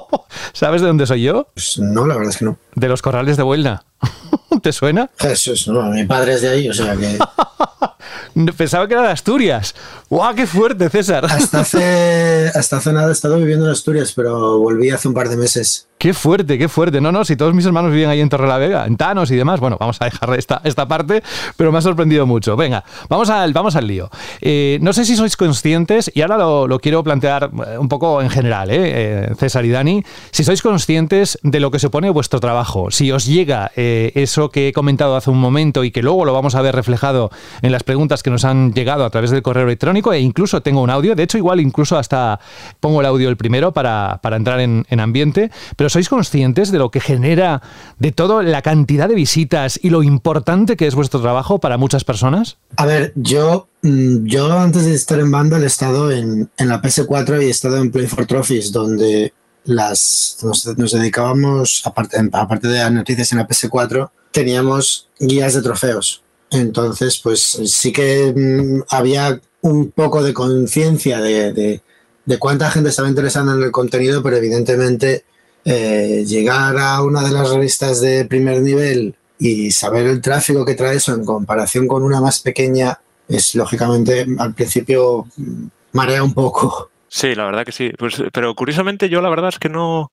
¿Sabes 0.53 0.81
de 0.81 0.87
dónde 0.87 1.05
soy 1.05 1.23
yo? 1.23 1.47
Pues 1.53 1.77
no, 1.79 2.05
la 2.05 2.15
verdad 2.15 2.31
es 2.31 2.37
que 2.37 2.45
no. 2.45 2.57
De 2.75 2.87
los 2.87 3.01
corrales 3.01 3.37
de 3.37 3.43
Huelna. 3.43 3.83
¿Te 4.61 4.71
suena? 4.71 5.09
Jesús, 5.17 5.67
no, 5.67 5.83
mi 5.89 6.05
padre 6.05 6.33
es 6.35 6.41
de 6.41 6.49
ahí, 6.49 6.69
o 6.69 6.73
sea 6.73 6.95
que 6.95 7.17
Pensaba 8.57 8.87
que 8.87 8.93
era 8.93 9.03
de 9.03 9.11
Asturias. 9.11 9.75
¡Guau, 10.09 10.33
qué 10.35 10.47
fuerte, 10.47 10.89
César! 10.89 11.25
hasta 11.25 11.61
hace, 11.61 12.51
hasta 12.53 12.77
hace 12.77 12.93
nada 12.93 13.09
he 13.09 13.11
estado 13.11 13.37
viviendo 13.37 13.65
en 13.65 13.71
Asturias, 13.71 14.13
pero 14.15 14.59
volví 14.59 14.89
hace 14.89 15.07
un 15.07 15.13
par 15.13 15.29
de 15.29 15.37
meses. 15.37 15.87
Qué 15.97 16.13
fuerte, 16.13 16.57
qué 16.57 16.67
fuerte. 16.67 16.99
No, 16.99 17.11
no, 17.11 17.23
si 17.23 17.37
todos 17.37 17.53
mis 17.53 17.65
hermanos 17.65 17.91
viven 17.91 18.09
ahí 18.09 18.19
en 18.19 18.27
Torrelavega, 18.27 18.85
en 18.85 18.97
Tanos 18.97 19.31
y 19.31 19.37
demás. 19.37 19.59
Bueno, 19.61 19.77
vamos 19.79 19.97
a 20.01 20.05
dejar 20.05 20.37
esta, 20.37 20.59
esta 20.65 20.85
parte, 20.85 21.23
pero 21.55 21.71
me 21.71 21.77
ha 21.77 21.81
sorprendido 21.81 22.25
mucho. 22.25 22.57
Venga, 22.57 22.83
vamos 23.07 23.29
al, 23.29 23.53
vamos 23.53 23.75
al 23.75 23.87
lío. 23.87 24.09
Eh, 24.41 24.79
no 24.81 24.91
sé 24.91 25.05
si 25.05 25.15
sois 25.15 25.37
conscientes, 25.37 26.11
y 26.13 26.21
ahora 26.21 26.37
lo, 26.37 26.67
lo 26.67 26.79
quiero 26.79 27.03
plantear 27.03 27.51
eh, 27.67 27.77
un 27.77 27.87
poco 27.87 28.21
en 28.21 28.29
general, 28.29 28.69
eh, 28.69 28.75
eh, 28.79 29.35
César 29.37 29.63
y 29.63 29.69
Dani, 29.69 29.82
si 30.31 30.43
sois 30.43 30.61
conscientes 30.61 31.39
de 31.43 31.59
lo 31.59 31.71
que 31.71 31.79
supone 31.79 32.09
vuestro 32.09 32.39
trabajo, 32.39 32.91
si 32.91 33.11
os 33.11 33.25
llega 33.25 33.71
eh, 33.75 34.11
eso 34.15 34.49
que 34.49 34.67
he 34.67 34.73
comentado 34.73 35.15
hace 35.15 35.29
un 35.29 35.39
momento 35.39 35.83
y 35.83 35.91
que 35.91 36.01
luego 36.01 36.25
lo 36.25 36.33
vamos 36.33 36.55
a 36.55 36.61
ver 36.61 36.75
reflejado 36.75 37.29
en 37.61 37.71
las 37.71 37.83
preguntas 37.83 38.23
que 38.23 38.29
nos 38.29 38.45
han 38.45 38.73
llegado 38.73 39.05
a 39.05 39.09
través 39.09 39.31
del 39.31 39.41
correo 39.41 39.65
electrónico, 39.65 40.13
e 40.13 40.19
incluso 40.19 40.61
tengo 40.61 40.81
un 40.81 40.89
audio, 40.89 41.15
de 41.15 41.23
hecho 41.23 41.37
igual 41.37 41.59
incluso 41.59 41.97
hasta 41.97 42.39
pongo 42.79 43.01
el 43.01 43.05
audio 43.05 43.29
el 43.29 43.37
primero 43.37 43.73
para, 43.73 44.19
para 44.21 44.37
entrar 44.37 44.59
en, 44.59 44.85
en 44.89 44.99
ambiente, 44.99 45.51
pero 45.75 45.89
¿sois 45.89 46.09
conscientes 46.09 46.71
de 46.71 46.79
lo 46.79 46.91
que 46.91 46.99
genera, 46.99 47.61
de 47.99 48.11
todo 48.11 48.41
la 48.41 48.61
cantidad 48.61 49.07
de 49.07 49.15
visitas 49.15 49.79
y 49.81 49.89
lo 49.89 50.03
importante 50.03 50.75
que 50.75 50.87
es 50.87 50.95
vuestro 50.95 51.21
trabajo 51.21 51.59
para 51.59 51.77
muchas 51.77 52.03
personas? 52.03 52.57
A 52.77 52.85
ver, 52.85 53.13
yo, 53.15 53.67
mm, 53.81 54.25
yo 54.25 54.51
antes 54.51 54.85
de 54.85 54.93
estar 54.93 55.19
en 55.19 55.31
Vandal 55.31 55.63
he 55.63 55.67
estado 55.67 56.11
en, 56.11 56.49
en 56.57 56.67
la 56.67 56.81
PS4 56.81 57.41
y 57.41 57.45
he 57.45 57.49
estado 57.49 57.77
en 57.77 57.91
Play 57.91 58.07
for 58.07 58.25
Trophies, 58.25 58.71
donde 58.71 59.33
las, 59.65 60.37
nos, 60.43 60.65
nos 60.77 60.91
dedicábamos, 60.91 61.81
aparte, 61.85 62.17
aparte 62.31 62.67
de 62.67 62.79
las 62.79 62.91
noticias 62.91 63.31
en 63.31 63.37
la 63.39 63.47
PS4, 63.47 64.09
teníamos 64.31 65.09
guías 65.19 65.53
de 65.53 65.61
trofeos. 65.61 66.23
Entonces, 66.51 67.19
pues 67.23 67.41
sí 67.41 67.91
que 67.91 68.33
mm, 68.35 68.83
había 68.89 69.39
un 69.61 69.91
poco 69.91 70.21
de 70.23 70.33
conciencia 70.33 71.19
de, 71.21 71.53
de- 71.53 71.81
de 72.25 72.37
cuánta 72.39 72.71
gente 72.71 72.89
estaba 72.89 73.09
interesada 73.09 73.53
en 73.53 73.61
el 73.63 73.71
contenido, 73.71 74.23
pero 74.23 74.37
evidentemente 74.37 75.25
eh, 75.65 76.23
llegar 76.25 76.77
a 76.77 77.01
una 77.03 77.21
de 77.23 77.31
las 77.31 77.49
revistas 77.49 77.99
de 77.99 78.23
primer 78.25 78.61
nivel 78.61 79.15
y 79.39 79.71
saber 79.71 80.05
el 80.07 80.21
tráfico 80.21 80.63
que 80.63 80.75
trae 80.75 80.95
eso 80.95 81.13
en 81.13 81.25
comparación 81.25 81.85
con 81.87 82.01
una 82.03 82.21
más 82.21 82.39
pequeña 82.39 82.99
es 83.27 83.55
lógicamente 83.55 84.25
al 84.39 84.53
principio 84.53 85.27
mm, 85.35 85.65
marea 85.93 86.23
un 86.23 86.33
poco. 86.33 86.89
Sí, 87.15 87.35
la 87.35 87.45
verdad 87.45 87.63
que 87.63 87.71
sí. 87.71 87.91
Pues, 87.95 88.23
pero 88.33 88.55
curiosamente 88.55 89.07
yo 89.07 89.21
la 89.21 89.29
verdad 89.29 89.49
es 89.49 89.59
que 89.59 89.69
no, 89.69 90.11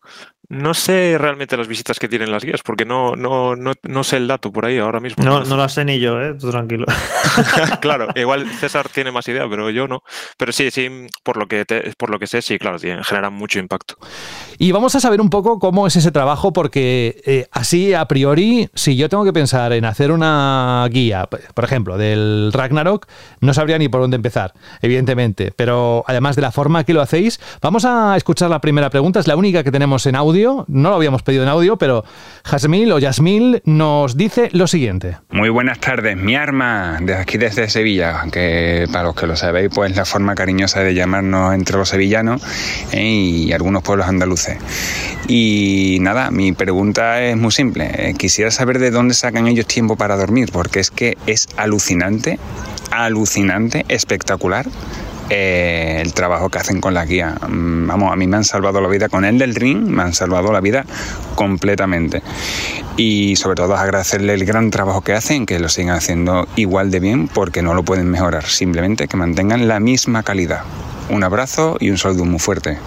no 0.50 0.74
sé 0.74 1.16
realmente 1.16 1.56
las 1.56 1.66
visitas 1.66 1.98
que 1.98 2.08
tienen 2.08 2.30
las 2.30 2.44
guías, 2.44 2.60
porque 2.62 2.84
no, 2.84 3.16
no, 3.16 3.56
no, 3.56 3.72
no 3.84 4.04
sé 4.04 4.18
el 4.18 4.26
dato 4.28 4.52
por 4.52 4.66
ahí 4.66 4.76
ahora 4.76 5.00
mismo. 5.00 5.24
No, 5.24 5.42
no 5.44 5.56
lo 5.56 5.66
sé 5.70 5.86
ni 5.86 5.98
yo, 5.98 6.20
¿eh? 6.20 6.34
Tú 6.38 6.50
tranquilo. 6.50 6.84
claro, 7.80 8.08
igual 8.16 8.46
César 8.50 8.90
tiene 8.90 9.12
más 9.12 9.26
idea, 9.28 9.48
pero 9.48 9.70
yo 9.70 9.88
no. 9.88 10.02
Pero 10.36 10.52
sí, 10.52 10.70
sí, 10.70 10.90
por 11.22 11.38
lo 11.38 11.46
que 11.46 11.64
te- 11.64 11.94
por 11.96 12.10
lo 12.10 12.18
que 12.18 12.26
sé, 12.26 12.42
sí, 12.42 12.58
claro, 12.58 12.78
generan 12.78 13.32
mucho 13.32 13.58
impacto. 13.58 13.94
Y 14.58 14.72
vamos 14.72 14.94
a 14.94 15.00
saber 15.00 15.22
un 15.22 15.30
poco 15.30 15.58
cómo 15.58 15.86
es 15.86 15.96
ese 15.96 16.10
trabajo, 16.12 16.52
porque 16.52 17.22
eh, 17.24 17.46
así 17.50 17.94
a 17.94 18.04
priori, 18.04 18.68
si 18.74 18.94
yo 18.96 19.08
tengo 19.08 19.24
que 19.24 19.32
pensar 19.32 19.72
en 19.72 19.86
hacer 19.86 20.12
una 20.12 20.86
guía, 20.90 21.28
por 21.54 21.64
ejemplo, 21.64 21.96
del 21.96 22.50
Ragnarok, 22.52 23.06
no 23.40 23.54
sabría 23.54 23.78
ni 23.78 23.88
por 23.88 24.02
dónde 24.02 24.16
empezar, 24.16 24.52
evidentemente. 24.82 25.50
Pero 25.56 26.04
además 26.06 26.36
de 26.36 26.42
la 26.42 26.52
forma 26.52 26.84
que 26.84 26.89
lo 26.92 27.02
hacéis, 27.02 27.40
vamos 27.60 27.84
a 27.84 28.16
escuchar 28.16 28.50
la 28.50 28.60
primera 28.60 28.90
pregunta, 28.90 29.20
es 29.20 29.26
la 29.26 29.36
única 29.36 29.62
que 29.62 29.70
tenemos 29.70 30.06
en 30.06 30.16
audio, 30.16 30.64
no 30.68 30.90
lo 30.90 30.96
habíamos 30.96 31.22
pedido 31.22 31.42
en 31.42 31.48
audio, 31.48 31.76
pero 31.76 32.04
Jasmil 32.44 32.92
o 32.92 32.98
Yasmil 32.98 33.62
nos 33.64 34.16
dice 34.16 34.48
lo 34.52 34.66
siguiente. 34.66 35.18
Muy 35.30 35.48
buenas 35.48 35.78
tardes, 35.80 36.16
mi 36.16 36.34
arma, 36.34 36.98
desde 37.00 37.20
aquí 37.20 37.38
desde 37.38 37.68
Sevilla, 37.68 38.24
que 38.32 38.86
para 38.92 39.04
los 39.04 39.14
que 39.14 39.26
lo 39.26 39.36
sabéis, 39.36 39.70
pues 39.74 39.94
la 39.96 40.04
forma 40.04 40.34
cariñosa 40.34 40.80
de 40.80 40.94
llamarnos 40.94 41.54
entre 41.54 41.76
los 41.76 41.88
sevillanos 41.88 42.42
¿eh? 42.92 43.02
y 43.02 43.52
algunos 43.52 43.82
pueblos 43.82 44.06
andaluces. 44.08 44.58
Y 45.28 45.98
nada, 46.00 46.30
mi 46.30 46.52
pregunta 46.52 47.22
es 47.22 47.36
muy 47.36 47.52
simple. 47.52 47.90
Eh, 47.94 48.14
Quisiera 48.14 48.50
saber 48.50 48.78
de 48.78 48.90
dónde 48.90 49.14
sacan 49.14 49.46
ellos 49.46 49.66
tiempo 49.66 49.96
para 49.96 50.16
dormir, 50.16 50.50
porque 50.52 50.80
es 50.80 50.90
que 50.90 51.16
es 51.26 51.48
alucinante, 51.56 52.38
alucinante, 52.90 53.84
espectacular. 53.88 54.66
Eh, 55.30 55.98
el 56.02 56.12
trabajo 56.12 56.48
que 56.48 56.58
hacen 56.58 56.80
con 56.80 56.92
la 56.92 57.04
guía. 57.04 57.36
Mm, 57.48 57.86
Vamos, 57.86 58.12
a 58.12 58.16
mí 58.16 58.26
me 58.26 58.36
han 58.36 58.44
salvado 58.44 58.80
la 58.80 58.88
vida 58.88 59.08
con 59.08 59.24
el 59.24 59.38
del 59.38 59.54
ring, 59.54 59.78
me 59.88 60.02
han 60.02 60.12
salvado 60.12 60.52
la 60.52 60.60
vida 60.60 60.84
completamente. 61.34 62.22
Y 62.96 63.36
sobre 63.36 63.56
todo 63.56 63.76
agradecerle 63.76 64.34
el 64.34 64.44
gran 64.44 64.70
trabajo 64.70 65.00
que 65.00 65.12
hacen, 65.12 65.46
que 65.46 65.58
lo 65.58 65.68
sigan 65.68 65.96
haciendo 65.96 66.46
igual 66.56 66.90
de 66.90 67.00
bien, 67.00 67.28
porque 67.28 67.62
no 67.62 67.74
lo 67.74 67.82
pueden 67.82 68.10
mejorar, 68.10 68.44
simplemente 68.44 69.08
que 69.08 69.16
mantengan 69.16 69.68
la 69.68 69.80
misma 69.80 70.22
calidad. 70.22 70.62
Un 71.10 71.24
abrazo 71.24 71.76
y 71.80 71.90
un 71.90 71.98
saludo 71.98 72.24
muy 72.24 72.38
fuerte. 72.38 72.78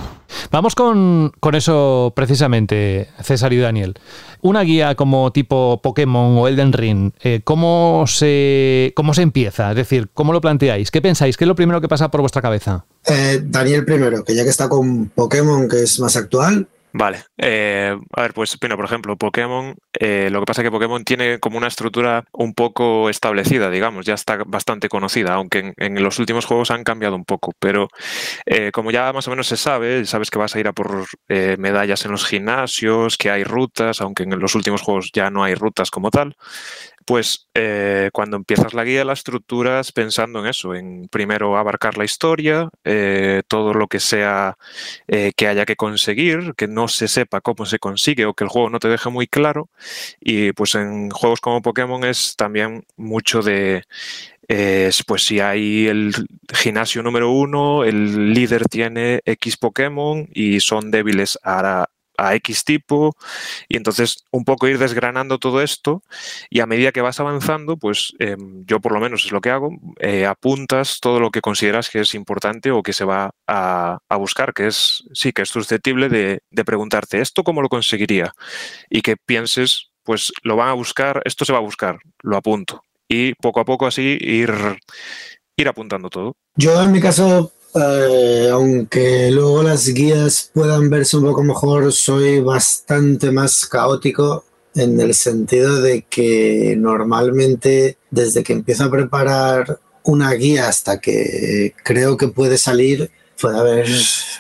Vamos 0.50 0.76
con, 0.76 1.32
con 1.40 1.56
eso 1.56 2.14
precisamente, 2.16 3.10
César 3.22 3.54
y 3.54 3.58
Daniel. 3.58 3.96
Una 4.42 4.62
guía 4.62 4.96
como 4.96 5.32
tipo 5.32 5.82
Pokémon 5.84 6.38
o 6.38 6.48
Elden 6.48 6.74
Ring, 6.74 7.12
eh, 7.22 7.42
¿cómo, 7.44 8.06
se, 8.08 8.94
¿cómo 8.96 9.14
se 9.14 9.22
empieza? 9.22 9.72
Es 9.72 9.76
decir, 9.76 10.10
¿cómo 10.14 10.34
lo 10.34 10.42
planteáis? 10.42 10.90
¿Qué 10.90 11.02
pensáis? 11.02 11.38
¿Qué 11.38 11.44
es 11.44 11.48
lo 11.48 11.56
primero 11.56 11.82
que 11.82 11.88
pasa 11.88 12.10
por 12.10 12.22
vuestra 12.22 12.42
cabeza? 12.42 12.86
Eh, 13.06 13.42
Daniel 13.44 13.86
primero, 13.86 14.24
que 14.24 14.36
ya 14.36 14.44
que 14.44 14.50
está 14.50 14.70
con 14.70 15.10
Pokémon, 15.10 15.68
que 15.68 15.84
es 15.84 16.00
más 16.00 16.16
actual, 16.16 16.68
Vale, 16.96 17.24
eh, 17.38 17.98
a 18.16 18.22
ver, 18.22 18.34
pues, 18.36 18.56
bueno, 18.62 18.76
por 18.76 18.86
ejemplo, 18.86 19.18
Pokémon, 19.18 19.76
eh, 20.00 20.30
lo 20.32 20.40
que 20.42 20.46
pasa 20.46 20.62
es 20.62 20.68
que 20.68 20.72
Pokémon 20.72 21.04
tiene 21.04 21.40
como 21.40 21.58
una 21.58 21.66
estructura 21.66 22.24
un 22.34 22.54
poco 22.54 23.10
establecida, 23.10 23.72
digamos, 23.72 24.06
ya 24.06 24.14
está 24.14 24.38
bastante 24.46 24.90
conocida, 24.90 25.34
aunque 25.34 25.60
en, 25.60 25.74
en 25.78 26.04
los 26.04 26.20
últimos 26.20 26.46
juegos 26.46 26.70
han 26.70 26.84
cambiado 26.84 27.16
un 27.16 27.26
poco, 27.26 27.52
pero 27.58 27.88
eh, 28.46 28.72
como 28.72 28.92
ya 28.92 29.12
más 29.12 29.28
o 29.28 29.32
menos 29.32 29.48
se 29.48 29.58
sabe, 29.58 30.06
sabes 30.06 30.30
que 30.30 30.38
vas 30.38 30.56
a 30.56 30.60
ir 30.60 30.68
a 30.68 30.74
por 30.74 31.06
eh, 31.30 31.56
medallas 31.58 32.06
en 32.06 32.12
los 32.12 32.26
gimnasios, 32.28 33.18
que 33.18 33.32
hay 33.32 33.44
rutas, 33.44 34.00
aunque 34.00 34.22
en 34.24 34.40
los 34.40 34.54
últimos 34.54 34.84
juegos 34.84 35.10
ya 35.14 35.32
no 35.32 35.44
hay 35.44 35.56
rutas 35.56 35.90
como 35.90 36.12
tal, 36.12 36.36
pues 37.06 37.48
eh, 37.54 38.10
cuando 38.14 38.38
empiezas 38.38 38.74
la 38.74 38.84
guía 38.84 39.06
la 39.06 39.14
estructuras 39.14 39.92
pensando 39.92 40.40
en 40.40 40.48
eso, 40.48 40.76
en 40.76 41.08
primero 41.10 41.58
abarcar 41.58 41.98
la 41.98 42.06
historia, 42.06 42.70
eh, 42.84 43.44
todo 43.48 43.74
lo 43.74 43.88
que 43.88 44.00
sea 44.00 44.58
eh, 45.08 45.32
que 45.36 45.48
haya 45.48 45.66
que 45.66 45.76
conseguir, 45.76 46.54
que 46.56 46.68
no 46.68 46.88
se 46.88 47.08
sepa 47.08 47.42
cómo 47.42 47.66
se 47.66 47.80
consigue 47.80 48.26
o 48.26 48.34
que 48.34 48.44
el 48.44 48.50
juego 48.50 48.70
no 48.70 48.80
te 48.80 48.88
deje 48.88 49.10
muy 49.10 49.28
claro. 49.28 49.70
Y 50.20 50.54
pues 50.54 50.76
en 50.76 51.10
juegos 51.10 51.42
como 51.42 51.62
Pokémon 51.62 52.04
es 52.04 52.36
también 52.36 52.86
mucho 52.98 53.42
de, 53.42 53.84
es, 54.48 55.04
pues 55.04 55.24
si 55.24 55.40
hay 55.40 55.88
el 55.88 56.14
gimnasio 56.54 57.04
número 57.04 57.32
uno, 57.32 57.84
el 57.84 58.34
líder 58.34 58.66
tiene 58.66 59.22
X 59.26 59.58
Pokémon 59.58 60.28
y 60.34 60.60
son 60.60 60.92
débiles 60.92 61.40
a, 61.44 61.88
a 62.18 62.36
X 62.36 62.64
tipo 62.64 63.16
y 63.68 63.78
entonces 63.78 64.24
un 64.32 64.46
poco 64.46 64.68
ir 64.68 64.78
desgranando 64.78 65.40
todo 65.40 65.62
esto 65.62 66.04
y 66.50 66.60
a 66.60 66.66
medida 66.66 66.92
que 66.92 67.02
vas 67.02 67.20
avanzando, 67.20 67.78
pues 67.78 68.14
eh, 68.20 68.38
yo 68.66 68.80
por 68.80 68.92
lo 68.92 69.00
menos 69.00 69.26
es 69.26 69.32
lo 69.32 69.42
que 69.42 69.50
hago, 69.50 69.72
eh, 70.00 70.26
apuntas 70.26 71.00
todo 71.00 71.20
lo 71.20 71.32
que 71.32 71.42
consideras 71.42 71.90
que 71.90 72.02
es 72.02 72.14
importante 72.16 72.72
o 72.72 72.84
que 72.84 72.94
se 72.94 73.06
va 73.06 73.32
a, 73.48 74.00
a 74.10 74.16
buscar, 74.18 74.54
que 74.54 74.68
es, 74.68 75.04
sí, 75.14 75.32
que 75.32 75.44
es 75.44 75.50
susceptible 75.50 76.10
de, 76.10 76.42
de, 76.50 76.66
preguntarte, 76.66 77.22
¿esto 77.22 77.44
cómo 77.44 77.62
lo 77.62 77.70
conseguiría? 77.70 78.34
Y 78.90 79.02
que 79.02 79.18
pienses, 79.18 79.92
pues 80.04 80.32
lo 80.44 80.56
van 80.56 80.70
a 80.70 80.74
buscar, 80.74 81.22
esto 81.26 81.46
se 81.46 81.54
va 81.54 81.60
a 81.60 81.62
buscar, 81.62 82.00
lo 82.22 82.38
apunto. 82.38 82.84
Y 83.08 83.34
poco 83.36 83.60
a 83.60 83.66
poco 83.66 83.86
así 83.86 84.18
ir, 84.20 84.52
ir 85.58 85.68
apuntando 85.68 86.10
todo. 86.10 86.36
Yo 86.56 86.82
en 86.82 86.92
mi 86.92 87.02
caso 87.02 87.52
eh, 87.76 88.50
aunque 88.52 89.32
luego 89.32 89.64
las 89.64 89.88
guías 89.88 90.52
puedan 90.54 90.90
verse 90.90 91.18
un 91.18 91.24
poco 91.24 91.44
mejor, 91.44 91.92
soy 91.92 92.40
bastante 92.40 93.32
más 93.32 93.66
caótico 93.66 94.46
en 94.76 95.00
el 95.00 95.14
sentido 95.14 95.82
de 95.82 96.04
que 96.04 96.76
normalmente 96.78 97.98
desde 98.12 98.44
que 98.44 98.54
empiezo 98.54 98.86
a 98.86 98.92
preparar 98.92 99.80
una 100.04 100.32
guía 100.34 100.68
hasta 100.68 101.00
que 101.00 101.74
creo 101.84 102.18
que 102.18 102.28
puede 102.28 102.58
salir, 102.58 103.10
puede 103.40 103.58
haber 103.58 103.88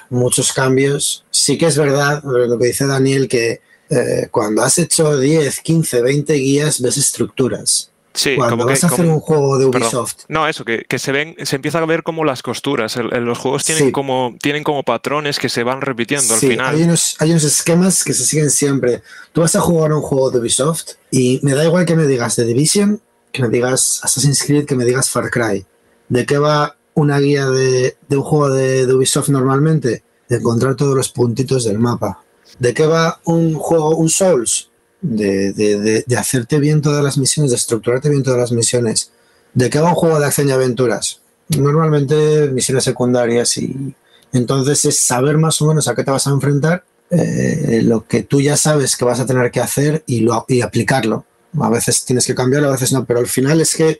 muchos 0.09 0.51
cambios. 0.53 1.25
Sí 1.31 1.57
que 1.57 1.67
es 1.67 1.77
verdad 1.77 2.23
lo 2.23 2.57
que 2.57 2.67
dice 2.67 2.85
Daniel, 2.85 3.27
que 3.27 3.61
eh, 3.89 4.27
cuando 4.31 4.63
has 4.63 4.77
hecho 4.77 5.17
10, 5.19 5.59
15, 5.59 6.01
20 6.01 6.33
guías 6.33 6.81
ves 6.81 6.97
estructuras. 6.97 7.91
Sí, 8.13 8.35
Cuando 8.35 8.57
como 8.57 8.69
vas 8.69 8.79
que, 8.79 8.85
a 8.85 8.89
hacer 8.89 9.05
como, 9.05 9.15
un 9.15 9.21
juego 9.21 9.57
de 9.57 9.65
Ubisoft. 9.65 10.13
Perdón. 10.13 10.25
No, 10.29 10.47
eso, 10.47 10.63
que, 10.63 10.85
que, 10.87 10.99
se 10.99 11.11
ven, 11.11 11.35
se 11.43 11.55
empieza 11.55 11.79
a 11.79 11.85
ver 11.85 12.03
como 12.03 12.23
las 12.23 12.43
costuras. 12.43 12.95
El, 12.95 13.11
el, 13.11 13.23
los 13.23 13.39
juegos 13.39 13.63
tienen, 13.63 13.85
sí. 13.85 13.91
como, 13.91 14.35
tienen 14.39 14.63
como 14.63 14.83
patrones 14.83 15.39
que 15.39 15.49
se 15.49 15.63
van 15.63 15.81
repitiendo 15.81 16.27
sí, 16.27 16.45
al 16.45 16.51
final. 16.51 16.75
Hay 16.75 16.83
unos, 16.83 17.15
hay 17.19 17.31
unos 17.31 17.43
esquemas 17.43 18.03
que 18.03 18.13
se 18.13 18.23
siguen 18.23 18.51
siempre. 18.51 19.01
Tú 19.31 19.41
vas 19.41 19.55
a 19.55 19.61
jugar 19.61 19.93
un 19.93 20.01
juego 20.01 20.29
de 20.29 20.39
Ubisoft 20.39 20.91
y 21.09 21.39
me 21.41 21.53
da 21.55 21.65
igual 21.65 21.85
que 21.85 21.95
me 21.95 22.05
digas 22.05 22.35
The 22.35 22.45
Division, 22.45 23.01
que 23.31 23.41
me 23.41 23.49
digas 23.49 23.99
Assassin's 24.03 24.43
Creed, 24.43 24.65
que 24.65 24.75
me 24.75 24.85
digas 24.85 25.09
Far 25.09 25.31
Cry. 25.31 25.65
¿De 26.07 26.25
qué 26.27 26.37
va 26.37 26.77
una 26.93 27.19
guía 27.19 27.49
de, 27.49 27.97
de 28.07 28.17
un 28.17 28.23
juego 28.23 28.51
de, 28.51 28.85
de 28.85 28.93
Ubisoft 28.93 29.29
normalmente? 29.29 30.03
De 30.29 30.37
encontrar 30.37 30.75
todos 30.75 30.95
los 30.95 31.09
puntitos 31.09 31.63
del 31.63 31.79
mapa. 31.79 32.23
¿De 32.59 32.75
qué 32.75 32.85
va 32.85 33.19
un 33.23 33.55
juego, 33.55 33.95
un 33.95 34.09
Souls? 34.09 34.69
De, 35.05 35.51
de- 35.51 36.03
de- 36.07 36.15
hacerte 36.17 36.59
bien 36.59 36.81
todas 36.81 37.03
las 37.03 37.17
misiones, 37.17 37.51
de 37.51 37.57
estructurarte 37.57 38.09
bien 38.09 38.23
todas 38.23 38.39
las 38.39 38.51
misiones. 38.53 39.11
¿De 39.53 39.69
qué 39.69 39.79
va 39.79 39.89
un 39.89 39.95
juego 39.95 40.17
de 40.17 40.25
acción 40.25 40.47
y 40.47 40.51
aventuras? 40.53 41.19
Normalmente 41.49 42.49
misiones 42.51 42.85
secundarias 42.85 43.57
y 43.57 43.93
entonces 44.31 44.85
es 44.85 44.97
saber 44.97 45.37
más 45.37 45.61
o 45.61 45.67
menos 45.67 45.89
a 45.89 45.93
qué 45.93 46.05
te 46.05 46.11
vas 46.11 46.25
a 46.25 46.31
enfrentar, 46.31 46.85
eh, 47.11 47.81
lo 47.83 48.07
que 48.07 48.23
tú 48.23 48.39
ya 48.39 48.55
sabes 48.55 48.95
que 48.95 49.03
vas 49.05 49.19
a 49.19 49.25
tener 49.25 49.51
que 49.51 49.59
hacer 49.59 50.03
y, 50.07 50.21
lo, 50.21 50.45
y 50.47 50.61
aplicarlo. 50.61 51.25
A 51.59 51.69
veces 51.69 52.05
tienes 52.05 52.25
que 52.25 52.33
cambiarlo, 52.33 52.69
a 52.69 52.71
veces 52.71 52.93
no, 52.93 53.03
pero 53.05 53.19
al 53.19 53.27
final 53.27 53.59
es 53.59 53.75
que 53.75 53.99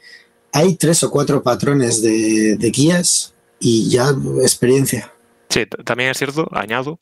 hay 0.53 0.75
tres 0.75 1.03
o 1.03 1.11
cuatro 1.11 1.43
patrones 1.43 2.01
de, 2.01 2.55
de 2.55 2.69
guías 2.71 3.33
y 3.59 3.89
ya 3.89 4.09
experiencia. 4.41 5.11
Sí, 5.49 5.65
también 5.83 6.11
es 6.11 6.17
cierto, 6.17 6.47
añado, 6.51 6.97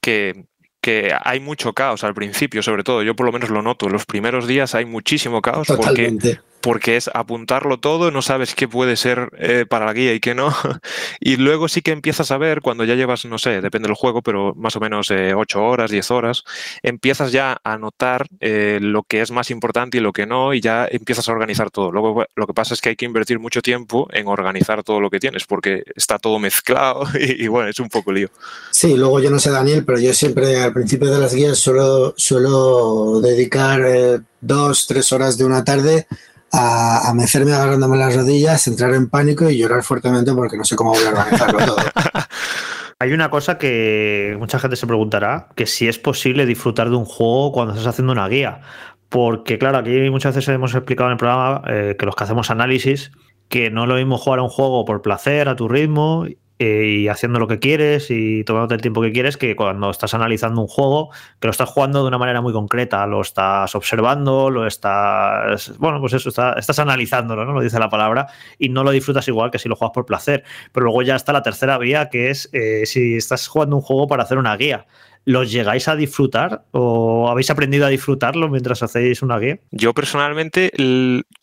que, 0.00 0.44
que 0.84 1.16
hay 1.24 1.40
mucho 1.40 1.72
caos 1.72 2.04
al 2.04 2.12
principio, 2.12 2.62
sobre 2.62 2.84
todo. 2.84 3.02
Yo 3.02 3.16
por 3.16 3.24
lo 3.24 3.32
menos 3.32 3.48
lo 3.48 3.62
noto. 3.62 3.88
Los 3.88 4.04
primeros 4.04 4.46
días 4.46 4.74
hay 4.74 4.84
muchísimo 4.84 5.40
caos 5.40 5.66
Totalmente. 5.66 6.34
porque 6.34 6.53
es 6.86 7.10
apuntarlo 7.12 7.78
todo, 7.78 8.10
no 8.10 8.22
sabes 8.22 8.54
qué 8.54 8.68
puede 8.68 8.96
ser 8.96 9.30
eh, 9.38 9.66
para 9.68 9.86
la 9.86 9.92
guía 9.92 10.14
y 10.14 10.20
qué 10.20 10.34
no. 10.34 10.54
Y 11.20 11.36
luego 11.36 11.68
sí 11.68 11.82
que 11.82 11.92
empiezas 11.92 12.30
a 12.30 12.38
ver, 12.38 12.60
cuando 12.60 12.84
ya 12.84 12.94
llevas, 12.94 13.24
no 13.24 13.38
sé, 13.38 13.60
depende 13.60 13.88
del 13.88 13.96
juego, 13.96 14.22
pero 14.22 14.54
más 14.54 14.76
o 14.76 14.80
menos 14.80 15.10
eh, 15.10 15.34
8 15.34 15.62
horas, 15.62 15.90
10 15.90 16.10
horas, 16.10 16.44
empiezas 16.82 17.32
ya 17.32 17.58
a 17.64 17.78
notar 17.78 18.26
eh, 18.40 18.78
lo 18.80 19.02
que 19.04 19.20
es 19.20 19.30
más 19.30 19.50
importante 19.50 19.98
y 19.98 20.00
lo 20.00 20.12
que 20.12 20.26
no, 20.26 20.54
y 20.54 20.60
ya 20.60 20.86
empiezas 20.90 21.28
a 21.28 21.32
organizar 21.32 21.70
todo. 21.70 21.92
Luego 21.92 22.24
lo 22.34 22.46
que 22.46 22.54
pasa 22.54 22.74
es 22.74 22.80
que 22.80 22.90
hay 22.90 22.96
que 22.96 23.06
invertir 23.06 23.38
mucho 23.38 23.62
tiempo 23.62 24.08
en 24.12 24.26
organizar 24.26 24.82
todo 24.82 25.00
lo 25.00 25.10
que 25.10 25.20
tienes, 25.20 25.44
porque 25.44 25.84
está 25.94 26.18
todo 26.18 26.38
mezclado 26.38 27.06
y, 27.18 27.44
y 27.44 27.48
bueno, 27.48 27.68
es 27.68 27.80
un 27.80 27.88
poco 27.88 28.12
lío. 28.12 28.28
Sí, 28.70 28.96
luego 28.96 29.20
yo 29.20 29.30
no 29.30 29.38
sé 29.38 29.50
Daniel, 29.50 29.84
pero 29.84 29.98
yo 29.98 30.12
siempre 30.12 30.56
al 30.60 30.72
principio 30.72 31.10
de 31.10 31.18
las 31.18 31.34
guías 31.34 31.58
suelo, 31.58 32.14
suelo 32.16 33.20
dedicar 33.20 33.82
eh, 33.86 34.20
dos, 34.40 34.86
tres 34.86 35.12
horas 35.12 35.38
de 35.38 35.44
una 35.44 35.64
tarde 35.64 36.06
a, 36.54 37.12
mecerme 37.14 37.52
agarrándome 37.52 37.96
las 37.96 38.14
rodillas, 38.14 38.66
entrar 38.66 38.94
en 38.94 39.08
pánico 39.08 39.48
y 39.50 39.58
llorar 39.58 39.82
fuertemente 39.82 40.32
porque 40.32 40.56
no 40.56 40.64
sé 40.64 40.76
cómo 40.76 40.90
voy 40.90 41.04
a 41.04 41.08
organizarlo 41.08 41.58
todo. 41.58 41.76
Hay 43.00 43.12
una 43.12 43.28
cosa 43.28 43.58
que 43.58 44.36
mucha 44.38 44.58
gente 44.58 44.76
se 44.76 44.86
preguntará, 44.86 45.48
que 45.56 45.66
si 45.66 45.88
es 45.88 45.98
posible 45.98 46.46
disfrutar 46.46 46.90
de 46.90 46.96
un 46.96 47.04
juego 47.04 47.52
cuando 47.52 47.74
estás 47.74 47.88
haciendo 47.88 48.12
una 48.12 48.28
guía. 48.28 48.60
Porque 49.08 49.58
claro, 49.58 49.78
aquí 49.78 50.10
muchas 50.10 50.34
veces 50.34 50.54
hemos 50.54 50.74
explicado 50.74 51.08
en 51.10 51.12
el 51.12 51.18
programa 51.18 51.62
eh, 51.66 51.96
que 51.98 52.06
los 52.06 52.16
que 52.16 52.24
hacemos 52.24 52.50
análisis, 52.50 53.10
que 53.48 53.70
no 53.70 53.82
es 53.82 53.88
lo 53.88 53.96
mismo 53.96 54.16
jugar 54.16 54.38
a 54.38 54.42
un 54.42 54.48
juego 54.48 54.84
por 54.84 55.02
placer, 55.02 55.48
a 55.48 55.56
tu 55.56 55.68
ritmo, 55.68 56.26
y 56.64 57.08
haciendo 57.08 57.38
lo 57.38 57.46
que 57.48 57.58
quieres 57.58 58.10
y 58.10 58.44
tomándote 58.44 58.74
el 58.74 58.80
tiempo 58.80 59.02
que 59.02 59.12
quieres, 59.12 59.36
que 59.36 59.56
cuando 59.56 59.90
estás 59.90 60.14
analizando 60.14 60.60
un 60.60 60.66
juego, 60.68 61.10
que 61.40 61.46
lo 61.48 61.50
estás 61.50 61.68
jugando 61.68 62.02
de 62.02 62.08
una 62.08 62.18
manera 62.18 62.40
muy 62.40 62.52
concreta, 62.52 63.06
lo 63.06 63.20
estás 63.20 63.74
observando, 63.74 64.50
lo 64.50 64.66
estás, 64.66 65.76
bueno, 65.78 66.00
pues 66.00 66.12
eso, 66.14 66.28
está- 66.28 66.54
estás 66.54 66.78
analizándolo, 66.78 67.44
¿no? 67.44 67.52
Lo 67.52 67.60
dice 67.60 67.78
la 67.78 67.88
palabra, 67.88 68.26
y 68.58 68.68
no 68.68 68.84
lo 68.84 68.90
disfrutas 68.90 69.26
igual 69.28 69.50
que 69.50 69.58
si 69.58 69.68
lo 69.68 69.76
juegas 69.76 69.94
por 69.94 70.06
placer. 70.06 70.44
Pero 70.72 70.84
luego 70.84 71.02
ya 71.02 71.16
está 71.16 71.32
la 71.32 71.42
tercera 71.42 71.78
vía, 71.78 72.08
que 72.10 72.30
es 72.30 72.48
eh, 72.52 72.86
si 72.86 73.16
estás 73.16 73.46
jugando 73.48 73.76
un 73.76 73.82
juego 73.82 74.06
para 74.06 74.22
hacer 74.22 74.38
una 74.38 74.56
guía. 74.56 74.86
¿Los 75.26 75.50
llegáis 75.50 75.88
a 75.88 75.96
disfrutar 75.96 76.64
o 76.72 77.30
habéis 77.30 77.48
aprendido 77.48 77.86
a 77.86 77.88
disfrutarlo 77.88 78.50
mientras 78.50 78.82
hacéis 78.82 79.22
una 79.22 79.38
guía? 79.38 79.58
Yo 79.70 79.94
personalmente 79.94 80.70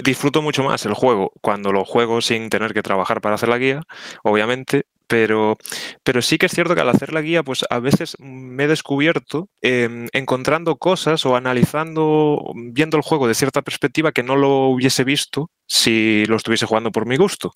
disfruto 0.03 0.43
mucho 0.43 0.63
más 0.63 0.86
el 0.86 0.93
juego 0.93 1.32
cuando 1.41 1.72
lo 1.72 1.84
juego 1.84 2.22
sin 2.22 2.49
tener 2.51 2.74
que 2.74 2.84
trabajar 2.84 3.22
para 3.22 3.36
hacer 3.36 3.49
la 3.49 3.57
guía, 3.57 3.82
obviamente, 4.24 4.86
pero, 5.12 5.57
pero 6.05 6.22
sí 6.22 6.38
que 6.38 6.45
es 6.45 6.53
cierto 6.53 6.74
que 6.74 6.80
al 6.80 6.88
hacer 6.88 7.12
la 7.12 7.22
guía, 7.22 7.43
pues 7.43 7.66
a 7.70 7.80
veces 7.80 8.16
me 8.20 8.64
he 8.64 8.68
descubierto 8.68 9.49
em, 9.62 10.07
encontrando 10.14 10.78
cosas 10.78 11.26
o 11.26 11.36
analizando, 11.36 12.53
viendo 12.55 12.95
el 12.95 13.03
juego 13.03 13.28
de 13.28 13.34
cierta 13.34 13.62
perspectiva 13.62 14.14
que 14.14 14.24
no 14.24 14.38
lo 14.38 14.68
hubiese 14.68 15.03
visto 15.03 15.51
si 15.68 16.26
lo 16.28 16.38
estuviese 16.38 16.66
jugando 16.66 16.93
por 16.93 17.05
mi 17.05 17.18
gusto. 17.18 17.51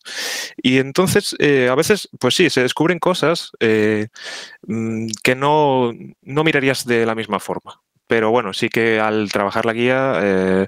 Y 0.58 0.80
entonces, 0.80 1.34
eh, 1.40 1.70
a 1.72 1.76
veces, 1.76 2.10
pues 2.20 2.36
sí, 2.36 2.50
se 2.50 2.62
descubren 2.62 3.00
cosas 3.00 3.52
eh, 3.62 4.08
mm, 4.68 5.08
que 5.24 5.36
no, 5.36 5.94
no 6.24 6.44
mirarías 6.44 6.86
de 6.86 7.06
la 7.06 7.16
misma 7.16 7.40
forma. 7.40 7.80
Pero 8.08 8.32
bueno, 8.32 8.54
sí 8.54 8.68
que 8.68 9.00
al 9.00 9.32
trabajar 9.32 9.66
la 9.66 9.74
guía, 9.74 10.20
eh, 10.22 10.68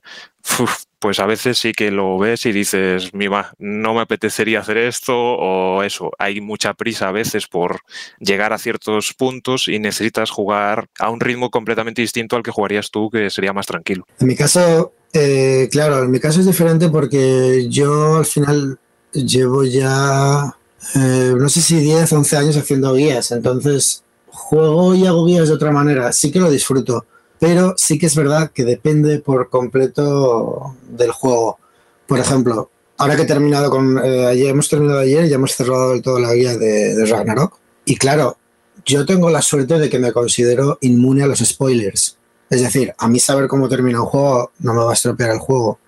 pues 0.99 1.19
a 1.19 1.25
veces 1.25 1.57
sí 1.57 1.73
que 1.73 1.91
lo 1.91 2.17
ves 2.17 2.45
y 2.45 2.51
dices, 2.51 3.13
mima, 3.13 3.53
no 3.59 3.93
me 3.93 4.01
apetecería 4.01 4.59
hacer 4.59 4.77
esto 4.77 5.15
o 5.15 5.83
eso. 5.83 6.11
Hay 6.17 6.41
mucha 6.41 6.73
prisa 6.73 7.09
a 7.09 7.11
veces 7.11 7.47
por 7.47 7.81
llegar 8.19 8.53
a 8.53 8.57
ciertos 8.57 9.13
puntos 9.13 9.67
y 9.67 9.79
necesitas 9.79 10.31
jugar 10.31 10.87
a 10.99 11.09
un 11.09 11.19
ritmo 11.19 11.49
completamente 11.49 12.01
distinto 12.01 12.35
al 12.35 12.43
que 12.43 12.51
jugarías 12.51 12.89
tú, 12.89 13.09
que 13.09 13.29
sería 13.29 13.53
más 13.53 13.67
tranquilo. 13.67 14.05
En 14.19 14.27
mi 14.27 14.35
caso, 14.35 14.93
eh, 15.13 15.69
claro, 15.71 16.03
en 16.03 16.11
mi 16.11 16.19
caso 16.19 16.39
es 16.39 16.45
diferente 16.45 16.89
porque 16.89 17.67
yo 17.69 18.17
al 18.17 18.25
final 18.25 18.79
llevo 19.13 19.63
ya, 19.63 20.55
eh, 20.95 21.33
no 21.37 21.49
sé 21.49 21.61
si 21.61 21.79
10, 21.79 22.11
11 22.11 22.37
años 22.37 22.57
haciendo 22.57 22.93
guías, 22.93 23.31
entonces 23.31 24.03
juego 24.27 24.93
y 24.95 25.05
hago 25.05 25.25
guías 25.25 25.47
de 25.47 25.55
otra 25.55 25.71
manera, 25.71 26.11
sí 26.11 26.31
que 26.31 26.39
lo 26.39 26.51
disfruto, 26.51 27.05
pero 27.39 27.73
sí 27.77 27.99
que 27.99 28.05
es 28.07 28.15
verdad 28.15 28.51
que 28.51 28.65
depende 28.65 29.19
por 29.19 29.49
completo 29.49 30.75
del 30.89 31.11
juego. 31.11 31.59
Por 32.07 32.19
ejemplo, 32.19 32.69
ahora 32.97 33.15
que 33.15 33.23
he 33.23 33.25
terminado 33.27 33.69
con, 33.69 33.99
eh, 34.03 34.25
ayer 34.27 34.49
hemos 34.49 34.69
terminado 34.69 34.99
ayer 34.99 35.25
y 35.25 35.29
ya 35.29 35.35
hemos 35.35 35.55
cerrado 35.55 35.91
del 35.91 36.01
todo 36.01 36.19
la 36.19 36.33
guía 36.33 36.57
de, 36.57 36.95
de 36.95 37.05
Ragnarok, 37.05 37.57
y 37.85 37.95
claro, 37.95 38.37
yo 38.85 39.05
tengo 39.05 39.29
la 39.29 39.41
suerte 39.41 39.79
de 39.79 39.89
que 39.89 39.99
me 39.99 40.11
considero 40.11 40.77
inmune 40.81 41.23
a 41.23 41.27
los 41.27 41.39
spoilers. 41.39 42.17
Es 42.49 42.61
decir, 42.61 42.93
a 42.97 43.07
mí 43.09 43.19
saber 43.19 43.47
cómo 43.47 43.67
termina 43.67 44.01
un 44.01 44.07
juego 44.07 44.51
no 44.59 44.73
me 44.73 44.83
va 44.83 44.91
a 44.91 44.93
estropear 44.93 45.31
el 45.31 45.39
juego. 45.39 45.79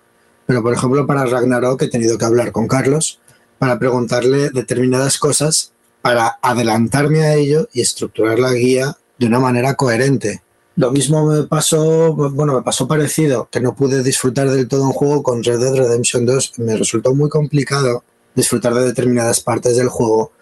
Pero, 0.46 0.62
por 0.62 0.74
ejemplo, 0.74 1.06
para 1.06 1.24
Ragnarok 1.24 1.82
he 1.82 1.88
tenido 1.88 2.18
que 2.18 2.24
hablar 2.24 2.52
con 2.52 2.68
Carlos 2.68 3.20
para 3.58 3.78
preguntarle 3.78 4.50
determinadas 4.50 5.18
cosas 5.18 5.72
para 6.02 6.38
adelantarme 6.42 7.22
a 7.22 7.34
ello 7.34 7.68
y 7.72 7.80
estructurar 7.80 8.38
la 8.38 8.52
guía 8.52 8.96
de 9.18 9.26
una 9.26 9.38
manera 9.38 9.74
coherente. 9.74 10.42
Lo 10.76 10.90
mismo 10.90 11.26
me 11.26 11.42
pasó, 11.44 12.14
bueno, 12.14 12.54
me 12.54 12.62
pasó 12.62 12.86
parecido, 12.86 13.48
que 13.50 13.60
no 13.60 13.74
pude 13.74 14.02
disfrutar 14.02 14.50
del 14.50 14.68
todo 14.68 14.84
un 14.84 14.92
juego 14.92 15.22
con 15.22 15.42
Red 15.42 15.58
Dead 15.58 15.74
Redemption 15.74 16.24
2. 16.24 16.58
Me 16.58 16.76
resultó 16.76 17.14
muy 17.14 17.28
complicado 17.28 18.04
disfrutar 18.34 18.74
de 18.74 18.86
determinadas 18.86 19.40
partes 19.40 19.76
del 19.76 19.88
juego 19.88 20.32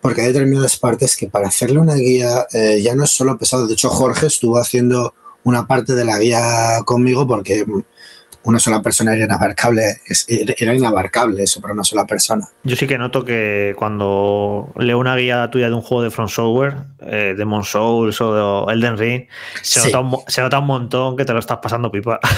porque 0.00 0.20
hay 0.20 0.28
determinadas 0.28 0.76
partes 0.76 1.16
que 1.16 1.28
para 1.28 1.48
hacerle 1.48 1.80
una 1.80 1.94
guía 1.94 2.46
eh, 2.52 2.80
ya 2.82 2.94
no 2.94 3.04
es 3.04 3.10
solo 3.10 3.38
pesado. 3.38 3.66
De 3.66 3.74
hecho, 3.74 3.88
Jorge 3.88 4.26
estuvo 4.26 4.58
haciendo 4.58 5.14
una 5.42 5.66
parte 5.66 5.94
de 5.94 6.04
la 6.04 6.18
guía 6.18 6.82
conmigo 6.84 7.26
porque 7.26 7.64
una 8.46 8.58
sola 8.58 8.80
persona 8.80 9.14
era 9.14 9.24
inabarcable, 9.24 10.00
era 10.58 10.74
inabarcable 10.74 11.42
eso 11.42 11.60
para 11.60 11.74
una 11.74 11.84
sola 11.84 12.06
persona. 12.06 12.48
Yo 12.62 12.76
sí 12.76 12.86
que 12.86 12.96
noto 12.96 13.24
que 13.24 13.74
cuando 13.76 14.72
leo 14.76 14.98
una 14.98 15.16
guía 15.16 15.50
tuya 15.50 15.68
de 15.68 15.74
un 15.74 15.82
juego 15.82 16.02
de 16.04 16.10
Front 16.10 16.30
Software, 16.30 16.76
eh, 17.00 17.34
Demon 17.36 17.64
Souls 17.64 18.20
o 18.20 18.66
de 18.66 18.72
Elden 18.72 18.96
Ring, 18.96 19.26
se, 19.62 19.80
Sí. 19.80 19.86
nota 19.92 20.00
un, 20.00 20.16
se 20.28 20.40
nota 20.40 20.58
un 20.60 20.66
montón 20.66 21.16
que 21.16 21.24
te 21.24 21.32
lo 21.32 21.38
estás 21.40 21.58
pasando 21.62 21.90
pipa. 21.90 22.20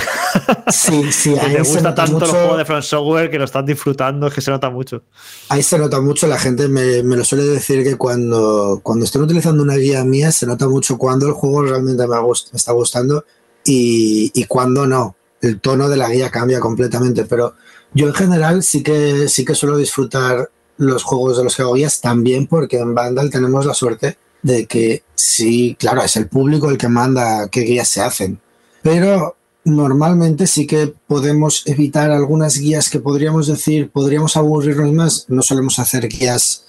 Sí, 0.69 1.11
sí, 1.13 1.35
que 1.35 1.41
ahí 1.41 1.53
te 1.57 1.65
se 1.65 1.71
gusta 1.73 1.91
nota 1.91 1.95
tanto 2.05 2.13
mucho- 2.15 2.27
los 2.27 2.37
juegos 2.37 2.69
de 2.69 2.83
Software 2.83 3.31
que 3.31 3.39
lo 3.39 3.45
estás 3.45 3.65
disfrutando, 3.65 4.27
es 4.27 4.35
que 4.35 4.41
se 4.41 4.51
nota 4.51 4.71
mucho. 4.71 5.03
Ahí 5.49 5.63
se 5.63 5.79
nota 5.79 6.01
mucho, 6.01 6.27
la 6.27 6.39
gente 6.39 6.69
me, 6.69 7.03
me 7.03 7.17
lo 7.17 7.25
suele 7.25 7.45
decir 7.45 7.83
que 7.85 7.97
cuando, 7.97 8.81
cuando 8.83 9.05
estén 9.05 9.23
utilizando 9.23 9.63
una 9.63 9.77
guía 9.77 10.05
mía 10.05 10.31
se 10.33 10.47
nota 10.47 10.69
mucho 10.69 10.99
cuando 10.99 11.27
el 11.27 11.33
juego 11.33 11.63
realmente 11.63 12.07
me, 12.07 12.17
me 12.17 12.57
está 12.57 12.73
gustando 12.73 13.25
y, 13.65 14.31
y 14.35 14.45
cuando 14.45 14.87
no. 14.87 15.17
El 15.41 15.61
tono 15.61 15.89
de 15.89 15.97
la 15.97 16.09
guía 16.11 16.31
cambia 16.31 16.61
completamente, 16.61 17.25
pero 17.25 17.55
yo 17.95 18.09
en 18.09 18.15
general 18.15 18.63
sí 18.63 18.83
que, 18.83 19.29
sí 19.29 19.45
que 19.45 19.55
suelo 19.55 19.77
disfrutar 19.77 20.51
los 20.77 21.03
juegos 21.03 21.39
de 21.39 21.45
los 21.45 21.57
que 21.57 21.63
hago 21.63 21.75
guías 21.75 22.01
también 22.01 22.47
porque 22.47 22.79
en 22.79 22.95
Vandal 22.95 23.31
tenemos 23.31 23.67
la 23.67 23.75
suerte 23.75 24.19
de 24.43 24.67
que 24.67 25.03
sí, 25.15 25.77
claro, 25.79 26.03
es 26.03 26.17
el 26.17 26.29
público 26.29 26.71
el 26.71 26.79
que 26.79 26.89
manda 26.89 27.49
qué 27.49 27.63
guías 27.63 27.89
se 27.89 28.01
hacen, 28.01 28.41
pero 28.83 29.37
normalmente 29.65 30.47
sí 30.47 30.67
que 30.67 30.95
podemos 31.07 31.63
evitar 31.67 32.11
algunas 32.11 32.59
guías 32.59 32.89
que 32.89 33.01
podríamos 33.01 33.47
decir, 33.47 33.91
podríamos 33.91 34.37
aburrirnos 34.37 34.93
más. 34.93 35.25
No 35.29 35.43
solemos 35.43 35.79
hacer 35.79 36.09
guías 36.09 36.65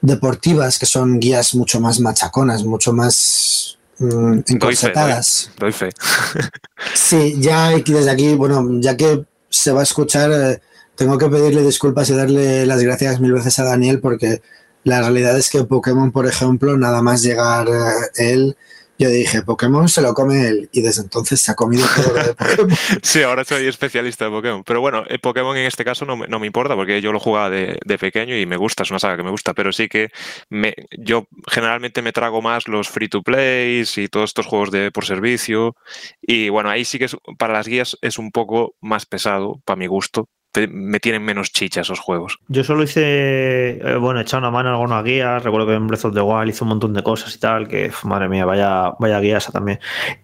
deportivas, 0.00 0.78
que 0.78 0.86
son 0.86 1.18
guías 1.20 1.54
mucho 1.54 1.80
más 1.80 2.00
machaconas, 2.00 2.64
mucho 2.64 2.92
más 2.92 3.59
mm, 4.00 4.42
Doy 4.58 4.74
fe, 4.76 4.92
doy, 4.92 5.12
encorsetadas. 5.14 5.50
doy 5.58 5.72
fe. 5.72 5.90
Sí, 6.94 7.36
ya 7.38 7.70
desde 7.70 8.10
aquí, 8.10 8.34
bueno, 8.34 8.66
ya 8.80 8.96
que 8.96 9.24
se 9.48 9.72
va 9.72 9.80
a 9.80 9.84
escuchar, 9.84 10.32
eh, 10.32 10.60
tengo 10.96 11.18
que 11.18 11.28
pedirle 11.28 11.62
disculpas 11.62 12.08
y 12.10 12.14
darle 12.14 12.66
las 12.66 12.82
gracias 12.82 13.20
mil 13.20 13.32
veces 13.32 13.58
a 13.58 13.64
Daniel 13.64 14.00
porque 14.00 14.42
la 14.84 15.00
realidad 15.00 15.36
es 15.38 15.50
que 15.50 15.64
Pokémon, 15.64 16.10
por 16.10 16.26
ejemplo, 16.26 16.76
nada 16.76 17.02
más 17.02 17.22
llegar 17.22 17.68
eh, 17.68 18.32
él, 18.32 18.56
yo 19.00 19.08
dije, 19.08 19.40
Pokémon 19.40 19.88
se 19.88 20.02
lo 20.02 20.12
come 20.12 20.46
él 20.46 20.68
y 20.72 20.82
desde 20.82 21.00
entonces 21.00 21.40
se 21.40 21.50
ha 21.50 21.54
comido 21.54 21.86
todo 21.96 22.14
lo 22.14 22.22
de 22.22 22.34
Pokémon. 22.34 22.70
sí, 23.02 23.22
ahora 23.22 23.44
soy 23.44 23.66
especialista 23.66 24.26
de 24.26 24.30
Pokémon. 24.30 24.62
Pero 24.62 24.82
bueno, 24.82 25.04
el 25.08 25.20
Pokémon 25.20 25.56
en 25.56 25.64
este 25.64 25.86
caso 25.86 26.04
no 26.04 26.18
me, 26.18 26.28
no 26.28 26.38
me 26.38 26.46
importa 26.46 26.76
porque 26.76 27.00
yo 27.00 27.10
lo 27.10 27.18
jugaba 27.18 27.48
de, 27.48 27.78
de, 27.82 27.98
pequeño 27.98 28.36
y 28.36 28.44
me 28.44 28.58
gusta, 28.58 28.82
es 28.82 28.90
una 28.90 28.98
saga 28.98 29.16
que 29.16 29.22
me 29.22 29.30
gusta, 29.30 29.54
pero 29.54 29.72
sí 29.72 29.88
que 29.88 30.10
me, 30.50 30.74
yo 30.98 31.26
generalmente 31.48 32.02
me 32.02 32.12
trago 32.12 32.42
más 32.42 32.68
los 32.68 32.90
free 32.90 33.08
to 33.08 33.22
play 33.22 33.84
y 33.96 34.08
todos 34.08 34.28
estos 34.30 34.44
juegos 34.44 34.70
de 34.70 34.90
por 34.90 35.06
servicio. 35.06 35.76
Y 36.20 36.50
bueno, 36.50 36.68
ahí 36.68 36.84
sí 36.84 36.98
que 36.98 37.06
es, 37.06 37.16
para 37.38 37.54
las 37.54 37.66
guías 37.66 37.96
es 38.02 38.18
un 38.18 38.30
poco 38.30 38.74
más 38.82 39.06
pesado, 39.06 39.62
para 39.64 39.78
mi 39.78 39.86
gusto, 39.86 40.28
me 40.70 41.00
tienen 41.00 41.22
menos 41.22 41.52
chicha 41.52 41.82
esos 41.82 42.00
juegos. 42.00 42.38
Yo 42.48 42.64
solo 42.64 42.82
hice, 42.82 43.70
eh, 43.78 43.96
bueno, 43.96 44.20
he 44.20 44.22
echado 44.22 44.40
una 44.40 44.50
mano 44.50 44.68
en 44.70 44.74
algunas 44.74 45.04
guías. 45.04 45.42
Recuerdo 45.42 45.68
que 45.68 45.74
en 45.74 45.86
Breath 45.86 46.04
of 46.04 46.14
the 46.14 46.20
Wild 46.20 46.50
hice 46.50 46.64
un 46.64 46.70
montón 46.70 46.92
de 46.94 47.02
cosas 47.02 47.34
y 47.34 47.38
tal, 47.38 47.68
que 47.68 47.92
madre 48.04 48.28
mía, 48.28 48.44
vaya, 48.44 48.92
vaya 48.98 49.20
guía 49.20 49.38
esa 49.38 49.52
también. 49.52 49.78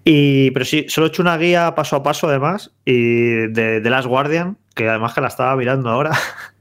Y, 0.04 0.50
pero 0.50 0.64
sí, 0.64 0.86
solo 0.88 1.06
he 1.06 1.10
hecho 1.10 1.22
una 1.22 1.36
guía 1.36 1.74
paso 1.74 1.96
a 1.96 2.02
paso 2.02 2.28
además, 2.28 2.72
y 2.84 3.48
de, 3.48 3.80
de 3.80 3.90
Last 3.90 4.08
Guardian, 4.08 4.58
que 4.74 4.88
además 4.88 5.14
que 5.14 5.20
la 5.20 5.28
estaba 5.28 5.56
mirando 5.56 5.90
ahora. 5.90 6.12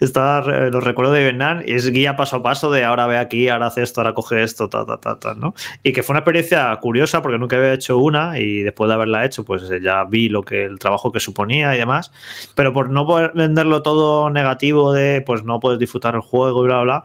Estaba, 0.00 0.40
los 0.70 0.82
recuerdo 0.82 1.12
de 1.12 1.22
Vietnam 1.22 1.62
es 1.66 1.90
guía 1.90 2.16
paso 2.16 2.36
a 2.36 2.42
paso 2.42 2.70
de 2.70 2.84
ahora 2.84 3.06
ve 3.06 3.18
aquí, 3.18 3.48
ahora 3.48 3.66
hace 3.66 3.82
esto, 3.82 4.00
ahora 4.00 4.14
coge 4.14 4.42
esto, 4.42 4.68
ta, 4.68 4.84
ta, 4.86 4.98
ta, 4.98 5.18
ta, 5.18 5.34
¿no? 5.34 5.54
Y 5.82 5.92
que 5.92 6.02
fue 6.02 6.14
una 6.14 6.20
experiencia 6.20 6.74
curiosa 6.80 7.22
porque 7.22 7.38
nunca 7.38 7.56
había 7.56 7.72
hecho 7.72 7.98
una 7.98 8.38
y 8.38 8.62
después 8.62 8.88
de 8.88 8.94
haberla 8.94 9.24
hecho, 9.24 9.44
pues 9.44 9.68
ya 9.82 10.04
vi 10.04 10.28
lo 10.28 10.42
que 10.42 10.64
el 10.64 10.78
trabajo 10.78 11.12
que 11.12 11.20
suponía 11.20 11.74
y 11.74 11.78
demás. 11.78 12.12
Pero 12.54 12.72
por 12.72 12.90
no 12.90 13.06
poder 13.06 13.32
venderlo 13.34 13.82
todo 13.82 14.30
negativo 14.30 14.92
de 14.92 15.22
pues 15.22 15.44
no 15.44 15.60
puedes 15.60 15.78
disfrutar 15.78 16.14
el 16.14 16.20
juego 16.20 16.64
y 16.64 16.66
bla, 16.66 16.82
bla, 16.82 17.04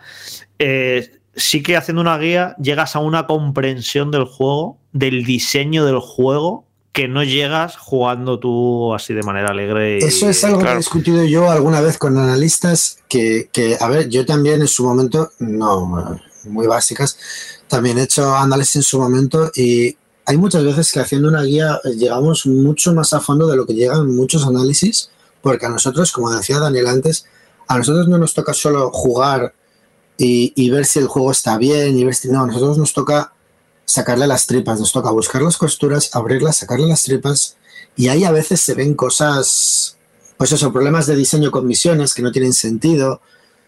eh, 0.59 1.09
sí 1.35 1.61
que 1.63 1.77
haciendo 1.77 2.01
una 2.01 2.17
guía 2.17 2.55
llegas 2.61 2.95
a 2.95 2.99
una 2.99 3.27
comprensión 3.27 4.11
del 4.11 4.25
juego, 4.25 4.79
del 4.91 5.23
diseño 5.23 5.85
del 5.85 5.99
juego 5.99 6.66
que 6.97 7.07
no 7.07 7.23
llegas 7.23 7.77
jugando 7.77 8.39
tú 8.39 8.91
así 8.95 9.13
de 9.13 9.21
manera 9.21 9.49
alegre. 9.49 9.99
Eso 9.99 10.27
es 10.27 10.43
algo 10.43 10.63
que 10.63 10.71
he 10.71 10.77
discutido 10.77 11.23
yo 11.25 11.51
alguna 11.51 11.79
vez 11.79 11.99
con 11.99 12.17
analistas 12.17 12.97
que, 13.07 13.51
que, 13.53 13.77
a 13.79 13.87
ver, 13.87 14.09
yo 14.09 14.25
también 14.25 14.61
en 14.61 14.67
su 14.67 14.83
momento, 14.83 15.31
no, 15.37 16.17
muy 16.45 16.65
básicas, 16.65 17.19
también 17.67 17.99
he 17.99 18.01
hecho 18.01 18.35
análisis 18.35 18.77
en 18.77 18.81
su 18.81 18.97
momento 18.99 19.51
y 19.55 19.95
hay 20.25 20.37
muchas 20.37 20.63
veces 20.63 20.91
que 20.91 20.99
haciendo 20.99 21.27
una 21.27 21.43
guía 21.43 21.79
llegamos 21.83 22.47
mucho 22.47 22.95
más 22.95 23.13
a 23.13 23.19
fondo 23.19 23.45
de 23.45 23.57
lo 23.57 23.67
que 23.67 23.75
llegan 23.75 24.15
muchos 24.15 24.47
análisis, 24.47 25.11
porque 25.43 25.67
a 25.67 25.69
nosotros, 25.69 26.11
como 26.11 26.31
decía 26.31 26.57
Daniel 26.57 26.87
antes, 26.87 27.25
a 27.67 27.77
nosotros 27.77 28.07
no 28.07 28.17
nos 28.17 28.33
toca 28.33 28.55
solo 28.55 28.89
jugar 28.91 29.53
y, 30.17 30.51
y 30.55 30.71
ver 30.71 30.87
si 30.87 30.97
el 30.97 31.05
juego 31.05 31.29
está 31.29 31.59
bien 31.59 31.95
y 31.95 32.03
ver 32.03 32.15
si 32.15 32.27
no, 32.29 32.41
a 32.41 32.47
nosotros 32.47 32.79
nos 32.79 32.91
toca 32.91 33.33
sacarle 33.87 34.27
las 34.27 34.45
tripas, 34.45 34.79
nos 34.79 34.91
toca 34.91 35.09
buscar 35.11 35.41
las 35.41 35.57
costuras, 35.57 36.09
abrirlas, 36.13 36.57
sacarle 36.57 36.87
las 36.87 37.03
tripas. 37.03 37.55
Y 37.95 38.09
ahí 38.09 38.25
a 38.25 38.31
veces 38.31 38.59
se 38.59 38.75
ven 38.75 38.93
cosas, 38.93 39.97
pues 40.37 40.51
eso, 40.51 40.73
problemas 40.73 41.07
de 41.07 41.15
diseño 41.15 41.49
con 41.49 41.65
misiones 41.65 42.13
que 42.13 42.21
no 42.21 42.31
tienen 42.31 42.53
sentido, 42.53 43.21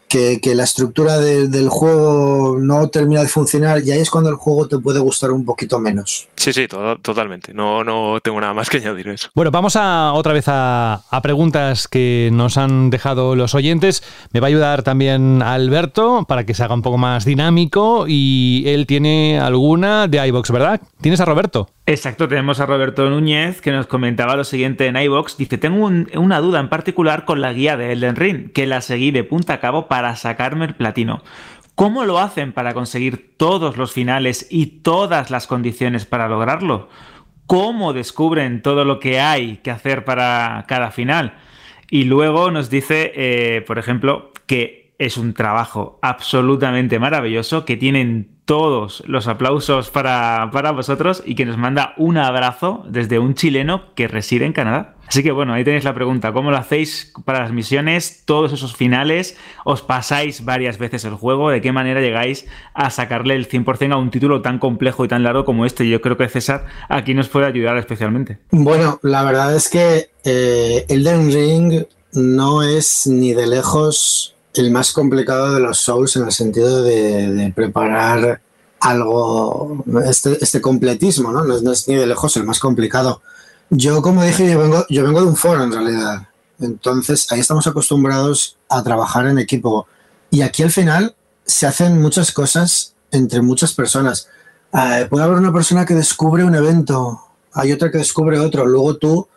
que, 0.10 0.42
que 0.42 0.56
la 0.56 0.64
estructura 0.64 1.20
de, 1.20 1.48
del 1.48 1.70
juego 1.70 2.58
no 2.60 2.90
termina 2.90 3.22
de 3.22 3.28
funcionar 3.28 3.82
y 3.84 3.92
ahí 3.92 4.00
es 4.00 4.10
cuando 4.10 4.30
el 4.30 4.36
juego 4.36 4.68
te 4.68 4.80
puede 4.80 5.00
gustar 5.00 5.32
un 5.32 5.46
poquito 5.46 5.80
menos. 5.80 6.28
Sí, 6.36 6.52
sí, 6.52 6.68
to 6.68 6.98
totalmente. 6.98 7.54
No, 7.54 7.84
no 7.84 8.20
tengo 8.22 8.42
nada 8.42 8.54
más 8.54 8.70
que 8.70 8.78
añadir 8.78 9.08
eso. 9.10 9.30
Bueno, 9.36 9.52
vamos 9.52 9.76
a 9.76 10.14
otra 10.14 10.34
vez 10.34 10.48
a, 10.48 11.04
a, 11.10 11.22
preguntas 11.22 11.88
que 11.88 12.30
nos 12.34 12.58
han 12.58 12.90
dejado 12.90 13.36
los 13.36 13.56
oyentes. 13.56 14.04
Me 14.32 14.40
va 14.40 14.48
a 14.48 14.50
ayudar 14.50 14.84
también 14.84 15.42
Alberto 15.42 16.26
para 16.28 16.46
que 16.46 16.54
se 16.54 16.64
haga 16.64 16.74
un 16.74 16.82
poco 16.82 16.98
más 16.98 17.24
dinámico 17.26 18.06
y 18.08 18.64
él 18.66 18.88
tiene 18.88 19.40
alguna 19.40 20.08
de 20.08 20.28
iBox, 20.28 20.52
¿verdad? 20.52 20.82
¿Tienes 21.02 21.20
a 21.22 21.26
Roberto? 21.26 21.70
Exacto, 21.90 22.28
tenemos 22.28 22.60
a 22.60 22.68
Roberto 22.68 23.10
Núñez 23.10 23.62
que 23.62 23.72
nos 23.72 23.88
comentaba 23.88 24.36
lo 24.36 24.44
siguiente 24.44 24.86
en 24.86 24.96
iBox. 24.96 25.38
Dice: 25.38 25.58
Tengo 25.58 25.88
un, 25.88 26.08
una 26.14 26.40
duda 26.40 26.60
en 26.60 26.70
particular 26.70 27.26
con 27.26 27.42
la 27.42 27.52
guía 27.52 27.78
de 27.78 27.92
Elden 27.94 28.16
Ring, 28.16 28.52
que 28.52 28.68
la 28.68 28.82
seguí 28.82 29.10
de 29.10 29.24
punta 29.24 29.56
a 29.56 29.60
cabo 29.60 29.88
para 29.88 30.16
sacarme 30.16 30.66
el 30.66 30.76
platino. 30.76 31.24
¿Cómo 31.74 32.06
lo 32.06 32.20
hacen 32.20 32.54
para 32.54 32.76
conseguir 32.76 33.36
todos 33.38 33.76
los 33.76 33.92
finales 33.92 34.46
y 34.52 34.68
todas 34.84 35.32
las 35.32 35.48
condiciones 35.48 36.06
para 36.06 36.30
lograrlo? 36.30 36.90
¿Cómo 37.48 37.92
descubren 37.92 38.62
todo 38.62 38.86
lo 38.86 39.00
que 39.00 39.20
hay 39.20 39.58
que 39.58 39.72
hacer 39.72 40.06
para 40.06 40.66
cada 40.68 40.92
final? 40.92 41.40
Y 41.90 42.04
luego 42.04 42.52
nos 42.52 42.70
dice, 42.70 43.14
eh, 43.16 43.62
por 43.62 43.80
ejemplo, 43.80 44.32
que 44.46 44.94
es 45.00 45.18
un 45.18 45.34
trabajo 45.34 45.98
absolutamente 46.04 47.00
maravilloso, 47.00 47.66
que 47.66 47.78
tienen 47.78 48.39
todos 48.50 49.04
los 49.06 49.28
aplausos 49.28 49.92
para, 49.92 50.50
para, 50.52 50.72
vosotros 50.72 51.22
y 51.24 51.36
que 51.36 51.46
nos 51.46 51.56
manda 51.56 51.94
un 51.98 52.18
abrazo 52.18 52.84
desde 52.90 53.20
un 53.20 53.36
chileno 53.36 53.94
que 53.94 54.08
reside 54.08 54.48
en 54.48 54.54
Canadá. 54.54 54.96
Así 55.08 55.22
que 55.22 55.32
bueno, 55.32 55.54
ahí 55.54 55.64
tenéis 55.64 55.84
la 55.84 55.94
pregunta, 55.94 56.34
¿cómo 56.34 56.50
lo 56.50 56.58
hacéis 56.58 57.14
para 57.26 57.42
las 57.42 57.52
misiones? 57.52 58.24
Todos 58.26 58.52
esos 58.52 58.76
finales, 58.76 59.38
¿os 59.66 59.84
pasáis 59.84 60.46
varias 60.46 60.80
veces 60.80 61.06
el 61.06 61.14
juego? 61.14 61.52
¿De 61.52 61.62
qué 61.62 61.72
manera 61.72 62.02
llegáis 62.02 62.48
a 62.74 62.90
sacarle 62.90 63.36
el 63.36 63.48
100% 63.48 63.94
a 63.94 63.98
un 63.98 64.10
título 64.10 64.42
tan 64.42 64.58
complejo 64.58 65.06
y 65.06 65.08
tan 65.08 65.22
largo 65.22 65.46
como 65.46 65.68
este? 65.68 65.88
Yo 65.88 66.02
creo 66.02 66.18
que 66.18 66.28
César 66.28 66.66
aquí 66.90 67.14
nos 67.14 67.30
puede 67.30 67.46
ayudar 67.46 67.78
especialmente. 67.78 68.40
Bueno, 68.50 69.00
la 69.04 69.24
verdad 69.26 69.56
es 69.56 69.70
que 69.70 70.10
eh, 70.24 70.88
Elden 70.90 71.32
Ring 71.32 71.86
no 72.14 72.64
es 72.64 73.06
ni 73.06 73.34
de 73.34 73.46
lejos 73.46 74.36
el 74.54 74.72
más 74.72 74.92
complicado 74.92 75.54
de 75.54 75.60
los 75.60 75.80
Souls 75.80 76.16
en 76.16 76.24
el 76.24 76.32
sentido 76.32 76.84
de, 76.84 77.52
preparar 77.56 78.42
algo, 78.80 79.84
este, 80.06 80.38
este 80.42 80.62
completismo, 80.62 81.32
¿no? 81.32 81.44
¿no? 81.44 81.72
es, 81.72 81.88
ni 81.88 81.96
de 81.96 82.08
lejos 82.08 82.36
el 82.38 82.44
más 82.44 82.60
complicado. 82.60 83.22
Yo, 83.70 84.02
como 84.02 84.24
dije, 84.24 84.50
yo 84.50 84.60
vengo, 84.60 84.86
yo 84.90 85.04
vengo 85.04 85.22
de 85.22 85.28
un 85.28 85.36
foro 85.36 85.64
en 85.64 85.72
realidad. 85.72 86.28
Entonces, 86.60 87.32
ahí 87.32 87.40
estamos 87.40 87.68
acostumbrados 87.68 88.58
a 88.68 88.84
trabajar 88.84 89.28
en 89.28 89.38
equipo. 89.38 89.88
Y 90.32 90.42
aquí 90.42 90.64
al 90.64 90.72
final 90.72 91.16
se 91.46 91.68
hacen 91.68 92.02
muchas 92.02 92.32
cosas 92.32 92.94
entre 93.12 93.42
muchas 93.42 93.74
personas. 93.74 94.28
Eh, 94.74 95.08
puede 95.10 95.24
haber 95.24 95.38
una 95.38 95.54
persona 95.54 95.86
que 95.86 95.96
descubre 95.96 96.44
un 96.44 96.56
evento, 96.56 97.22
hay 97.54 97.72
otra 97.72 97.92
que 97.92 97.98
descubre 97.98 98.40
otro, 98.40 98.66
luego 98.66 98.98
tú 98.98 99.28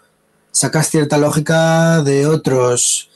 sacas 0.51 0.91
cierta 0.91 1.17
lógica 1.17 2.03
de 2.03 2.27
otros 2.27 3.09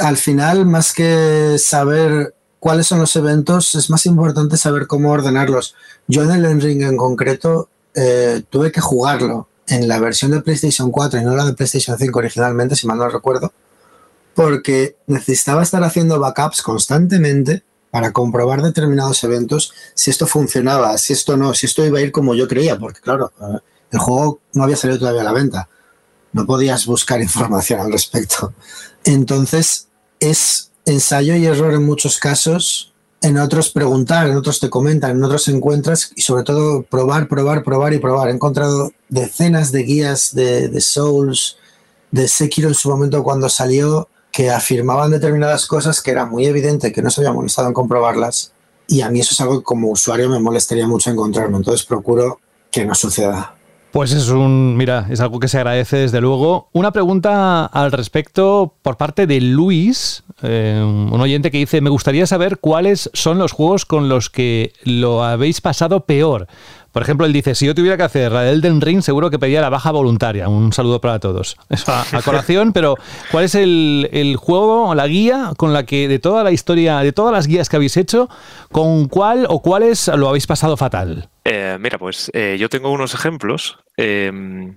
al 0.00 0.16
final, 0.16 0.66
más 0.66 0.92
que 0.92 1.56
saber 1.58 2.34
cuáles 2.58 2.86
son 2.86 3.00
los 3.00 3.16
eventos, 3.16 3.74
es 3.74 3.90
más 3.90 4.06
importante 4.06 4.56
saber 4.56 4.86
cómo 4.86 5.10
ordenarlos. 5.10 5.74
Yo 6.06 6.22
en 6.22 6.30
el 6.30 6.60
Ring 6.60 6.82
en 6.82 6.96
concreto 6.96 7.68
eh, 7.94 8.42
tuve 8.50 8.70
que 8.70 8.80
jugarlo 8.80 9.48
en 9.66 9.88
la 9.88 9.98
versión 9.98 10.30
de 10.30 10.42
PlayStation 10.42 10.90
4 10.90 11.20
y 11.20 11.24
no 11.24 11.34
la 11.34 11.44
de 11.44 11.54
PlayStation 11.54 11.96
5 11.98 12.18
originalmente, 12.18 12.76
si 12.76 12.86
mal 12.86 12.98
no 12.98 13.08
recuerdo, 13.08 13.52
porque 14.34 14.96
necesitaba 15.06 15.62
estar 15.62 15.82
haciendo 15.82 16.18
backups 16.18 16.62
constantemente 16.62 17.64
para 17.90 18.12
comprobar 18.12 18.62
determinados 18.62 19.24
eventos, 19.24 19.72
si 19.94 20.10
esto 20.10 20.26
funcionaba, 20.26 20.96
si 20.98 21.12
esto 21.12 21.36
no, 21.36 21.54
si 21.54 21.66
esto 21.66 21.84
iba 21.84 21.98
a 21.98 22.02
ir 22.02 22.12
como 22.12 22.34
yo 22.34 22.46
creía, 22.46 22.78
porque 22.78 23.00
claro, 23.00 23.32
eh, 23.40 23.58
el 23.90 23.98
juego 23.98 24.40
no 24.52 24.64
había 24.64 24.76
salido 24.76 25.00
todavía 25.00 25.22
a 25.22 25.24
la 25.24 25.32
venta, 25.32 25.68
no 26.32 26.46
podías 26.46 26.86
buscar 26.86 27.20
información 27.22 27.80
al 27.80 27.92
respecto. 27.92 28.54
Entonces, 29.04 29.88
es 30.18 30.70
ensayo 30.84 31.36
y 31.36 31.46
error 31.46 31.74
en 31.74 31.84
muchos 31.84 32.18
casos, 32.18 32.92
en 33.22 33.38
otros 33.38 33.70
preguntar, 33.70 34.28
en 34.28 34.36
otros 34.36 34.60
te 34.60 34.70
comentan, 34.70 35.12
en 35.12 35.24
otros 35.24 35.48
encuentras 35.48 36.12
y 36.16 36.22
sobre 36.22 36.42
todo 36.42 36.82
probar, 36.82 37.28
probar, 37.28 37.62
probar 37.62 37.92
y 37.92 37.98
probar. 37.98 38.28
He 38.28 38.32
encontrado 38.32 38.92
decenas 39.08 39.72
de 39.72 39.82
guías 39.82 40.34
de, 40.34 40.68
de 40.68 40.80
Souls, 40.80 41.58
de 42.10 42.28
Sekiro 42.28 42.68
en 42.68 42.74
su 42.74 42.88
momento 42.88 43.22
cuando 43.22 43.48
salió, 43.48 44.08
que 44.32 44.50
afirmaban 44.50 45.10
determinadas 45.10 45.66
cosas 45.66 46.00
que 46.00 46.12
era 46.12 46.24
muy 46.24 46.46
evidente 46.46 46.92
que 46.92 47.02
no 47.02 47.10
se 47.10 47.20
había 47.20 47.32
molestado 47.32 47.68
en 47.68 47.74
comprobarlas. 47.74 48.52
Y 48.86 49.02
a 49.02 49.10
mí 49.10 49.20
eso 49.20 49.32
es 49.32 49.40
algo 49.40 49.58
que 49.58 49.64
como 49.64 49.90
usuario 49.90 50.28
me 50.28 50.40
molestaría 50.40 50.86
mucho 50.86 51.10
encontrarme, 51.10 51.56
entonces 51.56 51.84
procuro 51.84 52.40
que 52.70 52.84
no 52.84 52.94
suceda. 52.94 53.56
Pues 53.92 54.12
es 54.12 54.28
un, 54.28 54.76
mira, 54.76 55.06
es 55.10 55.20
algo 55.20 55.40
que 55.40 55.48
se 55.48 55.58
agradece 55.58 55.96
desde 55.96 56.20
luego. 56.20 56.68
Una 56.72 56.92
pregunta 56.92 57.66
al 57.66 57.90
respecto 57.90 58.74
por 58.82 58.96
parte 58.96 59.26
de 59.26 59.40
Luis, 59.40 60.22
eh, 60.42 60.80
un 60.80 61.20
oyente 61.20 61.50
que 61.50 61.58
dice, 61.58 61.80
me 61.80 61.90
gustaría 61.90 62.24
saber 62.26 62.58
cuáles 62.58 63.10
son 63.14 63.38
los 63.38 63.50
juegos 63.50 63.86
con 63.86 64.08
los 64.08 64.30
que 64.30 64.72
lo 64.84 65.24
habéis 65.24 65.60
pasado 65.60 66.04
peor. 66.04 66.46
Por 66.92 67.02
ejemplo, 67.02 67.26
él 67.26 67.32
dice, 67.32 67.54
si 67.54 67.66
yo 67.66 67.74
tuviera 67.74 67.96
que 67.96 68.02
hacer 68.02 68.32
la 68.32 68.48
Elden 68.48 68.80
Ring, 68.80 69.02
seguro 69.02 69.30
que 69.30 69.38
pediría 69.38 69.60
la 69.60 69.68
baja 69.68 69.90
voluntaria. 69.92 70.48
Un 70.48 70.72
saludo 70.72 71.00
para 71.00 71.18
todos. 71.20 71.56
Eso 71.68 71.92
a, 71.92 72.02
a 72.02 72.72
pero 72.72 72.96
¿cuál 73.30 73.44
es 73.44 73.54
el, 73.54 74.08
el 74.12 74.36
juego 74.36 74.88
o 74.88 74.94
la 74.94 75.06
guía 75.06 75.52
con 75.56 75.72
la 75.72 75.84
que 75.84 76.08
de 76.08 76.18
toda 76.18 76.42
la 76.42 76.50
historia, 76.50 76.98
de 76.98 77.12
todas 77.12 77.32
las 77.32 77.46
guías 77.46 77.68
que 77.68 77.76
habéis 77.76 77.96
hecho, 77.96 78.28
con 78.72 79.08
cuál 79.08 79.46
o 79.48 79.60
cuáles 79.60 80.08
lo 80.08 80.28
habéis 80.28 80.46
pasado 80.46 80.76
fatal? 80.76 81.28
Eh, 81.44 81.78
mira, 81.80 81.98
pues 81.98 82.30
eh, 82.34 82.56
yo 82.60 82.68
tengo 82.68 82.90
unos 82.90 83.14
ejemplos 83.14 83.78
em, 84.00 84.76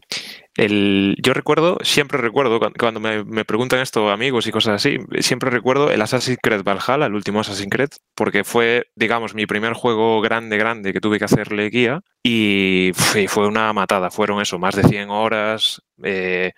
yo 0.56 1.34
recuerdo, 1.34 1.78
siempre 1.82 2.20
recuerdo, 2.20 2.60
cuando 2.78 3.00
me, 3.00 3.24
me, 3.24 3.44
preguntan 3.44 3.80
esto 3.80 4.10
amigos 4.12 4.46
y 4.46 4.52
cosas 4.52 4.76
así, 4.76 4.98
siempre 5.20 5.50
recuerdo 5.50 5.90
el 5.90 6.02
Assassin's 6.02 6.38
Creed 6.42 6.64
Valhalla, 6.64 7.08
el 7.08 7.16
último 7.16 7.40
Assassin's 7.40 7.72
Creed, 7.72 7.90
porque 8.16 8.44
fue, 8.44 8.86
digamos, 8.96 9.34
mi 9.34 9.48
primer 9.48 9.74
juego 9.74 10.22
grande, 10.22 10.58
grande 10.58 10.94
que 10.94 11.00
tuve 11.00 11.18
que 11.18 11.26
hacerle 11.26 11.70
guía 11.70 12.02
y 12.22 12.92
fue 12.94 13.48
una 13.48 13.74
matada. 13.74 14.12
Fueron 14.12 14.42
eso, 14.42 14.60
más 14.60 14.76
de 14.76 14.84
100 14.84 15.10
horas. 15.10 15.82
Eh, 16.04 16.52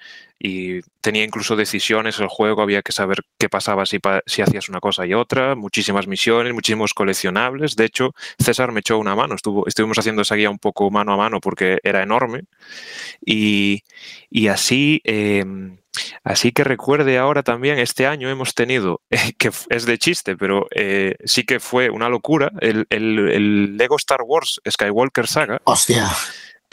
y 0.45 0.81
tenía 1.01 1.23
incluso 1.23 1.55
decisiones 1.55 2.19
el 2.19 2.27
juego, 2.27 2.61
había 2.61 2.83
que 2.83 2.91
saber 2.91 3.23
qué 3.39 3.49
pasaba 3.49 3.87
si, 3.87 3.97
si, 4.27 4.43
hacías 4.43 4.69
una 4.69 4.79
cosa 4.79 5.03
y 5.03 5.15
otra, 5.15 5.55
muchísimas 5.55 6.05
misiones, 6.05 6.53
muchísimos 6.53 6.93
coleccionables. 6.93 7.75
De 7.75 7.85
hecho, 7.85 8.13
César 8.37 8.71
me 8.71 8.81
echó 8.81 8.99
una 8.99 9.15
mano, 9.15 9.33
Estuvo, 9.33 9.65
estuvimos 9.65 9.97
haciendo 9.97 10.21
esa 10.21 10.35
guía 10.35 10.51
un 10.51 10.59
poco 10.59 10.91
mano 10.91 11.13
a 11.13 11.17
mano 11.17 11.39
porque 11.39 11.79
era 11.83 12.03
enorme. 12.03 12.43
Y, 13.25 13.81
y 14.29 14.47
así, 14.47 15.01
eh, 15.03 15.43
así 16.23 16.51
que 16.51 16.63
recuerde 16.63 17.17
ahora 17.17 17.41
también, 17.41 17.79
este 17.79 18.05
año 18.05 18.29
hemos 18.29 18.53
tenido, 18.53 19.01
eh, 19.09 19.33
que 19.39 19.49
es 19.69 19.85
de 19.87 19.97
chiste, 19.97 20.37
pero 20.37 20.67
eh, 20.75 21.15
sí 21.25 21.43
que 21.43 21.59
fue 21.59 21.89
una 21.89 22.07
locura, 22.07 22.51
el, 22.59 22.85
el, 22.91 23.17
el 23.31 23.77
Lego 23.77 23.95
Star 23.95 24.21
Wars 24.23 24.61
Skywalker 24.69 25.25
Saga. 25.25 25.59
Hostia. 25.63 26.07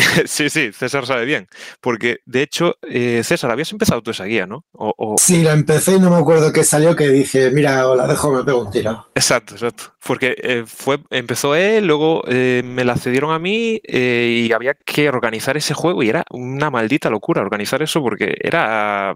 Sí, 0.26 0.50
sí, 0.50 0.72
César 0.72 1.06
sabe 1.06 1.24
bien. 1.24 1.48
Porque, 1.80 2.20
de 2.26 2.42
hecho, 2.42 2.76
eh, 2.82 3.22
César, 3.24 3.50
habías 3.50 3.72
empezado 3.72 4.02
tú 4.02 4.10
esa 4.10 4.24
guía, 4.24 4.46
¿no? 4.46 4.64
O, 4.72 4.94
o... 4.96 5.16
Sí, 5.18 5.42
la 5.42 5.52
empecé 5.52 5.96
y 5.96 6.00
no 6.00 6.10
me 6.10 6.16
acuerdo 6.16 6.52
qué 6.52 6.64
salió, 6.64 6.94
que 6.96 7.08
dije, 7.08 7.50
mira, 7.50 7.84
la 7.94 8.06
dejo, 8.06 8.32
me 8.32 8.44
pego 8.44 8.62
un 8.62 8.70
tiro. 8.70 9.08
Exacto, 9.14 9.54
exacto. 9.54 9.94
Porque 10.04 10.34
eh, 10.38 10.64
fue, 10.66 10.98
empezó 11.10 11.54
él, 11.54 11.86
luego 11.86 12.24
eh, 12.26 12.62
me 12.64 12.84
la 12.84 12.96
cedieron 12.96 13.32
a 13.32 13.38
mí 13.38 13.80
eh, 13.84 14.46
y 14.48 14.52
había 14.52 14.74
que 14.74 15.08
organizar 15.08 15.56
ese 15.56 15.74
juego 15.74 16.02
y 16.02 16.08
era 16.08 16.24
una 16.30 16.70
maldita 16.70 17.08
locura 17.08 17.40
organizar 17.40 17.82
eso 17.82 18.02
porque 18.02 18.36
era, 18.40 19.14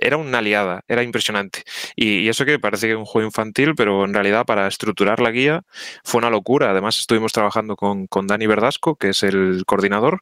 era 0.00 0.16
una 0.16 0.40
liada, 0.40 0.84
era 0.86 1.02
impresionante. 1.02 1.64
Y, 1.96 2.20
y 2.20 2.28
eso 2.28 2.44
que 2.44 2.60
parece 2.60 2.86
que 2.86 2.92
es 2.92 2.98
un 2.98 3.06
juego 3.06 3.26
infantil, 3.26 3.74
pero 3.74 4.04
en 4.04 4.14
realidad 4.14 4.46
para 4.46 4.68
estructurar 4.68 5.20
la 5.20 5.32
guía 5.32 5.62
fue 6.04 6.18
una 6.18 6.30
locura. 6.30 6.70
Además, 6.70 6.98
estuvimos 6.98 7.32
trabajando 7.32 7.74
con, 7.74 8.06
con 8.06 8.28
Dani 8.28 8.46
Verdasco, 8.46 8.94
que 8.94 9.10
es 9.10 9.22
el 9.24 9.64
coordinador, 9.66 10.19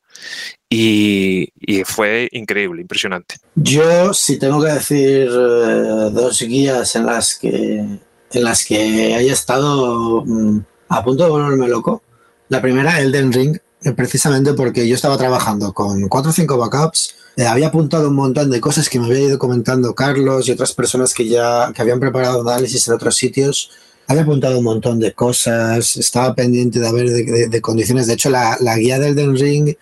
y, 0.71 1.53
fue 1.85 2.29
increíble, 2.33 2.83
impresionante. 2.83 3.37
Yo, 3.55 4.13
si 4.13 4.39
tengo 4.39 4.63
que 4.63 4.73
decir 4.73 5.29
eh, 5.31 6.11
dos 6.13 6.41
guías 6.43 6.95
en 6.97 7.07
las 7.07 7.35
que 7.37 7.99
en 8.31 8.45
las 8.45 8.65
que 8.65 9.15
haya 9.15 9.33
estado 9.33 10.23
mm, 10.27 10.61
a 10.89 11.03
punto 11.03 11.25
de 11.25 11.31
volverme 11.31 11.69
loco, 11.69 12.03
la 12.49 12.61
primera, 12.61 13.01
Elden 13.01 13.33
Ring, 13.33 13.59
eh, 13.83 13.93
precisamente 13.93 14.55
porque 14.55 14.87
yo 14.87 14.95
estaba 14.95 15.17
trabajando 15.17 15.73
con 15.73 16.09
cuatro 16.09 16.31
o 16.31 16.35
cinco 16.35 16.59
backups, 16.59 17.15
eh, 17.37 17.47
había 17.47 17.69
apuntado 17.69 18.09
un 18.09 18.17
montón 18.17 18.51
de 18.51 18.61
cosas 18.61 18.89
que 18.89 18.99
me 18.99 19.07
había 19.07 19.21
ido 19.21 19.39
comentando 19.39 19.95
Carlos 19.95 20.49
y 20.49 20.53
otras 20.53 20.73
personas 20.73 21.15
que 21.15 21.29
ya 21.29 21.73
que 21.73 21.81
habían 21.83 22.01
preparado 22.01 22.41
análisis 22.41 22.89
en 22.89 22.95
otros 22.95 23.17
sitios. 23.17 23.71
Había 24.09 24.23
apuntado 24.23 24.57
un 24.57 24.65
montón 24.65 24.99
de 24.99 25.13
cosas, 25.13 25.99
estaba 25.99 26.35
pendiente 26.35 26.81
de 26.81 26.93
ver 26.93 27.11
de, 27.51 27.61
condiciones. 27.61 28.07
De 28.07 28.15
hecho, 28.15 28.31
la, 28.31 28.57
guía 28.77 28.99
del 28.99 29.19
Elden 29.19 29.37
Ring 29.37 29.75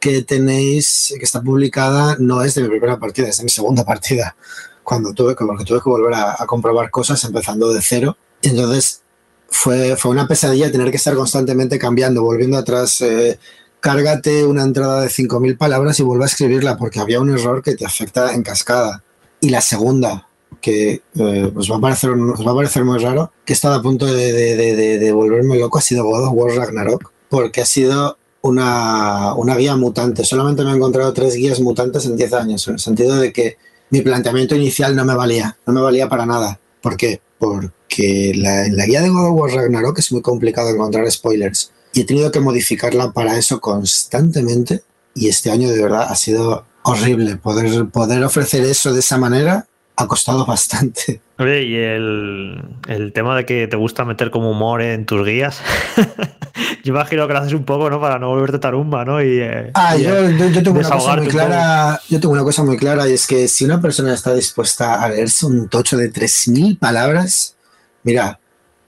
que 0.00 0.22
tenéis, 0.22 1.14
que 1.18 1.24
está 1.24 1.42
publicada, 1.42 2.16
no 2.18 2.42
es 2.42 2.54
de 2.54 2.62
mi 2.62 2.68
primera 2.68 2.98
partida, 2.98 3.28
es 3.28 3.36
de 3.36 3.44
mi 3.44 3.50
segunda 3.50 3.84
partida. 3.92 4.36
Cuando 4.82 5.12
tuve, 5.12 5.34
porque 5.34 5.64
tuve 5.64 5.82
que 5.82 5.90
volver 5.90 6.14
a, 6.14 6.36
comprobar 6.46 6.90
cosas 6.90 7.22
empezando 7.24 7.74
de 7.74 7.82
cero. 7.82 8.16
Entonces 8.40 9.02
fue, 9.50 9.96
fue 9.96 10.12
una 10.12 10.26
pesadilla 10.26 10.72
tener 10.72 10.90
que 10.90 10.96
estar 10.96 11.14
constantemente 11.14 11.78
cambiando, 11.78 12.22
volviendo 12.22 12.56
atrás. 12.56 13.02
Eh, 13.02 13.38
cárgate 13.80 14.46
una 14.46 14.62
entrada 14.62 15.02
de 15.02 15.08
5.000 15.08 15.58
palabras 15.58 16.00
y 16.00 16.02
vuelve 16.04 16.24
a 16.24 16.28
escribirla 16.28 16.78
porque 16.78 17.00
había 17.00 17.20
un 17.20 17.30
error 17.30 17.62
que 17.62 17.74
te 17.74 17.84
afecta 17.84 18.32
en 18.32 18.42
cascada. 18.42 19.04
Y 19.40 19.50
la 19.50 19.60
segunda, 19.60 20.26
que 20.60 21.02
eh, 21.16 21.52
os, 21.54 21.70
va 21.70 21.76
a 21.76 21.80
parecer, 21.80 22.10
os 22.10 22.46
va 22.46 22.52
a 22.52 22.56
parecer 22.56 22.84
muy 22.84 22.98
raro, 22.98 23.32
que 23.44 23.52
he 23.52 23.56
estado 23.56 23.74
a 23.74 23.82
punto 23.82 24.06
de, 24.06 24.32
de, 24.32 24.76
de, 24.76 24.98
de 24.98 25.12
volverme 25.12 25.58
loco, 25.58 25.78
ha 25.78 25.82
sido 25.82 26.04
God 26.04 26.28
of 26.28 26.32
War 26.34 26.56
Ragnarok, 26.56 27.12
porque 27.28 27.60
ha 27.60 27.66
sido 27.66 28.18
una, 28.42 29.34
una, 29.34 29.56
guía 29.56 29.76
mutante. 29.76 30.24
Solamente 30.24 30.64
me 30.64 30.72
he 30.72 30.76
encontrado 30.76 31.12
tres 31.12 31.34
guías 31.34 31.60
mutantes 31.60 32.04
en 32.06 32.16
10 32.16 32.32
años, 32.34 32.68
en 32.68 32.74
el 32.74 32.80
sentido 32.80 33.16
de 33.16 33.32
que 33.32 33.56
mi 33.90 34.02
planteamiento 34.02 34.54
inicial 34.54 34.94
no 34.94 35.04
me 35.04 35.14
valía, 35.14 35.56
no 35.66 35.72
me 35.72 35.80
valía 35.80 36.08
para 36.08 36.26
nada. 36.26 36.60
¿Por 36.82 36.96
qué? 36.96 37.20
Porque 37.38 38.32
la, 38.36 38.66
en 38.66 38.76
la 38.76 38.86
guía 38.86 39.00
de 39.00 39.08
God 39.08 39.30
of 39.30 39.38
War 39.38 39.50
Ragnarok 39.52 39.98
es 39.98 40.12
muy 40.12 40.20
complicado 40.20 40.68
encontrar 40.70 41.10
spoilers 41.10 41.72
y 41.94 42.00
he 42.00 42.04
tenido 42.04 42.30
que 42.30 42.40
modificarla 42.40 43.12
para 43.12 43.38
eso 43.38 43.60
constantemente 43.60 44.82
y 45.14 45.28
este 45.28 45.50
año 45.50 45.70
de 45.70 45.80
verdad 45.80 46.06
ha 46.10 46.16
sido 46.16 46.66
horrible 46.82 47.36
poder, 47.36 47.88
poder 47.88 48.22
ofrecer 48.24 48.64
eso 48.64 48.92
de 48.92 49.00
esa 49.00 49.16
manera 49.16 49.66
ha 49.96 50.06
costado 50.06 50.44
bastante. 50.46 51.20
Oye, 51.38 51.64
y 51.64 51.76
el, 51.76 52.62
el, 52.88 53.12
tema 53.12 53.36
de 53.36 53.44
que 53.44 53.66
te 53.66 53.76
gusta 53.76 54.04
meter 54.04 54.30
como 54.30 54.50
humor 54.50 54.82
en 54.82 55.04
tus 55.04 55.26
guías, 55.26 55.58
yo 56.84 56.92
imagino 56.92 57.26
que 57.26 57.32
lo 57.32 57.38
haces 57.40 57.54
un 57.54 57.64
poco, 57.64 57.90
¿no? 57.90 58.00
Para 58.00 58.18
no 58.18 58.28
volverte 58.28 58.58
tarumba, 58.58 59.04
¿no? 59.04 59.20
Y, 59.20 59.40
eh, 59.40 59.70
ah, 59.74 59.96
y 59.96 60.04
yo, 60.04 60.30
yo, 60.30 60.48
yo, 60.48 60.62
tengo 60.62 60.78
una 60.78 60.90
cosa 60.90 61.16
muy 61.16 61.28
clara, 61.28 62.00
yo 62.08 62.20
tengo 62.20 62.34
una 62.34 62.44
cosa 62.44 62.62
muy 62.62 62.76
clara 62.76 63.08
y 63.08 63.12
es 63.14 63.26
que 63.26 63.48
si 63.48 63.64
una 63.64 63.80
persona 63.80 64.14
está 64.14 64.32
dispuesta 64.32 65.02
a 65.02 65.08
leerse 65.08 65.46
un 65.46 65.68
tocho 65.68 65.96
de 65.96 66.12
3.000 66.12 66.78
palabras, 66.78 67.56
mira, 68.04 68.38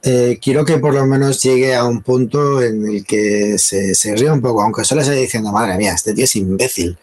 eh, 0.02 0.38
quiero 0.40 0.64
que 0.64 0.78
por 0.78 0.94
lo 0.94 1.04
menos 1.04 1.42
llegue 1.42 1.74
a 1.74 1.84
un 1.84 2.00
punto 2.00 2.62
en 2.62 2.86
el 2.86 3.04
que 3.04 3.58
se, 3.58 3.96
se 3.96 4.14
ría 4.14 4.32
un 4.32 4.40
poco, 4.40 4.62
aunque 4.62 4.84
solo 4.84 5.00
esté 5.00 5.14
diciendo, 5.14 5.50
madre 5.50 5.76
mía, 5.76 5.94
este 5.94 6.14
tío 6.14 6.24
es 6.24 6.36
imbécil 6.36 6.96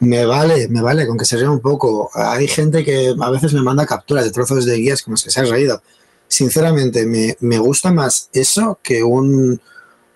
me 0.00 0.24
vale, 0.24 0.68
me 0.68 0.82
vale 0.82 1.06
con 1.06 1.16
que 1.18 1.24
se 1.24 1.36
ría 1.36 1.50
un 1.50 1.60
poco. 1.60 2.10
Hay 2.14 2.48
gente 2.48 2.84
que 2.84 3.14
a 3.20 3.30
veces 3.30 3.52
me 3.52 3.62
manda 3.62 3.86
capturas 3.86 4.24
de 4.24 4.30
trozos 4.32 4.64
de 4.64 4.76
guías 4.76 5.02
como 5.02 5.16
que 5.16 5.30
se 5.30 5.40
ha 5.40 5.44
reído. 5.44 5.82
Sinceramente, 6.26 7.06
me, 7.06 7.36
me 7.40 7.58
gusta 7.58 7.92
más 7.92 8.30
eso 8.32 8.78
que 8.82 9.02
un, 9.02 9.60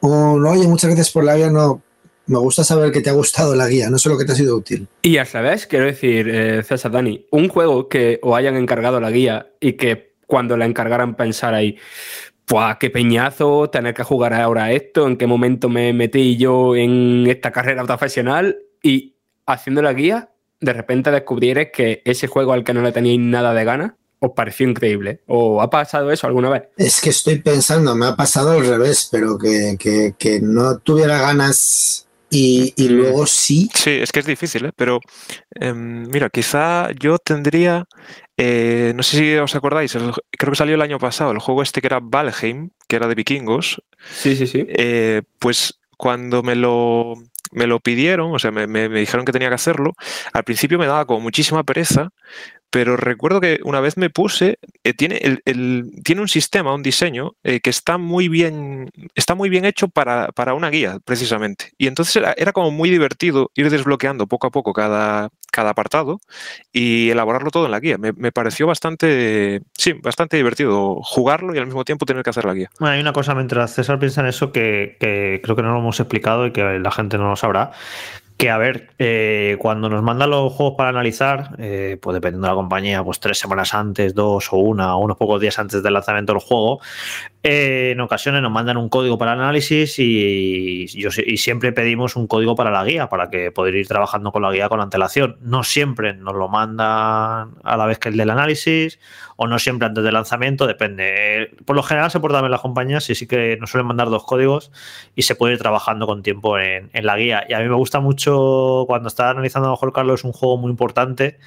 un, 0.00 0.46
oye, 0.46 0.66
muchas 0.66 0.88
gracias 0.88 1.10
por 1.10 1.24
la 1.24 1.36
guía, 1.36 1.50
no. 1.50 1.82
Me 2.26 2.38
gusta 2.38 2.64
saber 2.64 2.90
que 2.90 3.02
te 3.02 3.10
ha 3.10 3.12
gustado 3.12 3.54
la 3.54 3.68
guía, 3.68 3.90
no 3.90 3.98
solo 3.98 4.16
que 4.16 4.24
te 4.24 4.32
ha 4.32 4.34
sido 4.34 4.56
útil. 4.56 4.88
Y 5.02 5.18
a 5.18 5.26
sabes, 5.26 5.66
quiero 5.66 5.84
decir, 5.84 6.26
eh, 6.30 6.62
César 6.62 6.90
Dani, 6.90 7.26
un 7.30 7.48
juego 7.48 7.88
que 7.88 8.18
o 8.22 8.34
hayan 8.34 8.56
encargado 8.56 8.98
la 8.98 9.10
guía 9.10 9.48
y 9.60 9.74
que 9.74 10.14
cuando 10.26 10.56
la 10.56 10.64
encargaran 10.64 11.16
pensar 11.16 11.52
ahí, 11.52 11.76
¡buah, 12.48 12.78
qué 12.78 12.88
peñazo 12.88 13.68
tener 13.68 13.92
que 13.92 14.04
jugar 14.04 14.32
ahora 14.32 14.72
esto! 14.72 15.06
¿En 15.06 15.18
qué 15.18 15.26
momento 15.26 15.68
me 15.68 15.92
metí 15.92 16.38
yo 16.38 16.74
en 16.74 17.26
esta 17.26 17.50
carrera 17.50 17.84
profesional? 17.84 18.56
Y 18.82 19.13
haciendo 19.46 19.82
la 19.82 19.92
guía, 19.92 20.30
de 20.60 20.72
repente 20.72 21.10
descubrieres 21.10 21.70
que 21.72 22.02
ese 22.04 22.26
juego 22.26 22.52
al 22.52 22.64
que 22.64 22.74
no 22.74 22.82
le 22.82 22.92
teníais 22.92 23.20
nada 23.20 23.54
de 23.54 23.64
gana 23.64 23.96
os 24.20 24.32
pareció 24.32 24.68
increíble. 24.68 25.20
¿O 25.26 25.60
ha 25.60 25.70
pasado 25.70 26.10
eso 26.10 26.26
alguna 26.26 26.48
vez? 26.48 26.62
Es 26.76 27.00
que 27.00 27.10
estoy 27.10 27.40
pensando, 27.40 27.94
me 27.94 28.06
ha 28.06 28.16
pasado 28.16 28.52
al 28.52 28.66
revés, 28.66 29.08
pero 29.10 29.38
que, 29.38 29.76
que, 29.78 30.14
que 30.18 30.40
no 30.40 30.78
tuviera 30.78 31.20
ganas 31.20 32.06
y, 32.30 32.72
y, 32.76 32.88
luego 32.88 33.26
sí. 33.26 33.70
Sí, 33.74 33.90
es 33.90 34.10
que 34.10 34.20
es 34.20 34.26
difícil, 34.26 34.66
¿eh? 34.66 34.72
pero 34.74 34.98
eh, 35.60 35.72
mira, 35.72 36.30
quizá 36.30 36.90
yo 36.92 37.18
tendría, 37.18 37.84
eh, 38.36 38.92
no 38.96 39.04
sé 39.04 39.18
si 39.18 39.34
os 39.36 39.54
acordáis, 39.54 39.94
el, 39.94 40.12
creo 40.30 40.50
que 40.50 40.56
salió 40.56 40.74
el 40.74 40.82
año 40.82 40.98
pasado, 40.98 41.30
el 41.30 41.38
juego 41.38 41.62
este 41.62 41.80
que 41.80 41.86
era 41.86 42.00
Valheim, 42.02 42.70
que 42.88 42.96
era 42.96 43.06
de 43.06 43.14
vikingos. 43.14 43.80
Sí, 44.10 44.34
sí, 44.34 44.48
sí. 44.48 44.66
Eh, 44.68 45.22
pues 45.38 45.78
cuando 45.96 46.42
me 46.42 46.56
lo 46.56 47.14
me 47.54 47.66
lo 47.66 47.80
pidieron, 47.80 48.34
o 48.34 48.38
sea, 48.38 48.50
me, 48.50 48.66
me, 48.66 48.88
me, 48.88 49.00
dijeron 49.00 49.24
que 49.24 49.32
tenía 49.32 49.48
que 49.48 49.54
hacerlo. 49.54 49.92
Al 50.32 50.44
principio 50.44 50.78
me 50.78 50.86
daba 50.86 51.06
como 51.06 51.20
muchísima 51.20 51.64
pereza, 51.64 52.10
pero 52.74 52.96
recuerdo 52.96 53.40
que 53.40 53.60
una 53.62 53.78
vez 53.78 53.96
me 53.96 54.10
puse, 54.10 54.58
eh, 54.82 54.94
tiene, 54.94 55.38
tiene 56.02 56.20
un 56.20 56.26
sistema, 56.26 56.74
un 56.74 56.82
diseño 56.82 57.36
eh, 57.44 57.60
que 57.60 57.70
está 57.70 57.98
muy 57.98 58.28
bien, 58.28 58.90
está 59.14 59.36
muy 59.36 59.48
bien 59.48 59.64
hecho 59.64 59.86
para, 59.86 60.32
para 60.32 60.54
una 60.54 60.70
guía, 60.70 60.98
precisamente. 61.04 61.70
Y 61.78 61.86
entonces 61.86 62.20
era, 62.36 62.52
como 62.52 62.72
muy 62.72 62.90
divertido 62.90 63.52
ir 63.54 63.70
desbloqueando 63.70 64.26
poco 64.26 64.48
a 64.48 64.50
poco 64.50 64.72
cada, 64.72 65.28
cada 65.52 65.70
apartado 65.70 66.18
y 66.72 67.10
elaborarlo 67.10 67.52
todo 67.52 67.66
en 67.66 67.70
la 67.70 67.78
guía. 67.78 67.96
Me, 67.96 68.10
me, 68.10 68.32
pareció 68.32 68.66
bastante, 68.66 69.62
sí, 69.74 69.92
bastante 69.92 70.36
divertido 70.36 71.00
jugarlo 71.00 71.54
y 71.54 71.58
al 71.58 71.66
mismo 71.66 71.84
tiempo 71.84 72.06
tener 72.06 72.24
que 72.24 72.30
hacer 72.30 72.44
la 72.44 72.54
guía. 72.54 72.70
Bueno, 72.80 72.94
hay 72.94 73.00
una 73.00 73.12
cosa 73.12 73.36
mientras 73.36 73.72
César 73.72 74.00
piensa 74.00 74.20
en 74.20 74.26
eso 74.26 74.50
que 74.50 74.96
creo 74.98 75.54
que 75.54 75.62
no 75.62 75.74
lo 75.74 75.78
hemos 75.78 76.00
explicado 76.00 76.48
y 76.48 76.50
que 76.50 76.80
la 76.80 76.90
gente 76.90 77.18
no 77.18 77.30
lo 77.30 77.36
sabrá, 77.36 77.70
que 78.36 78.50
a 78.50 78.58
ver, 78.58 78.90
eh, 78.98 79.56
cuando 79.60 79.88
nos 79.88 80.02
mandan 80.02 80.30
los 80.30 80.52
juegos 80.52 80.74
para 80.76 80.90
analizar, 80.90 81.54
eh, 81.58 81.98
pues 82.00 82.14
dependiendo 82.14 82.48
de 82.48 82.52
la 82.52 82.56
compañía, 82.56 83.04
pues 83.04 83.20
tres 83.20 83.38
semanas 83.38 83.74
antes, 83.74 84.14
dos 84.14 84.52
o 84.52 84.56
una, 84.56 84.96
o 84.96 85.00
unos 85.00 85.16
pocos 85.16 85.40
días 85.40 85.58
antes 85.58 85.82
del 85.82 85.94
lanzamiento 85.94 86.32
del 86.32 86.42
juego, 86.42 86.80
Eh, 87.46 87.90
en 87.90 88.00
ocasiones 88.00 88.40
nos 88.40 88.50
mandan 88.50 88.78
un 88.78 88.88
código 88.88 89.18
para 89.18 89.32
análisis 89.32 89.98
y, 89.98 90.86
yo, 90.86 91.10
y 91.26 91.36
siempre 91.36 91.72
pedimos 91.72 92.16
un 92.16 92.26
código 92.26 92.54
para 92.56 92.70
la 92.70 92.82
guía, 92.84 93.10
para 93.10 93.28
que 93.28 93.52
poder 93.52 93.74
ir 93.74 93.86
trabajando 93.86 94.32
con 94.32 94.40
la 94.40 94.50
guía 94.50 94.70
con 94.70 94.80
antelación. 94.80 95.36
No 95.42 95.62
siempre 95.62 96.14
nos 96.14 96.34
lo 96.34 96.48
mandan 96.48 97.54
a 97.62 97.76
la 97.76 97.84
vez 97.84 97.98
que 97.98 98.08
el 98.08 98.16
del 98.16 98.30
análisis 98.30 98.98
o 99.36 99.46
no 99.46 99.58
siempre 99.58 99.86
antes 99.86 100.04
del 100.04 100.14
lanzamiento, 100.14 100.66
depende. 100.66 101.50
Por 101.64 101.76
lo 101.76 101.82
general 101.82 102.10
se 102.10 102.20
portan 102.20 102.42
bien 102.42 102.50
las 102.50 102.60
compañías 102.60 103.08
y 103.10 103.14
sí 103.14 103.26
que 103.26 103.56
nos 103.60 103.70
suelen 103.70 103.86
mandar 103.86 104.08
dos 104.10 104.24
códigos 104.24 104.70
y 105.14 105.22
se 105.22 105.34
puede 105.34 105.54
ir 105.54 105.58
trabajando 105.58 106.06
con 106.06 106.22
tiempo 106.22 106.58
en, 106.58 106.90
la 106.92 107.16
guía. 107.16 107.44
Y 107.48 107.54
a 107.54 107.58
mí 107.58 107.68
me 107.68 107.74
gusta 107.74 108.00
mucho 108.00 108.84
cuando 108.86 109.08
está 109.08 109.30
analizando 109.30 109.68
a 109.68 109.70
lo 109.70 109.76
mejor 109.76 109.92
Carlos 109.92 110.24
un 110.24 110.32
juego 110.32 110.56
muy 110.56 110.70
importante 110.70 111.38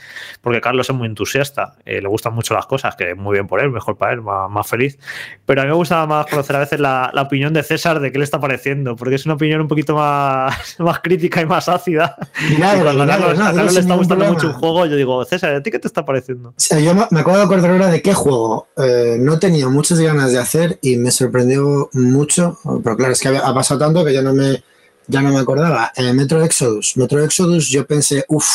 porque 0.42 0.62
Carlos 0.62 0.90
es 0.90 0.96
muy 0.96 1.08
entusiasta, 1.08 1.76
eh, 1.86 2.02
le 2.02 2.08
gustan 2.08 2.34
mucho 2.34 2.54
las 2.54 2.66
cosas, 2.66 2.96
que 2.96 3.16
muy 3.16 3.34
bien 3.34 3.48
por 3.48 3.62
él, 3.62 3.70
mejor 3.72 3.98
para 3.98 4.14
él, 4.14 4.22
más, 4.22 4.68
feliz. 4.68 5.00
Pero 5.46 5.62
a 5.62 5.64
mí 5.64 5.70
me 5.70 5.76
gusta 5.76 5.87
más 5.90 6.26
conocer 6.28 6.56
a 6.56 6.60
veces 6.60 6.80
la, 6.80 7.12
opinión 7.18 7.54
de 7.54 7.64
César 7.64 8.00
de 8.00 8.12
qué 8.12 8.18
le 8.18 8.24
está 8.24 8.40
pareciendo, 8.40 8.96
porque 8.96 9.16
es 9.16 9.26
una 9.26 9.36
opinión 9.36 9.62
un 9.62 9.68
poquito 9.68 9.96
más, 9.96 10.56
más 10.80 11.00
crítica 11.00 11.42
y 11.42 11.46
más 11.46 11.68
ácida. 11.68 12.16
y 12.50 12.56
cuando 12.56 13.04
a 13.04 13.08
Carlos, 13.08 13.74
le 13.74 13.80
está 13.80 13.96
gustando 13.96 14.26
mucho 14.26 14.48
un 14.48 14.54
juego, 14.54 14.86
yo 14.86 14.96
digo, 14.96 15.24
César, 15.26 15.56
¿a 15.56 15.64
ti 15.64 15.72
qué 15.72 15.80
te 15.80 15.88
está 15.88 16.06
pareciendo? 16.06 16.54
yo 16.58 16.94
me, 16.94 17.20
acuerdo 17.20 17.40
de 17.40 17.46
acordar 17.46 17.72
ahora 17.72 17.88
de 17.88 18.02
qué 18.02 18.14
juego 18.14 18.68
eh, 18.78 19.18
no 19.20 19.40
tenía 19.40 19.68
muchas 19.68 20.00
ganas 20.00 20.32
de 20.32 20.40
hacer 20.40 20.80
y 20.82 20.98
me 20.98 21.12
sorprendió 21.12 21.90
mucho, 21.94 22.58
pero 22.84 22.96
claro, 22.96 23.14
es 23.14 23.22
que 23.22 23.30
ha 23.30 23.54
pasado 23.54 23.80
tanto 23.80 24.06
que 24.06 24.14
ya 24.14 24.22
no 24.22 24.34
me, 24.34 24.64
ya 25.08 25.22
no 25.22 25.32
me 25.32 25.40
acordaba. 25.40 25.92
En 25.96 26.16
Metro 26.16 26.44
Exodus, 26.44 26.98
Metro 26.98 27.24
Exodus 27.24 27.70
yo 27.70 27.86
pensé, 27.86 28.26
uff, 28.28 28.48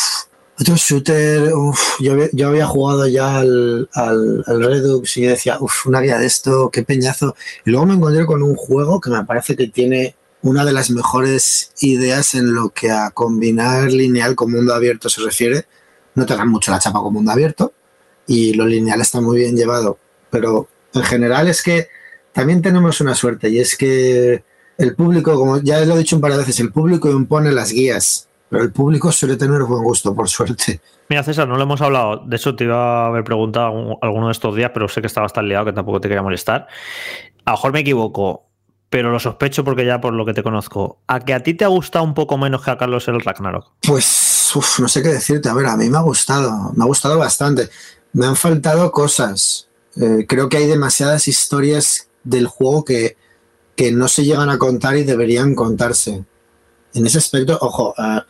otro 0.59 0.75
shooter, 0.75 1.51
yo, 1.99 2.15
yo, 2.31 2.47
había 2.47 2.67
jugado 2.67 3.07
ya 3.07 3.37
al, 3.37 3.89
al, 3.93 4.43
Redux 4.45 5.17
y 5.17 5.23
decía, 5.23 5.57
uff, 5.59 5.87
una 5.87 6.01
guía 6.01 6.19
de 6.19 6.27
esto, 6.27 6.69
qué 6.71 6.83
peñazo. 6.83 7.35
Y 7.65 7.71
luego 7.71 7.87
me 7.87 7.95
encontré 7.95 8.25
con 8.25 8.43
un 8.43 8.55
juego 8.55 9.01
que 9.01 9.09
me 9.09 9.23
parece 9.25 9.55
que 9.55 9.67
tiene 9.67 10.15
una 10.43 10.63
de 10.65 10.73
las 10.73 10.91
mejores 10.91 11.71
ideas 11.79 12.35
en 12.35 12.53
lo 12.53 12.69
que 12.69 12.91
a 12.91 13.09
combinar 13.11 13.91
lineal 13.91 14.35
con 14.35 14.51
mundo 14.51 14.73
abierto 14.75 15.09
se 15.09 15.21
refiere. 15.21 15.65
No 16.15 16.25
te 16.25 16.35
dan 16.35 16.49
mucho 16.49 16.71
la 16.71 16.79
chapa 16.79 17.01
con 17.01 17.13
mundo 17.13 17.31
abierto 17.31 17.73
y 18.27 18.53
lo 18.53 18.67
lineal 18.67 19.01
está 19.01 19.21
muy 19.21 19.39
bien 19.39 19.55
llevado, 19.55 19.97
pero 20.29 20.67
en 20.93 21.03
general 21.03 21.47
es 21.47 21.61
que 21.61 21.87
también 22.31 22.61
tenemos 22.61 23.01
una 23.01 23.15
suerte 23.15 23.49
y 23.49 23.59
es 23.59 23.75
que 23.75 24.43
el 24.77 24.95
público, 24.95 25.35
como 25.35 25.59
ya 25.59 25.83
lo 25.85 25.95
he 25.95 25.99
dicho 25.99 26.15
un 26.15 26.21
par 26.21 26.31
de 26.31 26.39
veces, 26.39 26.59
el 26.59 26.71
público 26.71 27.09
impone 27.09 27.51
las 27.51 27.71
guías 27.71 28.27
pero 28.53 28.65
el 28.65 28.71
público 28.71 29.11
suele 29.11 29.35
tener 29.35 29.63
buen 29.63 29.81
gusto, 29.81 30.13
por 30.13 30.29
suerte. 30.29 30.79
Mira, 31.09 31.23
César, 31.23 31.47
no 31.47 31.55
lo 31.55 31.63
hemos 31.63 31.81
hablado. 31.81 32.17
De 32.23 32.35
hecho, 32.35 32.55
te 32.55 32.65
iba 32.65 33.05
a 33.05 33.07
haber 33.07 33.23
preguntado 33.23 33.97
alguno 33.99 34.27
de 34.27 34.31
estos 34.31 34.55
días, 34.55 34.69
pero 34.71 34.87
sé 34.87 35.01
que 35.01 35.07
estabas 35.07 35.33
tan 35.33 35.49
liado 35.49 35.65
que 35.65 35.73
tampoco 35.73 35.99
te 35.99 36.07
quería 36.07 36.21
molestar. 36.21 36.67
A 37.45 37.49
lo 37.49 37.57
mejor 37.57 37.73
me 37.73 37.79
equivoco, 37.79 38.45
pero 38.91 39.11
lo 39.11 39.19
sospecho 39.19 39.63
porque 39.63 39.87
ya 39.87 39.99
por 39.99 40.13
lo 40.13 40.23
que 40.23 40.35
te 40.35 40.43
conozco. 40.43 40.99
¿A 41.07 41.21
que 41.21 41.33
a 41.33 41.41
ti 41.41 41.55
te 41.55 41.65
ha 41.65 41.69
gustado 41.69 42.05
un 42.05 42.13
poco 42.13 42.37
menos 42.37 42.61
que 42.61 42.69
a 42.69 42.77
Carlos 42.77 43.07
el 43.07 43.21
Ragnarok? 43.21 43.71
Pues, 43.87 44.51
no 44.77 44.87
sé 44.87 45.01
qué 45.01 45.09
decirte. 45.09 45.49
A 45.49 45.55
ver, 45.55 45.65
a 45.65 45.75
mí 45.75 45.89
me 45.89 45.97
ha 45.97 46.01
gustado. 46.01 46.73
Me 46.75 46.83
ha 46.83 46.85
gustado 46.85 47.17
bastante. 47.17 47.71
Me 48.11 48.27
han 48.27 48.35
faltado 48.35 48.91
cosas. 48.91 49.67
Eh, 49.99 50.27
creo 50.29 50.47
que 50.47 50.57
hay 50.57 50.67
demasiadas 50.67 51.27
historias 51.27 52.07
del 52.23 52.45
juego 52.45 52.85
que, 52.85 53.17
que 53.75 53.91
no 53.91 54.07
se 54.07 54.25
llegan 54.25 54.51
a 54.51 54.59
contar 54.59 54.95
y 54.95 55.03
deberían 55.05 55.55
contarse. 55.55 56.23
En 56.93 57.07
ese 57.07 57.17
aspecto, 57.17 57.57
ojo, 57.59 57.95
uh, 57.97 58.21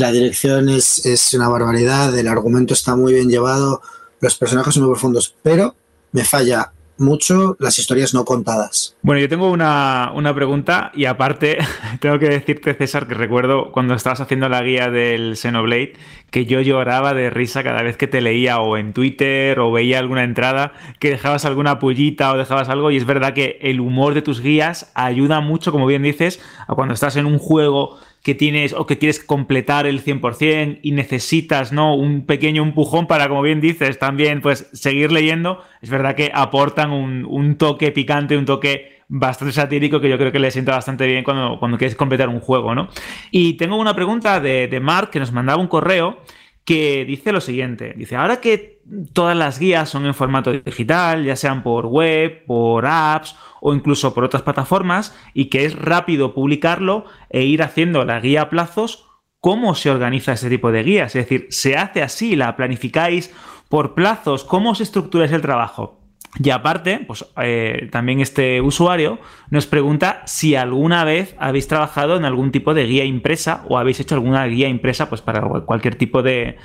la 0.00 0.10
dirección 0.10 0.68
es, 0.68 1.04
es, 1.04 1.34
una 1.34 1.48
barbaridad, 1.48 2.18
el 2.18 2.26
argumento 2.26 2.74
está 2.74 2.96
muy 2.96 3.12
bien 3.12 3.28
llevado, 3.28 3.82
los 4.20 4.34
personajes 4.36 4.74
son 4.74 4.84
muy 4.84 4.92
profundos, 4.92 5.34
pero 5.42 5.76
me 6.12 6.24
falla 6.24 6.72
mucho 6.96 7.56
las 7.58 7.78
historias 7.78 8.14
no 8.14 8.24
contadas. 8.24 8.96
Bueno, 9.02 9.18
yo 9.22 9.30
tengo 9.30 9.50
una, 9.50 10.12
una, 10.14 10.34
pregunta 10.34 10.92
y 10.94 11.06
aparte 11.06 11.56
tengo 12.00 12.18
que 12.18 12.28
decirte, 12.28 12.74
César, 12.74 13.06
que 13.06 13.14
recuerdo 13.14 13.72
cuando 13.72 13.94
estabas 13.94 14.20
haciendo 14.20 14.50
la 14.50 14.62
guía 14.62 14.90
del 14.90 15.38
Xenoblade 15.38 15.94
que 16.30 16.44
yo 16.44 16.60
lloraba 16.60 17.14
de 17.14 17.30
risa 17.30 17.64
cada 17.64 17.82
vez 17.82 17.96
que 17.96 18.06
te 18.06 18.20
leía 18.20 18.60
o 18.60 18.76
en 18.76 18.92
Twitter 18.92 19.58
o 19.58 19.72
veía 19.72 19.98
alguna 19.98 20.22
entrada 20.22 20.74
que 20.98 21.08
dejabas 21.08 21.46
alguna 21.46 21.78
pullita 21.78 22.30
o 22.30 22.36
dejabas 22.36 22.68
algo 22.68 22.90
y 22.90 22.98
es 22.98 23.06
verdad 23.06 23.32
que 23.32 23.58
el 23.62 23.80
humor 23.80 24.12
de 24.12 24.20
tus 24.20 24.42
guías 24.42 24.92
ayuda 24.94 25.40
mucho, 25.40 25.72
como 25.72 25.86
bien 25.86 26.02
dices, 26.02 26.38
a 26.68 26.74
cuando 26.74 26.92
estás 26.92 27.16
en 27.16 27.24
un 27.24 27.38
juego 27.38 27.98
que 28.22 28.34
tienes 28.34 28.74
o 28.74 28.86
que 28.86 28.98
quieres 28.98 29.20
completar 29.20 29.86
el 29.86 30.04
100% 30.04 30.80
y 30.82 30.92
necesitas 30.92 31.72
¿no? 31.72 31.94
un 31.94 32.26
pequeño 32.26 32.62
empujón 32.62 33.06
para, 33.06 33.28
como 33.28 33.42
bien 33.42 33.60
dices, 33.60 33.98
también 33.98 34.42
pues 34.42 34.68
seguir 34.72 35.10
leyendo, 35.10 35.62
es 35.80 35.90
verdad 35.90 36.14
que 36.14 36.30
aportan 36.34 36.90
un, 36.92 37.56
toque 37.56 37.92
picante, 37.92 38.36
un 38.36 38.44
toque 38.44 38.99
bastante 39.12 39.52
satírico 39.52 40.00
que 40.00 40.08
yo 40.08 40.16
creo 40.16 40.30
que 40.30 40.38
le 40.38 40.52
sienta 40.52 40.72
bastante 40.72 41.04
bien 41.04 41.24
cuando, 41.24 41.58
cuando 41.58 41.76
quieres 41.76 41.96
completar 41.96 42.28
un 42.28 42.38
juego, 42.38 42.76
¿no? 42.76 42.88
Y 43.32 43.54
tengo 43.54 43.76
una 43.76 43.94
pregunta 43.94 44.38
de, 44.38 44.80
Mark 44.80 45.10
que 45.10 45.18
nos 45.18 45.32
mandaba 45.32 45.60
un 45.60 45.66
correo 45.66 46.20
que 46.64 47.04
dice 47.04 47.32
lo 47.32 47.40
siguiente, 47.40 47.92
dice, 47.96 48.14
ahora 48.14 48.40
que 48.40 48.82
todas 49.12 49.36
las 49.36 49.58
guías 49.58 49.88
son 49.88 50.06
en 50.06 50.14
formato 50.14 50.52
digital, 50.52 51.24
ya 51.24 51.34
sean 51.34 51.64
por 51.64 51.86
web, 51.86 52.44
por 52.46 52.86
apps 52.86 53.34
o 53.60 53.74
incluso 53.74 54.14
por 54.14 54.22
otras 54.22 54.42
plataformas, 54.42 55.16
y 55.34 55.46
que 55.46 55.64
es 55.64 55.74
rápido 55.74 56.32
publicarlo 56.32 57.04
e 57.30 57.42
ir 57.42 57.64
haciendo 57.64 58.04
la 58.04 58.20
guía 58.20 58.42
a 58.42 58.50
plazos, 58.50 59.08
¿cómo 59.40 59.74
se 59.74 59.90
organiza 59.90 60.34
ese 60.34 60.48
tipo 60.48 60.70
de 60.70 60.84
guías? 60.84 61.16
Es 61.16 61.24
decir, 61.24 61.48
¿se 61.50 61.76
hace 61.76 62.02
así? 62.02 62.36
¿La 62.36 62.54
planificáis 62.54 63.34
por 63.68 63.94
plazos? 63.94 64.44
¿Cómo 64.44 64.76
se 64.76 64.84
estructura 64.84 65.24
ese 65.24 65.40
trabajo? 65.40 65.99
Y 66.38 66.50
aparte, 66.50 67.00
pues 67.06 67.26
eh, 67.42 67.88
también 67.90 68.20
este 68.20 68.60
usuario 68.60 69.18
nos 69.50 69.66
pregunta 69.66 70.22
si 70.26 70.54
alguna 70.54 71.04
vez 71.04 71.34
habéis 71.38 71.66
trabajado 71.66 72.16
en 72.16 72.24
algún 72.24 72.52
tipo 72.52 72.72
de 72.72 72.86
guía 72.86 73.04
impresa 73.04 73.64
o 73.68 73.78
habéis 73.78 73.98
hecho 74.00 74.14
alguna 74.14 74.46
guía 74.46 74.68
impresa 74.68 75.08
pues, 75.08 75.22
para 75.22 75.40
cualquier 75.40 75.96
tipo 75.96 76.22
de 76.22 76.56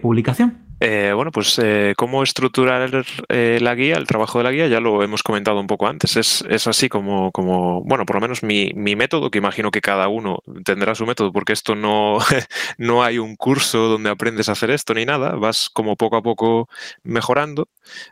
publicación. 0.00 0.69
Eh, 0.82 1.12
bueno, 1.14 1.30
pues 1.30 1.58
eh, 1.62 1.92
cómo 1.96 2.22
estructurar 2.22 3.04
eh, 3.28 3.58
la 3.60 3.74
guía, 3.74 3.96
el 3.96 4.06
trabajo 4.06 4.38
de 4.38 4.44
la 4.44 4.50
guía, 4.50 4.66
ya 4.66 4.80
lo 4.80 5.02
hemos 5.02 5.22
comentado 5.22 5.60
un 5.60 5.66
poco 5.66 5.86
antes. 5.86 6.16
Es, 6.16 6.42
es 6.48 6.66
así 6.66 6.88
como, 6.88 7.30
como, 7.32 7.82
bueno, 7.84 8.06
por 8.06 8.16
lo 8.16 8.22
menos 8.22 8.42
mi, 8.42 8.72
mi, 8.74 8.96
método, 8.96 9.30
que 9.30 9.38
imagino 9.38 9.70
que 9.70 9.82
cada 9.82 10.08
uno 10.08 10.38
tendrá 10.64 10.94
su 10.94 11.04
método, 11.04 11.32
porque 11.32 11.52
esto 11.52 11.74
no, 11.74 12.18
no 12.78 13.04
hay 13.04 13.18
un 13.18 13.36
curso 13.36 13.88
donde 13.88 14.08
aprendes 14.08 14.48
a 14.48 14.52
hacer 14.52 14.70
esto 14.70 14.94
ni 14.94 15.04
nada, 15.04 15.32
vas 15.36 15.68
como 15.70 15.96
poco 15.96 16.16
a 16.16 16.22
poco 16.22 16.68
mejorando. 17.02 17.68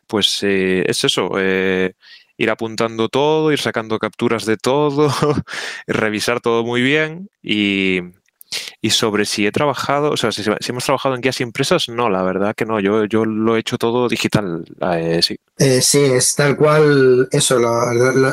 Pues 0.07 0.43
es 0.43 1.05
eso, 1.05 1.31
ir 2.39 2.51
apuntando 2.51 3.09
todo, 3.09 3.53
ir 3.53 3.59
sacando 3.61 3.99
capturas 3.99 4.47
de 4.47 4.57
todo, 4.57 5.11
revisar 5.87 6.41
todo 6.41 6.65
muy 6.65 6.83
bien 6.83 7.31
y 7.43 8.01
y 8.81 8.91
sobre 8.91 9.27
si 9.27 9.47
he 9.47 9.53
trabajado, 9.53 10.11
o 10.11 10.17
sea, 10.17 10.33
si, 10.33 10.43
hemos 10.69 10.85
trabajado 10.85 11.15
en 11.15 11.21
guías 11.21 11.41
impresas, 11.41 11.89
no, 11.89 12.09
la 12.09 12.23
verdad 12.23 12.55
que 12.55 12.65
no, 12.65 12.81
yo, 12.81 13.05
yo 13.05 13.25
lo 13.25 13.57
he 13.57 13.61
hecho 13.61 13.79
todo 13.79 14.09
digital, 14.09 14.65
eh, 14.93 15.21
sí. 15.23 15.39
Eh, 15.59 15.81
sí, 15.83 15.99
es 15.99 16.35
tal 16.35 16.57
cual 16.57 17.29
eso, 17.31 17.61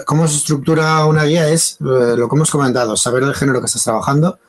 cómo 0.06 0.28
se 0.28 0.38
estructura 0.38 1.06
una 1.06 1.24
guía 1.24 1.50
es 1.50 1.78
eh, 1.82 2.16
lo 2.16 2.30
que 2.30 2.36
hemos 2.36 2.52
comentado, 2.52 2.96
saber 2.96 3.24
el 3.24 3.34
género 3.34 3.60
que 3.60 3.66
estás 3.66 3.84
trabajando. 3.84 4.40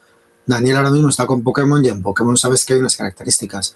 Daniel 0.44 0.76
ahora 0.76 0.90
mismo 0.90 1.08
está 1.08 1.26
con 1.26 1.42
Pokémon 1.42 1.84
y 1.84 1.88
en 1.88 2.02
Pokémon 2.02 2.36
sabes 2.36 2.64
que 2.64 2.74
hay 2.74 2.78
unas 2.78 2.96
características, 2.96 3.74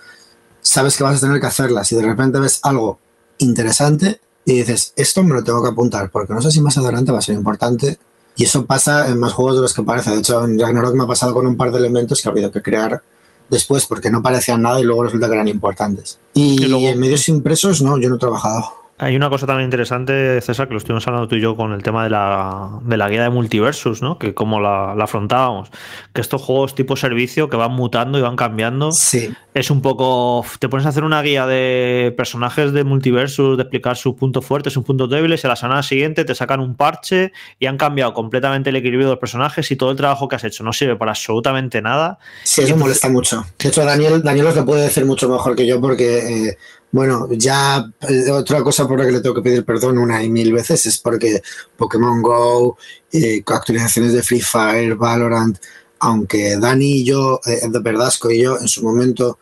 sabes 0.60 0.96
que 0.96 1.02
vas 1.02 1.16
a 1.16 1.20
tener 1.20 1.40
que 1.40 1.46
hacerlas 1.46 1.90
y 1.90 1.96
de 1.96 2.02
repente 2.02 2.38
ves 2.38 2.60
algo 2.62 3.00
interesante 3.38 4.20
y 4.44 4.58
dices, 4.58 4.92
esto 4.94 5.24
me 5.24 5.34
lo 5.34 5.42
tengo 5.42 5.62
que 5.62 5.70
apuntar 5.70 6.10
porque 6.10 6.32
no 6.32 6.40
sé 6.40 6.52
si 6.52 6.60
más 6.60 6.78
adelante 6.78 7.10
va 7.10 7.18
a 7.18 7.22
ser 7.22 7.34
importante 7.34 7.98
y 8.36 8.44
eso 8.44 8.64
pasa 8.66 9.08
en 9.08 9.18
más 9.18 9.32
juegos 9.32 9.56
de 9.56 9.62
los 9.62 9.74
que 9.74 9.82
parece. 9.82 10.10
De 10.10 10.18
hecho, 10.18 10.44
en 10.44 10.58
Ragnarok 10.58 10.94
me 10.94 11.04
ha 11.04 11.06
pasado 11.06 11.34
con 11.34 11.46
un 11.46 11.56
par 11.56 11.70
de 11.70 11.78
elementos 11.78 12.22
que 12.22 12.28
ha 12.28 12.32
habido 12.32 12.50
que 12.50 12.62
crear 12.62 13.02
después 13.48 13.86
porque 13.86 14.10
no 14.10 14.22
parecían 14.22 14.62
nada 14.62 14.80
y 14.80 14.84
luego 14.84 15.04
resulta 15.04 15.26
que 15.26 15.34
eran 15.34 15.48
importantes. 15.48 16.18
Y, 16.34 16.64
y 16.64 16.86
en 16.86 16.98
medios 16.98 17.28
impresos, 17.28 17.82
no, 17.82 17.98
yo 17.98 18.08
no 18.08 18.16
he 18.16 18.18
trabajado. 18.18 18.79
Hay 19.02 19.16
una 19.16 19.30
cosa 19.30 19.46
también 19.46 19.68
interesante, 19.68 20.42
César, 20.42 20.68
que 20.68 20.74
lo 20.74 20.78
estuvimos 20.78 21.06
hablando 21.06 21.26
tú 21.26 21.34
y 21.36 21.40
yo 21.40 21.56
con 21.56 21.72
el 21.72 21.82
tema 21.82 22.04
de 22.04 22.10
la, 22.10 22.80
de 22.82 22.98
la 22.98 23.08
guía 23.08 23.22
de 23.22 23.30
multiversus, 23.30 24.02
¿no? 24.02 24.18
Que 24.18 24.34
cómo 24.34 24.60
la, 24.60 24.92
afrontábamos. 24.92 25.70
Que 26.12 26.20
estos 26.20 26.42
juegos 26.42 26.74
tipo 26.74 26.96
servicio 26.96 27.48
que 27.48 27.56
van 27.56 27.72
mutando 27.72 28.18
y 28.18 28.20
van 28.20 28.36
cambiando. 28.36 28.92
Sí. 28.92 29.32
Es 29.54 29.70
un 29.70 29.80
poco. 29.80 30.44
Te 30.58 30.68
pones 30.68 30.84
a 30.84 30.90
hacer 30.90 31.04
una 31.04 31.22
guía 31.22 31.46
de 31.46 32.12
personajes 32.14 32.74
de 32.74 32.84
multiversus, 32.84 33.56
de 33.56 33.62
explicar 33.62 33.96
sus 33.96 34.16
puntos 34.16 34.44
fuertes, 34.44 34.74
sus 34.74 34.84
puntos 34.84 35.08
débiles, 35.08 35.42
y 35.42 35.46
a 35.46 35.48
la 35.48 35.56
semana 35.56 35.82
siguiente 35.82 36.26
te 36.26 36.34
sacan 36.34 36.60
un 36.60 36.74
parche 36.74 37.32
y 37.58 37.66
han 37.66 37.78
cambiado 37.78 38.12
completamente 38.12 38.68
el 38.68 38.76
equilibrio 38.76 39.06
de 39.06 39.12
los 39.12 39.18
personajes 39.18 39.70
y 39.70 39.76
todo 39.76 39.92
el 39.92 39.96
trabajo 39.96 40.28
que 40.28 40.36
has 40.36 40.44
hecho 40.44 40.62
no 40.62 40.74
sirve 40.74 40.96
para 40.96 41.12
absolutamente 41.12 41.80
nada. 41.80 42.18
Sí, 42.44 42.60
eso 42.60 42.76
molesta 42.76 43.08
mucho. 43.08 43.46
De 43.58 43.70
hecho, 43.70 43.82
Daniel, 43.82 44.22
Daniel 44.22 44.48
os 44.48 44.56
lo 44.56 44.66
puede 44.66 44.82
decir 44.82 45.06
mucho 45.06 45.26
mejor 45.26 45.56
que 45.56 45.66
yo 45.66 45.80
porque. 45.80 46.48
Eh, 46.48 46.58
bueno, 46.92 47.28
ya 47.30 47.88
eh, 48.08 48.30
otra 48.30 48.62
cosa 48.62 48.86
por 48.88 48.98
la 48.98 49.06
que 49.06 49.12
le 49.12 49.20
tengo 49.20 49.36
que 49.36 49.42
pedir 49.42 49.64
perdón 49.64 49.98
una 49.98 50.22
y 50.22 50.28
mil 50.30 50.52
veces 50.52 50.86
es 50.86 50.98
porque 50.98 51.42
Pokémon 51.76 52.20
Go, 52.20 52.76
eh, 53.12 53.42
actualizaciones 53.46 54.12
de 54.12 54.22
Free 54.22 54.40
Fire, 54.40 54.96
Valorant, 54.96 55.58
aunque 56.00 56.56
Dani 56.56 57.00
y 57.00 57.04
yo, 57.04 57.40
eh, 57.46 57.60
de 57.68 57.78
Verdasco 57.80 58.30
y 58.30 58.42
yo, 58.42 58.58
en 58.58 58.68
su 58.68 58.82
momento 58.82 59.38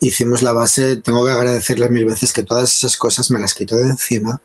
hicimos 0.00 0.42
la 0.42 0.52
base, 0.52 0.96
tengo 0.96 1.24
que 1.24 1.32
agradecerle 1.32 1.88
mil 1.88 2.06
veces 2.06 2.32
que 2.32 2.42
todas 2.42 2.74
esas 2.74 2.96
cosas 2.96 3.30
me 3.30 3.40
las 3.40 3.54
quito 3.54 3.76
de 3.76 3.84
encima 3.84 4.40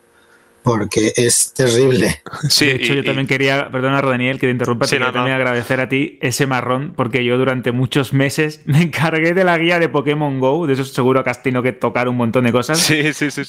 porque 0.63 1.13
es 1.15 1.53
terrible. 1.53 2.21
Sí, 2.49 2.65
de 2.65 2.75
hecho, 2.75 2.93
yo 2.93 3.03
también 3.03 3.27
quería, 3.27 3.69
perdona 3.71 4.01
Rodaniel 4.01 4.39
que 4.39 4.47
te 4.47 4.51
interrumpa, 4.51 4.85
sí, 4.85 4.95
quería 4.95 5.11
también 5.11 5.35
agradecer 5.35 5.79
a 5.79 5.89
ti 5.89 6.19
ese 6.21 6.45
marrón, 6.47 6.93
porque 6.95 7.23
yo 7.25 7.37
durante 7.37 7.71
muchos 7.71 8.13
meses 8.13 8.61
me 8.65 8.81
encargué 8.81 9.33
de 9.33 9.43
la 9.43 9.57
guía 9.57 9.79
de 9.79 9.89
Pokémon 9.89 10.39
Go, 10.39 10.67
de 10.67 10.73
eso 10.73 10.85
seguro 10.85 11.23
que 11.23 11.29
has 11.29 11.43
tenido 11.43 11.63
que 11.63 11.73
tocar 11.73 12.07
un 12.07 12.17
montón 12.17 12.43
de 12.45 12.51
cosas. 12.51 12.79
Sí, 12.79 13.13
sí, 13.13 13.31
sí. 13.31 13.43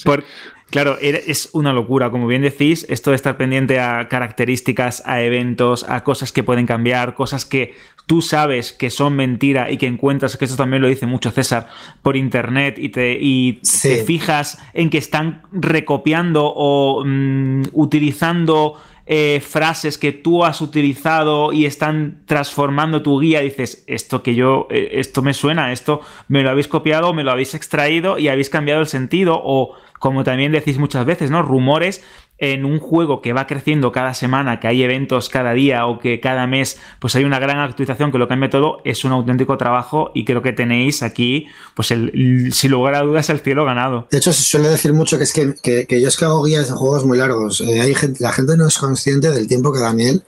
Claro, 0.72 0.98
es 1.00 1.50
una 1.52 1.72
locura, 1.72 2.10
como 2.10 2.26
bien 2.26 2.42
decís, 2.42 2.86
esto 2.88 3.10
de 3.10 3.16
estar 3.16 3.36
pendiente 3.36 3.78
a 3.78 4.08
características, 4.08 5.02
a 5.06 5.22
eventos, 5.22 5.84
a 5.88 6.02
cosas 6.02 6.32
que 6.32 6.42
pueden 6.42 6.66
cambiar, 6.66 7.14
cosas 7.14 7.44
que 7.44 7.74
tú 8.06 8.22
sabes 8.22 8.72
que 8.72 8.90
son 8.90 9.14
mentira 9.14 9.70
y 9.70 9.76
que 9.76 9.86
encuentras, 9.86 10.36
que 10.36 10.46
eso 10.46 10.56
también 10.56 10.82
lo 10.82 10.88
dice 10.88 11.06
mucho 11.06 11.30
César, 11.30 11.68
por 12.00 12.16
internet 12.16 12.76
y 12.78 12.88
te, 12.88 13.18
y 13.20 13.60
te 13.82 14.02
fijas 14.04 14.58
en 14.72 14.90
que 14.90 14.98
están 14.98 15.42
recopiando 15.52 16.46
o 16.46 17.04
mm, 17.04 17.64
utilizando 17.72 18.80
eh, 19.04 19.42
frases 19.46 19.98
que 19.98 20.12
tú 20.12 20.44
has 20.44 20.60
utilizado 20.60 21.52
y 21.52 21.66
están 21.66 22.22
transformando 22.24 23.02
tu 23.02 23.20
guía, 23.20 23.40
dices, 23.40 23.84
esto 23.86 24.22
que 24.22 24.34
yo, 24.34 24.68
eh, 24.70 24.90
esto 24.92 25.22
me 25.22 25.34
suena, 25.34 25.72
esto 25.72 26.00
me 26.28 26.42
lo 26.42 26.50
habéis 26.50 26.68
copiado, 26.68 27.12
me 27.12 27.24
lo 27.24 27.32
habéis 27.32 27.54
extraído 27.54 28.18
y 28.18 28.28
habéis 28.28 28.48
cambiado 28.48 28.80
el 28.80 28.86
sentido 28.86 29.40
o 29.42 29.74
como 30.02 30.24
también 30.24 30.50
decís 30.50 30.78
muchas 30.78 31.06
veces, 31.06 31.30
¿no? 31.30 31.42
Rumores 31.42 32.02
en 32.38 32.64
un 32.64 32.80
juego 32.80 33.22
que 33.22 33.32
va 33.32 33.46
creciendo 33.46 33.92
cada 33.92 34.14
semana, 34.14 34.58
que 34.58 34.66
hay 34.66 34.82
eventos 34.82 35.28
cada 35.28 35.52
día 35.52 35.86
o 35.86 36.00
que 36.00 36.18
cada 36.18 36.48
mes 36.48 36.76
pues 36.98 37.14
hay 37.14 37.22
una 37.22 37.38
gran 37.38 37.60
actualización 37.60 38.10
que 38.10 38.18
lo 38.18 38.26
cambia 38.26 38.50
todo, 38.50 38.80
es 38.84 39.04
un 39.04 39.12
auténtico 39.12 39.56
trabajo 39.56 40.10
y 40.12 40.24
creo 40.24 40.42
que 40.42 40.52
tenéis 40.52 41.04
aquí, 41.04 41.46
pues 41.76 41.92
el, 41.92 42.52
sin 42.52 42.72
lugar 42.72 42.96
a 42.96 43.02
dudas, 43.02 43.30
el 43.30 43.38
cielo 43.38 43.64
ganado. 43.64 44.08
De 44.10 44.18
hecho, 44.18 44.32
se 44.32 44.42
suele 44.42 44.70
decir 44.70 44.92
mucho 44.92 45.18
que 45.18 45.22
es 45.22 45.32
que, 45.32 45.54
que, 45.86 46.00
yo 46.00 46.08
es 46.08 46.16
que 46.16 46.24
hago 46.24 46.42
guías 46.42 46.66
de 46.66 46.74
juegos 46.74 47.04
muy 47.04 47.16
largos. 47.16 47.60
Eh, 47.60 47.80
hay 47.80 47.94
gente, 47.94 48.24
la 48.24 48.32
gente 48.32 48.56
no 48.56 48.66
es 48.66 48.76
consciente 48.78 49.30
del 49.30 49.46
tiempo 49.46 49.72
que 49.72 49.78
Daniel 49.78 50.24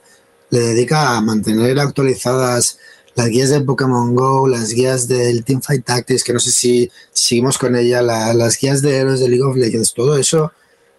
le 0.51 0.59
dedica 0.59 1.17
a 1.17 1.21
mantener 1.21 1.77
actualizadas 1.81 2.79
las 3.15 3.29
guías 3.29 3.49
de 3.49 3.61
Pokémon 3.61 4.13
Go, 4.13 4.47
las 4.47 4.73
guías 4.73 5.07
del 5.07 5.43
Teamfight 5.43 5.85
Tactics, 5.85 6.23
que 6.23 6.33
no 6.33 6.39
sé 6.39 6.51
si 6.51 6.91
seguimos 7.11 7.57
con 7.57 7.75
ella, 7.75 8.01
las 8.01 8.59
guías 8.59 8.81
de 8.81 8.97
héroes 8.97 9.21
de 9.21 9.29
League 9.29 9.43
of 9.43 9.55
Legends, 9.55 9.93
todo 9.93 10.17
eso 10.17 10.51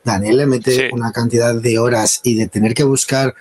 Daniel 0.07 0.37
le 0.39 0.47
mete 0.47 0.91
una 0.93 1.13
cantidad 1.13 1.55
de 1.55 1.79
horas 1.79 2.21
y 2.23 2.37
de 2.37 2.47
tener 2.47 2.75
que 2.75 2.85
buscar 2.85 3.35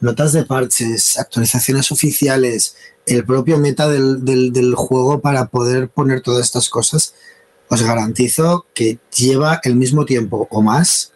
notas 0.00 0.32
de 0.32 0.44
parches, 0.44 1.16
actualizaciones 1.18 1.90
oficiales, 1.90 2.76
el 3.06 3.24
propio 3.24 3.58
meta 3.58 3.88
del, 3.88 4.74
juego 4.76 5.20
para 5.20 5.46
poder 5.46 5.88
poner 5.88 6.20
todas 6.20 6.44
estas 6.44 6.68
cosas, 6.68 7.14
os 7.68 7.82
garantizo 7.82 8.66
que 8.74 8.98
lleva 9.16 9.60
el 9.62 9.76
mismo 9.76 10.04
tiempo 10.04 10.48
o 10.50 10.60
más 10.60 11.12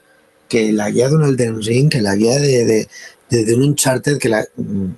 que 0.48 0.72
la 0.72 0.90
guía 0.90 1.08
de 1.08 1.16
un 1.16 1.24
Elden 1.24 1.62
Ring, 1.62 1.90
que 1.90 2.00
la 2.00 2.14
guía 2.14 2.38
de, 2.38 2.88
de 3.28 3.54
un 3.54 3.62
Uncharted, 3.62 4.18
que 4.18 4.28
la, 4.28 4.46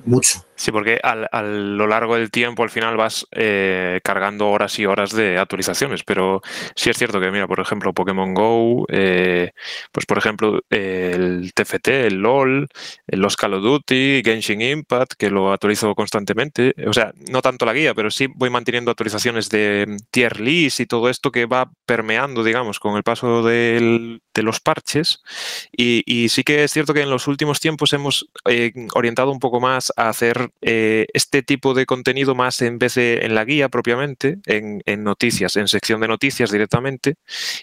mucho. 0.04 0.44
Sí, 0.56 0.70
porque 0.70 1.00
a 1.02 1.42
lo 1.42 1.86
largo 1.86 2.14
del 2.14 2.30
tiempo 2.30 2.62
al 2.62 2.70
final 2.70 2.96
vas 2.96 3.26
eh, 3.32 4.00
cargando 4.04 4.48
horas 4.48 4.78
y 4.78 4.86
horas 4.86 5.10
de 5.10 5.38
actualizaciones, 5.38 6.04
pero 6.04 6.42
sí 6.76 6.90
es 6.90 6.96
cierto 6.96 7.20
que, 7.20 7.30
mira, 7.30 7.48
por 7.48 7.60
ejemplo, 7.60 7.92
Pokémon 7.92 8.34
Go, 8.34 8.86
eh, 8.88 9.52
pues 9.90 10.06
por 10.06 10.18
ejemplo, 10.18 10.60
el 10.70 11.52
TFT, 11.54 11.88
el 12.06 12.22
LOL, 12.22 12.68
los 13.08 13.36
Call 13.36 13.54
of 13.54 13.62
Duty, 13.62 14.22
Genshin 14.24 14.60
Impact, 14.60 15.14
que 15.14 15.30
lo 15.30 15.52
actualizo 15.52 15.94
constantemente, 15.94 16.74
o 16.86 16.92
sea, 16.92 17.12
no 17.30 17.42
tanto 17.42 17.66
la 17.66 17.72
guía, 17.74 17.94
pero 17.94 18.10
sí 18.10 18.28
voy 18.34 18.50
manteniendo 18.50 18.90
actualizaciones 18.90 19.48
de 19.50 19.96
tier 20.10 20.40
list 20.40 20.80
y 20.80 20.86
todo 20.86 21.08
esto 21.08 21.32
que 21.32 21.46
va 21.46 21.70
permeando, 21.84 22.44
digamos, 22.44 22.78
con 22.78 22.96
el 22.96 23.02
paso 23.02 23.42
de 23.42 24.20
los 24.42 24.60
parches. 24.60 25.22
Y, 25.72 26.28
sí 26.28 26.42
que 26.42 26.64
es 26.64 26.72
cierto 26.72 26.94
que 26.94 27.02
en 27.02 27.10
los 27.10 27.26
últimos 27.28 27.60
tiempos 27.60 27.92
hemos 27.92 28.28
eh, 28.48 28.72
orientado 28.94 29.30
un 29.30 29.38
poco 29.38 29.60
más 29.60 29.92
a 29.96 30.08
hacer 30.08 30.43
eh, 30.60 31.06
este 31.12 31.42
tipo 31.42 31.74
de 31.74 31.86
contenido 31.86 32.34
más 32.34 32.62
en 32.62 32.78
vez 32.78 32.94
de 32.94 33.20
en 33.22 33.34
la 33.34 33.44
guía 33.44 33.68
propiamente, 33.68 34.38
en, 34.46 34.82
noticias, 35.04 35.56
en 35.56 35.68
sección 35.68 36.00
de 36.00 36.08
noticias 36.08 36.50
directamente, 36.50 37.16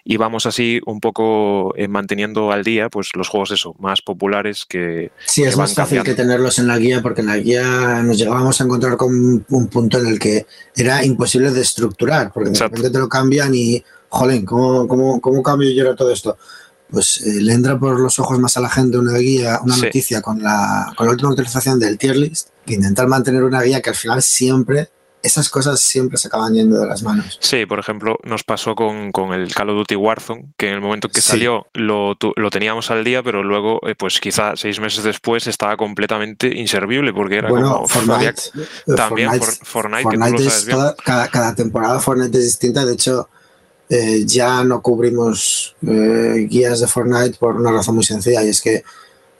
y 0.03 0.18
vamos 0.18 0.45
así 0.45 0.80
un 0.86 0.99
poco 0.99 1.74
eh, 1.76 1.88
manteniendo 1.88 2.52
al 2.52 2.64
día 2.64 2.90
pues 2.90 3.10
los 3.16 3.30
juegos 3.30 3.52
eso, 3.52 3.76
más 3.80 4.02
populares 4.02 4.66
que... 4.68 5.12
Sí, 5.26 5.44
es 5.44 5.58
más 5.58 5.74
fácil 5.74 6.03
que 6.03 6.14
tenerlos 6.14 6.60
en 6.60 6.68
la 6.68 6.78
guía 6.78 7.02
porque 7.02 7.22
en 7.22 7.28
la 7.28 7.38
guía 7.38 8.02
nos 8.03 8.18
llegábamos 8.18 8.60
a 8.60 8.64
encontrar 8.64 8.98
con 8.98 9.45
un 9.48 9.68
punto 9.68 9.99
en 9.99 10.08
el 10.08 10.20
que 10.20 10.45
era 10.76 11.03
imposible 11.03 11.52
de 11.52 11.62
estructurar, 11.62 12.32
porque 12.34 12.49
de 12.49 12.60
repente 12.60 12.90
te 12.90 12.99
lo 12.99 13.10
cambian 13.10 13.53
y, 13.53 13.84
jolín, 14.10 14.45
¿cómo, 14.45 14.88
cómo, 14.88 15.22
cómo 15.22 15.41
cambio 15.41 15.72
yo 15.72 15.95
todo 15.95 16.12
esto? 16.12 16.38
Pues 16.91 17.22
eh, 17.22 17.41
le 17.41 17.53
entra 17.53 17.80
por 17.80 17.99
los 17.99 18.19
ojos 18.19 18.38
más 18.39 18.57
a 18.57 18.61
la 18.61 18.69
gente 18.69 18.97
una 18.97 19.18
guía, 19.18 19.59
una 19.63 19.77
noticia 19.77 20.22
con 20.22 20.43
la, 20.43 20.93
con 20.95 21.07
la 21.07 21.13
última 21.13 21.30
actualización 21.30 21.80
del 21.80 21.97
tier 21.97 22.18
list, 22.18 22.49
que 22.65 22.73
intentar 22.73 23.07
mantener 23.07 23.43
una 23.43 23.61
guía 23.61 23.81
que 23.81 23.91
al 23.91 23.95
final 23.95 24.22
siempre 24.22 24.89
esas 25.23 25.49
cosas 25.49 25.80
siempre 25.80 26.18
se 26.18 26.27
acaban 26.27 26.53
yendo 26.53 26.80
de 26.80 26.88
las 26.88 27.03
manos. 27.03 27.38
Sí, 27.39 27.65
por 27.65 27.80
ejemplo, 27.80 28.18
nos 28.23 28.43
pasó 28.43 28.76
con, 28.76 29.11
el 29.34 29.53
Call 29.53 29.69
of 29.69 29.77
Duty 29.77 29.95
Warzone, 29.95 30.53
que 30.57 30.68
en 30.68 30.73
el 30.73 30.81
momento 30.81 31.09
que 31.09 31.22
salió 31.22 31.68
lo, 31.73 32.18
lo, 32.35 32.49
teníamos 32.49 32.89
al 32.91 33.03
día, 33.03 33.22
pero 33.22 33.43
luego, 33.43 33.80
eh, 33.88 33.95
pues 33.95 34.19
quizá 34.19 34.55
seis 34.55 34.80
meses 34.80 35.03
después 35.03 35.45
estaba 35.47 35.77
completamente 35.77 36.47
inservible 36.47 37.13
porque 37.13 37.38
era 37.38 37.49
como... 37.49 37.88
Fortnite, 37.88 38.41
eh, 38.88 38.95
también 38.95 39.30
Fortnite, 39.63 40.03
Fortnite, 40.03 40.95
cada, 41.03 41.27
cada 41.27 41.55
temporada 41.55 41.99
Fortnite 41.99 42.38
es 42.38 42.45
distinta, 42.45 42.84
de 42.84 42.93
hecho 42.93 43.30
eh, 43.93 44.23
ya 44.26 44.63
no 44.63 44.81
cubrimos 44.81 45.76
eh, 45.85 46.47
guías 46.49 46.80
de 46.80 46.88
Fortnite 46.88 47.38
por 47.38 47.57
una 47.57 47.73
razón 47.73 47.95
muy 47.95 48.05
sencilla 48.05 48.41
y 48.41 48.47
es 48.47 48.61
que 48.61 48.85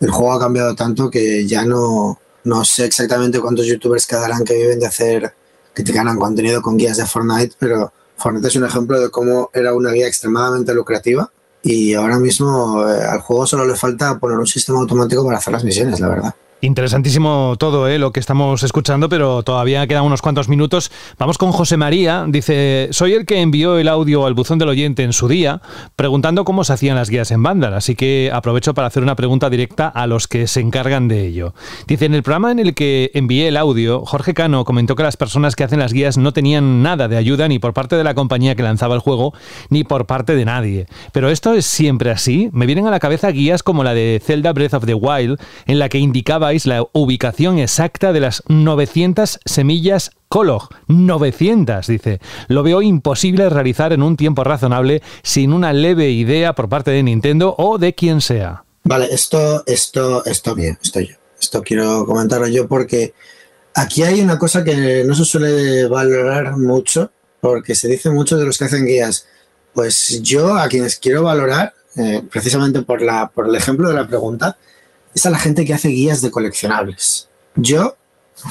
el 0.02 0.12
juego 0.12 0.34
ha 0.34 0.42
cambiado 0.42 0.76
tanto 0.76 1.10
que 1.10 1.48
ya 1.48 1.64
no, 1.64 2.20
no 2.44 2.66
sé 2.66 2.84
exactamente 2.84 3.40
cuántos 3.40 3.66
youtubers 3.66 4.06
quedarán 4.06 4.44
que 4.44 4.56
viven 4.56 4.82
de 4.82 4.88
hacer, 4.88 5.34
que 5.74 5.84
te 5.84 5.94
ganan 5.94 6.20
contenido 6.20 6.62
con 6.62 6.76
guías 6.76 6.98
de 6.98 7.06
Fortnite, 7.06 7.56
pero 7.58 7.94
Fortnite 8.18 8.50
es 8.50 8.56
un 8.58 8.66
ejemplo 8.66 9.00
de 9.00 9.10
cómo 9.10 9.50
era 9.54 9.74
una 9.74 9.94
guía 9.94 10.08
extremadamente 10.08 10.74
lucrativa 10.74 11.32
y 11.64 11.94
ahora 11.94 12.20
mismo 12.20 12.86
eh, 12.90 13.06
al 13.06 13.22
juego 13.22 13.48
solo 13.48 13.66
le 13.66 13.76
falta 13.76 14.20
poner 14.20 14.38
un 14.38 14.48
sistema 14.48 14.80
automático 14.80 15.24
para 15.24 15.38
hacer 15.38 15.54
las 15.54 15.64
misiones, 15.64 16.02
la 16.02 16.10
verdad. 16.10 16.36
Interesantísimo 16.64 17.56
todo 17.58 17.88
¿eh? 17.88 17.98
lo 17.98 18.12
que 18.12 18.20
estamos 18.20 18.62
escuchando, 18.62 19.10
pero 19.10 19.42
todavía 19.42 19.88
quedan 19.88 20.04
unos 20.04 20.22
cuantos 20.22 20.48
minutos. 20.48 20.92
Vamos 21.18 21.40
con 21.40 21.52
José 21.52 21.76
María. 21.76 22.26
Dice, 22.28 22.90
soy 22.92 23.14
el 23.14 23.26
que 23.26 23.42
envió 23.42 23.80
el 23.80 23.88
audio 23.88 24.28
al 24.28 24.36
buzón 24.36 24.60
del 24.60 24.70
oyente 24.70 25.02
en 25.02 25.12
su 25.12 25.28
día, 25.28 25.60
preguntando 25.96 26.46
cómo 26.46 26.64
se 26.64 26.74
hacían 26.74 26.96
las 26.96 27.10
guías 27.10 27.32
en 27.32 27.42
Vandal, 27.42 27.74
así 27.74 27.96
que 27.96 28.30
aprovecho 28.32 28.76
para 28.76 28.86
hacer 28.86 29.02
una 29.02 29.16
pregunta 29.16 29.50
directa 29.50 29.88
a 29.88 30.06
los 30.06 30.28
que 30.28 30.46
se 30.46 30.60
encargan 30.60 31.08
de 31.08 31.26
ello. 31.26 31.56
Dice, 31.88 32.06
en 32.06 32.14
el 32.14 32.22
programa 32.22 32.52
en 32.52 32.60
el 32.60 32.76
que 32.76 33.10
envié 33.16 33.48
el 33.48 33.58
audio, 33.58 34.06
Jorge 34.06 34.36
Cano 34.36 34.64
comentó 34.64 34.94
que 34.94 35.02
las 35.02 35.18
personas 35.18 35.56
que 35.56 35.64
hacen 35.64 35.80
las 35.80 35.94
guías 35.94 36.20
no 36.20 36.32
tenían 36.32 36.84
nada 36.84 37.08
de 37.08 37.18
ayuda 37.18 37.48
ni 37.48 37.58
por 37.58 37.74
parte 37.74 37.96
de 37.96 38.04
la 38.04 38.14
compañía 38.14 38.54
que 38.54 38.62
lanzaba 38.62 38.94
el 38.94 39.02
juego, 39.02 39.34
ni 39.72 39.84
por 39.84 40.06
parte 40.06 40.36
de 40.36 40.46
nadie. 40.46 40.86
Pero 41.12 41.32
esto 41.32 41.56
es 41.56 41.66
siempre 41.66 42.12
así. 42.12 42.52
Me 42.54 42.68
vienen 42.68 42.86
a 42.86 42.92
la 42.92 43.00
cabeza 43.00 43.32
guías 43.32 43.64
como 43.64 43.84
la 43.84 43.96
de 43.96 44.22
Zelda 44.24 44.54
Breath 44.54 44.76
of 44.76 44.86
the 44.86 44.94
Wild, 44.94 45.40
en 45.66 45.80
la 45.80 45.90
que 45.90 45.98
indicaba 45.98 46.51
la 46.66 46.86
ubicación 46.94 47.60
exacta 47.60 48.12
de 48.14 48.20
las 48.20 48.44
900 48.48 49.40
semillas 49.46 50.12
Colog. 50.28 50.70
900, 50.88 51.88
dice. 51.88 52.20
Lo 52.48 52.64
veo 52.64 52.82
imposible 52.82 53.50
realizar 53.50 53.94
en 53.94 54.04
un 54.04 54.18
tiempo 54.18 54.44
razonable 54.44 55.02
sin 55.24 55.54
una 55.54 55.74
leve 55.74 56.10
idea 56.10 56.54
por 56.54 56.70
parte 56.70 56.92
de 56.92 57.04
Nintendo 57.04 57.56
o 57.58 57.78
de 57.78 57.96
quien 57.96 58.22
sea. 58.22 58.64
Vale, 58.84 59.08
esto, 59.12 59.64
esto, 59.66 60.26
esto 60.26 60.56
bien, 60.56 60.78
esto 60.82 61.00
yo. 61.00 61.16
Esto 61.40 61.62
quiero 61.64 62.06
comentarlo 62.06 62.48
yo 62.48 62.68
porque 62.68 63.14
aquí 63.74 64.04
hay 64.04 64.22
una 64.22 64.38
cosa 64.38 64.64
que 64.64 65.04
no 65.06 65.16
se 65.16 65.26
suele 65.26 65.88
valorar 65.88 66.58
mucho, 66.58 67.12
porque 67.40 67.76
se 67.76 67.88
dice 67.88 68.10
mucho 68.10 68.38
de 68.38 68.46
los 68.46 68.58
que 68.58 68.66
hacen 68.66 68.86
guías. 68.86 69.26
Pues 69.74 70.22
yo 70.22 70.56
a 70.56 70.68
quienes 70.68 70.98
quiero 70.98 71.24
valorar, 71.24 71.74
eh, 71.96 72.22
precisamente 72.32 72.82
por, 72.84 73.02
la, 73.02 73.30
por 73.30 73.48
el 73.48 73.56
ejemplo 73.56 73.90
de 73.90 73.96
la 73.96 74.08
pregunta, 74.08 74.58
es 75.14 75.26
a 75.26 75.30
la 75.30 75.40
gente 75.40 75.66
que 75.66 75.74
hace 75.74 75.90
guías 75.90 76.22
de 76.22 76.32
coleccionables. 76.32 77.30
Yo, 77.56 77.96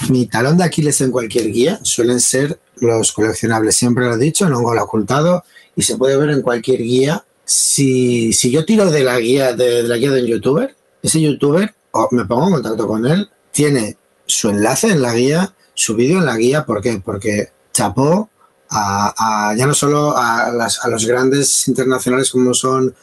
mi 0.09 0.27
talón 0.27 0.57
de 0.59 0.65
Aquiles 0.65 1.01
en 1.01 1.11
cualquier 1.11 1.51
guía 1.51 1.81
suelen 1.83 2.21
ser 2.21 2.61
los 2.77 3.13
coleccionables. 3.13 3.77
Siempre 3.77 4.07
lo 4.07 4.15
he 4.15 4.19
dicho, 4.19 4.49
no 4.49 4.61
lo 4.61 4.75
he 4.75 4.81
ocultado 4.81 5.45
y 5.77 5.83
se 5.83 5.97
puede 5.97 6.17
ver 6.17 6.31
en 6.31 6.43
cualquier 6.43 6.83
guía. 6.83 7.25
Si, 7.45 8.33
si 8.33 8.51
yo 8.51 8.65
tiro 8.65 8.91
de 8.91 9.03
la 9.03 9.19
guía 9.19 9.55
de, 9.55 9.83
la 9.83 9.97
guía 9.97 10.13
de 10.13 10.23
un 10.23 10.27
youtuber, 10.27 10.77
ese 11.03 11.21
youtuber, 11.21 11.75
o 11.93 12.09
me 12.13 12.25
pongo 12.25 12.47
en 12.47 12.53
contacto 12.55 12.87
con 12.87 13.07
él, 13.07 13.29
tiene 13.51 13.97
su 14.27 14.51
enlace 14.51 14.89
en 14.89 15.03
la 15.03 15.15
guía, 15.15 15.55
su 15.75 15.97
vídeo 15.97 16.19
en 16.19 16.27
la 16.27 16.37
guía. 16.37 16.65
¿Por 16.65 16.81
qué? 16.81 17.01
Porque 17.05 17.49
chapó 17.73 18.31
a, 18.71 19.55
ya 19.57 19.67
no 19.67 19.75
solo 19.75 20.15
a, 20.17 20.53
los 20.89 21.07
grandes 21.07 21.67
internacionales 21.67 22.31
como 22.31 22.55
son 22.55 22.95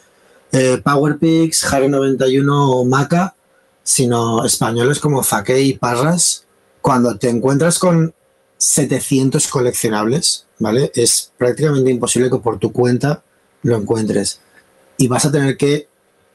eh, 0.52 0.80
PowerPix, 0.82 1.66
Harry 1.74 1.90
91 1.90 2.72
o 2.72 2.86
Maca, 2.86 3.36
sino 3.88 4.44
españoles 4.44 5.00
como 5.00 5.24
Zaque 5.24 5.62
y 5.62 5.78
Parras, 5.78 6.46
cuando 6.82 7.18
te 7.18 7.30
encuentras 7.30 7.80
con 7.80 8.14
700 8.58 9.48
coleccionables, 9.48 10.46
¿vale? 10.60 10.92
Es 10.94 11.32
prácticamente 11.38 11.90
imposible 11.90 12.30
que 12.30 12.40
por 12.40 12.60
tu 12.60 12.74
cuenta 12.74 13.24
lo 13.64 13.78
encuentres. 13.78 14.42
Y 14.98 15.08
vas 15.08 15.24
a 15.24 15.32
tener 15.32 15.56
que 15.56 15.88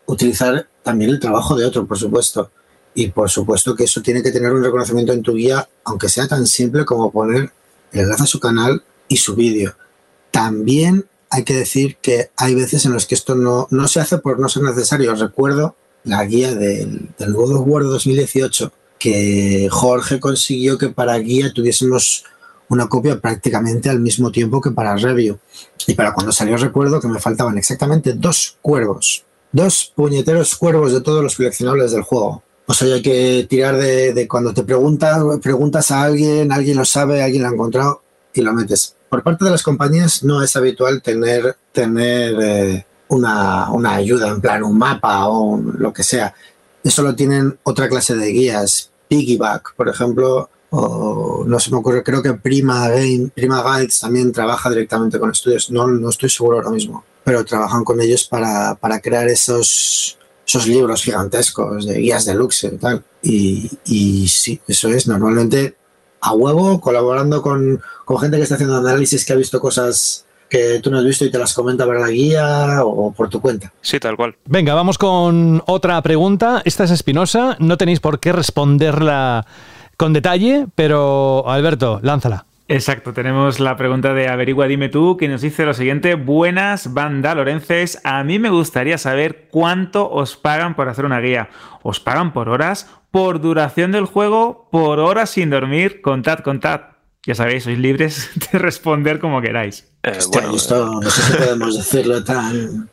utilizar 0.07 0.67
también 0.83 1.11
el 1.11 1.21
trabajo 1.21 1.55
de 1.55 1.67
otro, 1.67 1.87
por 1.87 1.99
supuesto. 1.99 2.51
Y 2.95 3.09
por 3.09 3.29
supuesto 3.29 3.77
que 3.77 3.85
eso 3.85 4.01
tiene 4.01 4.23
que 4.23 4.33
tener 4.33 4.51
un 4.51 4.65
reconocimiento 4.65 5.13
en 5.13 5.21
tu 5.21 5.35
guía, 5.35 5.69
aunque 5.85 6.09
sea 6.09 6.27
tan 6.27 6.47
simple 6.47 6.87
como 6.87 7.13
poner 7.13 7.53
el 7.93 8.01
enlace 8.01 8.23
a 8.23 8.27
su 8.27 8.41
canal 8.41 8.83
y 9.09 9.19
su 9.19 9.35
vídeo. 9.35 9.75
También 10.31 11.07
hay 11.29 11.45
que 11.45 11.55
decir 11.55 11.99
que 11.99 12.31
hay 12.35 12.55
veces 12.55 12.87
en 12.87 12.95
las 12.95 13.05
que 13.05 13.15
esto 13.15 13.35
no, 13.35 13.69
no 13.71 13.89
se 13.89 14.01
hace 14.01 14.17
por 14.17 14.41
no 14.41 14.49
ser 14.49 14.63
necesario. 14.63 15.15
Recuerdo 15.15 15.77
la 16.05 16.25
guía 16.25 16.55
del, 16.55 17.09
del 17.19 17.33
God 17.33 17.57
of 17.57 17.67
War 17.67 17.85
2018 17.85 18.73
que 18.99 19.69
Jorge 19.69 20.21
consiguió 20.21 20.79
que 20.79 20.89
para 20.89 21.19
guía 21.19 21.53
tuviésemos 21.53 22.25
una 22.69 22.89
copia 22.89 23.21
prácticamente 23.21 23.91
al 23.91 23.99
mismo 23.99 24.31
tiempo 24.31 24.61
que 24.61 24.71
para 24.71 24.97
review. 24.97 25.39
Y 25.89 25.95
para 25.95 26.15
cuando 26.15 26.31
salió 26.31 26.57
recuerdo 26.57 27.01
que 27.01 27.09
me 27.09 27.19
faltaban 27.19 27.59
exactamente 27.59 28.13
dos 28.13 28.59
cuervos. 28.63 29.25
Dos 29.51 29.93
puñeteros 29.95 30.55
cuervos 30.55 30.93
de 30.93 31.01
todos 31.01 31.23
los 31.23 31.35
coleccionables 31.35 31.91
del 31.91 32.03
juego. 32.03 32.45
O 32.67 32.75
sea, 32.75 32.95
hay 32.95 33.03
que 33.03 33.45
tirar 33.51 33.77
de, 33.77 34.27
cuando 34.29 34.55
te 34.55 34.63
preguntas, 34.63 35.21
preguntas 35.43 35.91
a 35.91 36.05
alguien, 36.05 36.53
alguien 36.53 36.77
lo 36.77 36.85
sabe, 36.85 37.23
alguien 37.23 37.43
lo 37.43 37.49
ha 37.49 37.53
encontrado 37.53 38.03
y 38.33 38.41
lo 38.41 38.53
metes. 38.53 38.95
Por 39.11 39.23
parte 39.23 39.45
de 39.45 39.51
las 39.51 39.65
compañías 39.65 40.23
no 40.23 40.43
es 40.43 40.55
habitual 40.57 41.03
tener, 41.03 41.57
tener 41.73 42.37
eh, 42.41 42.87
una, 43.13 43.71
una, 43.71 43.95
ayuda, 43.95 44.29
en 44.29 44.41
plan 44.41 44.63
un 44.63 44.79
mapa 44.79 45.29
o 45.29 45.59
lo 45.59 45.93
que 45.93 46.03
sea. 46.03 46.35
Eso 46.83 47.03
lo 47.03 47.15
tienen 47.15 47.59
otra 47.63 47.89
clase 47.89 48.17
de 48.17 48.29
guías. 48.29 48.91
Piggyback, 49.09 49.75
por 49.75 49.89
ejemplo, 49.89 50.49
o 50.71 51.45
no 51.47 51.61
se 51.61 51.71
me 51.71 51.77
ocurre, 51.77 52.03
creo 52.03 52.23
que 52.23 52.33
Prima 52.33 52.89
Game, 52.89 53.31
Guides 53.37 54.01
también 54.01 54.33
trabaja 54.33 54.71
directamente 54.71 55.19
con 55.19 55.31
estudios, 55.31 55.71
no, 55.71 55.87
no 55.87 56.09
estoy 56.09 56.31
seguro 56.31 56.57
ahora 56.57 56.71
mismo, 56.71 57.05
pero 57.25 57.45
trabajan 57.45 57.85
con 57.85 58.01
ellos 58.01 58.25
para, 58.25 58.75
para 58.77 59.01
crear 59.01 59.29
esos, 59.29 60.19
esos 60.47 60.67
libros 60.67 61.03
gigantescos 61.03 61.87
de 61.87 61.99
guías 61.99 62.25
de 62.25 62.35
luxe 62.35 62.69
y 62.69 62.79
tal. 62.79 63.05
Y, 63.23 63.71
y 63.85 64.29
sí, 64.29 64.61
eso 64.67 64.89
es 64.89 65.07
normalmente 65.07 65.77
a 66.23 66.33
huevo, 66.33 66.81
colaborando 66.81 67.43
con, 67.43 67.83
con, 68.07 68.19
gente 68.19 68.39
que 68.39 68.45
está 68.45 68.55
haciendo 68.55 68.79
análisis 68.79 69.27
que 69.27 69.35
ha 69.35 69.37
visto 69.37 69.61
cosas 69.61 70.25
que 70.53 70.81
tú 70.81 70.91
no 70.91 70.99
has 70.99 71.05
visto 71.07 71.25
y 71.25 71.31
te 71.31 71.39
las 71.39 71.55
comenta 71.55 71.87
para 71.87 71.99
la 71.99 72.11
guía 72.11 72.85
o 72.85 73.11
por 73.11 73.31
tu 73.31 73.41
cuenta. 73.41 73.73
Sí, 73.81 73.99
tal 73.99 74.17
cual. 74.17 74.37
Venga, 74.45 74.75
vamos 74.75 74.99
con 74.99 75.63
otra 75.67 76.03
pregunta. 76.03 76.61
Esta 76.67 76.85
es 76.85 76.91
espinosa, 76.91 77.57
no 77.59 77.79
tenéis 77.79 78.01
por 78.01 78.21
qué 78.21 78.33
responderla 78.33 79.47
con 79.97 80.13
detalle, 80.13 80.67
pero 80.75 81.49
Alberto, 81.49 82.01
lánzala. 82.03 82.45
Exacto, 82.69 83.15
tenemos 83.15 83.61
la 83.61 83.77
pregunta 83.77 84.13
de 84.13 84.29
Averigua 84.29 84.67
Dime 84.67 84.91
tú, 84.91 85.17
que 85.17 85.27
nos 85.27 85.41
dice 85.41 85.65
lo 85.65 85.73
siguiente. 85.73 86.17
Buenas, 86.17 86.93
banda 86.93 87.35
Lorences. 87.35 87.99
A 88.05 88.23
mí 88.23 88.39
me 88.39 88.51
gustaría 88.51 88.99
saber 88.99 89.49
cuánto 89.51 90.11
os 90.11 90.37
pagan 90.37 90.77
por 90.77 90.91
hacer 90.91 91.07
una 91.07 91.21
guía. 91.21 91.49
¿Os 91.83 91.99
pagan 91.99 92.35
por 92.35 92.51
horas? 92.51 92.91
¿Por 93.11 93.41
duración 93.41 93.91
del 93.93 94.05
juego? 94.05 94.69
¿Por 94.71 94.99
horas 95.01 95.31
sin 95.31 95.49
dormir? 95.49 96.03
Contad, 96.03 96.41
contad. 96.41 96.92
Ya 97.25 97.35
sabéis, 97.35 97.65
sois 97.65 97.79
libres 97.79 98.31
de 98.53 98.59
responder 98.59 99.21
como 99.21 99.41
queráis. 99.41 99.85
Eh, 100.03 100.19
bueno, 100.33 100.57
esto 100.57 101.01
no 101.01 101.11
sé 101.11 101.23
si 101.23 101.33
podemos 101.33 101.77
decirlo 101.77 102.25
tan... 102.25 102.91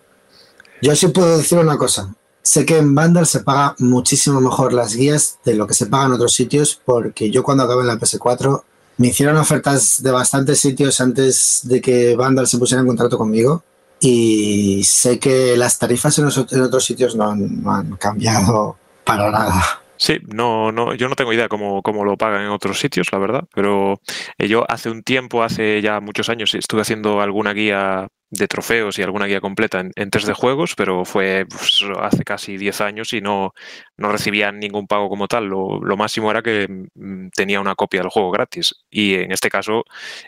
Yo 0.81 0.95
sí 0.95 1.07
puedo 1.07 1.37
decir 1.37 1.57
una 1.57 1.77
cosa. 1.77 2.13
Sé 2.41 2.65
que 2.65 2.77
en 2.77 2.95
Vandal 2.95 3.25
se 3.27 3.41
paga 3.41 3.75
muchísimo 3.79 4.39
mejor 4.39 4.71
las 4.71 4.95
guías 4.95 5.39
de 5.43 5.55
lo 5.55 5.67
que 5.67 5.73
se 5.73 5.87
paga 5.87 6.05
en 6.05 6.13
otros 6.13 6.33
sitios, 6.33 6.79
porque 6.85 7.29
yo 7.29 7.43
cuando 7.43 7.63
acabé 7.63 7.81
en 7.81 7.87
la 7.87 7.97
PS4 7.97 8.63
me 8.97 9.07
hicieron 9.07 9.37
ofertas 9.37 10.01
de 10.03 10.11
bastantes 10.11 10.59
sitios 10.59 11.01
antes 11.01 11.61
de 11.63 11.81
que 11.81 12.15
Vandal 12.15 12.47
se 12.47 12.57
pusiera 12.57 12.81
en 12.81 12.87
contrato 12.87 13.17
conmigo 13.17 13.63
y 13.99 14.83
sé 14.83 15.19
que 15.19 15.57
las 15.57 15.77
tarifas 15.77 16.17
en, 16.19 16.25
otros 16.25 16.85
sitios 16.85 17.15
no 17.15 17.29
han, 17.29 17.97
cambiado 17.97 18.77
para 19.03 19.31
nada. 19.31 19.78
Sí, 20.01 20.17
no, 20.33 20.71
no, 20.71 20.93
yo 20.95 21.09
no 21.09 21.15
tengo 21.15 21.33
idea 21.33 21.49
cómo, 21.49 21.81
cómo, 21.83 22.05
lo 22.05 22.15
pagan 22.17 22.43
en 22.43 22.49
otros 22.49 22.79
sitios, 22.79 23.11
la 23.11 23.19
verdad, 23.19 23.43
pero 23.53 23.99
eh, 24.37 24.47
yo 24.47 24.65
hace 24.71 24.89
un 24.89 25.03
tiempo, 25.03 25.43
hace 25.43 25.81
ya 25.81 25.99
muchos 25.99 26.29
años, 26.29 26.55
estuve 26.55 26.81
haciendo 26.81 27.19
alguna 27.19 27.51
guía 27.53 28.07
de 28.31 28.47
trofeos 28.47 28.97
y 28.97 29.03
alguna 29.03 29.25
guía 29.25 29.41
completa 29.41 29.81
en, 29.81 29.91
en 29.95 30.09
3D 30.09 30.33
juegos, 30.33 30.75
pero 30.75 31.03
fue 31.03 31.45
pues, 31.49 31.83
hace 31.99 32.23
casi 32.23 32.57
10 32.57 32.79
años 32.81 33.11
y 33.13 33.19
no, 33.19 33.53
no 33.97 34.11
recibía 34.11 34.51
ningún 34.53 34.87
pago 34.87 35.09
como 35.09 35.27
tal. 35.27 35.45
Lo, 35.47 35.79
lo, 35.81 35.97
máximo 35.97 36.31
era 36.31 36.41
que 36.41 36.67
mm, 36.95 37.29
tenía 37.35 37.59
una 37.59 37.75
copia 37.75 38.01
del 38.01 38.09
juego 38.09 38.31
gratis. 38.31 38.75
Y 38.89 39.15
en 39.15 39.31
este 39.31 39.49
caso, 39.49 39.83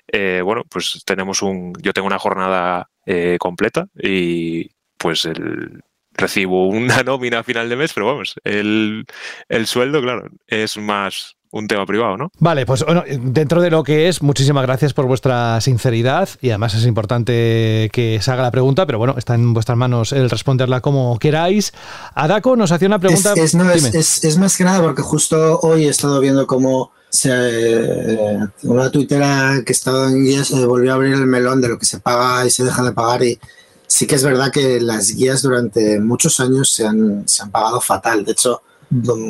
eh, 0.08 0.42
bueno, 0.44 0.64
pues 0.70 1.04
tenemos 1.06 1.42
un. 1.42 1.74
Yo 1.82 1.94
tengo 1.94 2.08
una 2.08 2.20
jornada 2.20 2.90
eh, 3.06 3.38
completa 3.40 3.88
y 3.96 4.70
pues 4.98 5.26
el, 5.26 5.82
recibo 6.14 6.68
una 6.68 7.04
nómina 7.04 7.40
a 7.40 7.44
final 7.44 7.70
de 7.70 7.76
mes, 7.76 7.94
pero 7.94 8.08
vamos, 8.08 8.36
el, 8.44 9.06
el 9.50 9.68
sueldo, 9.68 10.02
claro, 10.02 10.30
es 10.48 10.78
más 10.78 11.36
un 11.52 11.68
tema 11.68 11.86
privado, 11.86 12.18
¿no? 12.18 12.32
Vale, 12.40 12.66
pues 12.66 12.84
bueno, 12.86 13.04
dentro 13.08 13.62
de 13.62 13.70
lo 13.70 13.84
que 13.84 14.08
es, 14.08 14.22
muchísimas 14.22 14.64
gracias 14.64 14.94
por 14.94 15.06
vuestra 15.06 15.60
sinceridad 15.60 16.30
y 16.42 16.50
además 16.50 16.74
es 16.74 16.86
importante 16.86 17.90
que 17.92 18.20
se 18.22 18.32
haga 18.32 18.44
la 18.44 18.52
pregunta, 18.52 18.86
pero 18.86 18.98
bueno, 18.98 19.16
está 19.18 19.36
en 19.36 19.54
vuestras 19.54 19.78
manos 19.78 20.14
el 20.14 20.30
responderla 20.30 20.80
como 20.80 21.20
queráis. 21.20 21.74
Adako 22.16 22.56
nos 22.56 22.72
hacía 22.72 22.88
una 22.88 23.00
pregunta. 23.00 23.34
Es, 23.36 24.24
es, 24.24 24.38
más 24.38 24.58
que 24.58 24.64
nada 24.64 24.82
porque 24.82 25.02
justo 25.02 25.60
hoy 25.60 25.86
he 25.86 25.90
estado 25.90 26.22
viendo 26.22 26.48
cómo 26.48 26.94
se, 27.10 28.48
una 28.64 28.90
tuitera 28.90 29.62
que 29.66 29.74
estaba 29.74 30.08
en 30.08 30.24
guías 30.24 30.48
se 30.48 30.66
volvió 30.66 30.94
a 30.94 30.96
abrir 30.96 31.14
el 31.14 31.28
melón 31.28 31.60
de 31.60 31.68
lo 31.68 31.78
que 31.78 31.86
se 31.86 32.00
paga 32.00 32.46
y 32.46 32.50
se 32.50 32.64
deja 32.64 32.82
de 32.84 32.94
pagar 32.94 33.24
y 33.24 33.38
sí 33.92 34.08
que 34.08 34.16
es 34.16 34.24
verdad 34.24 34.52
que 34.52 34.80
las 34.80 35.14
guías 35.14 35.42
durante 35.42 36.00
muchos 36.00 36.40
años 36.40 36.72
se 36.72 36.88
han, 36.88 37.28
se 37.28 37.44
han 37.44 37.52
pagado 37.52 37.82
fatal. 37.82 38.24
De 38.24 38.32
hecho, 38.32 38.62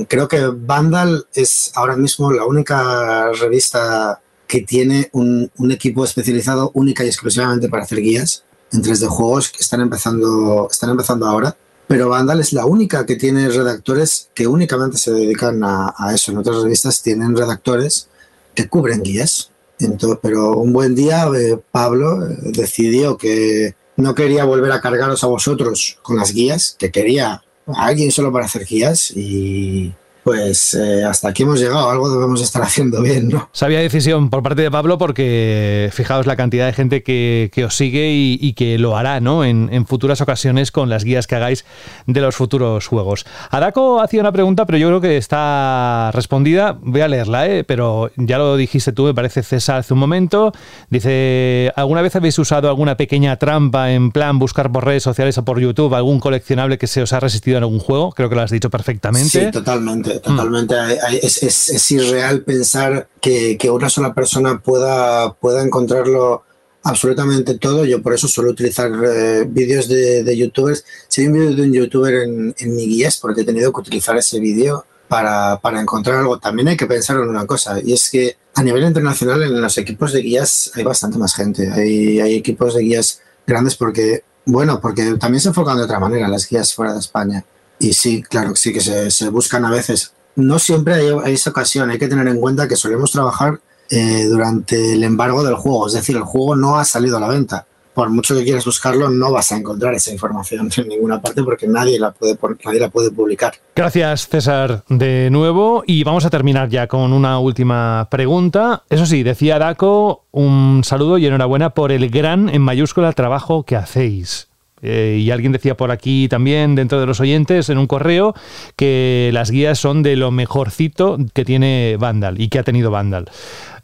creo 0.08 0.28
que 0.28 0.46
Vandal 0.46 1.26
es 1.34 1.72
ahora 1.74 1.96
mismo 1.96 2.32
la 2.32 2.46
única 2.46 3.32
revista 3.32 4.22
que 4.46 4.62
tiene 4.62 5.10
un, 5.14 5.50
equipo 5.72 6.06
especializado 6.06 6.72
única 6.76 7.04
y 7.04 7.08
exclusivamente 7.08 7.70
para 7.70 7.84
hacer 7.84 8.02
guías 8.02 8.44
en 8.72 8.84
3D 8.84 9.08
juegos 9.08 9.50
que 9.50 9.62
están 9.62 9.82
empezando, 9.82 10.68
están 10.70 10.92
empezando 10.92 11.26
ahora. 11.26 11.58
Pero 11.88 12.10
Vandal 12.10 12.40
es 12.40 12.54
la 12.54 12.66
única 12.66 13.08
que 13.08 13.16
tiene 13.16 13.50
redactores 13.50 14.30
que 14.36 14.46
únicamente 14.46 15.00
se 15.00 15.12
dedican 15.12 15.62
a, 15.64 16.12
eso. 16.14 16.32
En 16.32 16.38
otras 16.38 16.62
revistas 16.62 17.02
tienen 17.02 17.36
redactores 17.36 18.10
que 18.54 18.68
cubren 18.68 19.02
guías. 19.02 19.50
Entonces, 19.80 20.20
pero 20.22 20.58
un 20.58 20.72
buen 20.72 20.94
día 20.94 21.28
eh, 21.36 21.60
Pablo 21.72 22.28
eh, 22.28 22.38
decidió 22.54 23.18
que 23.18 23.74
no 24.02 24.16
quería 24.16 24.44
volver 24.44 24.72
a 24.72 24.82
cargaros 24.82 25.24
a 25.24 25.28
vosotros 25.28 25.98
con 26.02 26.18
las 26.18 26.34
guías, 26.34 26.76
que 26.78 26.92
quería 26.92 27.44
alguien 27.68 28.12
solo 28.12 28.32
para 28.32 28.46
hacer 28.46 28.66
guías 28.66 29.12
y 29.12 29.94
pues 30.24 30.76
eh, 30.76 31.04
hasta 31.04 31.30
aquí 31.30 31.44
hemos 31.44 31.60
llegado, 31.60 31.90
algo 31.90 32.10
debemos 32.10 32.42
estar 32.42 32.62
haciendo 32.62 33.02
bien, 33.02 33.30
¿no? 33.30 33.50
Sabía 33.54 33.80
decisión 33.80 34.30
por 34.30 34.44
parte 34.44 34.62
de 34.62 34.72
Pablo 34.72 34.98
porque 34.98 35.90
fijaos 35.94 36.26
la 36.26 36.36
cantidad 36.36 36.68
de 36.68 36.74
gente 36.74 37.04
que, 37.04 37.50
os 37.66 37.76
sigue 37.76 38.12
y, 38.12 38.54
que 38.54 38.78
lo 38.78 38.98
hará, 38.98 39.20
¿no? 39.20 39.44
En, 39.44 39.86
futuras 39.86 40.22
ocasiones 40.22 40.72
con 40.72 40.90
las 40.90 41.04
guías 41.04 41.28
que 41.28 41.36
hagáis 41.36 41.66
de 42.06 42.22
los 42.22 42.36
futuros 42.36 42.88
juegos. 42.88 43.26
Adako 43.50 44.00
hacía 44.00 44.22
una 44.22 44.32
pregunta, 44.32 44.66
pero 44.66 44.78
yo 44.78 44.88
creo 44.88 45.02
que 45.02 45.18
está 45.18 46.12
respondida. 46.14 46.78
Voy 46.82 47.02
a 47.02 47.08
leerla, 47.08 47.48
¿eh? 47.48 47.64
Pero 47.64 48.12
ya 48.16 48.38
lo 48.38 48.56
dijiste 48.56 48.92
tú, 48.94 49.06
me 49.06 49.14
parece 49.14 49.44
César 49.44 49.80
hace 49.80 49.94
un 49.94 50.00
momento. 50.00 50.54
Dice, 50.90 51.72
¿alguna 51.76 52.02
vez 52.02 52.16
habéis 52.16 52.38
usado 52.40 52.70
alguna 52.70 52.96
pequeña 52.96 53.38
trampa 53.38 53.92
en 53.92 54.12
plan 54.12 54.40
buscar 54.40 54.72
por 54.72 54.86
redes 54.86 55.04
sociales 55.04 55.38
o 55.38 55.46
por 55.46 55.60
YouTube 55.60 55.94
algún 55.96 56.20
coleccionable 56.20 56.78
que 56.78 56.88
se 56.88 57.02
os 57.02 57.12
ha 57.12 57.20
resistido 57.20 57.58
en 57.58 57.64
algún 57.64 57.80
juego? 57.80 58.12
Creo 58.12 58.30
que 58.30 58.36
lo 58.36 58.42
has 58.42 58.52
dicho 58.52 58.70
perfectamente. 58.70 59.46
Sí, 59.46 59.52
totalmente 59.52 60.11
totalmente. 60.20 60.76
Es, 61.22 61.92
irreal 61.92 62.44
pensar 62.44 63.08
que, 63.20 63.58
una 63.72 63.90
sola 63.90 64.14
persona 64.14 64.60
pueda, 64.60 65.34
pueda 65.34 65.64
encontrarlo 65.64 66.44
absolutamente 66.84 67.58
todo. 67.58 67.86
Yo 67.86 68.02
por 68.02 68.14
eso 68.14 68.28
suelo 68.28 68.52
utilizar 68.52 68.92
eh, 68.92 69.46
vídeos 69.48 69.88
de, 69.88 70.36
youtubers. 70.38 70.84
Si 71.08 71.22
hay 71.22 71.28
un 71.28 71.34
vídeo 71.34 71.56
de 71.56 71.62
un 71.62 71.74
youtuber 71.74 72.14
en, 72.16 72.56
en 72.58 72.76
mi 72.76 72.88
guía 72.88 73.10
porque 73.22 73.42
he 73.42 73.46
tenido 73.46 73.72
que 73.72 73.82
utilizar 73.82 74.18
ese 74.18 74.40
vídeo 74.40 74.86
para, 75.12 75.60
para, 75.60 75.82
encontrar 75.82 76.18
algo. 76.18 76.40
También 76.40 76.70
hay 76.70 76.78
que 76.78 76.86
pensar 76.88 77.18
en 77.18 77.28
una 77.28 77.46
cosa, 77.46 77.82
y 77.84 77.92
es 77.92 78.10
que 78.10 78.38
a 78.56 78.64
nivel 78.64 78.84
internacional 78.84 79.44
en 79.44 79.62
los 79.62 79.78
equipos 79.78 80.14
de 80.14 80.22
guías 80.22 80.72
hay 80.74 80.84
bastante 80.84 81.18
más 81.18 81.36
gente. 81.36 81.70
Hay, 81.70 82.22
hay 82.22 82.36
equipos 82.36 82.76
de 82.76 82.82
guías 82.82 83.22
grandes 83.46 83.76
porque, 83.76 84.24
bueno, 84.46 84.80
porque 84.80 85.16
también 85.16 85.42
se 85.42 85.50
enfocan 85.50 85.76
de 85.76 85.84
otra 85.84 86.00
manera 86.00 86.30
las 86.30 86.48
guías 86.48 86.74
fuera 86.74 86.94
de 86.94 87.00
España. 87.00 87.44
Y 87.82 87.94
sí, 87.94 88.22
claro, 88.22 88.56
sí 88.56 88.72
que 88.72 88.80
se, 88.80 89.30
buscan 89.30 89.66
a 89.66 89.72
veces. 89.72 90.14
No 90.36 90.60
siempre 90.60 90.94
hay, 90.94 91.34
esa 91.34 91.50
ocasión, 91.50 91.90
hay 91.90 91.98
que 91.98 92.08
tener 92.08 92.28
en 92.28 92.40
cuenta 92.40 92.68
que 92.68 92.76
solemos 92.76 93.12
trabajar 93.12 93.60
eh, 93.90 94.26
durante 94.26 94.94
el 94.94 95.04
embargo 95.04 95.44
del 95.44 95.56
juego, 95.56 95.88
es 95.88 95.94
decir, 95.94 96.16
el 96.16 96.24
juego 96.24 96.56
no 96.56 96.78
ha 96.78 96.86
salido 96.86 97.18
a 97.18 97.20
la 97.20 97.28
venta. 97.28 97.66
Por 97.96 98.10
mucho 98.10 98.36
que 98.36 98.44
quieras 98.44 98.64
buscarlo, 98.64 99.10
no 99.10 99.32
vas 99.32 99.52
a 99.52 99.58
encontrar 99.58 99.96
esa 99.96 100.12
información 100.12 100.70
en 100.78 100.88
ninguna 100.88 101.20
parte 101.22 101.44
porque 101.44 101.68
nadie 101.68 102.00
la 102.00 102.12
puede, 102.12 102.38
nadie 102.64 102.80
la 102.80 102.90
puede 102.90 103.12
publicar. 103.12 103.56
Gracias, 103.76 104.30
César, 104.30 104.86
de 104.88 105.30
nuevo. 105.30 105.84
Y 105.86 106.04
vamos 106.04 106.24
a 106.24 106.30
terminar 106.30 106.70
ya 106.70 106.88
con 106.88 107.12
una 107.12 107.40
última 107.40 108.08
pregunta. 108.10 108.84
Eso 108.90 109.08
sí, 109.08 109.24
decía 109.24 109.60
Daco, 109.60 110.26
un 110.32 110.84
saludo 110.86 111.18
y 111.18 111.26
enhorabuena 111.26 111.72
por 111.72 111.92
el 111.92 112.10
gran, 112.10 112.48
en 112.48 112.62
mayúscula, 112.62 113.12
trabajo 113.12 113.66
que 113.66 113.76
hacéis. 113.76 114.51
Eh, 114.82 115.20
y 115.22 115.32
alguien 115.32 115.52
decía 115.52 115.78
por 115.78 115.92
aquí 115.92 116.28
también, 116.28 116.76
dentro 116.76 117.00
de 117.00 117.06
los 117.06 117.20
oyentes, 117.20 117.70
en 117.70 117.78
un 117.78 117.88
correo, 117.88 118.34
que 118.76 119.30
las 119.34 119.52
guías 119.52 119.80
son 119.80 120.04
de 120.04 120.16
lo 120.16 120.32
mejorcito 120.32 121.18
que 121.34 121.46
tiene 121.46 121.98
Vandal 122.00 122.40
y 122.42 122.50
que 122.50 122.60
ha 122.60 122.64
tenido 122.64 122.92
Vandal. 122.92 123.26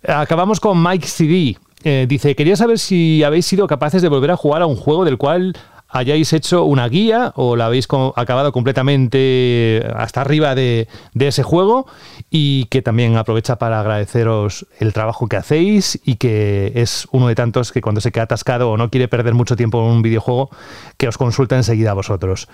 Acabamos 0.08 0.60
con 0.60 0.82
Mike 0.82 1.08
CD. 1.08 1.58
Eh, 1.84 2.06
dice, 2.10 2.36
quería 2.36 2.56
saber 2.56 2.80
si 2.80 3.24
habéis 3.24 3.46
sido 3.46 3.68
capaces 3.68 4.02
de 4.02 4.10
volver 4.10 4.32
a 4.32 4.38
jugar 4.38 4.62
a 4.62 4.66
un 4.66 4.76
juego 4.76 5.06
del 5.06 5.18
cual 5.18 5.56
hayáis 5.90 6.34
hecho 6.34 6.64
una 6.64 6.88
guía 6.88 7.34
o 7.36 7.56
la 7.56 7.68
habéis 7.68 7.88
acabado 8.16 8.52
completamente 8.52 9.86
hasta 9.96 10.22
arriba 10.22 10.56
de, 10.56 10.88
ese 11.18 11.44
juego 11.44 11.88
y 12.30 12.66
que 12.66 12.82
también 12.82 13.18
aprovecha 13.18 13.58
para 13.58 13.80
agradeceros 13.80 14.68
el 14.80 14.94
trabajo 14.94 15.28
que 15.28 15.38
hacéis 15.38 16.00
y 16.04 16.16
que 16.16 16.72
es 16.76 17.08
uno 17.12 17.28
de 17.28 17.36
tantos 17.36 17.72
que 17.72 17.82
cuando 17.82 18.02
se 18.02 18.12
queda 18.12 18.24
atascado 18.24 18.72
o 18.72 18.78
no 18.78 18.90
quiere 18.90 19.08
perder 19.08 19.34
mucho 19.34 19.56
tiempo 19.56 19.80
en 19.80 19.92
un 19.92 20.02
videojuego 20.02 20.50
que 20.98 21.08
os 21.08 21.18
consulta 21.18 21.56
enseguida 21.56 21.92
a 21.92 21.96
vosotros. 21.96 22.48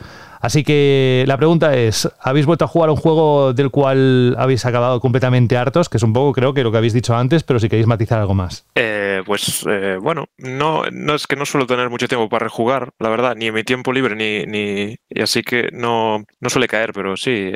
Así 0.43 0.65
que 0.65 1.23
la 1.25 1.37
pregunta 1.37 1.73
es, 1.73 2.09
¿habéis 2.19 2.45
vuelto 2.45 2.65
a 2.65 2.67
jugar 2.67 2.89
un 2.89 2.97
juego 2.97 3.53
del 3.53 3.71
cual 3.71 4.35
habéis 4.37 4.65
acabado 4.65 4.99
completamente 4.99 5.55
hartos? 5.55 5.87
Que 5.87 5.95
es 5.95 6.03
un 6.03 6.11
poco 6.11 6.33
creo 6.33 6.53
que 6.53 6.63
lo 6.63 6.69
que 6.69 6.79
habéis 6.79 6.91
dicho 6.91 7.15
antes, 7.15 7.43
pero 7.43 7.61
si 7.61 7.69
queréis 7.69 7.87
matizar 7.87 8.19
algo 8.19 8.33
más. 8.33 8.65
Eh, 8.75 9.21
pues 9.25 9.65
eh, 9.69 9.97
bueno, 10.01 10.25
no, 10.37 10.83
no 10.91 11.15
es 11.15 11.27
que 11.27 11.37
no 11.37 11.45
suelo 11.45 11.65
tener 11.65 11.89
mucho 11.89 12.09
tiempo 12.09 12.27
para 12.27 12.43
rejugar, 12.43 12.89
la 12.99 13.07
verdad, 13.07 13.37
ni 13.37 13.47
en 13.47 13.53
mi 13.53 13.63
tiempo 13.63 13.93
libre, 13.93 14.17
ni, 14.17 14.45
ni 14.45 14.97
y 15.09 15.21
así 15.21 15.43
que 15.43 15.69
no, 15.71 16.25
no 16.41 16.49
suele 16.49 16.67
caer, 16.67 16.91
pero 16.91 17.15
sí, 17.15 17.49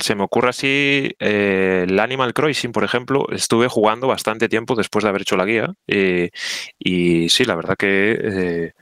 se 0.00 0.14
me 0.16 0.24
ocurre 0.24 0.48
así, 0.48 1.14
eh, 1.20 1.84
el 1.86 2.00
Animal 2.00 2.34
Crossing, 2.34 2.72
por 2.72 2.82
ejemplo, 2.82 3.26
estuve 3.30 3.68
jugando 3.68 4.08
bastante 4.08 4.48
tiempo 4.48 4.74
después 4.74 5.04
de 5.04 5.10
haber 5.10 5.22
hecho 5.22 5.36
la 5.36 5.44
guía 5.44 5.74
y 5.86 7.28
sí, 7.28 7.44
la 7.44 7.54
verdad 7.54 7.76
que 7.78 8.72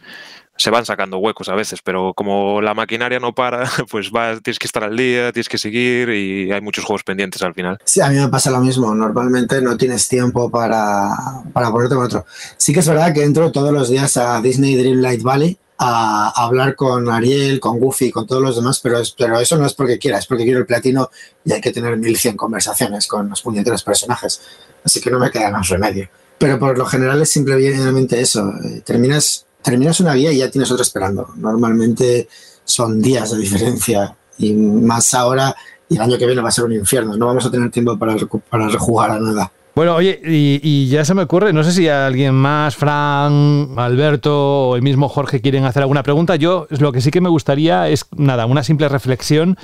se 0.57 0.71
van 0.71 0.85
sacando 0.85 1.19
huecos 1.19 1.49
a 1.49 1.55
veces, 1.55 1.81
pero 1.83 2.15
como 2.15 2.61
la 2.61 2.75
maquinaria 2.75 3.19
no 3.19 3.35
para, 3.35 3.69
pues 3.91 4.11
va, 4.15 4.39
tienes 4.41 4.59
que 4.59 4.67
estar 4.67 4.85
al 4.85 4.97
día, 4.97 5.33
tienes 5.33 5.49
que 5.49 5.59
seguir 5.59 6.11
y 6.11 6.53
hay 6.53 6.61
muchos 6.61 6.85
juegos 6.85 7.03
pendientes 7.03 7.43
al 7.43 7.55
final. 7.55 7.79
Sí, 7.85 8.01
a 8.01 8.09
mí 8.09 8.17
me 8.17 8.29
pasa 8.29 8.51
lo 8.51 8.61
mismo. 8.61 8.95
Normalmente 8.95 9.61
no 9.61 9.77
tienes 9.77 10.09
tiempo 10.09 10.51
para, 10.51 11.11
para 11.53 11.71
ponerte 11.71 11.95
con 11.95 12.05
otro. 12.05 12.27
Sí 12.57 12.73
que 12.73 12.81
es 12.81 12.89
verdad 12.89 13.13
que 13.13 13.25
entro 13.25 13.51
todos 13.53 13.73
los 13.73 13.89
días 13.89 14.17
a 14.17 14.41
Disney 14.41 14.77
Dreamlight 14.77 15.23
Valley 15.23 15.59
a, 15.79 16.45
hablar 16.45 16.77
con 16.77 17.11
Ariel, 17.11 17.61
con 17.61 17.79
Goofy, 17.79 18.11
con 18.11 18.27
todos 18.27 18.43
los 18.43 18.57
demás, 18.57 18.81
pero, 18.81 19.01
pero 19.19 19.41
eso 19.41 19.57
no 19.57 19.67
es 19.67 19.75
porque 19.75 19.99
quiera, 19.99 20.19
es 20.19 20.27
porque 20.27 20.45
quiero 20.45 20.61
el 20.61 20.67
platino 20.67 21.11
y 21.45 21.53
hay 21.53 21.61
que 21.61 21.73
tener 21.73 21.97
1100 21.97 22.37
conversaciones 22.37 23.07
con 23.07 23.29
los 23.29 23.43
puñeteros 23.43 23.83
personajes. 23.83 24.41
Así 24.85 25.01
que 25.01 25.11
no 25.11 25.19
me 25.19 25.31
queda 25.31 25.51
más 25.51 25.69
remedio. 25.69 26.09
Pero 26.39 26.59
por 26.59 26.77
lo 26.77 26.85
general 26.85 27.23
es 27.23 27.31
simplemente 27.31 28.21
eso. 28.21 28.53
Eh, 28.65 28.83
terminas 28.85 29.47
terminas 29.65 29.99
una 30.01 30.15
guía 30.15 30.31
y 30.31 30.39
ya 30.39 30.51
tienes 30.51 30.71
otra 30.71 30.83
esperando. 30.83 31.31
Normalmente 31.37 32.29
son 32.65 33.01
días 33.01 33.33
de 33.33 33.39
diferencia 33.39 34.15
y 34.39 34.53
más 34.53 35.15
ahora 35.15 35.57
y 35.89 35.97
el 35.97 36.03
año 36.03 36.19
que 36.19 36.27
viene 36.27 36.43
va 36.43 36.49
a 36.49 36.53
ser 36.53 36.65
un 36.65 36.73
infierno. 36.73 37.17
No 37.17 37.27
vamos 37.27 37.45
a 37.47 37.51
tener 37.51 37.71
tiempo 37.71 37.99
para, 37.99 38.17
para 38.49 38.69
rejugar 38.69 39.11
a 39.11 39.19
nada. 39.19 39.51
Bueno, 39.75 39.97
oye, 39.97 40.21
y, 40.25 40.87
ya 40.87 41.05
se 41.05 41.15
me 41.15 41.23
ocurre, 41.23 41.53
no 41.53 41.65
sé 41.65 41.73
si 41.73 41.89
alguien 41.89 42.33
más, 42.33 42.77
Fran, 42.77 43.71
Alberto 43.77 44.69
o 44.69 44.77
el 44.77 44.83
mismo 44.83 45.09
Jorge 45.09 45.41
quieren 45.41 45.65
hacer 45.65 45.83
alguna 45.83 46.05
pregunta. 46.05 46.37
Yo 46.37 46.69
lo 46.71 46.93
que 46.93 47.01
sí 47.01 47.11
que 47.11 47.21
me 47.21 47.29
gustaría 47.29 47.89
es, 47.89 48.07
nada, 48.17 48.47
una 48.47 48.63
simple 48.63 48.89
reflexión 48.89 49.57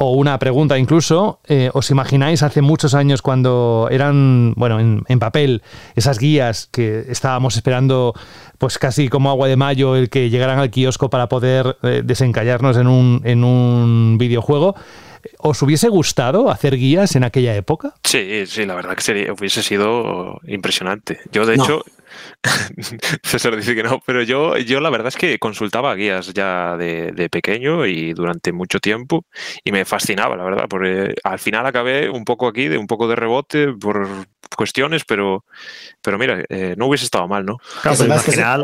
o 0.00 0.12
una 0.12 0.38
pregunta 0.38 0.78
incluso, 0.78 1.40
eh, 1.48 1.70
¿os 1.74 1.90
imagináis 1.90 2.44
hace 2.44 2.62
muchos 2.62 2.94
años 2.94 3.20
cuando 3.20 3.88
eran, 3.90 4.54
bueno, 4.54 4.78
en, 4.78 5.18
papel, 5.18 5.62
esas 5.96 6.20
guías 6.20 6.68
que 6.70 7.04
estábamos 7.08 7.56
esperando, 7.56 8.14
pues 8.58 8.78
casi 8.78 9.08
como 9.08 9.28
agua 9.28 9.48
de 9.48 9.56
mayo, 9.56 9.96
el 9.96 10.08
que 10.08 10.30
llegaran 10.30 10.60
al 10.60 10.70
kiosco 10.70 11.10
para 11.10 11.28
poder 11.28 11.78
eh, 11.82 12.02
desencallarnos 12.04 12.76
en 12.76 12.86
un, 12.86 13.22
en 13.24 13.42
un 13.42 14.18
videojuego? 14.18 14.76
¿Os 15.38 15.60
hubiese 15.62 15.88
gustado 15.88 16.48
hacer 16.48 16.76
guías 16.76 17.16
en 17.16 17.24
aquella 17.24 17.56
época? 17.56 17.94
Sí, 18.04 18.46
sí, 18.46 18.66
la 18.66 18.76
verdad 18.76 18.94
que 18.94 19.02
sería, 19.02 19.32
hubiese 19.32 19.64
sido 19.64 20.40
impresionante. 20.46 21.18
Yo, 21.32 21.44
de 21.44 21.56
hecho, 21.56 21.84
César 23.22 23.56
dice 23.56 23.74
que 23.74 23.82
no, 23.82 24.00
pero 24.06 24.22
yo, 24.22 24.56
yo 24.58 24.80
la 24.80 24.90
verdad 24.90 25.08
es 25.08 25.16
que 25.16 25.38
consultaba 25.38 25.94
guías 25.94 26.32
ya 26.32 26.76
de, 26.76 27.28
pequeño 27.30 27.86
y 27.86 28.12
durante 28.12 28.52
mucho 28.52 28.78
tiempo 28.78 29.24
y 29.64 29.72
me 29.72 29.84
fascinaba, 29.84 30.36
la 30.36 30.44
verdad, 30.44 30.66
porque 30.68 31.14
al 31.24 31.38
final 31.38 31.66
acabé 31.66 32.08
un 32.08 32.24
poco 32.24 32.46
aquí, 32.46 32.68
de 32.68 32.78
un 32.78 32.86
poco 32.86 33.08
de 33.08 33.16
rebote 33.16 33.72
por 33.72 34.08
cuestiones, 34.56 35.04
pero, 35.04 35.44
pero 36.02 36.18
mira, 36.18 36.44
eh, 36.48 36.74
no 36.76 36.86
hubiese 36.86 37.04
estado 37.04 37.28
mal, 37.28 37.44
¿no? 37.44 37.58
que 37.82 37.96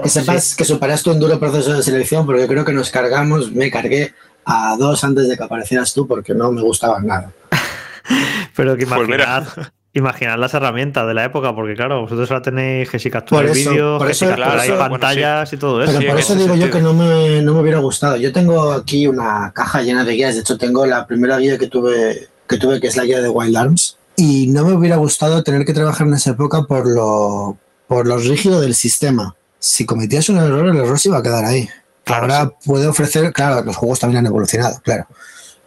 sepas, 0.08 0.54
que, 0.56 0.64
superaste 0.64 1.10
un 1.10 1.20
duro 1.20 1.38
proceso 1.38 1.74
de 1.74 1.82
selección, 1.82 2.26
porque 2.26 2.42
yo 2.42 2.48
creo 2.48 2.64
que 2.64 2.72
nos 2.72 2.90
cargamos, 2.90 3.52
me 3.52 3.70
cargué 3.70 4.14
a 4.44 4.76
dos 4.78 5.04
antes 5.04 5.28
de 5.28 5.36
que 5.36 5.42
aparecieras 5.42 5.94
tú 5.94 6.06
porque 6.06 6.34
no 6.34 6.52
me 6.52 6.62
gustaban 6.62 7.06
nada. 7.06 7.32
pero 8.56 8.76
que 8.76 8.86
pues 8.86 9.08
imaginar, 9.08 9.72
imaginar 9.94 10.38
las 10.40 10.52
herramientas 10.54 11.06
de 11.06 11.14
la 11.14 11.24
época, 11.24 11.54
porque 11.54 11.74
claro, 11.74 12.02
vosotros 12.02 12.28
ahora 12.30 12.42
tenéis 12.42 12.90
que 12.90 12.98
si 12.98 13.10
capturar 13.10 13.52
vídeo, 13.52 13.98
que 14.00 14.12
si 14.12 14.26
pantallas 14.26 15.52
y 15.52 15.56
todo 15.56 15.82
eso. 15.82 15.98
Pero 15.98 16.10
por 16.10 16.20
eso 16.20 16.34
digo 16.34 16.56
yo 16.56 16.70
que 16.70 16.80
no 16.80 16.92
me, 16.92 17.40
no 17.42 17.54
me, 17.54 17.60
hubiera 17.60 17.78
gustado. 17.78 18.16
Yo 18.16 18.32
tengo 18.32 18.72
aquí 18.72 19.06
una 19.06 19.52
caja 19.54 19.82
llena 19.82 20.04
de 20.04 20.12
guías, 20.12 20.34
de 20.34 20.40
hecho 20.40 20.58
tengo 20.58 20.84
la 20.84 21.06
primera 21.06 21.38
guía 21.38 21.56
que 21.58 21.68
tuve, 21.68 22.28
que 22.48 22.58
tuve, 22.58 22.80
que 22.80 22.88
es 22.88 22.96
la 22.96 23.04
guía 23.04 23.22
de 23.22 23.28
Wild 23.28 23.56
Arms, 23.56 23.96
y 24.16 24.48
no 24.48 24.64
me 24.64 24.72
hubiera 24.72 24.96
gustado 24.96 25.44
tener 25.44 25.64
que 25.64 25.72
trabajar 25.72 26.08
en 26.08 26.14
esa 26.14 26.30
época 26.30 26.64
por 26.64 26.88
lo, 26.88 27.56
por 27.86 28.06
lo 28.06 28.18
rígido 28.18 28.60
del 28.60 28.74
sistema. 28.74 29.36
Si 29.60 29.86
cometías 29.86 30.28
un 30.28 30.38
error, 30.38 30.66
el 30.66 30.76
error 30.76 30.98
se 30.98 31.08
iba 31.08 31.18
a 31.18 31.22
quedar 31.22 31.44
ahí. 31.44 31.68
ahora 32.06 32.52
puede 32.64 32.88
ofrecer, 32.88 33.32
claro, 33.32 33.64
los 33.64 33.76
juegos 33.76 34.00
también 34.00 34.18
han 34.18 34.26
evolucionado, 34.26 34.80
claro, 34.82 35.06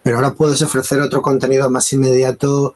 pero 0.04 0.18
ahora 0.18 0.34
puedes 0.34 0.62
ofrecer 0.62 1.00
otro 1.00 1.22
contenido 1.22 1.70
más 1.70 1.92
inmediato 1.94 2.76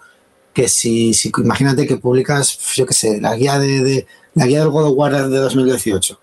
que 0.53 0.67
si, 0.67 1.13
si 1.13 1.31
imagínate 1.37 1.87
que 1.87 1.97
publicas, 1.97 2.57
yo 2.75 2.85
qué 2.85 2.93
sé, 2.93 3.21
la 3.21 3.35
guía 3.35 3.59
de, 3.59 4.05
la 4.33 4.45
guía 4.45 4.59
del 4.59 4.69
God 4.69 4.87
of 4.87 4.97
War 4.97 5.29
de 5.29 5.37
2018, 5.37 6.19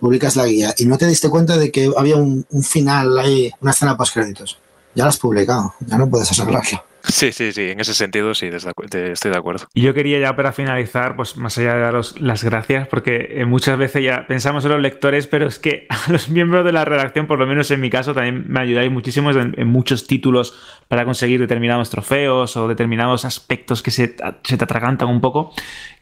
publicas 0.00 0.36
la 0.36 0.46
guía 0.46 0.74
y 0.78 0.86
no 0.86 0.98
te 0.98 1.06
diste 1.06 1.28
cuenta 1.28 1.56
de 1.56 1.70
que 1.70 1.90
había 1.96 2.16
un, 2.16 2.46
final 2.62 3.18
ahí, 3.18 3.50
una 3.60 3.70
escena 3.70 3.96
post 3.96 4.14
créditos. 4.14 4.58
Ya 4.94 5.04
la 5.04 5.10
has 5.10 5.18
publicado, 5.18 5.74
ya 5.86 5.98
no 5.98 6.08
puedes 6.08 6.32
arreglarlo. 6.32 6.82
Sí, 7.08 7.32
sí, 7.32 7.52
sí, 7.52 7.70
en 7.70 7.80
ese 7.80 7.94
sentido 7.94 8.34
sí, 8.34 8.46
estoy 8.46 9.30
de 9.30 9.36
acuerdo. 9.36 9.66
Y 9.72 9.80
yo 9.80 9.94
quería 9.94 10.20
ya 10.20 10.36
para 10.36 10.52
finalizar, 10.52 11.16
pues 11.16 11.38
más 11.38 11.56
allá 11.56 11.74
de 11.74 11.80
daros 11.80 12.20
las 12.20 12.44
gracias, 12.44 12.86
porque 12.86 13.28
eh, 13.30 13.46
muchas 13.46 13.78
veces 13.78 14.04
ya 14.04 14.26
pensamos 14.26 14.64
en 14.66 14.72
los 14.72 14.80
lectores, 14.80 15.26
pero 15.26 15.46
es 15.46 15.58
que 15.58 15.86
a 15.90 16.12
los 16.12 16.28
miembros 16.28 16.66
de 16.66 16.72
la 16.72 16.84
redacción, 16.84 17.26
por 17.26 17.38
lo 17.38 17.46
menos 17.46 17.70
en 17.70 17.80
mi 17.80 17.88
caso, 17.88 18.12
también 18.12 18.44
me 18.48 18.60
ayudáis 18.60 18.92
muchísimo 18.92 19.30
en, 19.30 19.68
muchos 19.68 20.06
títulos 20.06 20.54
para 20.88 21.04
conseguir 21.06 21.40
determinados 21.40 21.88
trofeos 21.88 22.56
o 22.56 22.68
determinados 22.68 23.24
aspectos 23.24 23.82
que 23.82 23.90
se, 23.90 24.08
te 24.08 24.54
atragantan 24.54 25.08
un 25.08 25.20
poco, 25.22 25.52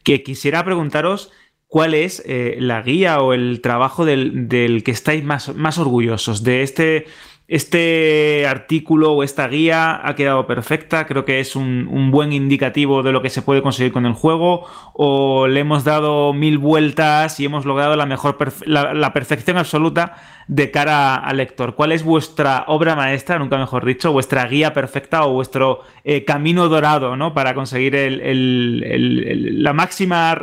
que 0.03 0.25
quisiera 0.25 0.65
preguntaros 0.65 1.31
cuál 1.69 1.95
es 1.95 2.23
eh, 2.27 2.57
la 2.59 2.83
guía 2.83 3.21
o 3.21 3.33
el 3.33 3.61
trabajo 3.61 4.05
del, 4.05 4.49
del 4.49 4.83
que 4.83 4.91
estáis 4.91 5.23
más, 5.25 5.55
más 5.55 5.79
orgullosos 5.79 6.43
de 6.43 6.63
este 6.63 7.07
este 7.49 8.45
artículo 8.49 9.13
o 9.13 9.23
esta 9.23 9.47
guía 9.47 10.01
ha 10.03 10.17
quedado 10.17 10.47
perfecta, 10.49 11.07
creo 11.07 11.25
que 11.25 11.39
es 11.39 11.55
un, 11.55 12.11
buen 12.11 12.33
indicativo 12.33 13.03
de 13.03 13.13
lo 13.13 13.23
que 13.23 13.31
se 13.31 13.43
puede 13.43 13.63
conseguir 13.63 13.93
con 13.93 14.05
el 14.05 14.15
juego, 14.15 14.67
o 14.95 15.47
le 15.47 15.61
hemos 15.61 15.85
dado 15.85 16.33
mil 16.33 16.59
vueltas 16.59 17.39
y 17.39 17.45
hemos 17.45 17.65
logrado 17.65 17.95
la 17.95 18.07
mejor 18.07 18.37
la, 18.67 19.13
perfección 19.13 19.59
absoluta 19.59 20.17
de 20.49 20.71
cara 20.71 21.17
al 21.17 21.39
lector. 21.39 21.75
¿Cuál 21.75 21.93
es 21.93 22.03
vuestra 22.03 22.65
obra 22.69 22.95
maestra, 22.95 23.39
nunca 23.39 23.59
mejor 23.59 23.85
dicho, 23.85 24.13
vuestra 24.13 24.47
guía 24.47 24.73
perfecta 24.73 25.25
o 25.25 25.33
vuestro 25.33 25.81
eh, 26.05 26.25
camino 26.25 26.69
dorado, 26.69 27.17
¿no? 27.17 27.35
Para 27.35 27.55
conseguir 27.55 27.95
la 27.95 29.73
máxima 29.73 30.39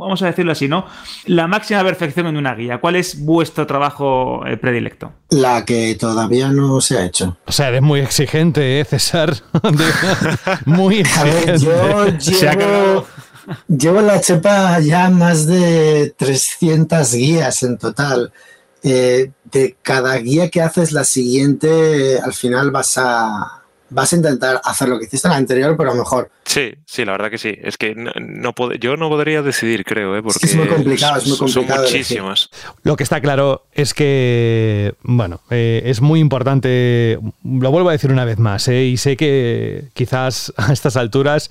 vamos 0.00 0.22
a 0.22 0.26
decirlo 0.26 0.52
así, 0.52 0.66
¿no? 0.66 0.86
La 1.26 1.46
máxima 1.46 1.84
perfección 1.84 2.26
en 2.26 2.36
una 2.36 2.54
guía. 2.54 2.78
¿Cuál 2.78 2.96
es 2.96 3.20
vuestro 3.20 3.66
trabajo 3.66 4.44
eh, 4.46 4.56
predilecto? 4.56 5.12
La 5.28 5.64
que 5.64 5.94
todavía 5.94 6.48
no 6.48 6.80
se 6.80 6.98
ha 6.98 7.04
hecho. 7.04 7.36
O 7.46 7.52
sea, 7.52 7.68
eres 7.68 7.82
muy 7.82 8.00
exigente, 8.00 8.80
¿eh, 8.80 8.84
César? 8.84 9.34
muy 10.64 11.00
exigente. 11.00 11.58
yo 11.58 12.06
llevo, 12.18 13.06
llevo 13.68 14.00
la 14.00 14.20
chepa 14.20 14.80
ya 14.80 15.10
más 15.10 15.46
de 15.46 16.14
300 16.16 17.14
guías 17.14 17.62
en 17.62 17.78
total. 17.78 18.32
Eh, 18.82 19.30
de 19.50 19.76
cada 19.82 20.16
guía 20.18 20.48
que 20.50 20.62
haces, 20.62 20.92
la 20.92 21.04
siguiente, 21.04 22.18
al 22.20 22.32
final 22.32 22.70
vas 22.70 22.96
a, 22.98 23.62
vas 23.90 24.12
a 24.12 24.16
intentar 24.16 24.60
hacer 24.64 24.88
lo 24.88 24.98
que 24.98 25.04
hiciste 25.04 25.28
en 25.28 25.32
la 25.32 25.38
anterior, 25.38 25.76
pero 25.76 25.94
mejor. 25.94 26.30
Sí, 26.44 26.74
sí, 26.86 27.04
la 27.04 27.12
verdad 27.12 27.30
que 27.30 27.38
sí. 27.38 27.56
Es 27.62 27.76
que 27.76 27.94
no, 27.94 28.10
no 28.18 28.54
yo 28.74 28.96
no 28.96 29.08
podría 29.08 29.42
decidir, 29.42 29.84
creo, 29.84 30.16
¿eh? 30.16 30.22
porque 30.22 30.46
es 30.46 30.56
muy 30.56 30.66
complicado, 30.66 31.18
es 31.18 31.26
muy 31.28 31.38
complicado 31.38 31.64
Son 31.64 31.84
elegir. 31.84 31.98
muchísimas. 31.98 32.50
Lo 32.82 32.96
que 32.96 33.02
está 33.04 33.20
claro 33.20 33.66
es 33.72 33.94
que, 33.94 34.94
bueno, 35.02 35.40
eh, 35.50 35.82
es 35.84 36.00
muy 36.00 36.20
importante, 36.20 37.18
lo 37.44 37.70
vuelvo 37.70 37.88
a 37.90 37.92
decir 37.92 38.10
una 38.10 38.24
vez 38.24 38.38
más, 38.38 38.66
eh, 38.68 38.84
y 38.84 38.96
sé 38.96 39.16
que 39.16 39.84
quizás 39.92 40.52
a 40.56 40.72
estas 40.72 40.96
alturas 40.96 41.50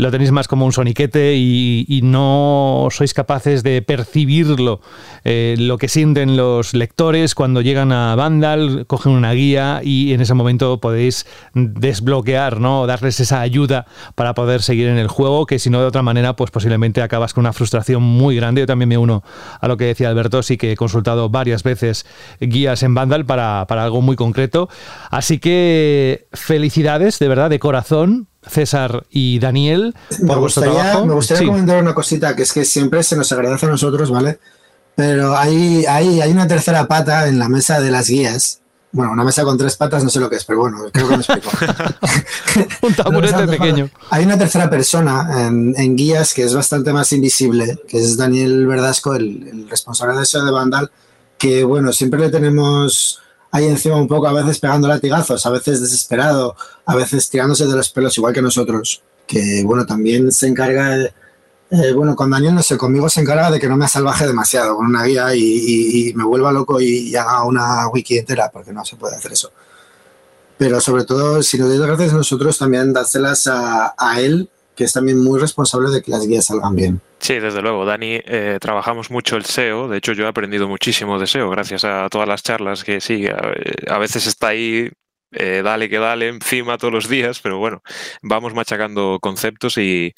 lo 0.00 0.10
tenéis 0.10 0.32
más 0.32 0.48
como 0.48 0.64
un 0.64 0.72
soniquete 0.72 1.36
y, 1.36 2.00
no 2.02 2.88
sois 2.90 3.12
capaces 3.12 3.62
de 3.62 3.82
percibirlo, 3.82 4.80
eh, 5.24 5.54
lo 5.58 5.76
que 5.76 5.88
sienten 5.88 6.36
los 6.36 6.72
lectores 6.72 7.34
cuando 7.34 7.60
llegan 7.60 7.92
a 7.92 8.14
Vandal, 8.14 8.86
cogen 8.86 9.12
una 9.12 9.32
guía 9.32 9.82
y 9.84 10.14
en 10.14 10.22
ese 10.22 10.32
momento 10.32 10.80
podéis 10.80 11.26
desbloquear, 11.52 12.58
¿no? 12.58 12.86
Darles 12.86 13.20
esa 13.20 13.42
ayuda 13.42 13.86
para 14.14 14.32
poder 14.34 14.62
seguir 14.62 14.88
en 14.88 14.96
el 14.96 15.08
juego, 15.08 15.44
que 15.44 15.58
si 15.58 15.68
no 15.68 15.80
de 15.80 15.86
otra 15.86 16.02
manera, 16.02 16.34
pues 16.34 16.50
posiblemente 16.50 17.02
acabas 17.02 17.34
con 17.34 17.42
una 17.42 17.52
frustración 17.52 18.02
muy 18.02 18.36
grande. 18.36 18.62
Yo 18.62 18.66
también 18.66 18.88
me 18.88 18.98
uno 18.98 19.22
a 19.60 19.68
lo 19.68 19.76
que 19.76 19.84
decía 19.84 20.08
Alberto, 20.08 20.42
sí 20.42 20.56
que 20.56 20.72
he 20.72 20.76
consultado 20.76 21.28
varias 21.28 21.62
veces 21.62 22.06
guías 22.40 22.82
en 22.82 22.94
Vandal 22.94 23.26
para, 23.26 23.66
para 23.68 23.84
algo 23.84 24.00
muy 24.00 24.16
concreto. 24.16 24.70
Así 25.10 25.38
que 25.38 26.26
felicidades, 26.32 27.18
de 27.18 27.28
verdad, 27.28 27.50
de 27.50 27.58
corazón, 27.58 28.29
César 28.46 29.06
y 29.10 29.38
Daniel, 29.38 29.94
Me 30.20 30.26
por 30.28 30.38
vuestro 30.40 30.62
gustaría, 30.62 30.82
trabajo. 30.90 31.06
me 31.06 31.14
gustaría 31.14 31.40
Sí. 31.40 31.46
comentar 31.46 31.82
una 31.82 31.94
cosita, 31.94 32.34
que 32.34 32.42
es 32.42 32.52
que 32.52 32.64
siempre 32.64 33.02
se 33.02 33.16
nos 33.16 33.30
agradece 33.32 33.66
a 33.66 33.70
nosotros, 33.70 34.10
¿vale? 34.10 34.38
Pero 34.96 35.36
hay, 35.36 35.84
hay, 35.86 36.20
hay 36.20 36.30
una 36.32 36.46
tercera 36.48 36.86
pata 36.88 37.28
en 37.28 37.38
la 37.38 37.48
mesa 37.48 37.80
de 37.80 37.90
las 37.90 38.08
guías. 38.08 38.58
Bueno, 38.92 39.12
una 39.12 39.22
mesa 39.22 39.44
con 39.44 39.56
tres 39.56 39.76
patas, 39.76 40.02
no 40.02 40.10
sé 40.10 40.18
lo 40.18 40.28
que 40.28 40.34
es, 40.36 40.44
pero 40.44 40.60
bueno, 40.60 40.78
creo 40.92 41.08
que 41.08 41.16
me 41.16 41.22
explico. 41.22 41.48
Un 42.82 42.94
taburete 42.94 43.46
pequeño. 43.46 43.88
Hay 44.10 44.24
una 44.24 44.36
tercera 44.36 44.68
persona 44.68 45.46
en, 45.46 45.74
en 45.76 45.96
guías 45.96 46.34
que 46.34 46.42
es 46.42 46.54
bastante 46.54 46.92
más 46.92 47.12
invisible, 47.12 47.78
que 47.86 47.98
es 47.98 48.16
Daniel 48.16 48.66
Verdasco, 48.66 49.14
el, 49.14 49.46
el 49.46 49.70
responsable 49.70 50.16
de 50.16 50.22
eso 50.24 50.44
de 50.44 50.50
Vandal, 50.50 50.90
que 51.38 51.62
bueno, 51.62 51.92
siempre 51.92 52.18
le 52.20 52.30
tenemos 52.30 53.20
ahí 53.52 53.66
encima 53.66 53.96
un 53.96 54.08
poco, 54.08 54.26
a 54.28 54.32
veces 54.32 54.58
pegando 54.58 54.86
latigazos, 54.88 55.44
a 55.46 55.50
veces 55.50 55.80
desesperado, 55.80 56.54
a 56.86 56.94
veces 56.96 57.28
tirándose 57.28 57.66
de 57.66 57.76
los 57.76 57.90
pelos, 57.90 58.16
igual 58.18 58.32
que 58.34 58.42
nosotros, 58.42 59.02
que 59.26 59.62
bueno, 59.64 59.84
también 59.86 60.30
se 60.32 60.46
encarga, 60.48 60.90
de- 60.96 61.12
eh, 61.72 61.92
bueno, 61.92 62.16
con 62.16 62.30
Daniel 62.30 62.54
no 62.54 62.62
sé, 62.62 62.76
conmigo 62.76 63.08
se 63.08 63.20
encarga 63.20 63.50
de 63.50 63.60
que 63.60 63.68
no 63.68 63.76
me 63.76 63.86
salvaje 63.88 64.26
demasiado 64.26 64.76
con 64.76 64.86
una 64.86 65.04
guía 65.04 65.34
y, 65.34 66.08
y- 66.10 66.14
me 66.14 66.24
vuelva 66.24 66.50
loco 66.52 66.80
y, 66.80 67.14
haga 67.14 67.44
una 67.44 67.86
wiki 67.88 68.18
entera, 68.18 68.50
porque 68.52 68.72
no 68.72 68.84
se 68.84 68.96
puede 68.96 69.16
hacer 69.16 69.32
eso. 69.32 69.52
Pero 70.58 70.80
sobre 70.80 71.04
todo, 71.04 71.42
si 71.42 71.56
nos 71.58 71.68
dais 71.68 71.80
gracias 71.80 72.12
a 72.12 72.16
nosotros, 72.16 72.58
también 72.58 72.92
dárselas 72.92 73.46
a 73.46 74.20
él, 74.20 74.50
que 74.80 74.84
es 74.84 74.94
también 74.94 75.22
muy 75.22 75.38
responsable 75.38 75.90
de 75.90 76.00
que 76.00 76.10
las 76.10 76.26
guías 76.26 76.46
salgan 76.46 76.74
bien. 76.74 77.02
Sí, 77.18 77.34
desde 77.38 77.60
luego, 77.60 77.84
Dani, 77.84 78.18
eh, 78.24 78.56
trabajamos 78.58 79.10
mucho 79.10 79.36
el 79.36 79.44
SEO. 79.44 79.88
De 79.88 79.98
hecho, 79.98 80.14
yo 80.14 80.24
he 80.24 80.26
aprendido 80.26 80.68
muchísimo 80.68 81.18
de 81.18 81.26
SEO 81.26 81.50
gracias 81.50 81.84
a 81.84 82.08
todas 82.08 82.26
las 82.26 82.42
charlas 82.42 82.82
que 82.82 83.02
sí, 83.02 83.26
a, 83.26 83.52
a 83.94 83.98
veces 83.98 84.26
está 84.26 84.48
ahí, 84.48 84.88
eh, 85.32 85.60
dale 85.62 85.90
que 85.90 85.98
dale 85.98 86.28
encima 86.28 86.78
todos 86.78 86.94
los 86.94 87.10
días, 87.10 87.40
pero 87.40 87.58
bueno, 87.58 87.82
vamos 88.22 88.54
machacando 88.54 89.18
conceptos 89.20 89.76
y, 89.76 90.14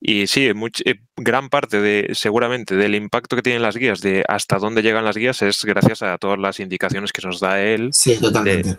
y 0.00 0.28
sí, 0.28 0.50
much- 0.54 0.82
eh, 0.84 1.00
gran 1.16 1.48
parte 1.48 1.80
de, 1.80 2.10
seguramente, 2.14 2.76
del 2.76 2.94
impacto 2.94 3.34
que 3.34 3.42
tienen 3.42 3.62
las 3.62 3.76
guías, 3.76 4.00
de 4.00 4.24
hasta 4.28 4.58
dónde 4.58 4.82
llegan 4.82 5.04
las 5.04 5.16
guías, 5.16 5.42
es 5.42 5.64
gracias 5.64 6.02
a 6.02 6.18
todas 6.18 6.38
las 6.38 6.60
indicaciones 6.60 7.12
que 7.12 7.26
nos 7.26 7.40
da 7.40 7.60
él 7.60 7.90
Sí, 7.92 8.16
totalmente. 8.20 8.68
de 8.68 8.76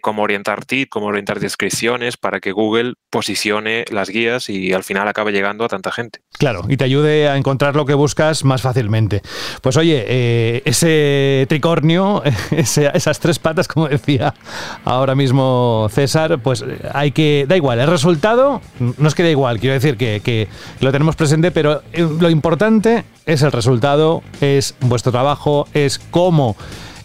cómo 0.00 0.22
orientar 0.22 0.64
tip, 0.64 0.88
cómo 0.88 1.06
orientar 1.06 1.40
descripciones 1.40 2.16
para 2.16 2.40
que 2.40 2.52
Google 2.52 2.94
posicione 3.10 3.84
las 3.90 4.08
guías 4.08 4.48
y 4.48 4.72
al 4.72 4.84
final 4.84 5.08
acabe 5.08 5.32
llegando 5.32 5.64
a 5.64 5.68
tanta 5.68 5.90
gente. 5.90 6.20
Claro, 6.38 6.62
y 6.68 6.76
te 6.76 6.84
ayude 6.84 7.28
a 7.28 7.36
encontrar 7.36 7.74
lo 7.74 7.86
que 7.86 7.94
buscas 7.94 8.44
más 8.44 8.62
fácilmente. 8.62 9.22
Pues 9.62 9.76
oye, 9.76 10.04
eh, 10.06 10.62
ese 10.64 11.46
tricornio, 11.48 12.22
esas 12.50 13.20
tres 13.20 13.38
patas, 13.38 13.68
como 13.68 13.88
decía 13.88 14.34
ahora 14.84 15.14
mismo 15.14 15.88
César, 15.90 16.40
pues 16.42 16.64
hay 16.92 17.12
que, 17.12 17.46
da 17.48 17.56
igual, 17.56 17.80
el 17.80 17.88
resultado 17.88 18.60
no 18.78 19.08
es 19.08 19.14
que 19.14 19.22
da 19.22 19.30
igual, 19.30 19.58
quiero 19.58 19.74
decir 19.74 19.96
que, 19.96 20.20
que 20.22 20.48
lo 20.80 20.92
tenemos 20.92 21.16
presente, 21.16 21.50
pero 21.50 21.82
eh, 21.92 22.06
lo 22.20 22.30
importante 22.30 23.04
es 23.26 23.42
el 23.42 23.52
resultado, 23.52 24.22
es 24.40 24.74
vuestro 24.80 25.12
trabajo, 25.12 25.68
es 25.74 25.98
cómo 25.98 26.56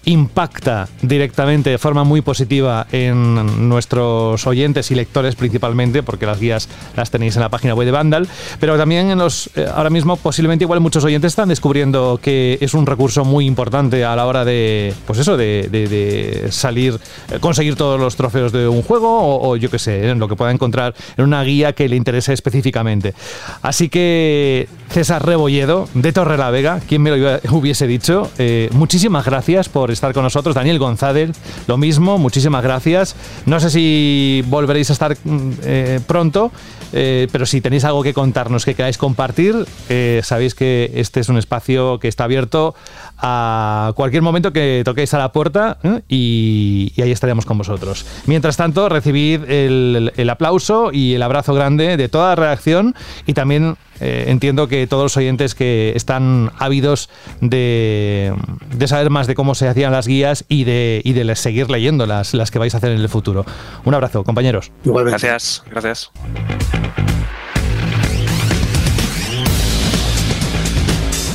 impacta 0.06 0.88
directamente 1.02 1.70
de 1.70 1.78
forma 1.78 2.04
muy 2.04 2.22
positiva 2.22 2.88
en 2.92 3.70
nuestros 3.70 4.46
oyentes 4.48 4.92
y 4.92 4.96
lectores 4.96 5.36
principalmente, 5.36 6.04
porque 6.04 6.26
las 6.26 6.40
guías 6.40 6.68
las 6.96 7.12
tenéis 7.12 7.36
en 7.36 7.42
la 7.42 7.50
página 7.50 7.74
web 7.74 7.86
de 7.86 7.92
Vandal, 7.92 8.28
pero 8.60 8.78
también 8.78 9.10
en 9.10 9.20
los 9.20 9.50
eh, 9.56 9.68
ahora 9.74 9.90
mismo 9.90 10.18
posiblemente 10.18 10.66
igual 10.66 10.80
muchos 10.80 11.04
oyentes 11.04 11.32
están 11.32 11.50
descubriendo 11.50 12.20
que 12.22 12.58
es 12.62 12.74
un 12.74 12.86
recurso 12.86 13.24
muy 13.24 13.46
importante 13.46 14.04
a 14.04 14.16
la 14.16 14.26
hora 14.26 14.46
de 14.46 14.94
pues 15.06 15.20
eso 15.20 15.38
de, 15.38 16.48
salir 16.52 17.00
eh, 17.32 17.40
conseguir 17.40 17.76
todos 17.76 18.00
los 18.00 18.16
trofeos 18.16 18.52
de 18.52 18.68
un 18.68 18.82
juego 18.82 19.40
o, 19.42 19.56
yo 19.56 19.70
qué 19.70 19.80
sé, 19.80 20.10
en 20.10 20.20
lo 20.20 20.28
que 20.28 20.36
pueda 20.36 20.52
encontrar 20.52 20.94
en 21.18 21.26
una 21.26 21.44
guía 21.44 21.74
que 21.74 21.88
le 21.88 21.96
interese 21.96 22.34
específicamente. 22.34 23.14
Así 23.62 23.90
que 23.90 24.68
César 24.90 25.26
Rebolledo 25.26 25.88
de 25.94 26.12
Torre 26.12 26.38
la 26.38 26.52
Vega, 26.52 26.80
quien 26.88 27.02
me 27.02 27.16
lo 27.16 27.40
hubiese 27.52 27.88
dicho, 27.88 28.30
eh, 28.38 28.70
muchísimas 28.74 29.26
gracias 29.26 29.70
por 29.70 29.92
estar 29.94 30.14
con 30.14 30.24
nosotros. 30.24 30.56
Daniel 30.56 30.80
González, 30.80 31.32
lo 31.68 31.78
mismo, 31.78 32.18
muchísimas 32.18 32.64
gracias. 32.64 33.16
No 33.46 33.60
sé 33.60 33.70
si 33.70 34.44
volveréis 34.48 34.90
a 34.90 34.94
estar 34.94 35.18
mm, 35.24 35.52
eh, 35.64 36.00
pronto, 36.06 36.52
eh, 36.94 37.28
pero 37.32 37.46
si 37.46 37.60
tenéis 37.62 37.84
algo 37.84 38.04
que 38.04 38.14
contarnos, 38.14 38.66
que 38.66 38.76
queráis 38.76 38.98
compartir, 38.98 39.66
eh, 39.90 40.22
sabéis 40.24 40.56
que 40.56 40.92
este 40.96 41.20
es 41.20 41.30
un 41.30 41.38
espacio 41.38 42.00
que 42.00 42.08
está 42.08 42.24
abierto 42.24 42.76
a 43.18 43.94
cualquier 43.96 44.22
momento 44.22 44.54
que 44.54 44.82
toquéis 44.86 45.14
a 45.14 45.18
la 45.18 45.32
puerta 45.32 45.78
¿eh? 45.84 46.02
y, 46.10 46.94
y 46.96 47.02
ahí 47.02 47.12
estaremos 47.12 47.46
con 47.46 47.58
vosotros. 47.58 48.06
Mientras 48.26 48.58
tanto, 48.58 48.90
recibid 48.90 49.50
el, 49.50 50.12
el 50.16 50.30
aplauso 50.30 50.92
y 50.92 51.14
el 51.14 51.24
abrazo 51.24 51.54
grande 51.54 51.98
de 51.98 52.10
toda 52.10 52.30
la 52.30 52.36
redacción 52.36 52.96
y 53.26 53.34
también 53.34 53.78
eh, 54.02 54.26
entiendo 54.28 54.68
que 54.68 54.86
todos 54.88 55.04
los 55.04 55.18
oyentes 55.18 55.56
que 55.56 55.94
están 55.96 56.52
ávidos 56.58 57.10
de, 57.40 58.34
de 58.76 58.88
saber 58.88 59.10
más 59.10 59.28
de 59.28 59.36
cómo 59.36 59.56
se 59.56 59.68
hacían 59.68 59.92
las 59.92 60.08
guías 60.08 60.46
y 60.50 60.66
de, 60.66 61.02
y 61.06 61.14
de 61.14 61.36
seguir 61.36 61.70
leyendo 61.70 62.06
las, 62.06 62.34
las 62.34 62.52
que 62.52 62.60
vais 62.60 62.74
a 62.74 62.78
hacer 62.78 62.92
en 62.92 63.00
el 63.00 63.10
futuro. 63.10 63.46
Un 63.86 63.94
abrazo, 63.94 64.24
compañeros. 64.24 64.72
Igualmente. 64.84 65.12
Gracias, 65.26 65.64
gracias. 65.70 66.12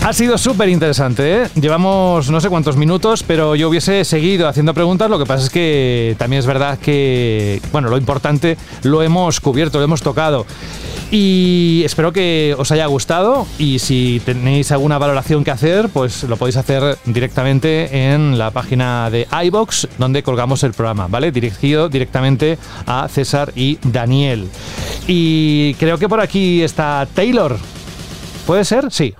Ha 0.09 0.15
sido 0.15 0.39
súper 0.39 0.71
interesante, 0.71 1.43
¿eh? 1.43 1.49
Llevamos 1.61 2.31
no 2.31 2.41
sé 2.41 2.49
cuántos 2.49 2.79
minutos, 2.79 3.23
pero 3.23 3.55
yo 3.55 3.69
hubiese 3.69 4.07
seguido 4.07 4.49
haciendo 4.49 4.73
preguntas. 4.73 5.11
Lo 5.11 5.19
que 5.19 5.27
pasa 5.27 5.45
es 5.45 5.51
que 5.51 6.17
también 6.17 6.41
es 6.41 6.47
verdad 6.47 6.79
que, 6.79 7.61
bueno, 7.73 7.91
lo 7.91 7.99
importante 7.99 8.57
lo 8.85 9.03
hemos 9.03 9.39
cubierto, 9.39 9.77
lo 9.77 9.85
hemos 9.85 10.01
tocado. 10.01 10.47
Y 11.11 11.83
espero 11.85 12.11
que 12.11 12.55
os 12.57 12.73
haya 12.73 12.87
gustado 12.87 13.47
y 13.59 13.81
si 13.81 14.23
tenéis 14.25 14.73
alguna 14.73 14.97
valoración 14.97 15.45
que 15.45 15.51
hacer, 15.51 15.91
pues 15.91 16.23
lo 16.23 16.39
podéis 16.39 16.57
hacer 16.57 16.97
directamente 17.05 18.15
en 18.15 18.39
la 18.39 18.51
página 18.51 19.11
de 19.11 19.29
iBox 19.45 19.89
donde 19.99 20.23
colgamos 20.23 20.63
el 20.63 20.73
programa, 20.73 21.07
¿vale? 21.09 21.33
Dirigido 21.33 21.91
directamente 21.91 22.57
a 22.87 23.09
César 23.09 23.53
y 23.55 23.79
Daniel. 23.83 24.49
Y 25.07 25.75
creo 25.75 25.99
que 25.99 26.09
por 26.09 26.23
aquí 26.23 26.63
está 26.63 27.07
Taylor. 27.15 27.59
¿Puede 28.47 28.65
ser? 28.65 28.91
Sí. 28.91 29.15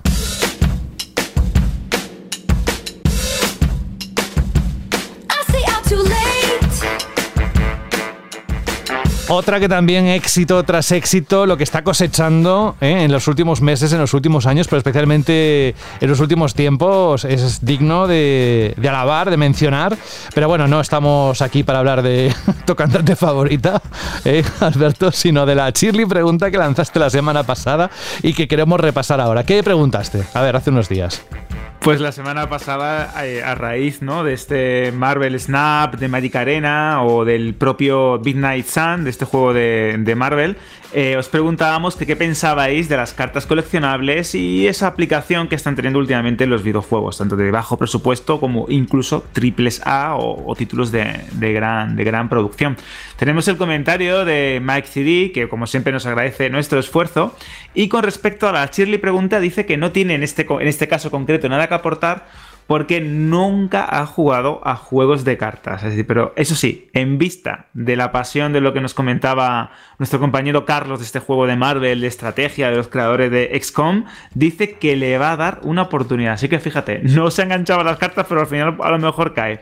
Otra 9.31 9.59
que 9.59 9.69
también 9.69 10.07
éxito 10.07 10.63
tras 10.63 10.91
éxito, 10.91 11.45
lo 11.45 11.55
que 11.55 11.63
está 11.63 11.83
cosechando 11.83 12.75
¿eh? 12.81 13.03
en 13.03 13.11
los 13.11 13.27
últimos 13.27 13.61
meses, 13.61 13.93
en 13.93 13.99
los 13.99 14.15
últimos 14.15 14.47
años, 14.47 14.67
pero 14.67 14.79
especialmente 14.79 15.75
en 16.01 16.09
los 16.09 16.19
últimos 16.19 16.55
tiempos, 16.55 17.25
es 17.25 17.63
digno 17.63 18.07
de, 18.07 18.73
alabar, 18.81 19.29
de 19.29 19.37
mencionar. 19.37 19.95
Pero 20.33 20.47
bueno, 20.47 20.67
no 20.67 20.81
estamos 20.81 21.43
aquí 21.43 21.61
para 21.61 21.77
hablar 21.77 22.01
de 22.01 22.33
tu 22.65 22.75
cantante 22.75 23.15
favorita, 23.15 23.79
¿eh, 24.25 24.43
Alberto, 24.61 25.11
sino 25.11 25.45
de 25.45 25.53
la 25.53 25.69
Shirley 25.69 26.07
pregunta 26.07 26.49
que 26.49 26.57
lanzaste 26.57 26.97
la 26.97 27.11
semana 27.11 27.43
pasada 27.43 27.91
y 28.23 28.33
que 28.33 28.47
queremos 28.47 28.79
repasar 28.79 29.21
ahora. 29.21 29.43
¿Qué 29.43 29.61
preguntaste? 29.61 30.23
A 30.33 30.41
ver, 30.41 30.55
hace 30.55 30.71
unos 30.71 30.89
días. 30.89 31.21
Pues 31.81 32.01
la 32.01 32.11
semana 32.11 32.49
pasada, 32.49 33.25
eh, 33.25 33.41
a 33.41 33.55
raíz 33.55 34.01
¿no? 34.01 34.25
de 34.25 34.33
este 34.33 34.91
Marvel 34.91 35.39
Snap, 35.39 35.95
de 35.95 36.09
Magic 36.09 36.35
Arena 36.35 37.01
o 37.03 37.23
del 37.23 37.53
propio 37.53 38.19
Midnight 38.23 38.65
Sun, 38.65 39.05
de 39.05 39.09
este 39.09 39.23
juego 39.23 39.53
de, 39.53 40.13
Marvel, 40.17 40.57
eh, 40.91 41.15
os 41.15 41.29
preguntábamos 41.29 41.95
qué 41.95 42.15
pensabais 42.17 42.89
de 42.89 42.97
las 42.97 43.13
cartas 43.13 43.45
coleccionables 43.45 44.35
y 44.35 44.67
esa 44.67 44.87
aplicación 44.87 45.47
que 45.47 45.55
están 45.55 45.77
teniendo 45.77 45.99
últimamente 45.99 46.45
los 46.47 46.63
videojuegos, 46.63 47.19
tanto 47.19 47.37
de 47.37 47.49
bajo 47.49 47.77
presupuesto 47.77 48.41
como 48.41 48.65
incluso 48.67 49.23
triples 49.31 49.81
A 49.85 50.15
o, 50.17 50.53
títulos 50.55 50.91
de, 50.91 51.21
gran, 51.39 51.95
de 51.95 52.03
gran 52.03 52.27
producción. 52.27 52.75
Tenemos 53.15 53.47
el 53.47 53.55
comentario 53.55 54.25
de 54.25 54.59
Mike 54.61 54.87
CD, 54.87 55.31
que 55.31 55.47
como 55.47 55.65
siempre 55.65 55.93
nos 55.93 56.05
agradece 56.05 56.49
nuestro 56.49 56.79
esfuerzo, 56.79 57.35
y 57.73 57.87
con 57.87 58.03
respecto 58.03 58.49
a 58.49 58.51
la 58.51 58.65
Shirley 58.65 58.97
pregunta, 58.97 59.39
dice 59.39 59.65
que 59.65 59.77
no 59.77 59.91
tiene 59.91 60.15
en 60.15 60.23
este, 60.23 60.45
en 60.49 60.67
este 60.67 60.89
caso 60.89 61.09
concreto 61.09 61.47
nada 61.47 61.68
que 61.69 61.75
aportar 61.75 62.25
porque 62.69 63.01
nunca 63.01 63.83
ha 63.89 64.05
jugado 64.05 64.61
a 64.63 64.75
juegos 64.75 65.25
de 65.25 65.37
cartas. 65.37 65.83
Es 65.83 66.05
pero 66.05 66.33
eso 66.35 66.53
sí, 66.53 66.87
en 66.93 67.17
vista 67.17 67.65
de 67.73 67.95
la 67.95 68.11
pasión 68.11 68.53
de 68.53 68.61
lo 68.61 68.73
que 68.73 68.79
nos 68.79 68.93
comentaba 68.93 69.71
nuestro 69.97 70.19
compañero 70.19 70.65
Carlos 70.65 70.99
de 70.99 71.05
este 71.05 71.17
juego 71.17 71.47
de 71.47 71.55
Marvel, 71.55 71.99
de 71.99 72.05
estrategia 72.05 72.69
de 72.69 72.77
los 72.77 72.87
creadores 72.87 73.31
de 73.31 73.59
XCOM, 73.59 74.05
dice 74.35 74.73
que 74.73 74.95
le 74.95 75.17
va 75.17 75.31
a 75.31 75.37
dar 75.37 75.61
una 75.63 75.81
oportunidad. 75.81 76.33
Así 76.33 76.47
que 76.47 76.59
fíjate, 76.59 76.99
no 77.03 77.31
se 77.31 77.41
ha 77.41 77.45
enganchado 77.45 77.83
las 77.83 77.97
cartas, 77.97 78.27
pero 78.29 78.41
al 78.41 78.47
final 78.47 78.77
a 78.83 78.91
lo 78.91 78.99
mejor 78.99 79.33
cae. 79.33 79.61